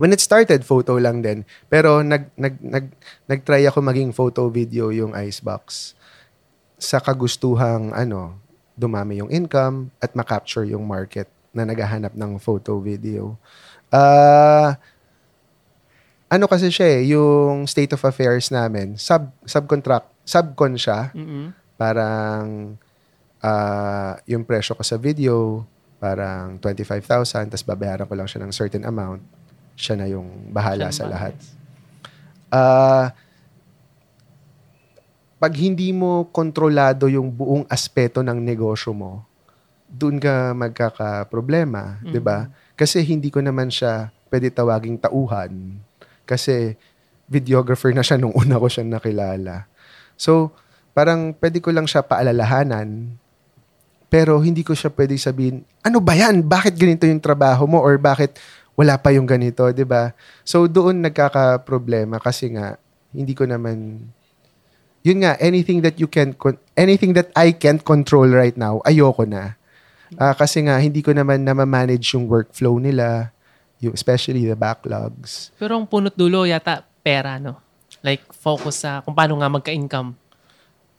When 0.00 0.14
it 0.14 0.20
started, 0.22 0.64
photo 0.64 0.96
lang 0.96 1.20
din. 1.20 1.44
Pero 1.68 2.00
nag, 2.00 2.32
nag, 2.38 2.56
nag, 2.62 2.86
nag-try 3.28 3.66
ako 3.68 3.84
maging 3.84 4.10
photo 4.16 4.48
video 4.48 4.88
yung 4.88 5.12
Icebox. 5.12 5.94
Sa 6.80 7.02
kagustuhang, 7.02 7.92
ano, 7.92 8.40
dumami 8.80 9.20
yung 9.20 9.28
income 9.28 9.92
at 10.00 10.16
makapture 10.16 10.64
yung 10.64 10.88
market 10.88 11.28
na 11.52 11.68
naghahanap 11.68 12.16
ng 12.16 12.40
photo 12.40 12.80
video. 12.80 13.36
Uh, 13.92 14.72
ano 16.30 16.46
kasi 16.46 16.70
siya 16.70 17.02
eh, 17.02 17.12
yung 17.12 17.66
state 17.66 17.92
of 17.92 18.02
affairs 18.06 18.54
namin, 18.54 18.94
sub, 18.94 19.34
subcontract, 19.42 20.08
subcon 20.22 20.78
siya. 20.78 21.10
Mm-hmm. 21.10 21.46
Parang 21.74 22.78
uh, 23.42 24.12
yung 24.30 24.46
presyo 24.46 24.78
ko 24.78 24.86
sa 24.86 24.94
video, 24.94 25.66
parang 25.98 26.56
25,000, 26.62 27.50
tapos 27.50 27.66
babayaran 27.66 28.06
ko 28.06 28.14
lang 28.14 28.30
siya 28.30 28.40
ng 28.46 28.52
certain 28.54 28.86
amount 28.86 29.20
siya 29.80 29.96
na 29.96 30.06
yung 30.06 30.52
bahala 30.52 30.92
siya 30.92 30.96
sa 31.00 31.04
lahat. 31.08 31.34
Uh, 32.52 33.08
pag 35.40 35.52
hindi 35.56 35.88
mo 35.96 36.28
kontrolado 36.28 37.08
yung 37.08 37.32
buong 37.32 37.64
aspeto 37.72 38.20
ng 38.20 38.36
negosyo 38.36 38.92
mo, 38.92 39.24
doon 39.88 40.20
ka 40.20 40.52
magkaka-problema, 40.52 41.96
mm-hmm. 41.98 42.12
'di 42.12 42.20
ba? 42.20 42.52
Kasi 42.76 43.00
hindi 43.00 43.32
ko 43.32 43.40
naman 43.40 43.72
siya 43.72 44.12
pwede 44.28 44.52
tawaging 44.52 45.00
tauhan 45.00 45.80
kasi 46.28 46.76
videographer 47.26 47.90
na 47.90 48.04
siya 48.04 48.20
nung 48.20 48.36
una 48.36 48.60
ko 48.60 48.70
siya 48.70 48.86
nakilala. 48.86 49.66
So, 50.14 50.54
parang 50.94 51.34
pwede 51.40 51.58
ko 51.58 51.74
lang 51.74 51.90
siya 51.90 52.06
paalalahanan 52.06 53.18
pero 54.10 54.42
hindi 54.42 54.66
ko 54.66 54.74
siya 54.74 54.90
pwede 54.90 55.14
sabihin, 55.14 55.62
ano 55.86 56.02
ba 56.02 56.18
yan? 56.18 56.42
Bakit 56.42 56.74
ganito 56.74 57.06
yung 57.06 57.22
trabaho 57.22 57.62
mo? 57.70 57.78
Or 57.78 57.94
bakit 57.94 58.42
wala 58.80 58.96
pa 58.96 59.12
yung 59.12 59.28
ganito, 59.28 59.68
'di 59.68 59.84
ba? 59.84 60.16
So 60.40 60.64
doon 60.64 61.04
nagkaka-problema 61.04 62.16
kasi 62.16 62.56
nga 62.56 62.80
hindi 63.12 63.36
ko 63.36 63.44
naman 63.44 64.00
yun 65.04 65.20
nga 65.20 65.36
anything 65.36 65.84
that 65.84 66.00
you 66.00 66.08
can 66.08 66.32
anything 66.76 67.12
that 67.12 67.28
I 67.36 67.52
can't 67.52 67.84
control 67.84 68.32
right 68.32 68.56
now, 68.56 68.80
ayoko 68.88 69.28
na. 69.28 69.60
Uh, 70.16 70.32
kasi 70.34 70.64
nga 70.64 70.80
hindi 70.80 71.04
ko 71.04 71.12
naman 71.12 71.44
na 71.44 71.52
manage 71.54 72.16
yung 72.16 72.26
workflow 72.26 72.80
nila, 72.80 73.30
yung 73.84 73.92
especially 73.92 74.48
the 74.48 74.56
backlogs. 74.56 75.52
Pero 75.60 75.76
ang 75.76 75.84
punot 75.84 76.16
dulo 76.16 76.48
yata 76.48 76.82
pera, 77.04 77.36
no? 77.36 77.60
Like 78.00 78.24
focus 78.32 78.80
sa 78.80 79.04
kung 79.04 79.12
paano 79.12 79.36
nga 79.38 79.52
magka-income. 79.52 80.16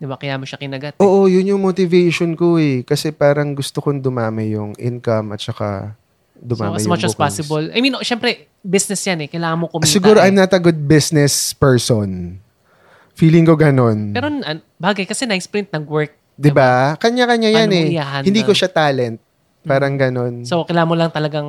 Di 0.02 0.10
ba? 0.10 0.18
Kaya 0.18 0.38
mo 0.38 0.50
siya 0.50 0.58
kinagat. 0.58 0.98
eh. 0.98 1.02
Oo, 1.06 1.30
yun 1.30 1.46
yung 1.46 1.62
motivation 1.62 2.34
ko 2.34 2.58
eh. 2.58 2.82
Kasi 2.82 3.14
parang 3.14 3.54
gusto 3.54 3.86
kong 3.86 4.02
dumami 4.02 4.58
yung 4.58 4.74
income 4.82 5.38
at 5.38 5.42
saka 5.46 5.94
So, 6.42 6.50
dumami 6.50 6.82
as 6.82 6.84
yung 6.84 6.92
much 6.98 7.06
as 7.06 7.14
possible. 7.14 7.62
I 7.70 7.80
mean, 7.86 7.94
syempre, 8.02 8.50
business 8.66 9.06
yan 9.06 9.22
eh. 9.26 9.30
Kailangan 9.30 9.58
mo 9.62 9.66
kumita. 9.70 9.94
Siguro 9.94 10.18
eh. 10.18 10.26
I'm 10.26 10.34
not 10.34 10.50
a 10.50 10.58
good 10.58 10.90
business 10.90 11.54
person. 11.54 12.42
Feeling 13.14 13.46
ko 13.46 13.54
ganun. 13.54 14.18
Pero, 14.18 14.26
an- 14.28 14.66
bagay, 14.82 15.06
kasi 15.06 15.30
na-sprint, 15.30 15.70
nag-work. 15.70 16.18
'Di 16.42 16.50
ba? 16.50 16.98
Kanya-kanya 16.98 17.54
yan 17.54 17.70
Paano 17.70 17.78
eh. 17.78 18.26
Hindi 18.26 18.42
ko 18.42 18.58
siya 18.58 18.72
talent. 18.74 19.22
Parang 19.62 19.94
ganun. 19.94 20.42
So, 20.42 20.66
kailangan 20.66 20.90
mo 20.90 20.98
lang 20.98 21.14
talagang 21.14 21.46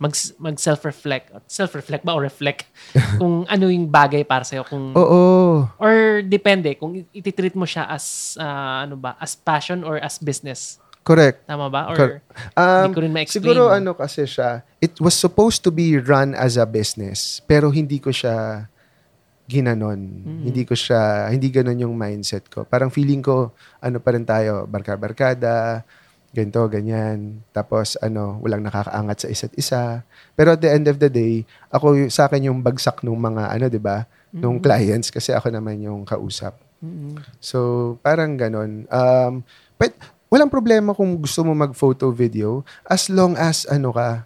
mag, 0.00 0.12
mag 0.40 0.56
self-reflect. 0.56 1.44
Self-reflect 1.44 2.08
ba 2.08 2.16
o 2.16 2.20
reflect? 2.24 2.64
kung 3.20 3.44
ano 3.44 3.68
yung 3.68 3.84
bagay 3.84 4.24
para 4.24 4.48
sa'yo. 4.48 4.64
Kung, 4.64 4.96
Oo. 4.96 5.68
Or 5.76 6.24
depende, 6.24 6.72
kung 6.80 7.04
ititreat 7.12 7.52
mo 7.52 7.68
siya 7.68 7.84
as, 7.84 8.32
ah, 8.40 8.88
ano 8.88 8.96
ba, 8.96 9.12
as 9.20 9.36
passion 9.36 9.84
or 9.84 10.00
as 10.00 10.16
business. 10.16 10.80
Correct. 11.00 11.48
Tama 11.48 11.66
ba? 11.66 11.88
Or 11.88 11.96
Cor- 11.96 12.20
hindi 12.20 12.86
Um, 12.86 12.92
ko 12.92 13.00
rin 13.00 13.12
ma-explain. 13.12 13.36
siguro 13.40 13.62
ano 13.68 13.96
kasi 13.96 14.28
siya, 14.28 14.60
it 14.78 14.92
was 15.00 15.16
supposed 15.16 15.64
to 15.64 15.72
be 15.72 15.96
run 15.96 16.36
as 16.36 16.54
a 16.54 16.64
business, 16.64 17.40
pero 17.44 17.72
hindi 17.72 17.96
ko 17.98 18.12
siya 18.12 18.68
ginanon. 19.50 19.98
Mm. 20.22 20.42
Hindi 20.46 20.62
ko 20.62 20.78
siya, 20.78 21.26
hindi 21.26 21.50
ganon 21.50 21.80
yung 21.80 21.96
mindset 21.96 22.46
ko. 22.46 22.62
Parang 22.62 22.86
feeling 22.86 23.18
ko, 23.18 23.50
ano 23.80 23.98
pa 23.98 24.14
rin 24.14 24.22
tayo, 24.22 24.62
barka-barkada, 24.64 25.82
ganito, 26.30 26.62
ganyan. 26.70 27.42
Tapos, 27.50 27.98
ano, 27.98 28.38
walang 28.38 28.62
nakakaangat 28.62 29.26
sa 29.26 29.28
isa't 29.28 29.54
isa. 29.58 30.06
Pero 30.38 30.54
at 30.54 30.62
the 30.62 30.70
end 30.70 30.86
of 30.86 31.02
the 31.02 31.10
day, 31.10 31.42
ako, 31.66 32.06
sa 32.06 32.30
akin 32.30 32.46
yung 32.46 32.62
bagsak 32.62 33.02
nung 33.02 33.18
mga, 33.18 33.50
ano, 33.50 33.66
di 33.66 33.82
ba, 33.82 34.06
nung 34.30 34.62
clients, 34.62 35.10
kasi 35.10 35.34
ako 35.34 35.50
naman 35.50 35.82
yung 35.82 36.06
kausap. 36.06 36.54
Mm-mm. 36.78 37.18
So, 37.42 37.98
parang 37.98 38.38
ganon. 38.38 38.86
Um, 38.86 39.42
but, 39.74 39.90
walang 40.30 40.48
problema 40.48 40.94
kung 40.94 41.18
gusto 41.18 41.42
mo 41.42 41.52
mag-photo 41.52 42.14
video 42.14 42.62
as 42.86 43.10
long 43.10 43.34
as, 43.34 43.66
ano 43.66 43.90
ka, 43.90 44.24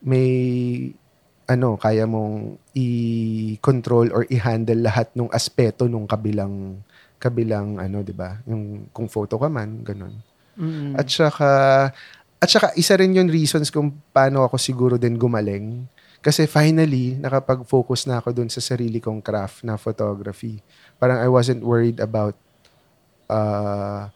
may, 0.00 0.30
ano, 1.50 1.74
kaya 1.74 2.06
mong 2.06 2.56
i-control 2.72 4.14
or 4.14 4.22
i-handle 4.30 4.78
lahat 4.78 5.10
ng 5.18 5.28
aspeto 5.34 5.90
nung 5.90 6.06
kabilang, 6.06 6.78
kabilang, 7.18 7.82
ano, 7.82 8.06
di 8.06 8.14
ba? 8.14 8.38
Yung, 8.46 8.88
kung 8.94 9.10
photo 9.10 9.36
ka 9.36 9.50
man, 9.50 9.82
ganon. 9.82 10.14
Mm-mm. 10.54 10.94
At 10.94 11.10
saka, 11.10 11.50
at 12.40 12.48
saka 12.48 12.70
isa 12.78 12.94
rin 12.96 13.18
yung 13.18 13.28
reasons 13.28 13.68
kung 13.68 13.90
paano 14.14 14.46
ako 14.46 14.56
siguro 14.56 14.94
din 14.96 15.18
gumaling. 15.18 15.84
Kasi 16.20 16.46
finally, 16.46 17.16
nakapag-focus 17.18 18.06
na 18.06 18.22
ako 18.22 18.32
dun 18.32 18.48
sa 18.52 18.62
sarili 18.62 19.02
kong 19.02 19.24
craft 19.24 19.64
na 19.66 19.74
photography. 19.80 20.62
Parang 21.00 21.18
I 21.18 21.28
wasn't 21.28 21.64
worried 21.64 21.96
about 21.98 22.36
uh, 23.26 24.12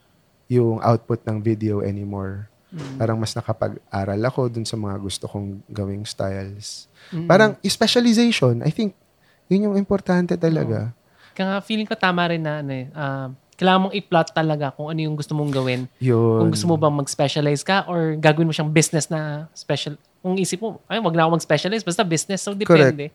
yung 0.48 0.80
output 0.84 1.24
ng 1.24 1.40
video 1.40 1.80
anymore. 1.80 2.48
Mm. 2.74 2.98
Parang 2.98 3.16
mas 3.16 3.32
nakapag-aral 3.32 4.20
ako 4.26 4.50
dun 4.50 4.66
sa 4.66 4.74
mga 4.74 4.96
gusto 4.98 5.24
kong 5.30 5.62
gawing 5.70 6.02
styles. 6.02 6.90
Mm-mm. 7.14 7.30
Parang 7.30 7.54
specialization, 7.62 8.60
I 8.66 8.74
think, 8.74 8.98
yun 9.46 9.70
yung 9.70 9.76
importante 9.78 10.34
talaga. 10.34 10.90
Kaya 11.34 11.46
nga, 11.54 11.58
feeling 11.62 11.86
ko 11.86 11.94
tama 11.94 12.26
rin 12.30 12.42
na, 12.42 12.62
ano 12.62 12.72
eh, 12.74 12.86
ah, 12.94 13.30
kailangan 13.54 13.80
mong 13.86 13.94
i-plot 13.94 14.28
talaga 14.34 14.74
kung 14.74 14.90
ano 14.90 14.98
yung 14.98 15.14
gusto 15.14 15.30
mong 15.38 15.52
gawin. 15.54 15.86
Yun. 16.02 16.42
Kung 16.42 16.50
gusto 16.50 16.66
mo 16.66 16.74
bang 16.74 16.94
mag-specialize 16.94 17.62
ka 17.62 17.86
or 17.86 18.18
gagawin 18.18 18.50
mo 18.50 18.54
siyang 18.54 18.70
business 18.70 19.06
na 19.06 19.46
special. 19.54 19.94
Kung 20.18 20.34
isip 20.34 20.58
mo, 20.58 20.82
ay, 20.90 20.98
wag 20.98 21.14
na 21.14 21.26
ako 21.26 21.38
mag-specialize, 21.38 21.86
basta 21.86 22.02
business. 22.02 22.42
So, 22.42 22.56
depende. 22.56 23.14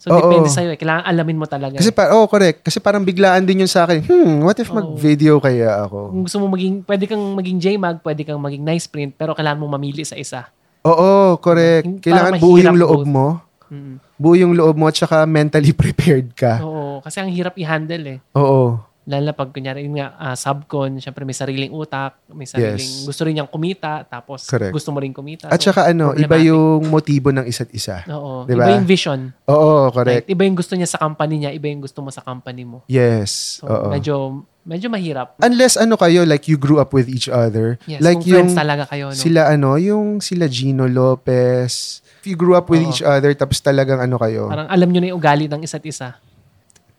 So, 0.00 0.08
Oo. 0.08 0.32
depende 0.32 0.48
sa'yo. 0.48 0.72
Eh. 0.72 0.80
Kailangan 0.80 1.04
alamin 1.04 1.36
mo 1.36 1.44
talaga. 1.44 1.76
Kasi 1.76 1.92
pa, 1.92 2.08
oh, 2.10 2.24
correct. 2.24 2.64
Kasi 2.64 2.80
parang 2.80 3.04
biglaan 3.04 3.44
din 3.44 3.60
yun 3.60 3.68
sa 3.68 3.84
akin, 3.84 4.00
hmm, 4.00 4.40
what 4.40 4.56
if 4.56 4.72
Oo. 4.72 4.80
mag-video 4.80 5.36
kaya 5.36 5.84
ako? 5.84 6.08
kung 6.08 6.22
gusto 6.24 6.40
mo 6.40 6.48
maging, 6.48 6.80
pwede 6.82 7.04
kang 7.04 7.20
maging 7.36 7.60
JMAG, 7.60 8.00
pwede 8.00 8.24
kang 8.24 8.40
maging 8.40 8.64
nice 8.64 8.88
print, 8.88 9.12
pero 9.12 9.36
kailangan 9.36 9.60
mo 9.60 9.68
mamili 9.68 10.00
sa 10.02 10.16
isa. 10.16 10.48
Oo, 10.82 11.36
correct. 11.36 11.84
Yung- 11.84 12.00
Kailangan 12.00 12.40
buo 12.40 12.56
yung 12.56 12.80
loob 12.80 13.04
both. 13.04 13.12
mo. 13.12 13.26
Mm. 13.68 13.94
Buo 14.16 14.32
yung 14.34 14.52
loob 14.56 14.74
mo 14.74 14.88
at 14.88 14.96
saka 14.96 15.28
mentally 15.28 15.76
prepared 15.84 16.32
ka. 16.32 16.64
Oo, 16.64 17.04
kasi 17.04 17.20
ang 17.20 17.28
hirap 17.28 17.52
i-handle 17.54 18.04
eh. 18.08 18.18
Oo. 18.34 18.80
Lalo 19.10 19.26
na 19.26 19.34
pag 19.34 19.50
kunyari, 19.50 19.82
yun 19.82 19.98
nga, 19.98 20.14
ah, 20.14 20.38
subcon, 20.38 21.02
syempre 21.02 21.26
may 21.26 21.34
sariling 21.34 21.74
utak, 21.74 22.14
may 22.30 22.46
sariling, 22.46 22.78
Yes. 22.78 23.02
gusto 23.02 23.26
rin 23.26 23.34
niyang 23.34 23.50
kumita, 23.50 24.06
tapos 24.06 24.46
Correct. 24.46 24.70
gusto 24.70 24.94
mo 24.94 25.02
rin 25.02 25.10
kumita. 25.10 25.50
At 25.50 25.58
So, 25.58 25.74
saka 25.74 25.90
ano, 25.90 26.14
iba 26.14 26.38
yung 26.38 26.86
motibo 26.86 27.34
ng 27.34 27.42
isa't 27.42 27.74
isa. 27.74 28.06
Oo, 28.06 28.46
Diba? 28.46 28.70
iba 28.70 28.78
yung 28.78 28.86
vision. 28.86 29.34
Oo, 29.50 29.90
correct. 29.90 30.22
Right? 30.22 30.30
Iba 30.30 30.46
yung 30.46 30.54
gusto 30.54 30.78
niya 30.78 30.86
sa 30.86 30.96
company 30.96 31.42
niya, 31.42 31.50
iba 31.50 31.66
yung 31.66 31.82
gusto 31.82 31.98
mo 31.98 32.14
sa 32.14 32.22
company 32.22 32.62
mo. 32.62 32.86
Yes. 32.86 33.58
So, 33.58 33.66
Oo. 33.66 33.90
medyo, 33.90 34.14
medyo 34.62 34.86
mahirap. 34.86 35.34
Unless 35.42 35.74
ano 35.74 35.98
kayo, 35.98 36.22
like 36.22 36.46
you 36.46 36.54
grew 36.54 36.78
up 36.78 36.94
with 36.94 37.10
each 37.10 37.26
other. 37.26 37.82
Yes, 37.90 37.98
like 37.98 38.22
kung 38.22 38.30
friends 38.30 38.54
yung 38.54 38.62
talaga 38.62 38.86
kayo. 38.86 39.10
No? 39.10 39.18
sila 39.18 39.50
ano, 39.50 39.74
yung 39.74 40.22
sila 40.22 40.46
Gino 40.46 40.86
Lopez. 40.86 41.98
If 42.20 42.28
you 42.28 42.36
grew 42.36 42.54
up 42.54 42.68
with 42.68 42.84
Oo. 42.84 42.90
each 42.92 43.02
other, 43.02 43.32
tapos 43.32 43.58
talagang 43.58 43.98
ano 43.98 44.20
kayo. 44.20 44.46
Parang 44.46 44.68
alam 44.68 44.86
nyo 44.86 45.00
na 45.00 45.06
yung 45.10 45.18
ugali 45.18 45.48
ng 45.48 45.64
isa't 45.64 45.82
isa. 45.82 46.20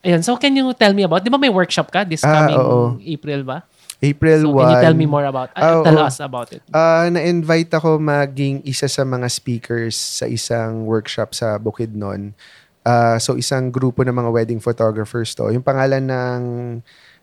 Ayun, 0.02 0.22
so 0.26 0.34
can 0.34 0.54
you 0.54 0.66
tell 0.74 0.94
me 0.94 1.06
about, 1.06 1.22
di 1.22 1.30
ba 1.30 1.38
may 1.38 1.54
workshop 1.54 1.94
ka 1.94 2.02
this 2.02 2.26
Ah, 2.26 2.34
coming 2.42 2.58
oo. 2.58 2.98
April 3.06 3.46
ba? 3.46 3.62
April 4.02 4.50
1. 4.50 4.50
So 4.50 4.58
can 4.58 4.70
you 4.74 4.82
tell 4.82 4.98
me 4.98 5.06
more 5.06 5.26
about, 5.30 5.54
Ah, 5.54 5.78
uh, 5.78 5.86
tell 5.86 6.02
oo. 6.02 6.10
us 6.10 6.18
about 6.18 6.50
it. 6.50 6.66
Ah, 6.74 7.06
na-invite 7.06 7.70
ako 7.70 8.02
maging 8.02 8.66
isa 8.66 8.90
sa 8.90 9.06
mga 9.06 9.30
speakers 9.30 9.94
sa 9.94 10.26
isang 10.26 10.90
workshop 10.90 11.38
sa 11.38 11.62
Bukidnon. 11.62 12.34
Ah, 12.82 13.22
so 13.22 13.38
isang 13.38 13.70
grupo 13.70 14.02
ng 14.02 14.14
mga 14.14 14.30
wedding 14.34 14.58
photographers 14.58 15.38
to. 15.38 15.54
Yung 15.54 15.62
pangalan 15.62 16.02
ng 16.02 16.42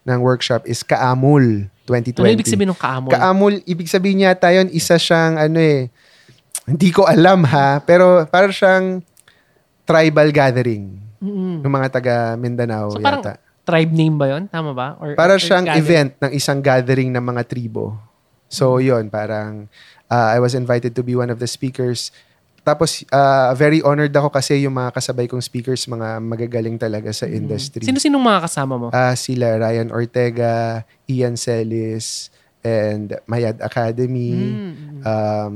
ng 0.06 0.20
workshop 0.22 0.62
is 0.64 0.86
Kaamul 0.86 1.66
2020. 1.82 2.22
Ano 2.22 2.30
ibig 2.30 2.46
sabihin 2.46 2.70
ng 2.70 2.78
kaamon? 2.78 3.10
Kaamul, 3.10 3.54
ibig 3.66 3.90
sabihin 3.90 4.22
yata 4.22 4.54
yun, 4.54 4.70
isa 4.70 4.94
siyang 4.96 5.34
ano 5.34 5.58
eh, 5.58 5.90
hindi 6.64 6.94
ko 6.94 7.10
alam 7.10 7.42
ha, 7.42 7.82
pero 7.82 8.22
parang 8.30 8.54
siyang 8.54 9.02
tribal 9.82 10.30
gathering 10.30 11.07
Mm-mm. 11.18 11.60
ng 11.60 11.72
mga 11.72 11.88
taga 11.90 12.14
Mindanao 12.34 12.90
So 12.90 12.98
parang 12.98 13.22
yata. 13.22 13.34
tribe 13.62 13.92
name 13.92 14.14
ba 14.14 14.26
yun? 14.28 14.46
Tama 14.46 14.72
ba? 14.72 14.96
Or, 14.96 15.12
Para 15.12 15.34
or 15.34 15.40
siyang 15.40 15.66
gathering? 15.66 15.82
event 15.82 16.10
ng 16.18 16.32
isang 16.32 16.58
gathering 16.58 17.10
ng 17.10 17.20
mga 17.20 17.42
tribo. 17.44 17.98
So, 18.48 18.80
yun, 18.80 19.08
parang 19.08 19.68
uh, 20.06 20.28
I 20.30 20.38
was 20.38 20.54
invited 20.54 20.96
to 20.96 21.02
be 21.02 21.12
one 21.12 21.28
of 21.28 21.36
the 21.36 21.44
speakers. 21.44 22.08
Tapos, 22.64 23.04
uh, 23.08 23.52
very 23.52 23.80
honored 23.80 24.08
ako 24.10 24.28
kasi 24.30 24.60
yung 24.60 24.72
mga 24.72 24.92
kasabay 24.94 25.24
kong 25.24 25.40
speakers, 25.40 25.84
mga 25.84 26.16
magagaling 26.18 26.76
talaga 26.76 27.12
sa 27.12 27.24
industry. 27.24 27.84
Sino-sinong 27.84 28.20
mga 28.20 28.40
kasama 28.42 28.74
mo? 28.76 28.86
Ah, 28.88 29.12
sila 29.12 29.56
Ryan 29.58 29.88
Ortega, 29.88 30.80
Ian 31.04 31.36
Celis, 31.36 32.32
and 32.60 33.20
Mayad 33.24 33.60
Academy, 33.60 34.32
Mm. 34.32 35.00
um, 35.02 35.54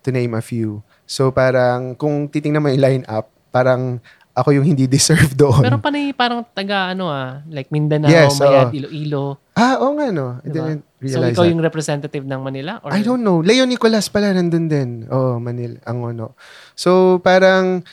to 0.00 0.08
name 0.08 0.32
a 0.32 0.40
few. 0.40 0.84
So, 1.04 1.28
parang, 1.28 1.92
kung 1.94 2.28
titingnan 2.28 2.60
mo 2.60 2.68
yung 2.68 2.80
line-up, 2.80 3.32
parang 3.48 3.96
ako 4.34 4.50
yung 4.50 4.66
hindi 4.66 4.84
deserve 4.84 5.30
doon. 5.38 5.62
Pero 5.62 5.78
panay 5.78 6.10
parang 6.10 6.42
taga 6.44 6.90
ano 6.90 7.06
ah, 7.06 7.40
like 7.46 7.70
Mindanao, 7.70 8.10
Yes, 8.10 8.34
Mayad, 8.36 8.68
oo. 8.68 8.74
Iloilo. 8.74 9.24
ah, 9.54 9.78
oo 9.78 9.94
nga, 9.94 10.10
no. 10.10 10.42
I 10.42 10.50
Diba? 10.50 10.66
didn't 10.68 10.82
So 10.82 11.02
realize 11.22 11.32
ikaw 11.32 11.44
that. 11.44 11.52
yung 11.54 11.62
representative 11.62 12.24
ng 12.24 12.40
Manila? 12.40 12.72
Or, 12.80 12.90
I 12.90 13.00
don't 13.00 13.20
know. 13.20 13.38
Leo 13.38 13.62
Nicolas 13.62 14.08
pala 14.08 14.32
nandun 14.32 14.66
din. 14.66 14.88
Oo, 15.06 15.38
Manila. 15.38 15.78
Ang 15.84 15.98
ano. 16.10 16.32
So, 16.72 17.20
parang 17.20 17.84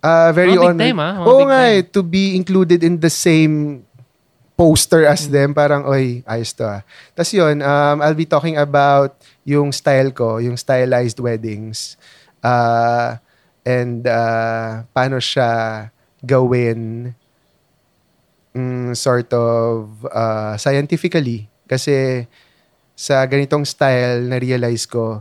uh, 0.00 0.30
very 0.30 0.52
big 0.52 0.60
honored. 0.60 0.82
time, 0.82 0.98
ah. 0.98 1.22
Oo 1.22 1.46
nga 1.46 1.70
eh, 1.70 1.80
to 1.80 2.02
be 2.02 2.34
included 2.34 2.82
in 2.82 2.98
the 2.98 3.08
same 3.08 3.86
poster 4.52 5.04
as 5.04 5.28
them. 5.28 5.52
Parang, 5.52 5.84
oy, 5.84 6.20
ayos 6.24 6.52
to 6.52 6.66
ah. 6.66 6.84
Tapos 7.12 7.30
yun, 7.30 7.60
um, 7.60 7.96
I'll 8.00 8.18
be 8.18 8.26
talking 8.26 8.56
about 8.56 9.16
yung 9.44 9.70
style 9.70 10.10
ko, 10.10 10.36
yung 10.38 10.56
stylized 10.56 11.16
weddings. 11.16 11.94
Uh, 12.40 13.16
and 13.66 14.06
uh, 14.06 14.86
paano 14.94 15.18
siya 15.18 15.90
gawin 16.22 17.10
mm, 18.54 18.94
sort 18.94 19.28
of 19.34 19.90
uh, 20.06 20.54
scientifically. 20.54 21.50
Kasi 21.66 22.24
sa 22.94 23.26
ganitong 23.26 23.66
style, 23.66 24.22
na-realize 24.30 24.86
ko, 24.86 25.20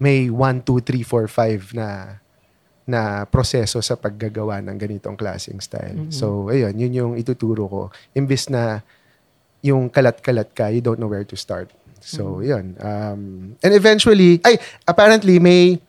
may 0.00 0.32
1, 0.32 0.64
2, 0.64 0.80
3, 0.80 1.04
4, 1.04 1.28
5 1.28 1.78
na 1.78 2.18
na 2.86 3.26
proseso 3.26 3.82
sa 3.82 3.98
paggagawa 3.98 4.62
ng 4.62 4.78
ganitong 4.78 5.18
klaseng 5.18 5.58
style. 5.58 6.06
Mhm. 6.06 6.14
So, 6.14 6.54
ayun, 6.54 6.78
yun 6.78 6.92
yung 6.94 7.12
ituturo 7.18 7.66
ko. 7.66 7.82
Imbis 8.14 8.46
na 8.46 8.86
yung 9.58 9.90
kalat-kalat 9.90 10.54
ka, 10.54 10.70
you 10.70 10.78
don't 10.78 11.02
know 11.02 11.10
where 11.10 11.26
to 11.26 11.34
start. 11.34 11.74
So, 11.98 12.38
yun. 12.38 12.78
Um, 12.78 13.58
and 13.58 13.72
eventually, 13.74 14.38
ay, 14.46 14.62
apparently, 14.86 15.42
may 15.42 15.82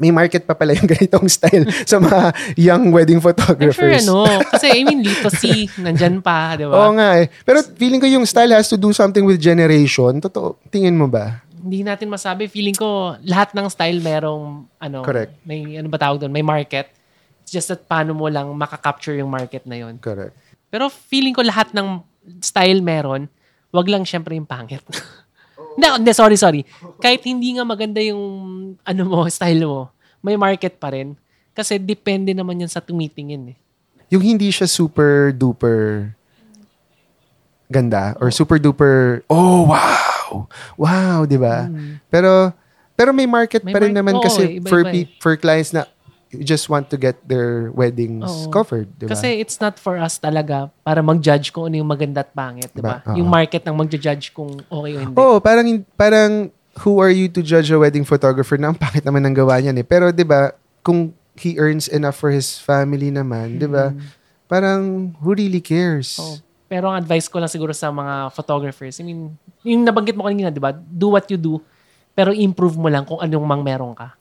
may 0.00 0.08
market 0.08 0.48
pa 0.48 0.56
pala 0.56 0.72
yung 0.72 0.88
ganitong 0.96 1.28
style 1.28 1.68
sa 1.90 2.00
mga 2.00 2.32
young 2.56 2.88
wedding 2.88 3.20
I'm 3.20 3.22
sure 3.22 3.36
photographers. 3.36 4.08
ano, 4.08 4.24
kasi 4.56 4.72
I 4.72 4.80
mean, 4.82 5.04
Lito 5.04 5.28
C, 5.28 5.68
nandyan 5.76 6.24
pa, 6.24 6.56
di 6.56 6.64
ba? 6.64 6.72
Oo 6.72 6.96
nga 6.96 7.20
eh. 7.20 7.28
Pero 7.44 7.60
feeling 7.76 8.00
ko 8.00 8.08
yung 8.08 8.24
style 8.24 8.56
has 8.56 8.72
to 8.72 8.80
do 8.80 8.96
something 8.96 9.28
with 9.28 9.36
generation. 9.36 10.16
Totoo. 10.24 10.56
Tingin 10.72 10.96
mo 10.96 11.04
ba? 11.04 11.44
Hindi 11.60 11.84
natin 11.84 12.08
masabi. 12.08 12.48
Feeling 12.48 12.72
ko, 12.72 13.20
lahat 13.28 13.52
ng 13.52 13.68
style 13.68 14.00
merong, 14.00 14.64
ano, 14.80 15.04
Correct. 15.04 15.36
may, 15.44 15.76
ano 15.76 15.92
ba 15.92 16.00
tawag 16.00 16.24
doon? 16.24 16.32
May 16.32 16.42
market. 16.42 16.88
It's 17.44 17.52
just 17.52 17.68
that 17.68 17.84
paano 17.84 18.16
mo 18.16 18.32
lang 18.32 18.48
makakapture 18.56 19.20
yung 19.20 19.28
market 19.28 19.68
na 19.68 19.76
yon. 19.76 20.00
Correct. 20.00 20.32
Pero 20.72 20.88
feeling 20.88 21.36
ko 21.36 21.44
lahat 21.44 21.76
ng 21.76 22.00
style 22.40 22.80
meron, 22.80 23.28
wag 23.68 23.86
lang 23.90 24.08
syempre 24.08 24.32
yung 24.32 24.48
pangit. 24.48 24.80
Hindi, 25.76 25.86
hindi, 25.86 26.10
sorry, 26.14 26.36
sorry. 26.36 26.62
Kahit 26.98 27.22
hindi 27.26 27.54
nga 27.54 27.64
maganda 27.66 28.00
yung 28.02 28.22
ano 28.82 29.02
mo, 29.06 29.18
style 29.32 29.62
mo, 29.66 29.90
may 30.22 30.34
market 30.34 30.78
pa 30.78 30.94
rin. 30.94 31.14
Kasi 31.54 31.76
depende 31.78 32.32
naman 32.32 32.62
yan 32.62 32.70
sa 32.70 32.80
tumitingin 32.80 33.54
eh. 33.54 33.56
Yung 34.10 34.22
hindi 34.22 34.50
siya 34.50 34.66
super 34.66 35.30
duper 35.30 36.14
ganda 37.70 38.18
or 38.18 38.34
super 38.34 38.58
duper 38.58 39.22
oh 39.30 39.62
wow 39.70 40.50
wow 40.74 41.22
di 41.22 41.38
ba 41.38 41.70
pero 42.10 42.50
pero 42.98 43.14
may 43.14 43.30
market 43.30 43.62
May 43.62 43.70
pa 43.70 43.78
rin 43.78 43.94
mar- 43.94 43.98
naman 44.02 44.14
oo, 44.18 44.24
kasi 44.26 44.58
iba-iba 44.58 44.66
for 44.68 44.80
eh. 44.90 45.06
for 45.22 45.32
clients 45.38 45.70
na 45.70 45.86
just 46.38 46.70
want 46.70 46.86
to 46.86 46.94
get 46.94 47.18
their 47.26 47.74
weddings 47.74 48.22
Oo. 48.22 48.54
covered 48.54 48.86
di 48.94 49.10
ba 49.10 49.18
Kasi 49.18 49.42
it's 49.42 49.58
not 49.58 49.82
for 49.82 49.98
us 49.98 50.14
talaga 50.22 50.70
para 50.86 51.02
mag-judge 51.02 51.50
kung 51.50 51.66
ano 51.66 51.82
yung 51.82 51.90
maganda 51.90 52.22
at 52.22 52.30
pangit, 52.30 52.70
di 52.70 52.78
ba? 52.78 53.02
Diba? 53.02 53.18
Yung 53.18 53.26
market 53.26 53.66
ang 53.66 53.74
mag-judge 53.74 54.30
kung 54.30 54.62
okay 54.70 54.92
o 54.94 54.98
hindi. 55.02 55.16
Oo, 55.18 55.42
parang 55.42 55.66
parang 55.98 56.32
who 56.86 57.02
are 57.02 57.10
you 57.10 57.26
to 57.26 57.42
judge 57.42 57.74
a 57.74 57.78
wedding 57.78 58.06
photographer 58.06 58.54
na 58.54 58.70
ang 58.70 58.78
pangit 58.78 59.02
naman 59.02 59.26
ng 59.26 59.34
gawa 59.34 59.58
niyan 59.58 59.82
eh. 59.82 59.86
Pero 59.86 60.14
'di 60.14 60.22
ba, 60.22 60.54
kung 60.86 61.10
he 61.34 61.58
earns 61.58 61.90
enough 61.90 62.14
for 62.14 62.30
his 62.30 62.62
family 62.62 63.10
naman, 63.10 63.58
'di 63.58 63.66
ba? 63.66 63.90
Parang 64.46 65.10
who 65.18 65.34
really 65.34 65.62
cares? 65.62 66.18
Oo. 66.22 66.38
Pero 66.70 66.86
ang 66.86 67.02
advice 67.02 67.26
ko 67.26 67.42
lang 67.42 67.50
siguro 67.50 67.74
sa 67.74 67.90
mga 67.90 68.30
photographers, 68.30 69.02
I 69.02 69.10
mean, 69.10 69.34
yung 69.66 69.82
nabanggit 69.82 70.14
mo 70.14 70.30
kanina, 70.30 70.54
di 70.54 70.62
ba? 70.62 70.70
Do 70.70 71.18
what 71.18 71.26
you 71.26 71.34
do, 71.34 71.58
pero 72.14 72.30
improve 72.30 72.78
mo 72.78 72.86
lang 72.86 73.02
kung 73.02 73.18
anong 73.18 73.42
mang 73.42 73.62
meron 73.66 73.90
ka. 73.90 74.14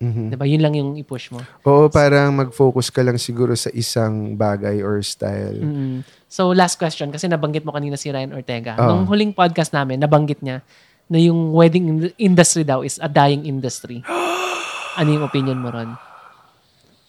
Mhm. 0.00 0.32
Di 0.32 0.36
ba? 0.40 0.48
Yun 0.48 0.62
lang 0.64 0.74
yung 0.80 0.90
i-push 0.96 1.28
mo. 1.28 1.44
Oo, 1.68 1.92
parang 1.92 2.32
mag-focus 2.32 2.88
ka 2.88 3.04
lang 3.04 3.20
siguro 3.20 3.52
sa 3.52 3.68
isang 3.76 4.32
bagay 4.32 4.80
or 4.80 5.04
style. 5.04 5.60
Mm. 5.60 6.00
So, 6.24 6.56
last 6.56 6.80
question, 6.80 7.12
kasi 7.12 7.28
nabanggit 7.28 7.68
mo 7.68 7.76
kanina 7.76 8.00
si 8.00 8.08
Ryan 8.08 8.32
Ortega. 8.32 8.80
Oo. 8.80 8.88
Nung 8.88 9.04
huling 9.04 9.36
podcast 9.36 9.76
namin, 9.76 10.00
nabanggit 10.00 10.40
niya 10.40 10.64
na 11.04 11.20
yung 11.20 11.52
wedding 11.52 11.86
in- 11.92 12.16
industry 12.16 12.64
daw 12.64 12.80
is 12.80 12.96
a 13.04 13.12
dying 13.12 13.44
industry. 13.44 14.00
ano 15.00 15.08
yung 15.12 15.24
opinion 15.28 15.60
mo 15.60 15.68
ron? 15.68 15.92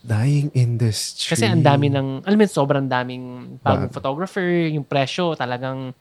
Dying 0.04 0.52
industry. 0.52 1.32
Kasi 1.32 1.48
ang 1.48 1.64
dami 1.64 1.88
ng, 1.88 2.28
alam 2.28 2.36
mo, 2.36 2.44
sobrang 2.44 2.92
daming 2.92 3.56
bagong 3.64 3.88
Bag. 3.88 3.96
photographer, 3.96 4.44
yung 4.68 4.84
presyo 4.84 5.32
talagang, 5.40 5.96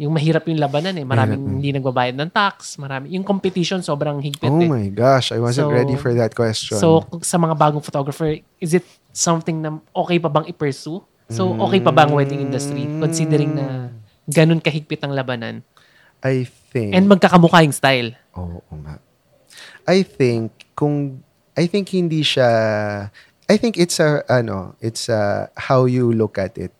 yung 0.00 0.16
mahirap 0.16 0.48
yung 0.48 0.56
labanan 0.56 0.96
eh. 0.96 1.04
Maraming 1.04 1.36
Mahirap, 1.36 1.52
hindi 1.60 1.68
nagbabayad 1.76 2.16
ng 2.16 2.30
tax, 2.32 2.80
marami. 2.80 3.12
Yung 3.12 3.20
competition 3.20 3.84
sobrang 3.84 4.16
higpit 4.24 4.48
Oh 4.48 4.56
eh. 4.56 4.64
my 4.64 4.88
gosh, 4.88 5.28
I 5.28 5.36
wasn't 5.36 5.68
So- 5.68 5.76
ready 5.76 5.92
for 6.00 6.16
that 6.16 6.32
question. 6.32 6.80
So, 6.80 7.04
sa 7.20 7.36
mga 7.36 7.52
bagong 7.52 7.84
photographer, 7.84 8.40
is 8.56 8.72
it 8.72 8.88
something 9.12 9.60
na 9.60 9.76
okay 9.92 10.16
pa 10.16 10.32
bang 10.32 10.48
i-pursue? 10.48 11.04
So, 11.28 11.52
okay 11.68 11.78
pa 11.78 11.92
ba 11.92 12.08
ang 12.08 12.16
wedding 12.16 12.40
industry? 12.40 12.88
Considering 12.98 13.54
na 13.54 13.92
ganun 14.26 14.58
kahigpit 14.58 15.04
ang 15.04 15.12
labanan. 15.12 15.60
I 16.24 16.48
think 16.72 16.96
And 16.96 17.04
magkakamukha 17.06 17.60
yung 17.62 17.76
style. 17.76 18.16
Oo 18.34 18.64
nga. 18.82 18.98
I 19.84 20.00
think 20.00 20.50
kung 20.72 21.20
I 21.54 21.68
think 21.68 21.92
hindi 21.92 22.24
siya 22.24 22.48
I 23.46 23.56
think 23.58 23.76
it's 23.76 23.98
a 23.98 24.22
ano, 24.26 24.74
it's 24.80 25.10
a 25.10 25.50
how 25.70 25.84
you 25.84 26.10
look 26.10 26.38
at 26.38 26.54
it 26.56 26.70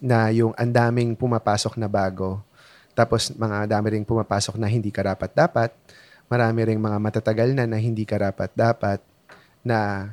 na 0.00 0.28
yung 0.30 0.52
ang 0.54 0.70
daming 0.70 1.16
pumapasok 1.16 1.76
na 1.80 1.88
bago 1.88 2.40
tapos 2.92 3.32
mga 3.32 3.70
dami 3.70 3.96
ring 3.96 4.06
pumapasok 4.06 4.60
na 4.60 4.68
hindi 4.68 4.92
karapat 4.92 5.32
dapat 5.32 5.70
marami 6.30 6.62
ring 6.62 6.78
mga 6.78 6.98
matatagal 7.02 7.48
na 7.56 7.66
na 7.66 7.78
hindi 7.80 8.06
karapat 8.06 8.54
dapat 8.54 9.02
na 9.66 10.10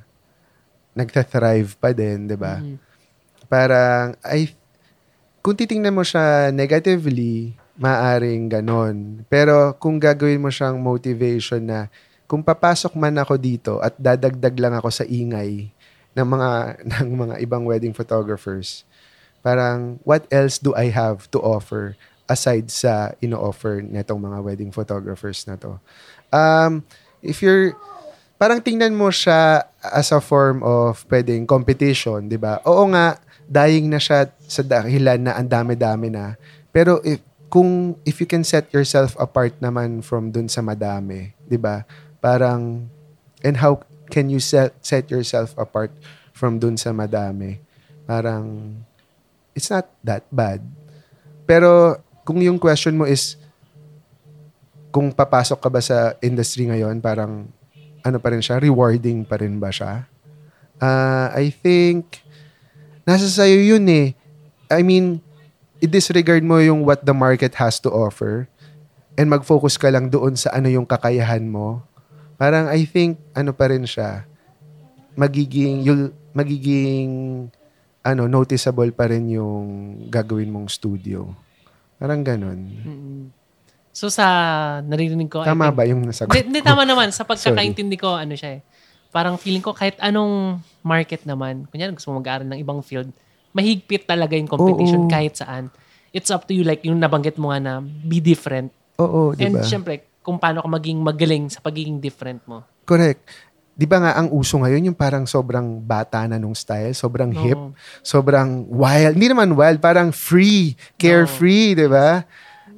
nagta-thrive 0.98 1.78
pa 1.78 1.94
din, 1.94 2.26
'di 2.26 2.38
ba? 2.42 2.58
Mhm. 2.58 2.78
Parang, 3.48 4.18
I, 4.26 4.52
kung 5.46 5.56
titingnan 5.56 5.94
mo 5.94 6.04
siya 6.04 6.50
negatively, 6.52 7.56
maaring 7.78 8.50
ganon. 8.50 9.24
Pero 9.30 9.78
kung 9.78 10.02
gagawin 10.02 10.42
mo 10.42 10.50
siyang 10.50 10.82
motivation 10.82 11.62
na, 11.64 11.88
kung 12.28 12.44
papasok 12.44 12.98
man 13.00 13.16
ako 13.16 13.40
dito 13.40 13.80
at 13.80 13.96
dadagdag 13.96 14.52
lang 14.60 14.76
ako 14.76 14.90
sa 14.92 15.08
ingay 15.08 15.72
ng 16.12 16.28
mga, 16.28 16.50
ng 16.92 17.10
mga 17.14 17.36
ibang 17.46 17.64
wedding 17.64 17.96
photographers, 17.96 18.84
parang, 19.42 20.00
what 20.04 20.26
else 20.32 20.58
do 20.58 20.76
I 20.76 20.90
have 20.92 21.30
to 21.32 21.40
offer 21.40 21.96
aside 22.28 22.70
sa 22.70 23.16
ino-offer 23.24 23.80
netong 23.82 24.20
mga 24.20 24.40
wedding 24.44 24.72
photographers 24.72 25.48
na 25.48 25.56
to? 25.60 25.80
Um, 26.30 26.84
if 27.24 27.40
you're, 27.42 27.74
parang 28.38 28.62
tingnan 28.62 28.94
mo 28.94 29.10
siya 29.10 29.66
as 29.82 30.12
a 30.12 30.22
form 30.22 30.62
of 30.62 31.02
pwedeng 31.10 31.48
competition, 31.48 32.30
di 32.30 32.38
ba? 32.38 32.62
Oo 32.68 32.86
nga, 32.92 33.18
dying 33.48 33.88
na 33.88 33.98
siya 33.98 34.28
sa 34.46 34.62
dahilan 34.62 35.24
na 35.24 35.40
ang 35.40 35.48
dami-dami 35.48 36.12
na. 36.12 36.36
Pero 36.76 37.00
if, 37.02 37.24
kung, 37.48 37.96
if 38.04 38.20
you 38.20 38.28
can 38.28 38.44
set 38.44 38.68
yourself 38.76 39.16
apart 39.16 39.56
naman 39.64 40.04
from 40.04 40.36
dun 40.36 40.52
sa 40.52 40.60
madami, 40.60 41.32
di 41.48 41.56
ba? 41.56 41.88
Parang, 42.20 42.92
and 43.42 43.58
how 43.64 43.80
can 44.12 44.28
you 44.28 44.44
set, 44.44 44.76
set 44.84 45.08
yourself 45.08 45.56
apart 45.56 45.96
from 46.36 46.60
dun 46.60 46.76
sa 46.76 46.92
madami? 46.92 47.64
Parang, 48.04 48.76
it's 49.58 49.74
not 49.74 49.90
that 50.06 50.22
bad. 50.30 50.62
Pero, 51.50 51.98
kung 52.22 52.38
yung 52.38 52.62
question 52.62 52.94
mo 52.94 53.10
is, 53.10 53.34
kung 54.94 55.10
papasok 55.10 55.58
ka 55.58 55.70
ba 55.74 55.82
sa 55.82 56.14
industry 56.22 56.70
ngayon, 56.70 57.02
parang, 57.02 57.50
ano 58.06 58.18
pa 58.22 58.30
rin 58.30 58.46
siya, 58.46 58.62
rewarding 58.62 59.26
pa 59.26 59.42
rin 59.42 59.58
ba 59.58 59.74
siya? 59.74 60.06
Uh, 60.78 61.34
I 61.34 61.50
think, 61.50 62.22
nasa 63.02 63.26
sa'yo 63.26 63.58
yun 63.58 63.90
eh. 63.90 64.14
I 64.70 64.86
mean, 64.86 65.18
i-disregard 65.82 66.46
mo 66.46 66.62
yung 66.62 66.86
what 66.86 67.02
the 67.02 67.18
market 67.18 67.58
has 67.58 67.82
to 67.82 67.90
offer 67.90 68.46
and 69.18 69.26
mag-focus 69.26 69.82
ka 69.82 69.90
lang 69.90 70.14
doon 70.14 70.38
sa 70.38 70.54
ano 70.54 70.70
yung 70.70 70.86
kakayahan 70.86 71.42
mo. 71.42 71.82
Parang 72.38 72.70
I 72.70 72.86
think, 72.86 73.18
ano 73.34 73.50
pa 73.50 73.74
rin 73.74 73.82
siya, 73.90 74.30
magiging, 75.18 75.82
you'll, 75.82 76.14
magiging, 76.38 77.10
ano, 78.08 78.32
noticeable 78.32 78.92
pa 78.96 79.12
rin 79.12 79.28
yung 79.28 79.66
gagawin 80.08 80.48
mong 80.48 80.72
studio. 80.72 81.28
Parang 82.00 82.24
ganun. 82.24 82.60
Mm. 82.72 83.24
So, 83.92 84.14
sa 84.14 84.26
naririnig 84.86 85.28
ko, 85.28 85.42
I 85.42 85.50
Tama 85.50 85.74
think- 85.74 85.78
ba 85.78 85.84
yung 85.90 86.02
nasagot? 86.06 86.30
Hindi, 86.32 86.54
hindi, 86.54 86.62
tama 86.62 86.86
naman. 86.86 87.10
Sa 87.10 87.26
pagkakaintindi 87.26 87.98
ko, 87.98 88.14
ano 88.14 88.38
siya 88.38 88.62
eh. 88.62 88.62
Parang 89.10 89.42
feeling 89.42 89.66
ko 89.66 89.74
kahit 89.74 89.98
anong 89.98 90.62
market 90.86 91.26
naman, 91.26 91.66
kunyari 91.74 91.98
gusto 91.98 92.14
mo 92.14 92.22
mag-aaral 92.22 92.46
ng 92.46 92.62
ibang 92.62 92.86
field, 92.86 93.10
mahigpit 93.58 94.06
talaga 94.06 94.38
yung 94.38 94.46
competition 94.46 95.10
Oo. 95.10 95.12
kahit 95.12 95.42
saan. 95.42 95.74
It's 96.14 96.30
up 96.30 96.46
to 96.46 96.54
you, 96.54 96.62
like 96.62 96.86
yung 96.86 97.02
nabanggit 97.02 97.42
mo 97.42 97.50
nga 97.50 97.58
na 97.58 97.74
be 97.82 98.22
different. 98.22 98.70
Oo, 99.02 99.34
di 99.34 99.50
And 99.50 99.58
ba? 99.58 99.66
syempre, 99.66 100.06
kung 100.22 100.38
paano 100.38 100.62
ka 100.62 100.70
maging 100.70 101.02
magaling 101.02 101.50
sa 101.50 101.58
pagiging 101.66 101.98
different 101.98 102.46
mo. 102.46 102.62
Correct. 102.86 103.26
Di 103.78 103.86
ba 103.86 104.02
nga 104.02 104.18
ang 104.18 104.34
uso 104.34 104.58
ngayon 104.58 104.90
yung 104.90 104.98
parang 104.98 105.30
sobrang 105.30 105.78
bata 105.78 106.26
na 106.26 106.42
nung 106.42 106.58
style, 106.58 106.98
sobrang 106.98 107.30
hip, 107.30 107.54
Oo. 107.54 107.78
sobrang 108.02 108.66
wild. 108.66 109.14
Hindi 109.14 109.30
naman 109.30 109.54
wild, 109.54 109.78
parang 109.78 110.10
free, 110.10 110.74
carefree, 110.98 111.78
di 111.78 111.86
ba? 111.86 112.26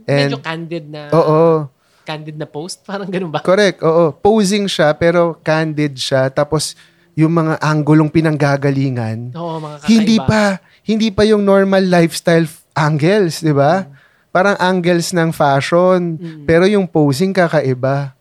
Medyo 0.04 0.36
And, 0.36 0.44
candid 0.44 0.86
na 0.92 1.08
oo, 1.10 1.72
candid 2.04 2.36
na 2.36 2.44
post. 2.44 2.84
Parang 2.84 3.08
ganun 3.08 3.32
ba? 3.32 3.40
correct, 3.40 3.80
oo. 3.80 4.12
Posing 4.12 4.68
siya, 4.68 4.92
pero 4.92 5.40
candid 5.40 5.96
siya. 5.96 6.28
Tapos, 6.28 6.76
yung 7.16 7.32
mga 7.32 7.64
anggulong 7.64 8.12
pinanggagalingan, 8.12 9.32
Oo, 9.32 9.56
mga 9.58 9.76
kakaiba. 9.80 9.92
hindi 9.96 10.18
pa, 10.20 10.42
hindi 10.84 11.08
pa 11.16 11.24
yung 11.24 11.48
normal 11.48 11.88
lifestyle 11.88 12.44
angles, 12.76 13.40
di 13.40 13.56
ba? 13.56 13.88
Parang 14.30 14.60
angles 14.60 15.16
ng 15.16 15.32
fashion, 15.32 16.20
pero 16.44 16.68
yung 16.68 16.86
posing 16.86 17.32
kakaiba. 17.32 18.19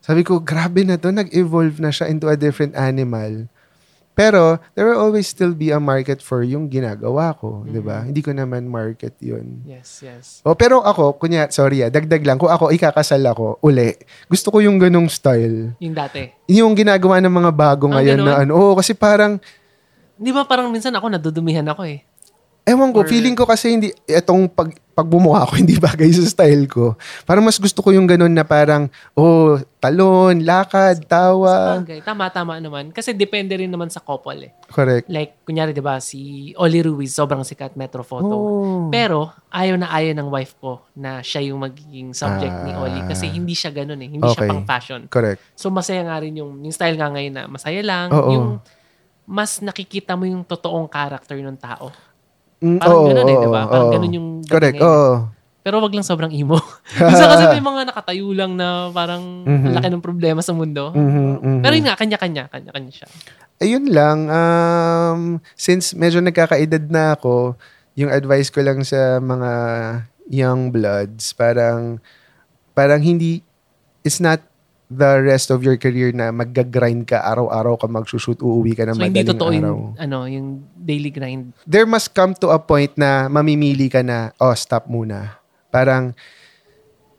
Sabi 0.00 0.24
ko, 0.24 0.40
grabe 0.40 0.84
na 0.84 0.96
to, 0.96 1.12
nag-evolve 1.12 1.76
na 1.80 1.92
siya 1.92 2.08
into 2.08 2.26
a 2.28 2.36
different 2.36 2.72
animal. 2.72 3.48
Pero, 4.20 4.60
there 4.76 4.84
will 4.84 5.00
always 5.00 5.24
still 5.24 5.56
be 5.56 5.72
a 5.72 5.80
market 5.80 6.20
for 6.20 6.44
yung 6.44 6.68
ginagawa 6.68 7.32
ko, 7.40 7.64
di 7.64 7.80
ba? 7.80 8.04
Hindi 8.04 8.20
ko 8.20 8.36
naman 8.36 8.68
market 8.68 9.16
yun. 9.16 9.64
Yes, 9.64 10.04
yes. 10.04 10.44
Oh, 10.44 10.52
pero 10.52 10.84
ako, 10.84 11.16
kunya, 11.16 11.48
sorry 11.48 11.80
ah, 11.80 11.88
dagdag 11.88 12.20
lang, 12.26 12.36
kung 12.36 12.52
ako 12.52 12.68
ikakasal 12.68 13.22
ako, 13.24 13.62
uli, 13.64 13.96
gusto 14.28 14.52
ko 14.52 14.60
yung 14.60 14.76
ganong 14.76 15.08
style. 15.08 15.72
Yung 15.80 15.96
dati. 15.96 16.28
Yung 16.52 16.76
ginagawa 16.76 17.16
ng 17.22 17.32
mga 17.32 17.52
bago 17.54 17.88
ngayon 17.88 18.18
na 18.20 18.32
ganon? 18.36 18.40
ano, 18.44 18.52
oo, 18.60 18.72
kasi 18.76 18.92
parang, 18.92 19.40
Di 20.20 20.36
ba 20.36 20.44
parang 20.44 20.68
minsan 20.68 20.92
ako 20.92 21.06
nadudumihan 21.08 21.64
ako 21.64 21.88
eh. 21.88 22.04
Ewan 22.70 22.94
ko, 22.94 23.02
Or- 23.02 23.10
feeling 23.10 23.34
ko 23.34 23.42
kasi 23.42 23.74
hindi, 23.74 23.90
etong 24.06 24.46
pag, 24.46 24.70
pagbumuha 24.92 25.42
ko, 25.44 25.56
hindi 25.62 25.74
bagay 25.74 26.06
sa 26.12 26.22
style 26.22 26.68
ko. 26.68 26.94
Parang 27.24 27.42
mas 27.42 27.56
gusto 27.56 27.80
ko 27.80 27.90
yung 27.90 28.04
ganun 28.04 28.30
na 28.30 28.44
parang, 28.44 28.86
oh, 29.12 29.58
talon, 29.80 30.44
lakad, 30.44 31.02
tawa. 31.04 31.80
Bagay. 31.80 32.04
Tama, 32.04 32.28
tama 32.28 32.60
naman. 32.60 32.92
Kasi 32.92 33.10
depende 33.10 33.56
rin 33.56 33.66
naman 33.66 33.88
sa 33.88 33.98
couple 33.98 34.46
eh. 34.46 34.52
Correct. 34.68 35.08
Like, 35.08 35.40
kunyari, 35.42 35.72
di 35.72 35.80
ba, 35.80 35.98
si 35.98 36.20
Oli 36.54 36.78
Ruiz, 36.78 37.10
sobrang 37.10 37.42
sikat 37.42 37.74
Metro 37.74 38.04
Photo. 38.04 38.30
Oh. 38.30 38.86
Pero, 38.92 39.32
ayaw 39.48 39.80
na 39.80 39.88
ayaw 39.88 40.14
ng 40.14 40.28
wife 40.28 40.54
ko 40.60 40.84
na 40.94 41.18
siya 41.20 41.48
yung 41.48 41.58
magiging 41.58 42.12
subject 42.12 42.54
ni 42.62 42.70
Ah. 42.70 42.84
Oli. 42.84 43.00
Kasi 43.02 43.26
hindi 43.26 43.56
siya 43.56 43.72
ganun 43.72 43.98
eh. 43.98 44.08
Hindi 44.10 44.28
siya 44.28 44.44
Okay. 44.44 44.50
pang 44.52 44.62
fashion. 44.62 45.00
Correct. 45.08 45.40
So, 45.56 45.72
masaya 45.72 46.04
nga 46.04 46.20
rin 46.20 46.36
yung, 46.36 46.60
yung 46.60 46.70
style 46.70 46.94
nga 46.94 47.08
ngayon 47.08 47.34
na 47.34 47.42
masaya 47.48 47.80
lang. 47.80 48.12
Oo. 48.12 48.30
Yung 48.30 48.48
mas 49.24 49.62
nakikita 49.62 50.18
mo 50.18 50.26
yung 50.26 50.42
totoong 50.42 50.90
character 50.90 51.38
ng 51.38 51.54
tao. 51.54 51.94
Mm, 52.60 52.76
Parang 52.76 52.92
oo, 52.94 53.08
ganun 53.08 53.24
eh, 53.26 53.36
di 53.36 53.48
ba? 53.48 53.62
Parang 53.64 53.88
oo. 53.88 53.94
ganun 53.94 54.12
yung 54.12 54.28
Correct, 54.44 54.76
ngayon. 54.76 54.84
oo. 54.86 55.12
Pero 55.60 55.76
wag 55.76 55.92
lang 55.92 56.04
sobrang 56.04 56.32
emo. 56.32 56.56
Minsan 56.96 57.28
kasi 57.30 57.44
may 57.50 57.60
mga 57.60 57.80
nakatayo 57.88 58.32
lang 58.32 58.56
na 58.56 58.88
parang 58.90 59.44
Mhm. 59.44 59.64
ang 59.66 59.74
laki 59.76 59.88
ng 59.90 60.04
problema 60.04 60.40
sa 60.40 60.52
mundo. 60.52 60.92
Mhm, 60.92 61.28
mhm. 61.36 61.60
Pero 61.60 61.72
yun 61.74 61.84
nga, 61.84 61.96
kanya-kanya. 61.96 62.48
Kanya-kanya 62.48 62.92
siya. 62.92 63.08
Ayun 63.60 63.84
lang, 63.88 64.18
um, 64.26 65.20
since 65.52 65.92
medyo 65.92 66.20
nagkakaedad 66.20 66.88
na 66.88 67.12
ako, 67.12 67.60
yung 67.92 68.08
advice 68.08 68.48
ko 68.48 68.64
lang 68.64 68.80
sa 68.80 69.20
mga 69.20 69.50
young 70.26 70.72
bloods, 70.72 71.32
parang, 71.32 72.00
parang 72.72 73.00
hindi, 73.00 73.44
it's 74.00 74.16
not 74.16 74.40
the 74.90 75.22
rest 75.22 75.54
of 75.54 75.62
your 75.62 75.78
career 75.78 76.10
na 76.10 76.34
magga-grind 76.34 77.06
ka, 77.06 77.22
araw-araw 77.22 77.78
ka 77.78 77.86
magsushoot, 77.86 78.42
uuwi 78.42 78.74
ka 78.74 78.82
ng 78.90 78.98
So, 78.98 79.06
hindi 79.06 79.22
madaling 79.22 79.30
totoo 79.30 79.50
araw. 79.54 79.60
yung, 79.62 79.82
ano, 79.94 80.18
yung 80.26 80.48
daily 80.74 81.14
grind. 81.14 81.54
There 81.62 81.86
must 81.86 82.10
come 82.10 82.34
to 82.42 82.50
a 82.50 82.58
point 82.58 82.98
na 82.98 83.30
mamimili 83.30 83.86
ka 83.86 84.02
na, 84.02 84.34
oh, 84.42 84.50
stop 84.58 84.90
muna. 84.90 85.38
Parang, 85.70 86.10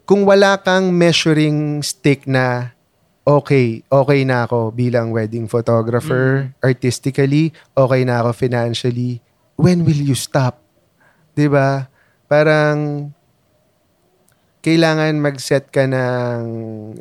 kung 0.03 0.27
wala 0.27 0.59
kang 0.59 0.91
measuring 0.91 1.79
stick 1.79 2.27
na, 2.27 2.75
okay, 3.23 3.87
okay 3.87 4.27
na 4.27 4.43
ako 4.43 4.75
bilang 4.75 5.15
wedding 5.15 5.47
photographer, 5.47 6.51
artistically, 6.59 7.55
okay 7.71 8.03
na 8.03 8.19
ako 8.19 8.35
financially, 8.35 9.23
when 9.55 9.87
will 9.87 9.95
you 9.95 10.19
stop? 10.19 10.59
ba? 11.39 11.87
Parang, 12.27 13.07
kailangan 14.61 15.17
mag-set 15.17 15.73
ka 15.73 15.89
ng 15.89 16.43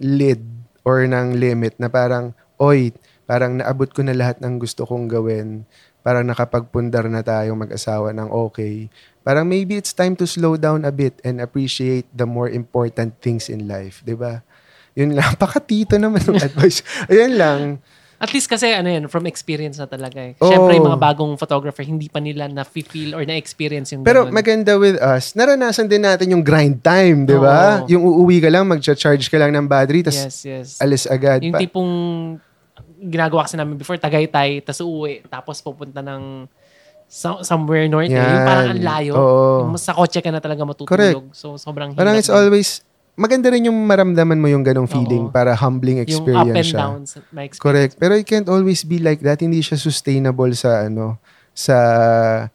lid 0.00 0.49
or 0.86 1.04
ng 1.04 1.36
limit 1.36 1.76
na 1.76 1.88
parang, 1.90 2.32
oy, 2.56 2.94
parang 3.28 3.60
naabot 3.60 3.88
ko 3.92 4.02
na 4.02 4.16
lahat 4.16 4.40
ng 4.42 4.58
gusto 4.58 4.84
kong 4.88 5.06
gawin. 5.06 5.64
Parang 6.00 6.24
nakapagpundar 6.24 7.04
na 7.12 7.20
tayong 7.20 7.60
mag-asawa 7.60 8.16
ng 8.16 8.32
okay. 8.32 8.88
Parang 9.20 9.44
maybe 9.44 9.76
it's 9.76 9.92
time 9.92 10.16
to 10.16 10.24
slow 10.24 10.56
down 10.56 10.88
a 10.88 10.92
bit 10.92 11.20
and 11.20 11.44
appreciate 11.44 12.08
the 12.16 12.24
more 12.24 12.48
important 12.48 13.20
things 13.20 13.52
in 13.52 13.68
life. 13.68 14.00
ba? 14.08 14.40
Yun 14.96 15.12
lang. 15.12 15.36
Pakatito 15.42 16.00
naman 16.00 16.24
ng 16.24 16.40
advice. 16.48 16.80
Ayun 17.06 17.36
lang. 17.36 17.60
At 18.20 18.36
least 18.36 18.52
kasi 18.52 18.68
ano 18.68 18.84
yan, 18.84 19.08
from 19.08 19.24
experience 19.24 19.80
na 19.80 19.88
talaga 19.88 20.20
eh. 20.20 20.36
Oo. 20.36 20.44
Siyempre, 20.44 20.76
yung 20.76 20.92
mga 20.92 21.00
bagong 21.00 21.40
photographer, 21.40 21.80
hindi 21.80 22.12
pa 22.12 22.20
nila 22.20 22.52
na-feel 22.52 23.16
or 23.16 23.24
na-experience 23.24 23.96
yung 23.96 24.04
Pero 24.04 24.28
ganun. 24.28 24.36
maganda 24.36 24.76
with 24.76 25.00
us, 25.00 25.32
naranasan 25.32 25.88
din 25.88 26.04
natin 26.04 26.28
yung 26.36 26.44
grind 26.44 26.84
time, 26.84 27.24
'di 27.24 27.40
ba? 27.40 27.80
Oo. 27.80 27.88
Yung 27.88 28.02
uuwi 28.04 28.44
ka 28.44 28.52
lang, 28.52 28.68
mag-charge 28.68 29.24
ka 29.24 29.40
lang 29.40 29.56
ng 29.56 29.64
battery, 29.64 30.04
tapos 30.04 30.20
yes, 30.20 30.36
yes. 30.44 30.68
alis 30.76 31.08
agad. 31.08 31.40
Yung 31.40 31.56
Pa- 31.56 31.64
tipong 31.64 31.92
ginagawa 33.00 33.48
kasi 33.48 33.56
namin 33.56 33.80
before, 33.80 33.96
Tagaytay, 33.96 34.60
tapos 34.60 34.84
uuwi, 34.84 35.24
tapos 35.24 35.56
pupunta 35.64 36.04
ng 36.04 36.44
so- 37.08 37.40
somewhere 37.40 37.88
north. 37.88 38.12
eh. 38.12 38.20
Yung 38.20 38.20
Yan. 38.20 38.44
parang 38.44 38.68
ang 38.68 38.82
layo. 38.84 39.12
Oo. 39.16 39.56
Yung 39.64 39.80
sa 39.80 39.96
kotse 39.96 40.20
ka 40.20 40.28
na 40.28 40.44
talaga 40.44 40.60
matutulog. 40.62 40.92
Correct. 40.92 41.32
So, 41.32 41.56
sobrang 41.56 41.96
Parang 41.96 42.12
hirap 42.12 42.20
it's 42.20 42.28
din. 42.28 42.36
always, 42.36 42.84
maganda 43.20 43.52
rin 43.52 43.68
yung 43.68 43.76
maramdaman 43.84 44.40
mo 44.40 44.48
yung 44.48 44.64
ganong 44.64 44.88
feeling 44.88 45.28
Oo. 45.28 45.30
para 45.30 45.52
humbling 45.52 46.00
yung 46.00 46.08
experience 46.08 46.48
up 46.48 46.56
and 46.56 46.66
siya. 46.66 46.78
downs. 46.80 47.10
My 47.30 47.44
experience. 47.44 47.60
Correct. 47.60 47.92
Pero 48.00 48.16
it 48.16 48.24
can't 48.24 48.48
always 48.48 48.80
be 48.82 48.96
like 48.96 49.20
that. 49.20 49.38
Hindi 49.38 49.60
siya 49.60 49.76
sustainable 49.76 50.50
sa 50.52 50.88
ano, 50.88 51.20
sa 51.52 51.76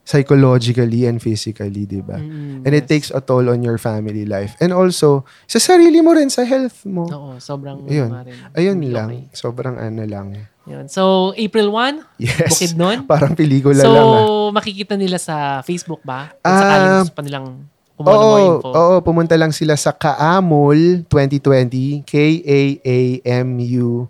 psychologically 0.02 1.04
and 1.04 1.20
physically, 1.20 1.84
di 1.84 2.00
ba? 2.00 2.16
Mm, 2.16 2.64
And 2.64 2.72
it 2.72 2.84
yes. 2.84 2.90
takes 2.90 3.08
a 3.10 3.20
toll 3.20 3.46
on 3.46 3.62
your 3.62 3.76
family 3.76 4.24
life. 4.24 4.56
And 4.58 4.72
also, 4.72 5.22
sa 5.44 5.60
sarili 5.60 6.00
mo 6.00 6.10
rin, 6.10 6.26
sa 6.26 6.42
health 6.42 6.82
mo. 6.82 7.06
Oo, 7.06 7.30
sobrang 7.38 7.86
Ayun. 7.86 8.10
rin. 8.24 8.34
Ayun 8.52 8.76
Hindi 8.76 8.90
lang. 8.90 9.08
okay. 9.12 9.22
Sobrang 9.30 9.76
ano 9.76 10.02
lang. 10.02 10.26
Yun. 10.66 10.90
So, 10.90 11.30
April 11.36 11.70
1, 11.70 12.02
Yes. 12.18 12.50
bukid 12.50 12.72
nun. 12.74 13.06
Parang 13.12 13.38
pelikula 13.38 13.78
so, 13.78 13.92
lang 13.92 14.02
ah. 14.02 14.50
makikita 14.50 14.98
nila 14.98 15.14
sa 15.16 15.62
Facebook 15.62 16.02
ba? 16.02 16.34
Kung 16.34 16.42
Ah, 16.42 16.58
sakaling 16.58 16.90
gusto 17.04 17.14
pa 17.14 17.22
nilang 17.22 17.46
kumuha 17.96 18.14
Oo, 18.14 18.60
info. 18.60 18.68
oo, 18.70 18.94
pumunta 19.00 19.34
lang 19.34 19.50
sila 19.50 19.74
sa 19.74 19.90
Kaamul 19.90 21.02
2020, 21.08 22.04
K-A-A-M-U-L 23.26 24.06